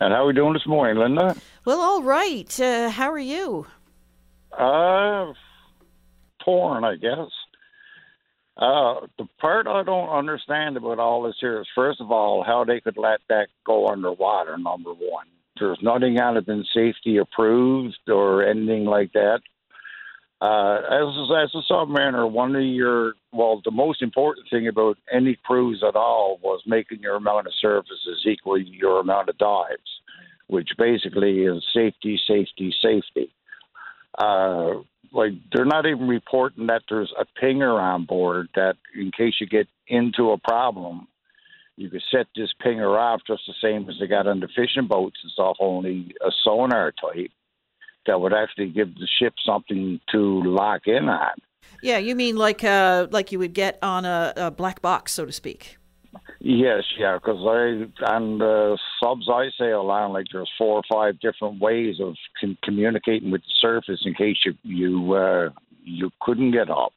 And 0.00 0.12
how 0.12 0.24
are 0.24 0.26
we 0.26 0.32
doing 0.32 0.54
this 0.54 0.66
morning, 0.66 1.00
Linda? 1.00 1.36
Well, 1.64 1.78
all 1.78 2.02
right. 2.02 2.58
Uh, 2.58 2.90
how 2.90 3.12
are 3.12 3.20
you? 3.20 3.68
Uh, 4.50 5.32
torn, 6.46 6.84
I 6.84 6.96
guess. 6.96 7.28
Uh, 8.56 9.06
the 9.18 9.26
part 9.38 9.66
I 9.66 9.82
don't 9.82 10.08
understand 10.08 10.78
about 10.78 10.98
all 10.98 11.24
this 11.24 11.36
here 11.40 11.60
is, 11.60 11.66
first 11.74 12.00
of 12.00 12.10
all, 12.10 12.42
how 12.42 12.64
they 12.64 12.80
could 12.80 12.96
let 12.96 13.20
that 13.28 13.48
go 13.66 13.88
underwater. 13.88 14.56
Number 14.56 14.92
one, 14.92 15.26
there's 15.58 15.78
nothing 15.82 16.18
on 16.18 16.38
it 16.38 16.46
been 16.46 16.64
safety 16.74 17.18
approved 17.18 17.98
or 18.08 18.48
anything 18.48 18.86
like 18.86 19.12
that. 19.12 19.40
Uh, 20.40 20.80
as 20.90 21.30
as 21.44 21.50
a 21.54 21.72
submariner, 21.72 22.30
one 22.30 22.54
of 22.54 22.62
your 22.62 23.14
well, 23.32 23.60
the 23.64 23.70
most 23.70 24.02
important 24.02 24.46
thing 24.50 24.68
about 24.68 24.98
any 25.10 25.38
cruise 25.44 25.82
at 25.86 25.96
all 25.96 26.38
was 26.42 26.62
making 26.66 27.00
your 27.00 27.16
amount 27.16 27.46
of 27.46 27.54
surfaces 27.60 28.24
equal 28.26 28.58
your 28.58 29.00
amount 29.00 29.30
of 29.30 29.38
dives, 29.38 30.00
which 30.46 30.68
basically 30.76 31.40
is 31.40 31.64
safety, 31.74 32.20
safety, 32.26 32.74
safety. 32.82 33.32
Uh, 34.18 34.82
like 35.12 35.32
they're 35.52 35.64
not 35.64 35.86
even 35.86 36.08
reporting 36.08 36.66
that 36.66 36.82
there's 36.88 37.12
a 37.18 37.26
pinger 37.42 37.80
on 37.80 38.04
board 38.04 38.48
that 38.54 38.76
in 38.94 39.10
case 39.16 39.34
you 39.40 39.46
get 39.46 39.68
into 39.88 40.30
a 40.30 40.38
problem, 40.38 41.08
you 41.76 41.90
could 41.90 42.02
set 42.10 42.26
this 42.34 42.50
pinger 42.64 42.98
off 42.98 43.20
just 43.26 43.42
the 43.46 43.54
same 43.62 43.88
as 43.88 43.96
they 44.00 44.06
got 44.06 44.26
on 44.26 44.40
the 44.40 44.48
fishing 44.48 44.86
boats 44.88 45.18
and 45.22 45.32
stuff, 45.32 45.56
only 45.60 46.14
a 46.26 46.30
sonar 46.42 46.92
type 46.92 47.30
that 48.06 48.20
would 48.20 48.32
actually 48.32 48.68
give 48.68 48.94
the 48.94 49.08
ship 49.18 49.34
something 49.44 50.00
to 50.10 50.42
lock 50.44 50.82
in 50.86 51.08
on. 51.08 51.34
Yeah, 51.82 51.98
you 51.98 52.14
mean 52.14 52.36
like 52.36 52.64
uh, 52.64 53.08
like 53.10 53.32
you 53.32 53.38
would 53.38 53.52
get 53.52 53.78
on 53.82 54.04
a, 54.04 54.32
a 54.36 54.50
black 54.50 54.80
box, 54.80 55.12
so 55.12 55.26
to 55.26 55.32
speak. 55.32 55.76
Yes, 56.48 56.84
yeah, 56.96 57.18
because 57.18 57.40
I 57.40 58.06
on 58.14 58.38
the 58.38 58.78
subs 59.02 59.28
I 59.28 59.48
sail 59.58 59.90
on, 59.90 60.12
like 60.12 60.26
there's 60.32 60.48
four 60.56 60.76
or 60.76 60.82
five 60.88 61.18
different 61.18 61.60
ways 61.60 61.96
of 62.00 62.14
con- 62.40 62.56
communicating 62.62 63.32
with 63.32 63.40
the 63.40 63.52
surface 63.60 64.02
in 64.04 64.14
case 64.14 64.36
you 64.44 64.54
you 64.62 65.14
uh, 65.14 65.48
you 65.82 66.12
couldn't 66.20 66.52
get 66.52 66.70
up. 66.70 66.92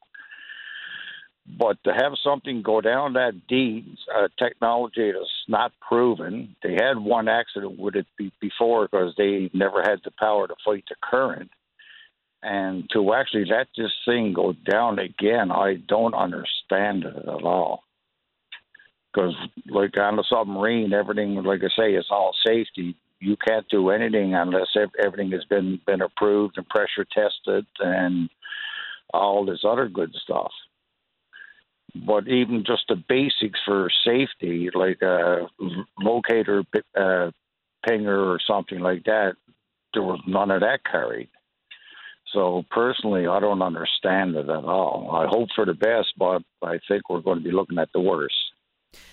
But 1.58 1.82
to 1.82 1.92
have 1.92 2.12
something 2.22 2.62
go 2.62 2.80
down 2.80 3.14
that 3.14 3.48
deep, 3.48 3.86
uh, 4.16 4.28
technology 4.38 5.10
that's 5.10 5.28
not 5.48 5.72
proven. 5.80 6.54
They 6.62 6.74
had 6.74 6.98
one 6.98 7.26
accident 7.26 7.76
with 7.76 7.96
it 7.96 8.06
be- 8.16 8.32
before 8.40 8.86
because 8.86 9.14
they 9.18 9.50
never 9.52 9.82
had 9.82 9.98
the 10.04 10.12
power 10.16 10.46
to 10.46 10.54
fight 10.64 10.84
the 10.88 10.94
current. 11.02 11.50
And 12.40 12.88
to 12.92 13.14
actually 13.14 13.46
let 13.46 13.66
this 13.76 13.90
thing 14.04 14.32
go 14.32 14.54
down 14.70 15.00
again, 15.00 15.50
I 15.50 15.82
don't 15.88 16.14
understand 16.14 17.02
it 17.02 17.16
at 17.16 17.42
all. 17.42 17.82
Because, 19.12 19.34
like 19.66 19.98
on 19.98 20.16
the 20.16 20.24
submarine, 20.28 20.92
everything, 20.92 21.34
like 21.42 21.60
I 21.64 21.68
say, 21.76 21.94
is 21.94 22.06
all 22.10 22.34
safety. 22.46 22.96
You 23.18 23.36
can't 23.36 23.68
do 23.68 23.90
anything 23.90 24.34
unless 24.34 24.68
everything 25.04 25.32
has 25.32 25.44
been 25.44 25.80
been 25.86 26.00
approved 26.00 26.56
and 26.56 26.68
pressure 26.68 27.04
tested 27.12 27.66
and 27.80 28.30
all 29.12 29.44
this 29.44 29.60
other 29.64 29.88
good 29.88 30.14
stuff 30.22 30.52
but 31.94 32.28
even 32.28 32.64
just 32.66 32.84
the 32.88 32.96
basics 32.96 33.58
for 33.64 33.90
safety, 34.04 34.70
like 34.74 35.02
a 35.02 35.48
locator 35.98 36.62
uh, 36.96 37.30
pinger 37.86 38.26
or 38.26 38.38
something 38.46 38.80
like 38.80 39.04
that, 39.04 39.34
there 39.92 40.02
was 40.02 40.20
none 40.26 40.50
of 40.50 40.60
that 40.60 40.80
carried. 40.90 41.28
So 42.32 42.64
personally, 42.70 43.26
I 43.26 43.40
don't 43.40 43.62
understand 43.62 44.36
it 44.36 44.48
at 44.48 44.64
all. 44.64 45.10
I 45.12 45.26
hope 45.28 45.48
for 45.54 45.66
the 45.66 45.74
best, 45.74 46.08
but 46.16 46.42
I 46.62 46.78
think 46.86 47.08
we're 47.10 47.20
going 47.20 47.38
to 47.38 47.44
be 47.44 47.50
looking 47.50 47.78
at 47.78 47.88
the 47.92 48.00
worst. 48.00 48.34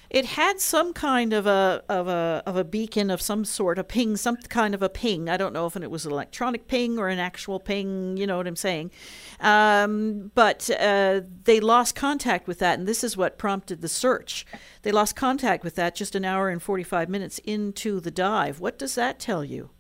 It 0.10 0.26
had 0.26 0.62
some 0.62 0.94
kind 0.94 1.34
of 1.34 1.46
a 1.46 1.84
of 1.90 2.08
a 2.08 2.42
of 2.46 2.56
a 2.56 2.64
beacon 2.64 3.10
of 3.12 3.22
some 3.22 3.44
sort, 3.44 3.78
a 3.78 3.84
ping, 3.84 4.16
some 4.16 4.38
kind 4.38 4.74
of 4.74 4.82
a 4.82 4.88
ping. 4.88 5.30
I 5.30 5.36
don't 5.36 5.52
know 5.52 5.66
if 5.66 5.76
it 5.76 5.92
was 5.92 6.06
an 6.06 6.14
electronic 6.14 6.68
ping 6.68 6.98
or 6.98 7.10
an 7.10 7.20
actual 7.20 7.60
ping. 7.60 8.16
You 8.16 8.26
know 8.26 8.38
what 8.38 8.48
I'm 8.48 8.56
saying? 8.56 8.92
Um, 9.42 10.32
but 10.34 10.70
uh, 10.80 11.22
they 11.44 11.60
lost 11.60 11.96
contact 11.96 12.48
with 12.48 12.60
that, 12.60 12.80
and 12.80 12.88
this 12.88 13.04
is 13.04 13.18
what 13.18 13.38
prompted 13.38 13.82
the 13.82 13.90
search. 13.90 14.46
They 14.84 14.94
lost 14.94 15.18
contact 15.18 15.66
with 15.66 15.76
that 15.76 15.94
just 15.94 16.16
an 16.16 16.24
hour 16.24 16.50
and 16.50 16.64
45 16.64 17.10
minutes 17.10 17.40
into 17.40 18.00
the 18.00 18.12
dive. 18.12 18.62
What 18.62 18.80
does 18.80 18.96
that 18.96 19.20
tell 19.20 19.44
you? 19.44 19.72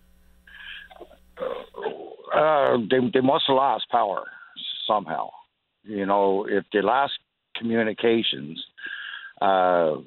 Uh, 2.33 2.77
they 2.91 2.99
they 3.13 3.21
must 3.21 3.45
have 3.47 3.55
lost 3.55 3.85
power 3.89 4.25
somehow. 4.85 5.29
You 5.83 6.05
know, 6.05 6.45
if 6.49 6.65
the 6.73 6.81
last 6.81 7.13
communications 7.55 8.61
uh, 9.41 9.97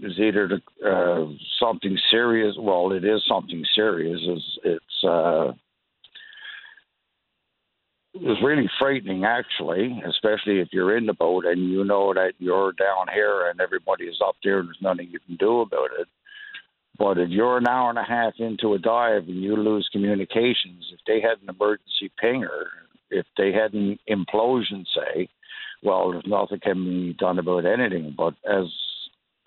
is 0.00 0.18
either 0.18 0.60
uh, 0.86 1.26
something 1.58 1.98
serious, 2.10 2.54
well, 2.58 2.92
it 2.92 3.04
is 3.04 3.22
something 3.26 3.64
serious. 3.74 4.20
Is 4.20 4.58
it's 4.64 5.04
uh, 5.04 5.52
it's 8.14 8.42
really 8.42 8.68
frightening, 8.78 9.24
actually, 9.24 10.02
especially 10.06 10.60
if 10.60 10.68
you're 10.72 10.96
in 10.96 11.06
the 11.06 11.12
boat 11.12 11.44
and 11.44 11.70
you 11.70 11.84
know 11.84 12.12
that 12.14 12.32
you're 12.38 12.72
down 12.72 13.06
here 13.12 13.48
and 13.48 13.60
everybody 13.60 14.04
is 14.04 14.20
up 14.24 14.36
there 14.42 14.60
and 14.60 14.68
there's 14.68 14.82
nothing 14.82 15.08
you 15.10 15.20
can 15.20 15.36
do 15.36 15.60
about 15.60 15.90
it. 15.98 16.08
But 16.98 17.18
if 17.18 17.30
you're 17.30 17.58
an 17.58 17.68
hour 17.68 17.90
and 17.90 17.98
a 17.98 18.04
half 18.04 18.34
into 18.38 18.74
a 18.74 18.78
dive 18.78 19.28
and 19.28 19.42
you 19.42 19.56
lose 19.56 19.88
communications, 19.92 20.92
if 20.92 21.00
they 21.06 21.20
had 21.20 21.38
an 21.42 21.48
emergency 21.48 22.10
pinger, 22.22 22.66
if 23.10 23.26
they 23.36 23.52
had 23.52 23.72
an 23.72 23.98
implosion, 24.10 24.84
say, 24.94 25.28
well, 25.82 26.20
nothing 26.26 26.60
can 26.60 26.84
be 26.84 27.12
done 27.14 27.38
about 27.38 27.64
anything. 27.64 28.14
But 28.16 28.34
as 28.48 28.66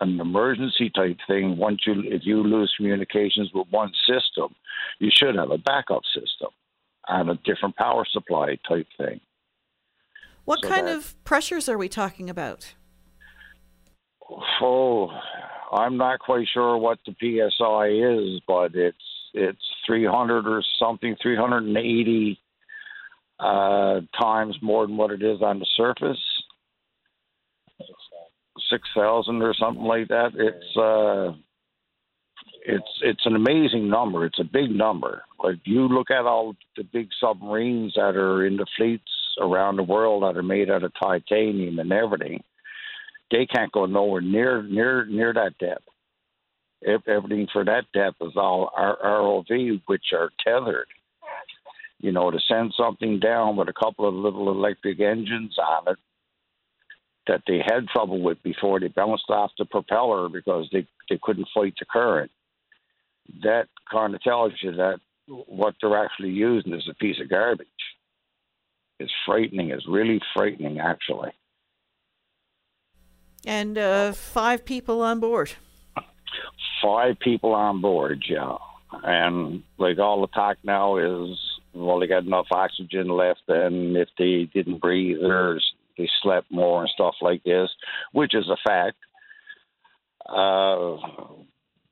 an 0.00 0.20
emergency 0.20 0.90
type 0.90 1.18
thing, 1.26 1.56
once 1.56 1.80
you 1.86 2.02
if 2.06 2.22
you 2.24 2.42
lose 2.42 2.72
communications 2.76 3.50
with 3.54 3.68
one 3.70 3.92
system, 4.06 4.54
you 4.98 5.10
should 5.12 5.36
have 5.36 5.50
a 5.50 5.58
backup 5.58 6.02
system 6.14 6.48
and 7.08 7.30
a 7.30 7.34
different 7.44 7.76
power 7.76 8.04
supply 8.10 8.58
type 8.68 8.86
thing. 8.96 9.20
What 10.44 10.60
So 10.62 10.68
kind 10.68 10.88
that- 10.88 10.96
of 10.96 11.24
pressures 11.24 11.68
are 11.68 11.78
we 11.78 11.88
talking 11.88 12.28
about? 12.28 12.74
Oh, 14.60 15.10
I'm 15.72 15.96
not 15.96 16.18
quite 16.20 16.48
sure 16.52 16.76
what 16.78 16.98
the 17.06 17.14
PSI 17.20 17.86
is, 17.88 18.40
but 18.46 18.74
it's 18.74 18.96
it's 19.34 19.62
300 19.86 20.46
or 20.46 20.62
something, 20.78 21.16
380 21.22 22.38
uh, 23.42 24.00
times 24.20 24.56
more 24.62 24.86
than 24.86 24.96
what 24.96 25.10
it 25.10 25.22
is 25.22 25.42
on 25.42 25.58
the 25.58 25.66
surface. 25.76 26.20
Six 28.70 28.88
thousand 28.94 29.42
or 29.42 29.54
something 29.54 29.84
like 29.84 30.08
that. 30.08 30.30
It's 30.34 30.76
uh, 30.76 31.36
it's 32.64 33.00
it's 33.02 33.26
an 33.26 33.36
amazing 33.36 33.88
number. 33.88 34.24
It's 34.24 34.38
a 34.38 34.44
big 34.44 34.70
number. 34.70 35.22
Like 35.42 35.56
you 35.64 35.88
look 35.88 36.10
at 36.10 36.26
all 36.26 36.54
the 36.76 36.84
big 36.84 37.08
submarines 37.20 37.94
that 37.96 38.16
are 38.16 38.46
in 38.46 38.56
the 38.56 38.66
fleets 38.76 39.02
around 39.40 39.76
the 39.76 39.82
world 39.82 40.22
that 40.22 40.38
are 40.38 40.42
made 40.42 40.70
out 40.70 40.84
of 40.84 40.92
titanium 41.00 41.78
and 41.78 41.92
everything 41.92 42.42
they 43.32 43.46
can't 43.46 43.72
go 43.72 43.86
nowhere 43.86 44.20
near 44.20 44.62
near 44.62 45.06
near 45.06 45.32
that 45.32 45.58
depth. 45.58 45.88
Everything 47.08 47.48
for 47.52 47.64
that 47.64 47.84
depth 47.94 48.16
is 48.20 48.36
all 48.36 48.70
our 48.76 48.98
ROV, 49.02 49.80
which 49.86 50.06
are 50.12 50.30
tethered. 50.44 50.88
You 52.02 52.12
know, 52.12 52.30
to 52.30 52.38
send 52.46 52.74
something 52.76 53.18
down 53.20 53.56
with 53.56 53.68
a 53.68 53.72
couple 53.72 54.06
of 54.06 54.14
little 54.14 54.50
electric 54.50 55.00
engines 55.00 55.56
on 55.58 55.92
it 55.92 55.98
that 57.26 57.42
they 57.46 57.58
had 57.64 57.86
trouble 57.88 58.20
with 58.20 58.42
before 58.42 58.80
they 58.80 58.88
bounced 58.88 59.30
off 59.30 59.52
the 59.56 59.64
propeller 59.64 60.28
because 60.28 60.68
they 60.72 60.86
they 61.08 61.18
couldn't 61.22 61.48
fight 61.54 61.74
the 61.78 61.86
current. 61.86 62.30
That 63.42 63.68
kind 63.90 64.14
of 64.14 64.20
tells 64.22 64.52
you 64.60 64.72
that 64.72 64.98
what 65.26 65.74
they're 65.80 66.04
actually 66.04 66.30
using 66.30 66.74
is 66.74 66.88
a 66.90 66.94
piece 66.94 67.20
of 67.20 67.30
garbage. 67.30 67.66
It's 68.98 69.12
frightening. 69.24 69.70
It's 69.70 69.86
really 69.88 70.20
frightening, 70.34 70.80
actually. 70.80 71.30
And 73.46 73.78
uh, 73.78 74.12
five 74.12 74.64
people 74.64 75.02
on 75.02 75.20
board. 75.20 75.52
five 76.82 77.18
people 77.18 77.54
on 77.54 77.80
board, 77.80 78.24
yeah. 78.28 78.56
And 79.02 79.62
like 79.78 79.98
all 79.98 80.20
the 80.20 80.28
talk 80.28 80.58
now 80.62 80.98
is, 80.98 81.38
well, 81.74 81.98
they 82.00 82.06
got 82.06 82.24
enough 82.24 82.46
oxygen 82.50 83.08
left, 83.08 83.42
and 83.48 83.96
if 83.96 84.08
they 84.18 84.48
didn't 84.52 84.80
breathe 84.80 85.22
or 85.22 85.60
they 85.96 86.08
slept 86.22 86.50
more 86.50 86.82
and 86.82 86.90
stuff 86.90 87.14
like 87.20 87.42
this, 87.44 87.70
which 88.12 88.34
is 88.34 88.48
a 88.48 88.56
fact. 88.66 88.96
Uh, 90.28 90.96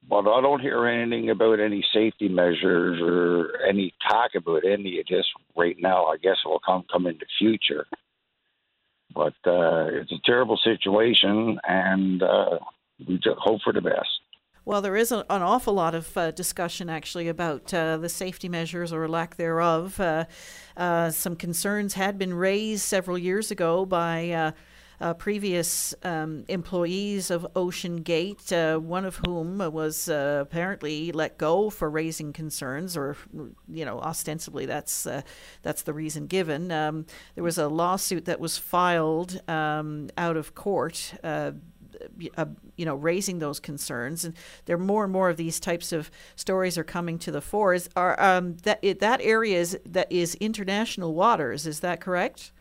but 0.08 0.28
I 0.28 0.40
don't 0.40 0.60
hear 0.60 0.86
anything 0.86 1.30
about 1.30 1.60
any 1.60 1.84
safety 1.92 2.28
measures 2.28 3.00
or 3.00 3.62
any 3.66 3.94
talk 4.08 4.32
about 4.34 4.64
any 4.64 4.98
of 4.98 5.06
this 5.08 5.26
right 5.56 5.76
now. 5.78 6.06
I 6.06 6.16
guess 6.16 6.36
it 6.44 6.48
will 6.48 6.60
come 6.60 6.84
come 6.90 7.06
in 7.06 7.18
the 7.18 7.26
future. 7.38 7.86
But 9.14 9.34
uh, 9.46 9.86
it's 9.90 10.12
a 10.12 10.20
terrible 10.24 10.58
situation, 10.62 11.58
and 11.66 12.22
uh, 12.22 12.58
we 13.06 13.20
hope 13.38 13.60
for 13.62 13.72
the 13.72 13.80
best. 13.80 14.19
Well, 14.64 14.82
there 14.82 14.96
is 14.96 15.10
a, 15.10 15.24
an 15.30 15.42
awful 15.42 15.74
lot 15.74 15.94
of 15.94 16.16
uh, 16.16 16.30
discussion 16.32 16.90
actually 16.90 17.28
about 17.28 17.72
uh, 17.72 17.96
the 17.96 18.10
safety 18.10 18.48
measures 18.48 18.92
or 18.92 19.08
lack 19.08 19.36
thereof. 19.36 19.98
Uh, 19.98 20.26
uh, 20.76 21.10
some 21.10 21.34
concerns 21.34 21.94
had 21.94 22.18
been 22.18 22.34
raised 22.34 22.82
several 22.82 23.16
years 23.16 23.50
ago 23.50 23.86
by 23.86 24.30
uh, 24.30 24.52
uh, 25.00 25.14
previous 25.14 25.94
um, 26.02 26.44
employees 26.48 27.30
of 27.30 27.46
OceanGate, 27.56 28.78
one 28.82 29.06
of 29.06 29.18
whom 29.24 29.58
was 29.72 30.08
apparently 30.08 31.10
let 31.10 31.38
go 31.38 31.70
for 31.70 31.88
raising 31.88 32.34
concerns, 32.34 32.98
or 32.98 33.16
you 33.66 33.86
know, 33.86 33.98
ostensibly 34.00 34.66
that's 34.66 35.06
that's 35.62 35.82
the 35.82 35.94
reason 35.94 36.26
given. 36.26 36.70
Um, 36.70 37.06
there 37.34 37.44
was 37.44 37.56
a 37.56 37.66
lawsuit 37.66 38.26
that 38.26 38.40
was 38.40 38.58
filed 38.58 39.40
um, 39.48 40.10
out 40.18 40.36
of 40.36 40.54
court. 40.54 41.14
Uh, 42.36 42.46
you 42.76 42.84
know, 42.84 42.94
raising 42.94 43.38
those 43.38 43.60
concerns, 43.60 44.24
and 44.24 44.34
there 44.64 44.76
are 44.76 44.78
more 44.78 45.04
and 45.04 45.12
more 45.12 45.30
of 45.30 45.36
these 45.36 45.60
types 45.60 45.92
of 45.92 46.10
stories 46.36 46.78
are 46.78 46.84
coming 46.84 47.18
to 47.18 47.30
the 47.30 47.40
fore. 47.40 47.74
Is 47.74 47.88
are 47.96 48.20
um, 48.20 48.56
that 48.64 48.78
it, 48.82 49.00
that 49.00 49.20
area 49.22 49.58
is 49.58 49.78
that 49.84 50.10
is 50.10 50.34
international 50.36 51.14
waters? 51.14 51.66
Is 51.66 51.80
that 51.80 52.00
correct? 52.00 52.52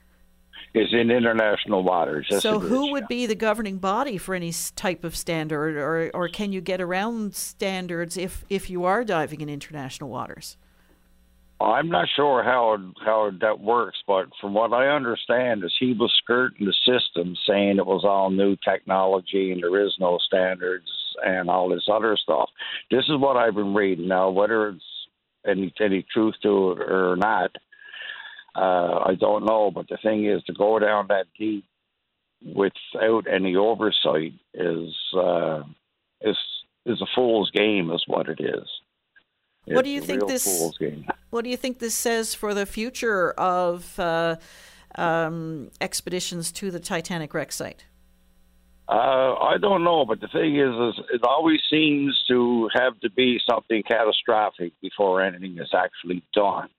Is 0.74 0.90
in 0.92 1.10
international 1.10 1.84
waters. 1.84 2.28
Yes, 2.30 2.44
so, 2.44 2.62
is. 2.62 2.70
who 2.70 2.92
would 2.92 3.08
be 3.08 3.26
the 3.26 3.36
governing 3.36 3.80
body 3.80 4.18
for 4.18 4.36
any 4.36 4.54
type 4.76 5.04
of 5.04 5.16
standard, 5.16 5.76
or 5.78 6.12
or 6.14 6.30
can 6.30 6.52
you 6.52 6.62
get 6.62 6.80
around 6.80 7.34
standards 7.34 8.18
if 8.18 8.46
if 8.50 8.70
you 8.70 8.86
are 8.86 9.04
diving 9.04 9.42
in 9.42 9.50
international 9.50 10.10
waters? 10.10 10.58
I'm 11.62 11.90
not 11.90 12.08
sure 12.16 12.42
how 12.42 12.78
how 13.04 13.32
that 13.42 13.60
works, 13.60 13.98
but 14.08 14.28
from 14.40 14.54
what 14.54 14.72
I 14.72 14.88
understand, 14.88 15.64
is 15.64 15.74
he 15.78 15.94
was 15.94 16.14
skirting 16.24 16.66
the 16.66 16.74
system, 16.86 17.36
saying 17.48 17.78
it 17.78 17.86
was 17.86 18.06
all 18.06 18.30
new 18.30 18.56
technology 18.64 19.52
and 19.52 19.62
there 19.62 19.86
is 19.86 19.94
no 20.00 20.20
standards 20.26 20.90
and 21.26 21.50
all 21.50 21.68
this 21.70 21.88
other 21.92 22.16
stuff. 22.22 22.50
This 22.90 23.04
is 23.10 23.18
what 23.18 23.36
I've 23.36 23.56
been 23.56 23.74
reading 23.74 24.08
now. 24.08 24.30
Whether 24.30 24.70
it's 24.70 24.84
any 25.46 25.74
any 25.82 26.06
truth 26.14 26.36
to 26.44 26.72
it 26.72 26.80
or 26.80 27.18
not, 27.18 27.52
uh, 28.56 29.04
I 29.06 29.16
don't 29.20 29.46
know. 29.46 29.70
But 29.70 29.90
the 29.90 29.98
thing 30.02 30.26
is, 30.26 30.42
to 30.46 30.54
go 30.54 30.80
down 30.80 31.08
that 31.10 31.26
deep 31.38 31.66
without 32.56 33.26
any 33.30 33.58
oversight 33.58 34.34
is 34.54 34.96
uh, 35.14 35.64
is 36.22 36.38
is 36.86 37.02
a 37.02 37.08
fool's 37.16 37.52
game, 37.52 37.92
is 37.92 38.04
what 38.08 38.30
it 38.30 38.40
is. 38.40 38.68
What 39.76 39.86
do 39.86 39.92
you 39.92 40.02
think 40.02 40.28
this- 40.28 40.72
What 41.30 41.44
do 41.44 41.50
you 41.50 41.58
think 41.58 41.80
this 41.80 41.96
says 41.96 42.34
for 42.34 42.54
the 42.54 42.66
future 42.66 43.32
of 43.32 44.00
uh, 44.00 44.38
um, 44.96 45.70
expeditions 45.80 46.52
to 46.54 46.72
the 46.72 46.80
Titanic 46.80 47.34
wreck 47.34 47.52
site? 47.52 47.86
Uh, 48.88 49.36
I 49.36 49.58
don't 49.62 49.84
know, 49.84 50.04
but 50.04 50.20
the 50.20 50.28
thing 50.28 50.56
is, 50.56 50.74
is 50.98 51.06
it 51.14 51.22
always 51.24 51.60
seems 51.70 52.20
to 52.28 52.70
have 52.74 53.00
to 53.02 53.12
be 53.12 53.40
something 53.48 53.84
catastrophic 53.84 54.74
before 54.82 55.22
anything 55.22 55.60
is 55.60 55.72
actually 55.76 56.24
done. 56.34 56.70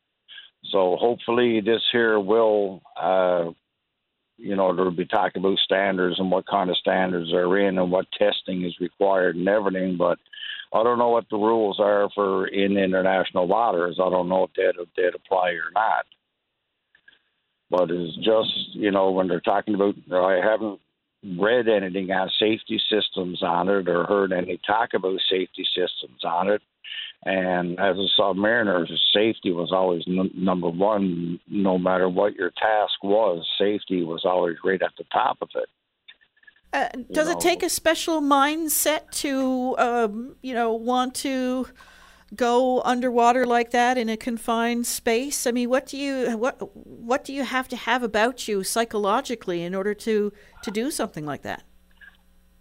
So 0.73 0.97
hopefully, 0.97 1.61
this 1.61 1.83
here 1.93 2.19
will, 2.19 2.83
uh, 3.01 3.51
you 4.39 4.57
know, 4.57 4.75
there'll 4.75 4.91
be 4.91 5.07
talk 5.07 5.37
about 5.37 5.59
standards 5.59 6.19
and 6.19 6.33
what 6.33 6.47
kind 6.49 6.69
of 6.69 6.77
standards 6.77 7.33
are 7.33 7.57
in 7.59 7.79
and 7.79 7.93
what 7.93 8.07
testing 8.19 8.65
is 8.65 8.75
required 8.81 9.37
and 9.37 9.49
everything. 9.49 9.97
But 9.97 10.19
I 10.73 10.83
don't 10.85 10.99
know 10.99 11.09
what 11.09 11.27
the 11.31 11.37
rules 11.37 11.81
are 11.81 12.09
for 12.15 12.47
in 12.47 12.77
international 12.77 13.49
waters. 13.49 13.99
I 14.01 14.09
don't 14.09 14.29
know 14.29 14.45
if 14.45 14.53
that 14.55 14.87
that 14.97 15.15
apply 15.15 15.51
or 15.51 15.71
not. 15.75 16.05
But 17.71 17.91
it's 17.91 18.17
just 18.17 18.75
you 18.75 18.91
know 18.91 19.11
when 19.11 19.29
they're 19.29 19.41
talking 19.41 19.75
about, 19.75 19.95
I 20.13 20.41
haven't 20.43 20.81
read 21.39 21.69
anything 21.69 22.11
on 22.11 22.31
safety 22.39 22.81
systems 22.91 23.43
on 23.43 23.69
it 23.69 23.89
or 23.89 24.05
heard 24.05 24.33
any 24.33 24.59
talk 24.67 24.95
about 24.95 25.21
safety 25.31 25.67
systems 25.75 26.25
on 26.25 26.49
it. 26.49 26.63
And 27.25 27.79
as 27.79 27.97
a 27.99 28.09
submariner, 28.19 28.87
safety 29.15 29.53
was 29.53 29.71
always 29.73 30.03
n- 30.09 30.31
number 30.35 30.69
one, 30.71 31.39
no 31.49 31.77
matter 31.77 32.09
what 32.09 32.35
your 32.35 32.51
task 32.51 33.03
was. 33.03 33.47
Safety 33.59 34.03
was 34.03 34.23
always 34.25 34.57
right 34.65 34.81
at 34.81 34.93
the 34.97 35.05
top 35.13 35.37
of 35.43 35.51
it. 35.55 35.69
Uh, 36.73 36.89
does 37.13 37.27
know. 37.27 37.33
it 37.33 37.41
take 37.41 37.63
a 37.63 37.69
special 37.69 38.21
mindset 38.21 39.11
to, 39.11 39.77
um, 39.79 40.37
you 40.41 40.55
know, 40.55 40.73
want 40.73 41.15
to 41.17 41.67
go 42.35 42.81
underwater 42.83 43.45
like 43.45 43.73
that 43.73 43.99
in 43.99 44.09
a 44.09 44.17
confined 44.17 44.87
space? 44.87 45.47
I 45.47 45.51
mean, 45.51 45.69
what 45.69 45.87
do 45.87 45.97
you 45.97 46.37
what 46.37 46.59
what 46.75 47.25
do 47.25 47.33
you 47.33 47.45
have 47.45 47.69
to 47.69 47.77
have 47.77 48.03
about 48.03 48.47
you 48.47 48.63
psychologically 48.63 49.63
in 49.63 49.75
order 49.75 49.95
to 49.95 50.33
to 50.63 50.71
do 50.71 50.91
something 50.91 51.27
like 51.27 51.43
that? 51.43 51.65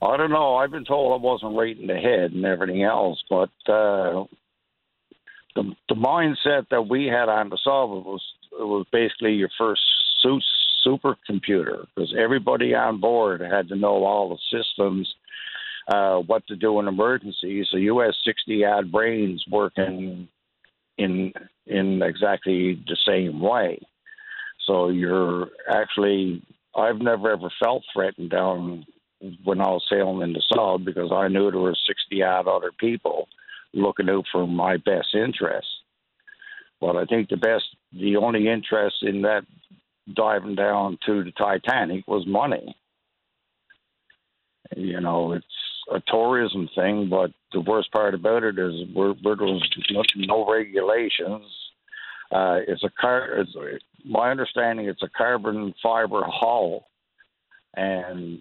I 0.01 0.17
don't 0.17 0.31
know. 0.31 0.55
I've 0.55 0.71
been 0.71 0.85
told 0.85 1.13
I 1.13 1.23
wasn't 1.23 1.57
right 1.57 1.77
in 1.77 1.87
the 1.87 1.97
head 1.97 2.31
and 2.31 2.45
everything 2.45 2.83
else, 2.83 3.21
but 3.29 3.49
uh, 3.67 4.23
the 5.55 5.75
the 5.87 5.95
mindset 5.95 6.69
that 6.71 6.87
we 6.87 7.05
had 7.05 7.29
on 7.29 7.49
the 7.49 7.57
sub 7.63 7.89
was 7.89 8.23
it 8.53 8.63
was 8.63 8.85
basically 8.91 9.33
your 9.33 9.49
first 9.57 9.81
suit 10.21 10.43
supercomputer 10.85 11.85
because 11.95 12.13
everybody 12.17 12.73
on 12.73 12.99
board 12.99 13.41
had 13.41 13.67
to 13.69 13.75
know 13.75 14.03
all 14.03 14.29
the 14.29 14.57
systems, 14.57 15.13
uh, 15.87 16.17
what 16.17 16.45
to 16.47 16.55
do 16.55 16.79
in 16.79 16.87
emergencies. 16.87 17.67
So 17.71 17.77
you 17.77 17.99
had 17.99 18.13
60 18.23 18.65
odd 18.65 18.91
brains 18.91 19.43
working 19.49 20.27
in 20.97 21.33
in 21.65 22.01
exactly 22.01 22.83
the 22.87 22.97
same 23.07 23.39
way. 23.39 23.79
So 24.65 24.89
you're 24.89 25.47
actually, 25.69 26.43
I've 26.75 26.99
never 26.99 27.31
ever 27.31 27.49
felt 27.61 27.83
threatened 27.93 28.29
down 28.29 28.85
when 29.43 29.59
I 29.59 29.69
was 29.69 29.85
sailing 29.89 30.21
in 30.21 30.33
the 30.33 30.43
sub 30.53 30.85
because 30.85 31.11
I 31.11 31.27
knew 31.27 31.51
there 31.51 31.59
were 31.59 31.75
60 31.87 32.23
odd 32.23 32.47
other 32.47 32.71
people 32.79 33.27
looking 33.73 34.09
out 34.09 34.25
for 34.31 34.47
my 34.47 34.77
best 34.77 35.13
interests. 35.13 35.71
But 36.79 36.95
I 36.95 37.05
think 37.05 37.29
the 37.29 37.37
best, 37.37 37.65
the 37.91 38.15
only 38.15 38.47
interest 38.47 38.97
in 39.01 39.21
that 39.23 39.45
diving 40.13 40.55
down 40.55 40.97
to 41.05 41.23
the 41.23 41.31
Titanic 41.31 42.07
was 42.07 42.25
money. 42.27 42.75
You 44.75 45.01
know, 45.01 45.33
it's 45.33 45.45
a 45.91 46.01
tourism 46.07 46.69
thing, 46.75 47.09
but 47.09 47.31
the 47.53 47.61
worst 47.61 47.91
part 47.91 48.13
about 48.13 48.43
it 48.43 48.59
is 48.59 48.87
we're, 48.93 49.15
we're 49.23 49.35
no 50.15 50.51
regulations. 50.51 51.45
Uh, 52.31 52.59
it's 52.67 52.83
a 52.83 52.91
car. 52.99 53.39
It's 53.39 53.55
my 54.05 54.29
understanding. 54.29 54.87
It's 54.87 55.01
a 55.01 55.09
carbon 55.09 55.73
fiber 55.81 56.21
hull, 56.25 56.85
and 57.75 58.39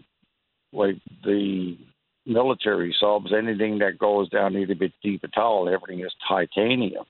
like 0.72 0.96
the 1.24 1.78
military 2.26 2.94
subs, 3.00 3.32
anything 3.32 3.78
that 3.78 3.98
goes 3.98 4.28
down 4.28 4.54
a 4.54 4.58
little 4.58 4.74
bit 4.74 4.92
deep 5.02 5.24
at 5.24 5.40
all, 5.40 5.68
everything 5.68 6.04
is 6.04 6.12
titanium. 6.28 7.04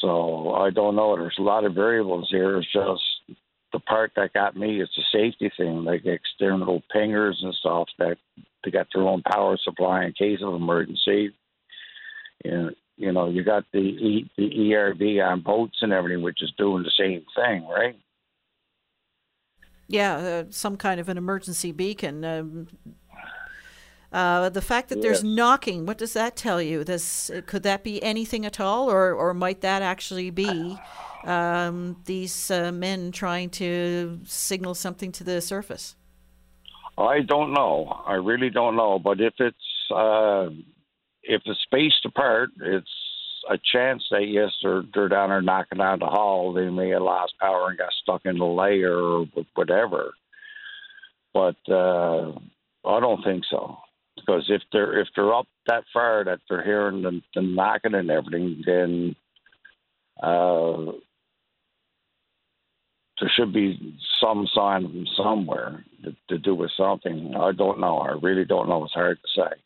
So 0.00 0.52
I 0.54 0.70
don't 0.70 0.96
know. 0.96 1.16
There's 1.16 1.38
a 1.38 1.42
lot 1.42 1.64
of 1.64 1.74
variables 1.74 2.28
here. 2.30 2.58
It's 2.58 2.72
just 2.72 3.02
the 3.72 3.80
part 3.80 4.12
that 4.16 4.32
got 4.32 4.56
me 4.56 4.80
is 4.80 4.88
the 4.96 5.02
safety 5.12 5.50
thing, 5.56 5.84
like 5.84 6.04
external 6.04 6.82
pingers 6.94 7.42
and 7.42 7.54
stuff 7.54 7.88
that 7.98 8.16
they 8.64 8.70
got 8.70 8.86
their 8.94 9.02
own 9.02 9.22
power 9.22 9.56
supply 9.62 10.04
in 10.04 10.12
case 10.12 10.40
of 10.42 10.54
emergency. 10.54 11.30
And 12.44 12.74
you 12.96 13.12
know, 13.12 13.28
you 13.28 13.42
got 13.42 13.64
the 13.72 13.78
e, 13.78 14.30
the 14.36 14.74
ERB 14.74 15.02
on 15.24 15.40
boats 15.40 15.78
and 15.80 15.92
everything, 15.92 16.22
which 16.22 16.42
is 16.42 16.52
doing 16.58 16.82
the 16.82 16.92
same 16.96 17.24
thing, 17.34 17.66
right? 17.66 17.96
Yeah, 19.88 20.16
uh, 20.16 20.44
some 20.50 20.76
kind 20.76 21.00
of 21.00 21.08
an 21.08 21.18
emergency 21.18 21.72
beacon. 21.72 22.24
Um, 22.24 22.68
uh, 24.12 24.50
the 24.50 24.60
fact 24.60 24.90
that 24.90 25.00
there's 25.00 25.24
knocking, 25.24 25.86
what 25.86 25.96
does 25.96 26.12
that 26.12 26.36
tell 26.36 26.60
you? 26.60 26.84
Does 26.84 27.30
could 27.46 27.62
that 27.62 27.82
be 27.82 28.02
anything 28.02 28.44
at 28.44 28.60
all, 28.60 28.90
or 28.90 29.14
or 29.14 29.32
might 29.32 29.62
that 29.62 29.80
actually 29.80 30.28
be 30.28 30.78
um, 31.24 31.96
these 32.04 32.50
uh, 32.50 32.72
men 32.72 33.10
trying 33.10 33.48
to 33.50 34.20
signal 34.24 34.74
something 34.74 35.12
to 35.12 35.24
the 35.24 35.40
surface? 35.40 35.96
I 36.98 37.20
don't 37.20 37.54
know. 37.54 38.02
I 38.06 38.14
really 38.14 38.50
don't 38.50 38.76
know. 38.76 38.98
But 38.98 39.22
if 39.22 39.32
it's 39.38 39.90
uh, 39.90 40.50
if 41.22 41.40
it's 41.46 41.62
spaced 41.62 42.04
apart, 42.04 42.50
it's 42.60 42.86
a 43.48 43.56
chance 43.72 44.04
that 44.10 44.28
yes, 44.28 44.50
they're 44.62 44.82
they're 44.92 45.08
down 45.08 45.30
there 45.30 45.40
knocking 45.40 45.80
on 45.80 46.00
the 46.00 46.06
hull. 46.06 46.52
They 46.52 46.68
may 46.68 46.90
have 46.90 47.00
lost 47.00 47.32
power 47.40 47.70
and 47.70 47.78
got 47.78 47.92
stuck 48.02 48.26
in 48.26 48.36
the 48.36 48.44
layer 48.44 48.94
or 48.94 49.26
whatever. 49.54 50.12
But 51.32 51.56
uh, 51.66 52.32
I 52.84 53.00
don't 53.00 53.24
think 53.24 53.44
so 53.50 53.78
because 54.24 54.46
if 54.48 54.62
they're 54.72 55.00
if 55.00 55.08
they're 55.14 55.34
up 55.34 55.46
that 55.66 55.84
far 55.92 56.24
that 56.24 56.40
they're 56.48 56.64
hearing 56.64 57.02
the, 57.02 57.20
the 57.34 57.42
knocking 57.42 57.94
and 57.94 58.10
everything, 58.10 58.62
then 58.66 59.16
uh, 60.22 60.92
there 63.20 63.30
should 63.36 63.52
be 63.52 63.96
some 64.20 64.48
sign 64.54 64.82
from 64.82 65.06
somewhere 65.16 65.84
to, 66.04 66.14
to 66.28 66.38
do 66.38 66.54
with 66.54 66.70
something. 66.76 67.34
I 67.36 67.52
don't 67.52 67.80
know. 67.80 67.98
I 67.98 68.12
really 68.22 68.44
don't 68.44 68.68
know. 68.68 68.84
It's 68.84 68.94
hard 68.94 69.18
to 69.22 69.42
say. 69.42 69.56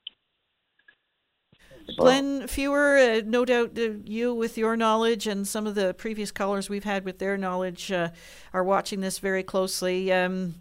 Glenn 1.96 2.48
Fewer, 2.48 2.96
uh, 2.96 3.22
no 3.24 3.44
doubt 3.44 3.78
uh, 3.78 3.90
you, 4.04 4.34
with 4.34 4.58
your 4.58 4.76
knowledge, 4.76 5.26
and 5.26 5.46
some 5.46 5.66
of 5.66 5.74
the 5.76 5.94
previous 5.94 6.32
callers 6.32 6.68
we've 6.68 6.84
had 6.84 7.04
with 7.04 7.18
their 7.18 7.38
knowledge, 7.38 7.92
uh, 7.92 8.08
are 8.52 8.64
watching 8.64 9.00
this 9.00 9.20
very 9.20 9.44
closely. 9.44 10.12
Um, 10.12 10.56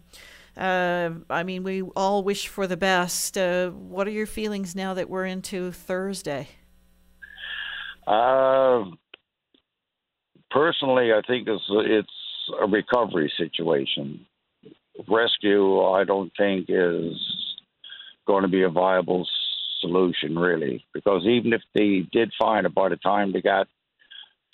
uh, 0.56 1.10
I 1.28 1.42
mean, 1.42 1.62
we 1.62 1.82
all 1.82 2.22
wish 2.22 2.48
for 2.48 2.66
the 2.66 2.76
best. 2.76 3.36
Uh, 3.36 3.70
what 3.70 4.06
are 4.06 4.12
your 4.12 4.26
feelings 4.26 4.74
now 4.74 4.94
that 4.94 5.10
we're 5.10 5.26
into 5.26 5.70
Thursday? 5.70 6.48
Uh, 8.06 8.84
personally, 10.50 11.12
I 11.12 11.20
think 11.26 11.48
it's 11.48 11.64
it's 11.68 12.08
a 12.60 12.66
recovery 12.66 13.32
situation. 13.36 14.24
Rescue, 15.08 15.82
I 15.82 16.04
don't 16.04 16.32
think 16.38 16.66
is 16.68 17.20
going 18.26 18.42
to 18.42 18.48
be 18.48 18.62
a 18.62 18.70
viable 18.70 19.26
solution, 19.80 20.38
really, 20.38 20.84
because 20.94 21.26
even 21.26 21.52
if 21.52 21.62
they 21.74 22.06
did 22.12 22.32
find 22.38 22.64
it 22.64 22.74
by 22.74 22.88
the 22.88 22.96
time 22.96 23.32
they 23.32 23.42
got 23.42 23.68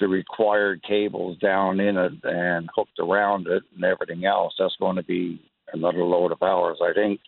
the 0.01 0.09
required 0.09 0.83
cables 0.83 1.39
down 1.39 1.79
in 1.79 1.97
it 1.97 2.13
and 2.25 2.69
hooked 2.75 2.99
around 2.99 3.47
it 3.47 3.63
and 3.75 3.85
everything 3.85 4.25
else, 4.25 4.55
that's 4.59 4.75
going 4.81 4.97
to 4.97 5.05
be 5.05 5.41
another 5.73 6.05
load 6.05 6.33
of 6.33 6.43
hours. 6.43 6.79
I 6.83 6.93
think 6.93 7.21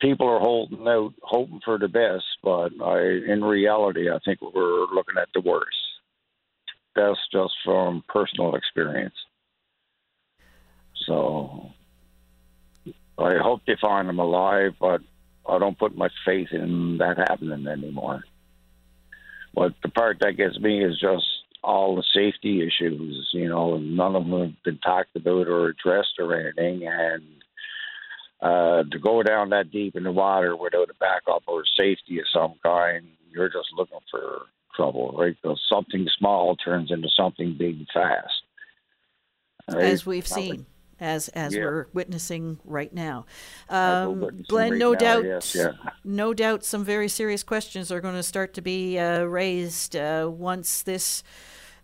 people 0.00 0.28
are 0.28 0.40
holding 0.40 0.86
out, 0.86 1.14
hoping 1.22 1.60
for 1.64 1.78
the 1.78 1.88
best, 1.88 2.24
but 2.42 2.70
I, 2.82 3.00
in 3.00 3.44
reality, 3.44 4.10
I 4.10 4.18
think 4.24 4.40
we're 4.40 4.86
looking 4.86 5.18
at 5.20 5.28
the 5.34 5.40
worst. 5.40 5.76
That's 6.94 7.18
just 7.32 7.54
from 7.64 8.02
personal 8.08 8.54
experience. 8.54 9.14
So 11.06 11.70
I 13.18 13.36
hope 13.38 13.62
they 13.66 13.76
find 13.80 14.08
them 14.08 14.18
alive, 14.18 14.72
but 14.80 15.00
I 15.48 15.58
don't 15.58 15.78
put 15.78 15.96
much 15.96 16.12
faith 16.24 16.48
in 16.52 16.98
that 16.98 17.18
happening 17.18 17.66
anymore. 17.66 18.22
But 19.54 19.74
the 19.82 19.88
part 19.88 20.18
that 20.20 20.36
gets 20.36 20.58
me 20.58 20.84
is 20.84 21.00
just 21.00 21.24
all 21.64 21.96
the 21.96 22.04
safety 22.14 22.62
issues. 22.62 23.30
You 23.32 23.48
know, 23.48 23.78
none 23.78 24.14
of 24.14 24.24
them 24.24 24.40
have 24.40 24.62
been 24.64 24.78
talked 24.78 25.16
about 25.16 25.48
or 25.48 25.68
addressed 25.68 26.18
or 26.18 26.34
anything, 26.34 26.86
and 26.86 27.24
uh, 28.40 28.84
to 28.84 28.98
go 28.98 29.22
down 29.22 29.50
that 29.50 29.70
deep 29.70 29.96
in 29.96 30.04
the 30.04 30.12
water 30.12 30.56
without 30.56 30.90
a 30.90 30.94
backup 31.00 31.42
or 31.46 31.64
safety 31.76 32.18
of 32.18 32.26
some 32.32 32.54
kind, 32.62 33.06
you're 33.30 33.48
just 33.48 33.68
looking 33.76 33.98
for 34.10 34.46
trouble, 34.74 35.14
right? 35.18 35.36
Because 35.40 35.60
something 35.68 36.06
small 36.18 36.56
turns 36.56 36.90
into 36.90 37.08
something 37.16 37.56
big 37.58 37.86
fast. 37.92 38.42
Right? 39.70 39.84
As 39.84 40.06
we've 40.06 40.26
seen 40.26 40.66
as 41.00 41.28
as 41.28 41.54
yeah. 41.54 41.60
we're 41.60 41.86
witnessing 41.92 42.58
right 42.64 42.92
now. 42.92 43.26
Um, 43.68 44.42
Glenn, 44.48 44.72
right 44.72 44.78
no 44.78 44.92
now, 44.92 44.98
doubt, 44.98 45.24
yes, 45.24 45.54
yeah. 45.54 45.72
no 46.04 46.34
doubt, 46.34 46.64
some 46.64 46.84
very 46.84 47.08
serious 47.08 47.42
questions 47.42 47.92
are 47.92 48.00
going 48.00 48.14
to 48.14 48.22
start 48.22 48.54
to 48.54 48.62
be 48.62 48.98
uh, 48.98 49.22
raised 49.22 49.96
uh, 49.96 50.30
once 50.32 50.82
this. 50.82 51.22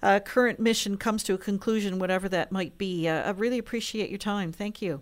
Uh, 0.02 0.20
current 0.20 0.60
mission 0.60 0.98
comes 0.98 1.22
to 1.22 1.32
a 1.32 1.38
conclusion, 1.38 1.98
whatever 1.98 2.28
that 2.28 2.52
might 2.52 2.76
be. 2.76 3.08
Uh, 3.08 3.22
I 3.22 3.30
really 3.30 3.56
appreciate 3.56 4.10
your 4.10 4.18
time. 4.18 4.52
Thank 4.52 4.82
you. 4.82 5.00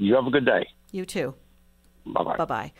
You 0.00 0.14
have 0.14 0.26
a 0.26 0.30
good 0.30 0.46
day. 0.46 0.66
You 0.92 1.04
too. 1.04 1.34
Bye 2.06 2.24
bye. 2.24 2.36
Bye 2.38 2.44
bye. 2.46 2.72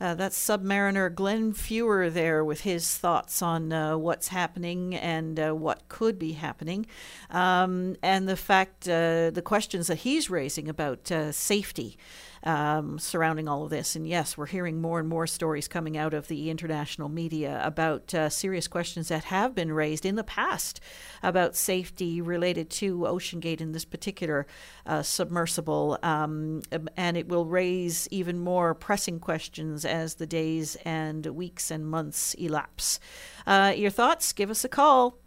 Uh, 0.00 0.14
that's 0.14 0.38
Submariner 0.38 1.12
Glenn 1.12 1.52
Fewer 1.52 2.08
there 2.08 2.44
with 2.44 2.60
his 2.60 2.96
thoughts 2.96 3.42
on 3.42 3.72
uh, 3.72 3.98
what's 3.98 4.28
happening 4.28 4.94
and 4.94 5.40
uh, 5.40 5.50
what 5.50 5.88
could 5.88 6.20
be 6.20 6.32
happening, 6.34 6.86
um, 7.30 7.96
and 8.00 8.28
the 8.28 8.36
fact, 8.36 8.88
uh, 8.88 9.30
the 9.30 9.42
questions 9.44 9.88
that 9.88 9.98
he's 9.98 10.30
raising 10.30 10.68
about 10.68 11.10
uh, 11.10 11.32
safety 11.32 11.98
um, 12.42 12.98
surrounding 12.98 13.48
all 13.48 13.64
of 13.64 13.70
this. 13.70 13.96
And 13.96 14.06
yes, 14.06 14.36
we're 14.36 14.46
hearing 14.46 14.80
more 14.80 14.98
and 14.98 15.08
more 15.08 15.26
stories 15.26 15.68
coming 15.68 15.96
out 15.96 16.14
of 16.14 16.28
the 16.28 16.50
international 16.50 17.08
media 17.08 17.60
about 17.64 18.14
uh, 18.14 18.28
serious 18.28 18.68
questions 18.68 19.08
that 19.08 19.24
have 19.24 19.54
been 19.54 19.72
raised 19.72 20.04
in 20.04 20.16
the 20.16 20.24
past 20.24 20.80
about 21.22 21.56
safety 21.56 22.20
related 22.20 22.70
to 22.70 22.98
OceanGate 23.00 23.60
in 23.60 23.72
this 23.72 23.84
particular 23.84 24.46
uh, 24.86 25.02
submersible. 25.02 25.98
Um, 26.02 26.62
and 26.96 27.16
it 27.16 27.28
will 27.28 27.46
raise 27.46 28.08
even 28.10 28.38
more 28.38 28.74
pressing 28.74 29.20
questions 29.20 29.84
as 29.84 30.14
the 30.14 30.26
days 30.26 30.76
and 30.84 31.26
weeks 31.26 31.70
and 31.70 31.86
months 31.86 32.34
elapse. 32.34 33.00
Uh, 33.46 33.72
your 33.76 33.90
thoughts? 33.90 34.32
Give 34.32 34.50
us 34.50 34.64
a 34.64 34.68
call. 34.68 35.18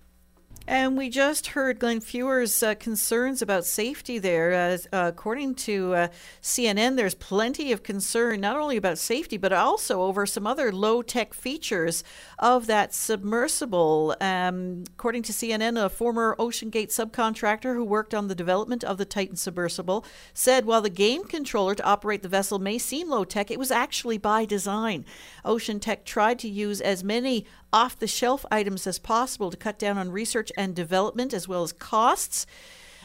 And 0.67 0.95
we 0.95 1.09
just 1.09 1.47
heard 1.47 1.79
Glenn 1.79 2.01
Fewer's 2.01 2.61
uh, 2.61 2.75
concerns 2.75 3.41
about 3.41 3.65
safety 3.65 4.19
there. 4.19 4.53
Uh, 4.53 4.77
uh, 4.95 5.07
according 5.07 5.55
to 5.55 5.95
uh, 5.95 6.07
CNN, 6.41 6.97
there's 6.97 7.15
plenty 7.15 7.71
of 7.71 7.81
concern 7.81 8.41
not 8.41 8.57
only 8.57 8.77
about 8.77 8.99
safety, 8.99 9.37
but 9.37 9.51
also 9.51 10.03
over 10.03 10.27
some 10.27 10.45
other 10.45 10.71
low 10.71 11.01
tech 11.01 11.33
features 11.33 12.03
of 12.37 12.67
that 12.67 12.93
submersible. 12.93 14.15
Um, 14.21 14.83
according 14.93 15.23
to 15.23 15.33
CNN, 15.33 15.83
a 15.83 15.89
former 15.89 16.35
OceanGate 16.37 16.89
subcontractor 16.89 17.73
who 17.73 17.83
worked 17.83 18.13
on 18.13 18.27
the 18.27 18.35
development 18.35 18.83
of 18.83 18.99
the 18.99 19.05
Titan 19.05 19.37
submersible 19.37 20.05
said 20.33 20.65
while 20.65 20.81
the 20.81 20.91
game 20.91 21.23
controller 21.23 21.73
to 21.73 21.83
operate 21.83 22.21
the 22.21 22.29
vessel 22.29 22.59
may 22.59 22.77
seem 22.77 23.09
low 23.09 23.23
tech, 23.23 23.49
it 23.49 23.59
was 23.59 23.71
actually 23.71 24.19
by 24.19 24.45
design. 24.45 25.05
Ocean 25.43 25.79
Tech 25.79 26.05
tried 26.05 26.37
to 26.39 26.47
use 26.47 26.81
as 26.81 27.03
many 27.03 27.47
off 27.73 27.97
the 27.97 28.07
shelf 28.07 28.45
items 28.51 28.85
as 28.87 28.99
possible 28.99 29.51
to 29.51 29.57
cut 29.57 29.79
down 29.79 29.97
on 29.97 30.11
research 30.11 30.51
and 30.57 30.75
development 30.75 31.33
as 31.33 31.47
well 31.47 31.63
as 31.63 31.71
costs. 31.71 32.45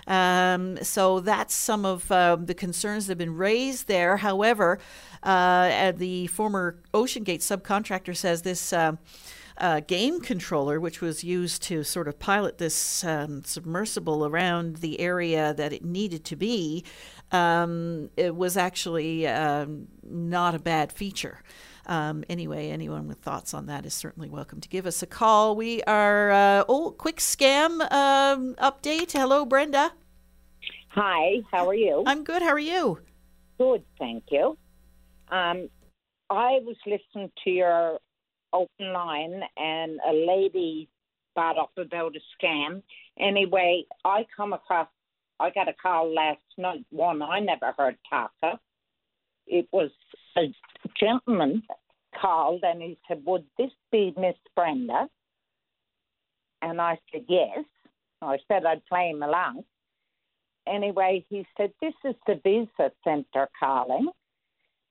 Um, 0.07 0.83
so 0.83 1.21
that's 1.21 1.55
some 1.55 1.85
of 1.85 2.11
uh, 2.13 2.37
the 2.37 2.55
concerns 2.55 3.07
that 3.07 3.13
have 3.13 3.19
been 3.19 3.37
raised 3.37 3.89
there. 3.89 4.19
However, 4.19 4.79
uh, 5.23 5.93
the 5.93 6.29
former 6.29 6.79
OceanGate 6.95 7.41
subcontractor 7.41 8.17
says 8.17 8.43
this. 8.43 8.73
Uh, 8.73 8.97
uh, 9.59 9.81
game 9.81 10.21
controller, 10.21 10.79
which 10.79 11.01
was 11.01 11.25
used 11.25 11.63
to 11.63 11.83
sort 11.83 12.09
of 12.09 12.19
pilot 12.19 12.59
this 12.59 13.03
um, 13.05 13.43
submersible 13.43 14.27
around 14.27 14.77
the 14.77 15.01
area 15.01 15.55
that 15.55 15.73
it 15.73 15.83
needed 15.83 16.27
to 16.27 16.37
be, 16.37 16.85
um, 17.33 18.11
it 18.19 18.37
was 18.37 18.59
actually 18.59 19.27
um, 19.27 19.89
not 20.03 20.55
a 20.55 20.59
bad 20.59 20.93
feature. 20.93 21.43
Um, 21.87 22.25
anyway, 22.29 22.71
anyone 22.71 23.07
with 23.07 23.19
thoughts 23.19 23.55
on 23.55 23.67
that 23.67 23.87
is 23.87 23.95
certainly 23.95 24.29
welcome 24.29 24.61
to 24.61 24.69
give 24.69 24.87
us 24.87 25.03
a 25.03 25.07
call. 25.07 25.55
We 25.55 25.83
are, 25.85 26.31
uh, 26.33 26.65
oh, 26.69 26.91
quick 26.91 27.19
scam 27.19 27.81
um, 27.93 28.57
update. 28.57 29.13
Hello, 29.13 29.45
Brenda. 29.45 29.93
Hi, 30.89 31.43
how 31.53 31.69
are 31.69 31.75
you? 31.75 32.03
I'm 32.07 32.25
good. 32.25 32.43
How 32.43 32.51
are 32.51 32.59
you? 32.59 32.99
Good, 33.59 33.85
thank 33.99 34.25
you. 34.31 34.59
Um, 35.29 35.69
I 36.29 36.59
was 36.65 36.77
listening 36.87 37.31
to 37.45 37.51
your 37.51 38.01
open 38.53 38.93
line, 38.93 39.43
and 39.57 40.01
a 40.09 40.13
lady 40.13 40.89
brought 41.35 41.59
up 41.59 41.71
about 41.77 42.17
a 42.17 42.45
scam. 42.45 42.83
Anyway, 43.19 43.85
I 44.05 44.27
come 44.37 44.53
across, 44.53 44.89
I 45.39 45.51
got 45.51 45.69
a 45.69 45.75
call 45.75 46.13
last 46.13 46.41
night, 46.59 46.85
one 46.91 47.23
I 47.23 47.41
never 47.41 47.73
heard 47.77 47.97
talk 48.11 48.33
of. 48.43 48.59
It 49.47 49.69
was 49.71 49.91
a 50.37 50.53
gentleman 51.01 51.63
called 52.21 52.61
and 52.63 52.83
he 52.83 52.99
said, 53.09 53.23
Would 53.27 53.45
this 53.59 53.71
be 53.93 54.15
Miss 54.17 54.37
Brenda? 54.55 55.09
And 56.63 56.81
I 56.81 56.99
said, 57.13 57.25
Yes. 57.29 57.65
I 58.23 58.39
said 58.49 58.65
I'd 58.65 58.85
play 58.87 59.11
him 59.11 59.23
along. 59.23 59.65
Anyway, 60.67 61.25
he 61.29 61.47
said, 61.57 61.73
This 61.81 61.95
is 62.05 62.15
the 62.27 62.41
Visa 62.43 62.91
Center 63.05 63.49
calling. 63.59 64.09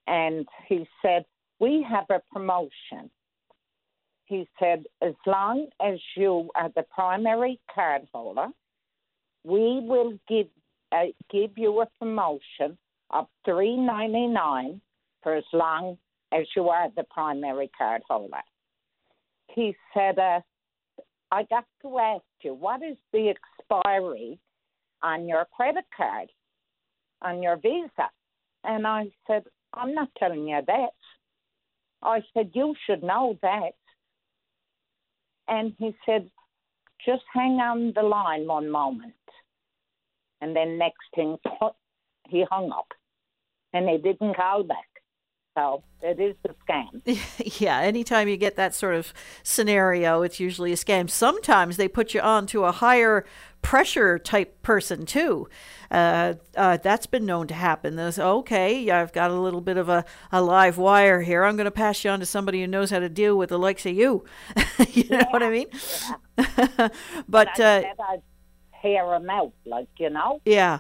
And 0.08 0.48
he 0.68 0.88
said, 1.02 1.26
We 1.60 1.86
have 1.90 2.06
a 2.10 2.22
promotion. 2.32 3.10
He 4.26 4.48
said, 4.60 4.86
As 5.02 5.14
long 5.26 5.68
as 5.84 6.00
you 6.16 6.50
are 6.56 6.70
the 6.76 6.86
primary 6.94 7.60
card 7.74 8.04
holder, 8.14 8.48
we 9.44 9.82
will 9.82 10.18
give 10.28 10.48
uh, 10.92 11.06
give 11.32 11.52
you 11.58 11.82
a 11.82 11.88
promotion 12.00 12.78
of 13.10 13.28
three 13.44 13.76
ninety 13.76 14.28
nine 14.28 14.82
for 15.26 15.36
as 15.36 15.44
long 15.54 15.98
as 16.32 16.46
you 16.56 16.70
are 16.70 16.88
the 16.96 17.04
primary 17.10 17.72
card 17.76 18.04
holder. 18.08 18.44
He 19.48 19.76
said, 19.92 20.20
uh, 20.20 20.40
I 21.32 21.44
got 21.50 21.66
to 21.82 21.98
ask 21.98 22.24
you, 22.44 22.54
what 22.54 22.84
is 22.84 22.96
the 23.12 23.34
expiry 23.34 24.38
on 25.02 25.28
your 25.28 25.48
credit 25.58 25.86
card, 25.98 26.30
on 27.24 27.42
your 27.42 27.58
visa? 27.58 28.08
And 28.64 28.86
I 28.86 29.06
said, 29.26 29.46
I'm 29.74 29.96
not 29.96 30.10
telling 30.20 30.48
you 30.48 30.62
that. 30.68 30.90
I 32.04 32.22
said, 32.36 32.52
You 32.54 32.76
should 32.86 33.02
know 33.02 33.40
that. 33.42 33.72
And 35.48 35.74
he 35.80 35.96
said, 36.06 36.30
Just 37.04 37.24
hang 37.34 37.54
on 37.54 37.94
the 37.96 38.04
line 38.04 38.46
one 38.46 38.70
moment. 38.70 39.14
And 40.42 40.56
then 40.56 40.78
next 40.78 41.06
thing, 41.16 41.38
he 42.28 42.46
hung 42.52 42.72
up 42.72 42.90
and 43.74 43.90
he 43.90 43.98
didn't 43.98 44.36
call 44.36 44.64
back. 44.64 44.95
So 45.56 45.84
it 46.02 46.20
is 46.20 46.36
a 46.44 46.50
scam. 46.66 47.02
yeah, 47.62 47.80
anytime 47.80 48.28
you 48.28 48.36
get 48.36 48.58
that 48.58 48.76
sort 48.76 48.96
of 48.96 49.14
scenario, 49.42 50.22
it's 50.22 50.40
usually 50.40 50.74
a 50.74 50.76
scam. 50.76 51.10
Sometimes 51.10 51.78
they 51.78 51.88
put 51.88 52.14
you 52.14 52.20
on 52.20 52.46
to 52.48 52.66
a 52.66 52.74
higher 52.74 53.26
pressure 53.62 54.20
type 54.20 54.62
person 54.64 55.06
too. 55.06 55.48
Uh, 55.90 56.34
uh, 56.58 56.78
that's 56.78 57.06
been 57.06 57.26
known 57.26 57.48
to 57.48 57.54
happen. 57.54 57.96
There's, 57.96 58.20
okay, 58.20 58.90
I've 58.92 59.14
got 59.14 59.32
a 59.32 59.40
little 59.40 59.62
bit 59.62 59.78
of 59.78 59.88
a, 59.88 60.04
a 60.32 60.42
live 60.42 60.78
wire 60.78 61.22
here. 61.22 61.46
I'm 61.46 61.56
going 61.56 61.66
to 61.66 61.72
pass 61.72 62.04
you 62.04 62.12
on 62.12 62.20
to 62.20 62.26
somebody 62.26 62.60
who 62.60 62.68
knows 62.68 62.92
how 62.92 63.00
to 63.00 63.10
deal 63.10 63.38
with 63.38 63.50
the 63.50 63.58
likes 63.58 63.86
of 63.86 63.94
you. 63.94 64.26
you 64.90 65.08
know 65.10 65.26
what 65.32 65.42
I 65.42 65.50
mean? 65.50 65.68
Yeah. 66.38 66.90
but 67.30 67.48
I 67.60 67.64
uh, 67.64 67.82
said 67.82 67.96
I'd 68.00 68.22
hear 68.82 69.08
them 69.08 69.30
out, 69.30 69.54
like, 69.66 69.88
you 69.98 70.10
know? 70.10 70.42
yeah. 70.44 70.80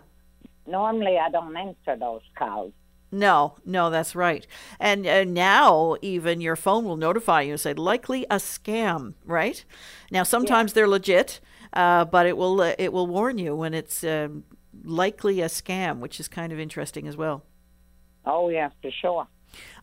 Normally 0.68 1.18
I 1.18 1.30
don't 1.30 1.56
answer 1.56 1.96
those 1.98 2.24
calls. 2.38 2.74
No, 3.16 3.56
no, 3.64 3.90
that's 3.90 4.14
right. 4.14 4.46
And 4.78 5.08
uh, 5.08 5.24
now 5.24 5.96
even 6.02 6.42
your 6.42 6.58
phone 6.58 6.84
will 6.84 6.98
notify 6.98 7.42
you 7.44 7.52
and 7.54 7.60
say 7.60 7.74
likely 7.74 8.26
a 8.26 8.36
scam, 8.36 9.14
right? 9.26 9.64
Now 10.12 10.24
sometimes 10.24 10.74
they're 10.74 10.88
legit, 10.88 11.40
uh, 11.72 12.04
but 12.04 12.26
it 12.26 12.36
will 12.36 12.60
uh, 12.60 12.74
it 12.78 12.92
will 12.92 13.08
warn 13.08 13.38
you 13.38 13.56
when 13.56 13.74
it's 13.74 14.04
um, 14.04 14.44
likely 14.84 15.40
a 15.40 15.46
scam, 15.46 16.00
which 16.00 16.20
is 16.20 16.28
kind 16.28 16.52
of 16.52 16.60
interesting 16.60 17.08
as 17.08 17.16
well. 17.16 17.44
Oh, 18.26 18.50
yeah, 18.50 18.70
for 18.82 18.92
sure. 18.92 19.28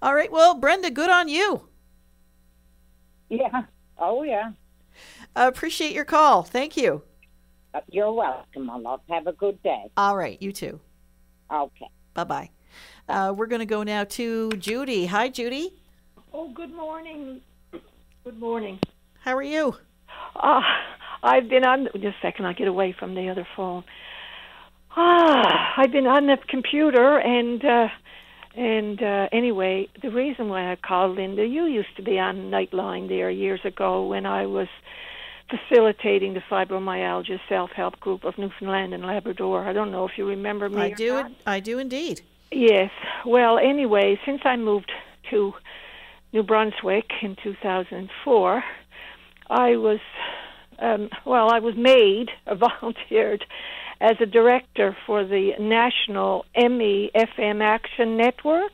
All 0.03 0.15
right, 0.15 0.31
well, 0.31 0.55
Brenda, 0.55 0.91
good 0.91 1.09
on 1.09 1.29
you. 1.29 1.69
Yeah. 3.31 3.63
Oh, 3.97 4.25
yeah. 4.25 4.51
I 5.35 5.47
appreciate 5.47 5.95
your 5.95 6.05
call. 6.05 6.43
Thank 6.43 6.77
you. 6.77 7.03
Uh, 7.73 7.81
you're 7.89 8.13
welcome, 8.13 8.67
my 8.67 8.77
love. 8.77 9.01
Have 9.09 9.27
a 9.27 9.33
good 9.33 9.63
day. 9.63 9.85
All 9.97 10.19
right, 10.19 10.37
you 10.43 10.53
too. 10.53 10.81
Okay. 11.51 11.89
Bye 12.13 12.25
bye. 12.25 12.51
Uh, 13.13 13.31
we're 13.31 13.47
going 13.47 13.61
to 13.61 13.67
go 13.67 13.83
now 13.83 14.05
to 14.05 14.51
Judy. 14.53 15.05
Hi, 15.05 15.29
Judy. 15.29 15.75
Oh, 16.33 16.49
good 16.49 16.73
morning. 16.75 17.43
Good 18.25 18.41
morning. 18.41 18.79
How 19.21 19.37
are 19.37 19.43
you? 19.43 19.77
Uh, 20.35 20.63
I've 21.23 21.47
been 21.47 21.63
on. 21.63 21.89
Just 21.93 22.05
a 22.05 22.15
second, 22.23 22.47
I'll 22.47 22.55
get 22.55 22.69
away 22.69 22.97
from 22.99 23.15
the 23.15 23.29
other 23.29 23.47
phone. 23.55 23.85
Ah, 24.97 25.75
I've 25.77 25.93
been 25.93 26.07
on 26.07 26.27
the 26.27 26.39
computer, 26.49 27.19
and 27.19 27.63
uh, 27.63 27.89
and 28.57 29.03
uh, 29.03 29.29
anyway, 29.31 29.89
the 30.01 30.11
reason 30.11 30.49
why 30.49 30.73
I 30.73 30.77
called 30.77 31.17
Linda, 31.17 31.45
you 31.45 31.67
used 31.67 31.95
to 31.97 32.03
be 32.03 32.19
on 32.19 32.51
Nightline 32.51 33.09
there 33.09 33.31
years 33.31 33.61
ago 33.65 34.07
when 34.07 34.25
I 34.25 34.47
was 34.47 34.69
facilitating 35.51 36.33
the 36.33 36.41
fibromyalgia 36.51 37.41
self-help 37.47 38.01
group 38.01 38.25
of 38.25 38.39
Newfoundland 38.39 38.95
and 38.95 39.05
Labrador. 39.05 39.69
I 39.69 39.75
don't 39.75 39.93
know 39.93 40.07
if 40.09 40.13
you 40.17 40.27
remember 40.27 40.71
me. 40.71 40.81
I 40.81 40.89
or 40.89 40.95
do. 40.95 41.13
not. 41.13 41.33
I 41.47 41.61
do 41.61 41.79
indeed. 41.79 42.23
Yes. 42.53 42.91
Well, 43.25 43.59
anyway, 43.59 44.19
since 44.27 44.43
I 44.45 44.57
moved 44.57 44.93
to 45.31 45.55
New 46.33 46.43
Brunswick 46.43 47.11
in 47.23 47.37
2004, 47.43 48.65
I 49.49 49.77
was, 49.77 50.01
um, 50.79 51.09
well, 51.25 51.51
I 51.51 51.61
was 51.61 51.75
made, 51.77 52.29
volunteered 52.47 53.45
as 54.01 54.17
a 54.21 54.27
director 54.27 54.97
for 55.07 55.25
the 55.25 55.53
National 55.59 56.45
ME 56.57 57.11
FM 57.15 57.63
Action 57.63 58.17
Network 58.17 58.73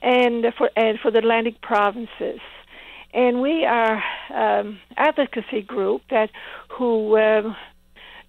and 0.00 0.46
for 0.56 0.70
and 0.76 0.98
for 1.00 1.10
the 1.10 1.18
Atlantic 1.18 1.60
provinces. 1.60 2.40
And 3.12 3.42
we 3.42 3.66
are 3.66 4.02
um, 4.34 4.78
advocacy 4.96 5.60
group 5.60 6.02
that 6.10 6.30
who 6.68 7.18
um, 7.18 7.54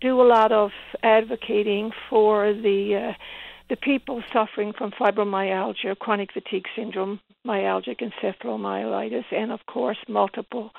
do 0.01 0.21
a 0.21 0.27
lot 0.27 0.51
of 0.51 0.71
advocating 1.01 1.91
for 2.09 2.53
the 2.53 3.11
uh, 3.11 3.13
the 3.69 3.75
people 3.75 4.21
suffering 4.31 4.73
from 4.77 4.91
fibromyalgia, 4.91 5.97
chronic 5.97 6.33
fatigue 6.33 6.65
syndrome, 6.75 7.19
myalgic 7.45 8.01
encephalomyelitis, 8.01 9.25
and 9.31 9.51
of 9.51 9.65
course 9.65 9.97
multiple 10.07 10.71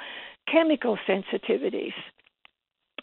chemical 0.51 0.99
sensitivities. 1.09 1.95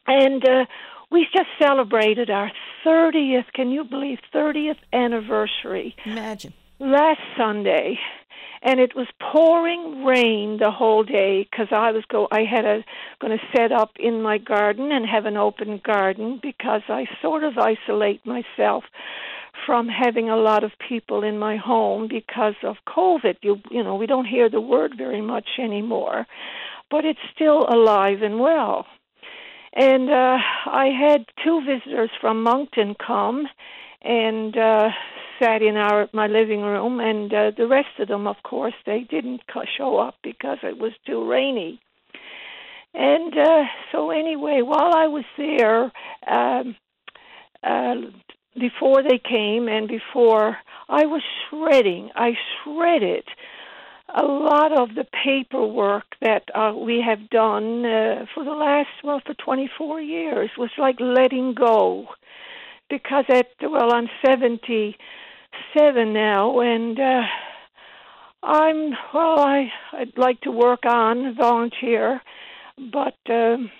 And 0.08 0.48
uh, 0.48 0.66
we 1.12 1.28
just 1.34 1.50
celebrated 1.62 2.30
our 2.30 2.52
30th, 2.86 3.52
can 3.54 3.72
you 3.72 3.84
believe, 3.84 4.20
30th 4.34 4.78
anniversary 4.94 5.96
Imagine. 6.06 6.54
last 6.80 7.20
Sunday, 7.38 8.00
and 8.64 8.80
it 8.80 8.96
was 8.96 9.08
pouring 9.20 10.06
rain 10.06 10.58
the 10.60 10.72
whole 10.72 11.04
day 11.04 11.48
because 11.50 11.68
I 11.72 11.92
was 11.92 12.04
go 12.10 12.28
I 12.32 12.42
had 12.44 12.66
a 12.66 12.84
going 13.20 13.38
to 13.38 13.46
set 13.56 13.72
up 13.72 13.92
in 14.00 14.22
my 14.22 14.38
garden 14.38 14.92
and 14.92 15.06
have 15.06 15.26
an 15.26 15.38
open 15.38 15.82
garden 15.84 16.40
because 16.42 16.82
I 16.88 17.06
sort 17.22 17.44
of 17.44 17.58
isolate 17.58 18.26
myself 18.26 18.84
from 19.66 19.88
having 19.88 20.30
a 20.30 20.38
lot 20.38 20.64
of 20.64 20.72
people 20.88 21.24
in 21.24 21.38
my 21.38 21.58
home 21.58 22.08
because 22.08 22.56
of 22.64 22.78
COVID. 22.88 23.38
You 23.42 23.62
you 23.70 23.84
know 23.84 23.96
we 23.96 24.08
don't 24.08 24.26
hear 24.26 24.50
the 24.50 24.62
word 24.62 24.94
very 24.98 25.22
much 25.22 25.48
anymore, 25.60 26.26
but 26.90 27.06
it's 27.06 27.20
still 27.34 27.66
alive 27.70 28.22
and 28.22 28.40
well. 28.40 28.86
And 29.74 30.10
uh, 30.10 30.38
I 30.66 30.88
had 30.88 31.26
two 31.44 31.62
visitors 31.66 32.10
from 32.20 32.44
Moncton 32.44 32.96
come 32.96 33.48
and 34.02 34.58
uh, 34.58 34.90
sat 35.42 35.62
in 35.62 35.78
our 35.78 36.10
my 36.14 36.28
living 36.28 36.62
room, 36.62 37.00
and 37.00 37.34
uh, 37.34 37.52
the 37.56 37.68
rest 37.68 38.00
of 38.00 38.08
them, 38.08 38.28
of 38.28 38.38
course, 38.44 38.74
they 38.86 39.02
didn't 39.10 39.42
show 39.78 39.98
up 39.98 40.16
because 40.24 40.58
it 40.64 40.78
was 40.78 40.92
too 41.06 41.30
rainy. 41.30 41.80
And 42.94 43.38
uh, 43.38 43.64
so 43.92 44.12
anyway, 44.12 44.62
while 44.62 44.94
I 44.94 45.08
was 45.08 45.24
there, 45.38 45.92
um, 46.28 46.76
uh, 47.64 47.96
before 48.60 49.02
they 49.04 49.18
came 49.18 49.68
and 49.68 49.88
before 49.88 50.58
I 50.90 51.06
was 51.06 51.22
shredding, 51.50 52.12
I 52.16 52.34
shredded 52.64 53.26
a 54.14 54.24
lot 54.24 54.78
of 54.78 54.94
the 54.96 55.06
paperwork 55.24 56.04
that 56.22 56.44
uh, 56.54 56.74
we 56.76 57.02
have 57.06 57.30
done 57.30 57.86
uh, 57.86 58.26
for 58.34 58.44
the 58.44 58.52
last 58.52 58.90
well 59.04 59.22
for 59.26 59.34
24 59.34 60.02
years 60.02 60.50
was 60.58 60.70
like 60.78 61.00
letting 61.00 61.54
go 61.54 62.08
because 62.90 63.24
at 63.30 63.48
well, 63.62 63.94
I'm 63.94 64.10
77 64.26 66.14
now, 66.14 66.60
and 66.60 67.00
uh, 67.00 67.22
I'm 68.44 68.92
well. 69.14 69.40
I 69.40 69.72
I'd 69.94 70.18
like 70.18 70.42
to 70.42 70.52
work 70.52 70.86
on 70.86 71.36
volunteer, 71.36 72.22
but. 72.92 73.16
Um, 73.30 73.72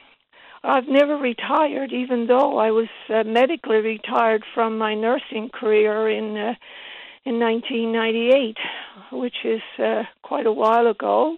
I've 0.64 0.88
never 0.88 1.18
retired, 1.18 1.92
even 1.92 2.28
though 2.28 2.58
I 2.58 2.72
was 2.72 2.88
uh, 3.10 3.24
medically 3.24 3.78
retired 3.78 4.44
from 4.54 4.78
my 4.78 4.94
nursing 4.94 5.50
career 5.50 6.10
in 6.10 6.38
uh, 6.38 6.54
in 7.24 7.40
1998, 7.40 8.58
which 9.12 9.36
is 9.44 9.62
uh, 9.78 10.04
quite 10.24 10.48
a 10.48 10.52
while 10.52 10.88
ago. 10.88 11.38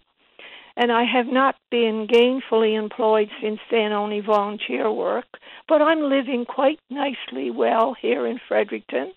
And 0.75 0.91
I 0.91 1.03
have 1.03 1.27
not 1.27 1.55
been 1.69 2.07
gainfully 2.07 2.77
employed 2.77 3.29
since 3.41 3.59
then, 3.69 3.91
only 3.91 4.21
volunteer 4.21 4.91
work. 4.91 5.25
But 5.67 5.81
I'm 5.81 6.09
living 6.09 6.45
quite 6.45 6.79
nicely 6.89 7.51
well 7.51 7.95
here 8.01 8.25
in 8.25 8.39
Fredericton, 8.47 9.11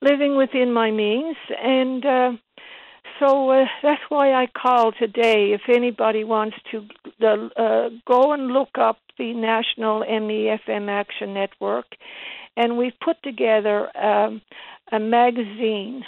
living 0.00 0.36
within 0.36 0.72
my 0.72 0.90
means. 0.90 1.36
And 1.62 2.04
uh, 2.04 2.32
so 3.20 3.50
uh, 3.50 3.66
that's 3.82 4.02
why 4.08 4.32
I 4.32 4.46
called 4.46 4.94
today. 4.98 5.52
If 5.52 5.62
anybody 5.68 6.24
wants 6.24 6.56
to 6.70 6.86
uh, 7.22 7.90
go 8.06 8.32
and 8.32 8.48
look 8.48 8.76
up 8.78 8.98
the 9.18 9.32
National 9.34 10.02
MEFM 10.02 10.88
Action 10.88 11.34
Network, 11.34 11.86
and 12.56 12.76
we've 12.76 12.98
put 13.02 13.22
together 13.22 13.88
um, 13.96 14.42
a 14.92 14.98
magazine 14.98 16.04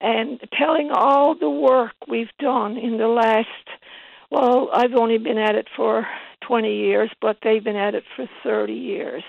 and 0.00 0.40
telling 0.58 0.90
all 0.92 1.34
the 1.34 1.48
work 1.48 1.94
we've 2.08 2.36
done 2.38 2.76
in 2.76 2.98
the 2.98 3.06
last 3.06 3.46
well 4.30 4.68
i've 4.74 4.94
only 4.94 5.16
been 5.16 5.38
at 5.38 5.54
it 5.54 5.68
for 5.74 6.06
20 6.46 6.74
years 6.74 7.10
but 7.20 7.38
they've 7.42 7.64
been 7.64 7.76
at 7.76 7.94
it 7.94 8.04
for 8.16 8.28
30 8.42 8.72
years 8.72 9.22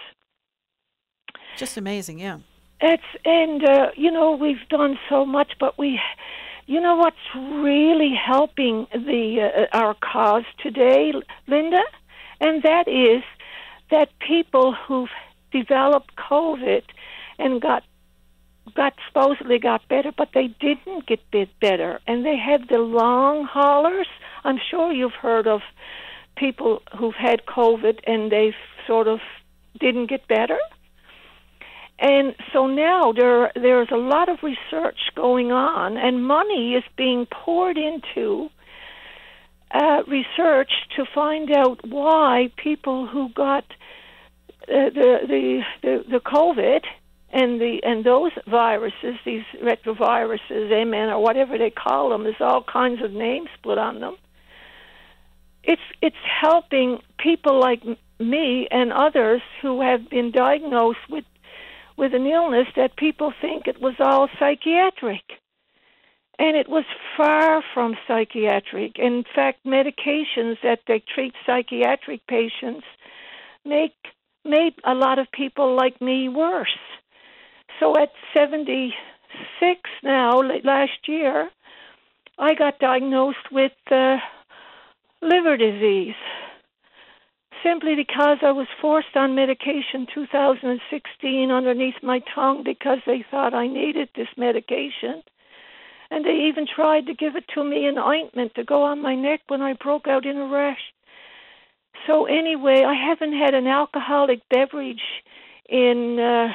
just 1.57 1.77
amazing 1.77 2.19
yeah 2.19 2.40
it's 2.81 3.03
and 3.23 3.64
uh, 3.64 3.91
you 3.95 4.11
know 4.11 4.35
we've 4.35 4.68
done 4.69 4.98
so 5.10 5.26
much 5.26 5.53
but 5.60 5.77
we 5.77 5.99
you 6.65 6.80
know 6.80 6.95
what's 6.95 7.18
really 7.35 8.14
helping 8.14 8.88
the 8.94 9.68
uh, 9.72 9.77
our 9.77 9.95
cause 9.95 10.45
today 10.60 11.14
linda 11.48 11.84
and 12.40 12.64
that 12.64 12.88
is 12.88 13.23
that 13.90 14.10
people 14.19 14.73
who've 14.73 15.10
developed 15.52 16.15
covid 16.15 16.84
and 17.40 17.61
got 17.61 17.84
got 18.76 18.94
supposedly 19.07 19.60
got 19.60 19.88
better, 19.88 20.11
but 20.11 20.30
they 20.34 20.48
didn't 20.48 21.06
get 21.06 21.19
bit 21.31 21.49
better, 21.60 21.99
and 22.07 22.26
they 22.26 22.38
have 22.38 22.68
the 22.68 22.80
long 22.80 23.45
haulers. 23.45 24.07
I'm 24.44 24.60
sure 24.69 24.91
you've 24.91 25.14
heard 25.14 25.48
of 25.48 25.61
people 26.35 26.81
who've 26.98 27.15
had 27.15 27.45
COVID 27.45 27.99
and 28.07 28.31
they 28.31 28.56
sort 28.88 29.07
of 29.07 29.19
didn't 29.80 30.07
get 30.07 30.27
better. 30.27 30.57
And 31.99 32.36
so 32.52 32.68
now 32.68 33.14
there 33.14 33.52
there's 33.56 33.90
a 33.91 33.98
lot 33.98 34.30
of 34.30 34.40
research 34.44 34.99
going 35.15 35.52
on, 35.52 35.98
and 35.98 36.26
money 36.26 36.74
is 36.74 36.84
being 36.98 37.26
poured 37.28 37.78
into 37.78 38.49
uh, 39.72 40.03
research 40.07 40.72
to 40.95 41.06
find 41.14 41.52
out 41.52 41.88
why 41.88 42.52
people 42.57 43.07
who 43.07 43.30
got 43.30 43.64
uh, 44.68 44.90
the, 44.90 45.20
the 45.28 45.61
the 45.82 46.03
the 46.10 46.20
COVID 46.20 46.82
and 47.32 47.60
the 47.60 47.80
and 47.84 48.03
those 48.03 48.32
viruses, 48.48 49.15
these 49.26 49.44
retroviruses, 49.61 50.72
amen, 50.72 51.10
or 51.10 51.22
whatever 51.22 51.57
they 51.57 51.72
call 51.72 52.10
them, 52.10 52.24
there's 52.24 52.36
all 52.40 52.64
kinds 52.64 53.02
of 53.02 53.11
names 53.11 53.49
put 53.64 53.78
on 53.78 53.99
them. 53.99 54.15
It's 55.64 55.82
it's 56.02 56.15
helping 56.41 56.99
people 57.18 57.60
like 57.60 57.82
me 58.20 58.68
and 58.70 58.94
others 58.94 59.41
who 59.61 59.82
have 59.82 60.10
been 60.10 60.32
diagnosed 60.32 60.99
with 61.10 61.26
with 61.98 62.14
an 62.14 62.26
illness 62.26 62.68
that 62.76 62.98
people 62.98 63.34
think 63.41 63.68
it 63.68 63.82
was 63.82 63.95
all 63.99 64.28
psychiatric. 64.40 65.22
And 66.40 66.57
it 66.57 66.68
was 66.68 66.86
far 67.15 67.64
from 67.74 67.95
psychiatric. 68.07 68.98
In 68.98 69.24
fact, 69.36 69.65
medications 69.65 70.57
that 70.64 70.80
they 70.88 71.03
treat 71.14 71.34
psychiatric 71.45 72.26
patients 72.28 72.86
make 73.65 73.94
made 74.45 74.74
a 74.84 74.94
lot 74.94 75.20
of 75.20 75.32
people 75.32 75.76
like 75.76 76.02
me 76.02 76.28
worse. 76.28 76.78
So 77.80 77.95
at 77.98 78.11
76 78.34 78.94
now, 80.03 80.41
last 80.64 81.07
year, 81.07 81.49
I 82.38 82.53
got 82.56 82.80
diagnosed 82.80 83.52
with 83.52 83.72
uh, 83.90 84.18
liver 85.22 85.56
disease 85.56 86.15
simply 87.64 87.95
because 87.95 88.40
I 88.41 88.52
was 88.52 88.68
forced 88.81 89.15
on 89.15 89.35
medication 89.35 90.06
2016 90.14 91.52
underneath 91.52 91.95
my 92.03 92.22
tongue 92.35 92.64
because 92.64 92.99
they 93.06 93.26
thought 93.31 93.53
I 93.53 93.68
needed 93.68 94.10
this 94.15 94.27
medication. 94.38 95.23
And 96.11 96.26
they 96.26 96.48
even 96.49 96.68
tried 96.68 97.07
to 97.07 97.15
give 97.15 97.35
it 97.35 97.45
to 97.56 97.64
me 97.64 97.88
in 97.88 97.98
ointment 97.98 98.53
to 98.56 98.64
go 98.64 98.84
on 98.84 99.02
my 99.02 99.15
neck 99.15 99.41
when 99.48 99.61
I 99.61 99.73
broke 99.73 100.07
out 100.07 100.26
in 100.26 100.38
a 100.38 100.48
rash. 100.48 100.94
So 102.06 102.26
anyway, 102.26 102.84
I 102.84 102.94
haven't 102.94 103.34
had 103.34 103.53
an 103.53 103.68
alcoholic 103.68 104.41
beverage 104.49 105.02
in 105.69 106.19
uh, 106.19 106.49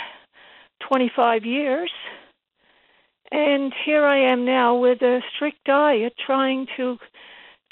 25 0.89 1.45
years. 1.45 1.91
And 3.31 3.73
here 3.85 4.05
I 4.05 4.33
am 4.33 4.45
now 4.45 4.77
with 4.77 5.03
a 5.03 5.21
strict 5.35 5.65
diet 5.65 6.15
trying 6.25 6.67
to 6.77 6.99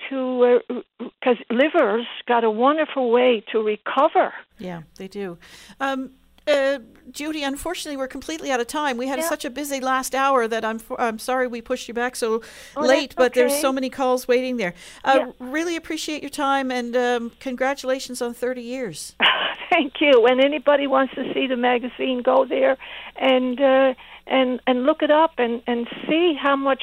to 0.08 0.60
because 0.98 1.36
uh, 1.50 1.54
livers 1.54 2.06
got 2.26 2.44
a 2.44 2.50
wonderful 2.50 3.10
way 3.10 3.44
to 3.52 3.58
recover. 3.60 4.32
Yeah, 4.58 4.82
they 4.96 5.08
do. 5.08 5.38
Um, 5.80 6.10
uh, 6.46 6.78
Judy, 7.10 7.42
unfortunately, 7.42 7.96
we're 7.96 8.08
completely 8.08 8.52
out 8.52 8.60
of 8.60 8.66
time. 8.66 8.96
We 8.96 9.08
had 9.08 9.18
yeah. 9.18 9.28
such 9.28 9.44
a 9.44 9.50
busy 9.50 9.80
last 9.80 10.14
hour 10.14 10.46
that 10.46 10.64
I'm 10.64 10.80
I'm 10.98 11.18
sorry 11.18 11.46
we 11.46 11.60
pushed 11.60 11.88
you 11.88 11.94
back 11.94 12.14
so 12.16 12.42
oh, 12.76 12.80
late, 12.82 13.14
but 13.16 13.32
okay. 13.32 13.40
there's 13.40 13.60
so 13.60 13.72
many 13.72 13.90
calls 13.90 14.28
waiting 14.28 14.56
there. 14.56 14.74
Uh, 15.04 15.18
yeah. 15.18 15.32
Really 15.40 15.76
appreciate 15.76 16.22
your 16.22 16.30
time 16.30 16.70
and 16.70 16.96
um, 16.96 17.32
congratulations 17.40 18.22
on 18.22 18.34
30 18.34 18.62
years. 18.62 19.14
Thank 19.70 19.94
you. 20.00 20.26
And 20.26 20.40
anybody 20.40 20.86
wants 20.86 21.14
to 21.14 21.32
see 21.34 21.46
the 21.46 21.56
magazine, 21.56 22.22
go 22.22 22.44
there 22.44 22.76
and 23.16 23.60
uh, 23.60 23.94
and 24.26 24.60
and 24.66 24.84
look 24.84 25.02
it 25.02 25.10
up 25.10 25.34
and 25.38 25.62
and 25.66 25.88
see 26.08 26.34
how 26.40 26.54
much 26.56 26.82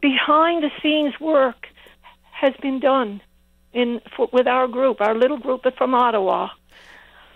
behind 0.00 0.62
the 0.62 0.70
scenes 0.82 1.18
work 1.20 1.66
has 2.34 2.52
been 2.60 2.80
done 2.80 3.20
in 3.72 4.00
for, 4.16 4.28
with 4.32 4.46
our 4.46 4.68
group, 4.68 5.00
our 5.00 5.14
little 5.14 5.38
group 5.38 5.62
from 5.76 5.94
Ottawa. 5.94 6.48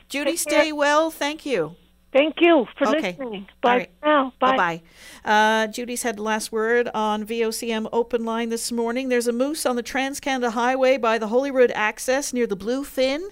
Judy, 0.09 0.37
stay 0.37 0.73
well. 0.73 1.11
Thank 1.11 1.45
you. 1.45 1.77
Thank 2.11 2.37
you 2.41 2.67
for 2.79 2.89
okay. 2.89 3.11
listening. 3.11 3.47
Bye 3.61 3.77
right. 3.77 3.91
now. 4.03 4.33
Bye. 4.41 4.57
Bye. 4.57 4.83
Uh, 5.25 5.67
Judy's 5.67 6.03
had 6.03 6.17
the 6.17 6.23
last 6.23 6.51
word 6.51 6.89
on 6.95 7.27
VOCM 7.27 7.87
Open 7.93 8.25
Line 8.25 8.49
this 8.49 8.73
morning. 8.73 9.11
There's 9.11 9.27
a 9.27 9.33
moose 9.33 9.67
on 9.67 9.77
the 9.77 9.83
Trans 9.83 10.19
Canada 10.19 10.53
Highway 10.53 10.97
by 10.97 11.19
the 11.19 11.29
Holyrood 11.29 11.71
Access 11.73 12.33
near 12.33 12.47
the 12.47 12.57
Bluefin. 12.57 13.29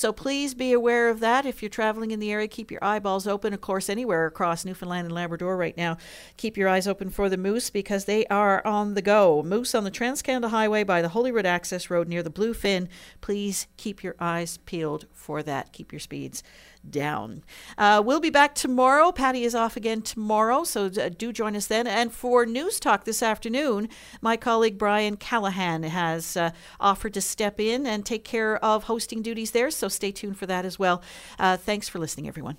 So 0.00 0.14
please 0.14 0.54
be 0.54 0.72
aware 0.72 1.10
of 1.10 1.20
that. 1.20 1.44
If 1.44 1.60
you're 1.60 1.68
traveling 1.68 2.10
in 2.10 2.20
the 2.20 2.32
area, 2.32 2.48
keep 2.48 2.70
your 2.70 2.82
eyeballs 2.82 3.26
open. 3.26 3.52
Of 3.52 3.60
course, 3.60 3.90
anywhere 3.90 4.24
across 4.24 4.64
Newfoundland 4.64 5.04
and 5.04 5.14
Labrador 5.14 5.58
right 5.58 5.76
now, 5.76 5.98
keep 6.38 6.56
your 6.56 6.70
eyes 6.70 6.88
open 6.88 7.10
for 7.10 7.28
the 7.28 7.36
moose 7.36 7.68
because 7.68 8.06
they 8.06 8.24
are 8.28 8.66
on 8.66 8.94
the 8.94 9.02
go. 9.02 9.42
Moose 9.42 9.74
on 9.74 9.84
the 9.84 9.90
Trans 9.90 10.22
Canada 10.22 10.48
Highway 10.48 10.84
by 10.84 11.02
the 11.02 11.10
Holyrood 11.10 11.44
Access 11.44 11.90
Road 11.90 12.08
near 12.08 12.22
the 12.22 12.30
Bluefin. 12.30 12.88
Please 13.20 13.66
keep 13.76 14.02
your 14.02 14.14
eyes 14.18 14.56
peeled 14.64 15.04
for 15.12 15.42
that. 15.42 15.74
Keep 15.74 15.92
your 15.92 16.00
speeds 16.00 16.42
down. 16.88 17.42
Uh, 17.76 18.02
we'll 18.04 18.20
be 18.20 18.30
back 18.30 18.54
tomorrow. 18.54 19.12
Paddy 19.12 19.44
is 19.44 19.54
off 19.54 19.76
again 19.76 20.00
tomorrow, 20.00 20.64
so 20.64 20.86
uh, 20.86 21.10
do 21.10 21.32
join 21.32 21.54
us 21.54 21.66
then. 21.66 21.86
And 21.86 22.12
for 22.12 22.46
News 22.46 22.80
Talk 22.80 23.04
this 23.04 23.22
afternoon, 23.22 23.88
my 24.22 24.36
colleague 24.36 24.78
Brian 24.78 25.16
Callahan 25.16 25.82
has 25.82 26.36
uh, 26.36 26.52
offered 26.78 27.14
to 27.14 27.20
step 27.20 27.60
in 27.60 27.86
and 27.86 28.06
take 28.06 28.24
care 28.24 28.56
of 28.64 28.84
hosting 28.84 29.20
duties 29.20 29.50
there, 29.50 29.70
so 29.90 29.94
stay 29.96 30.12
tuned 30.12 30.38
for 30.38 30.46
that 30.46 30.64
as 30.64 30.78
well. 30.78 31.02
Uh, 31.38 31.56
thanks 31.56 31.88
for 31.88 31.98
listening, 31.98 32.28
everyone. 32.28 32.56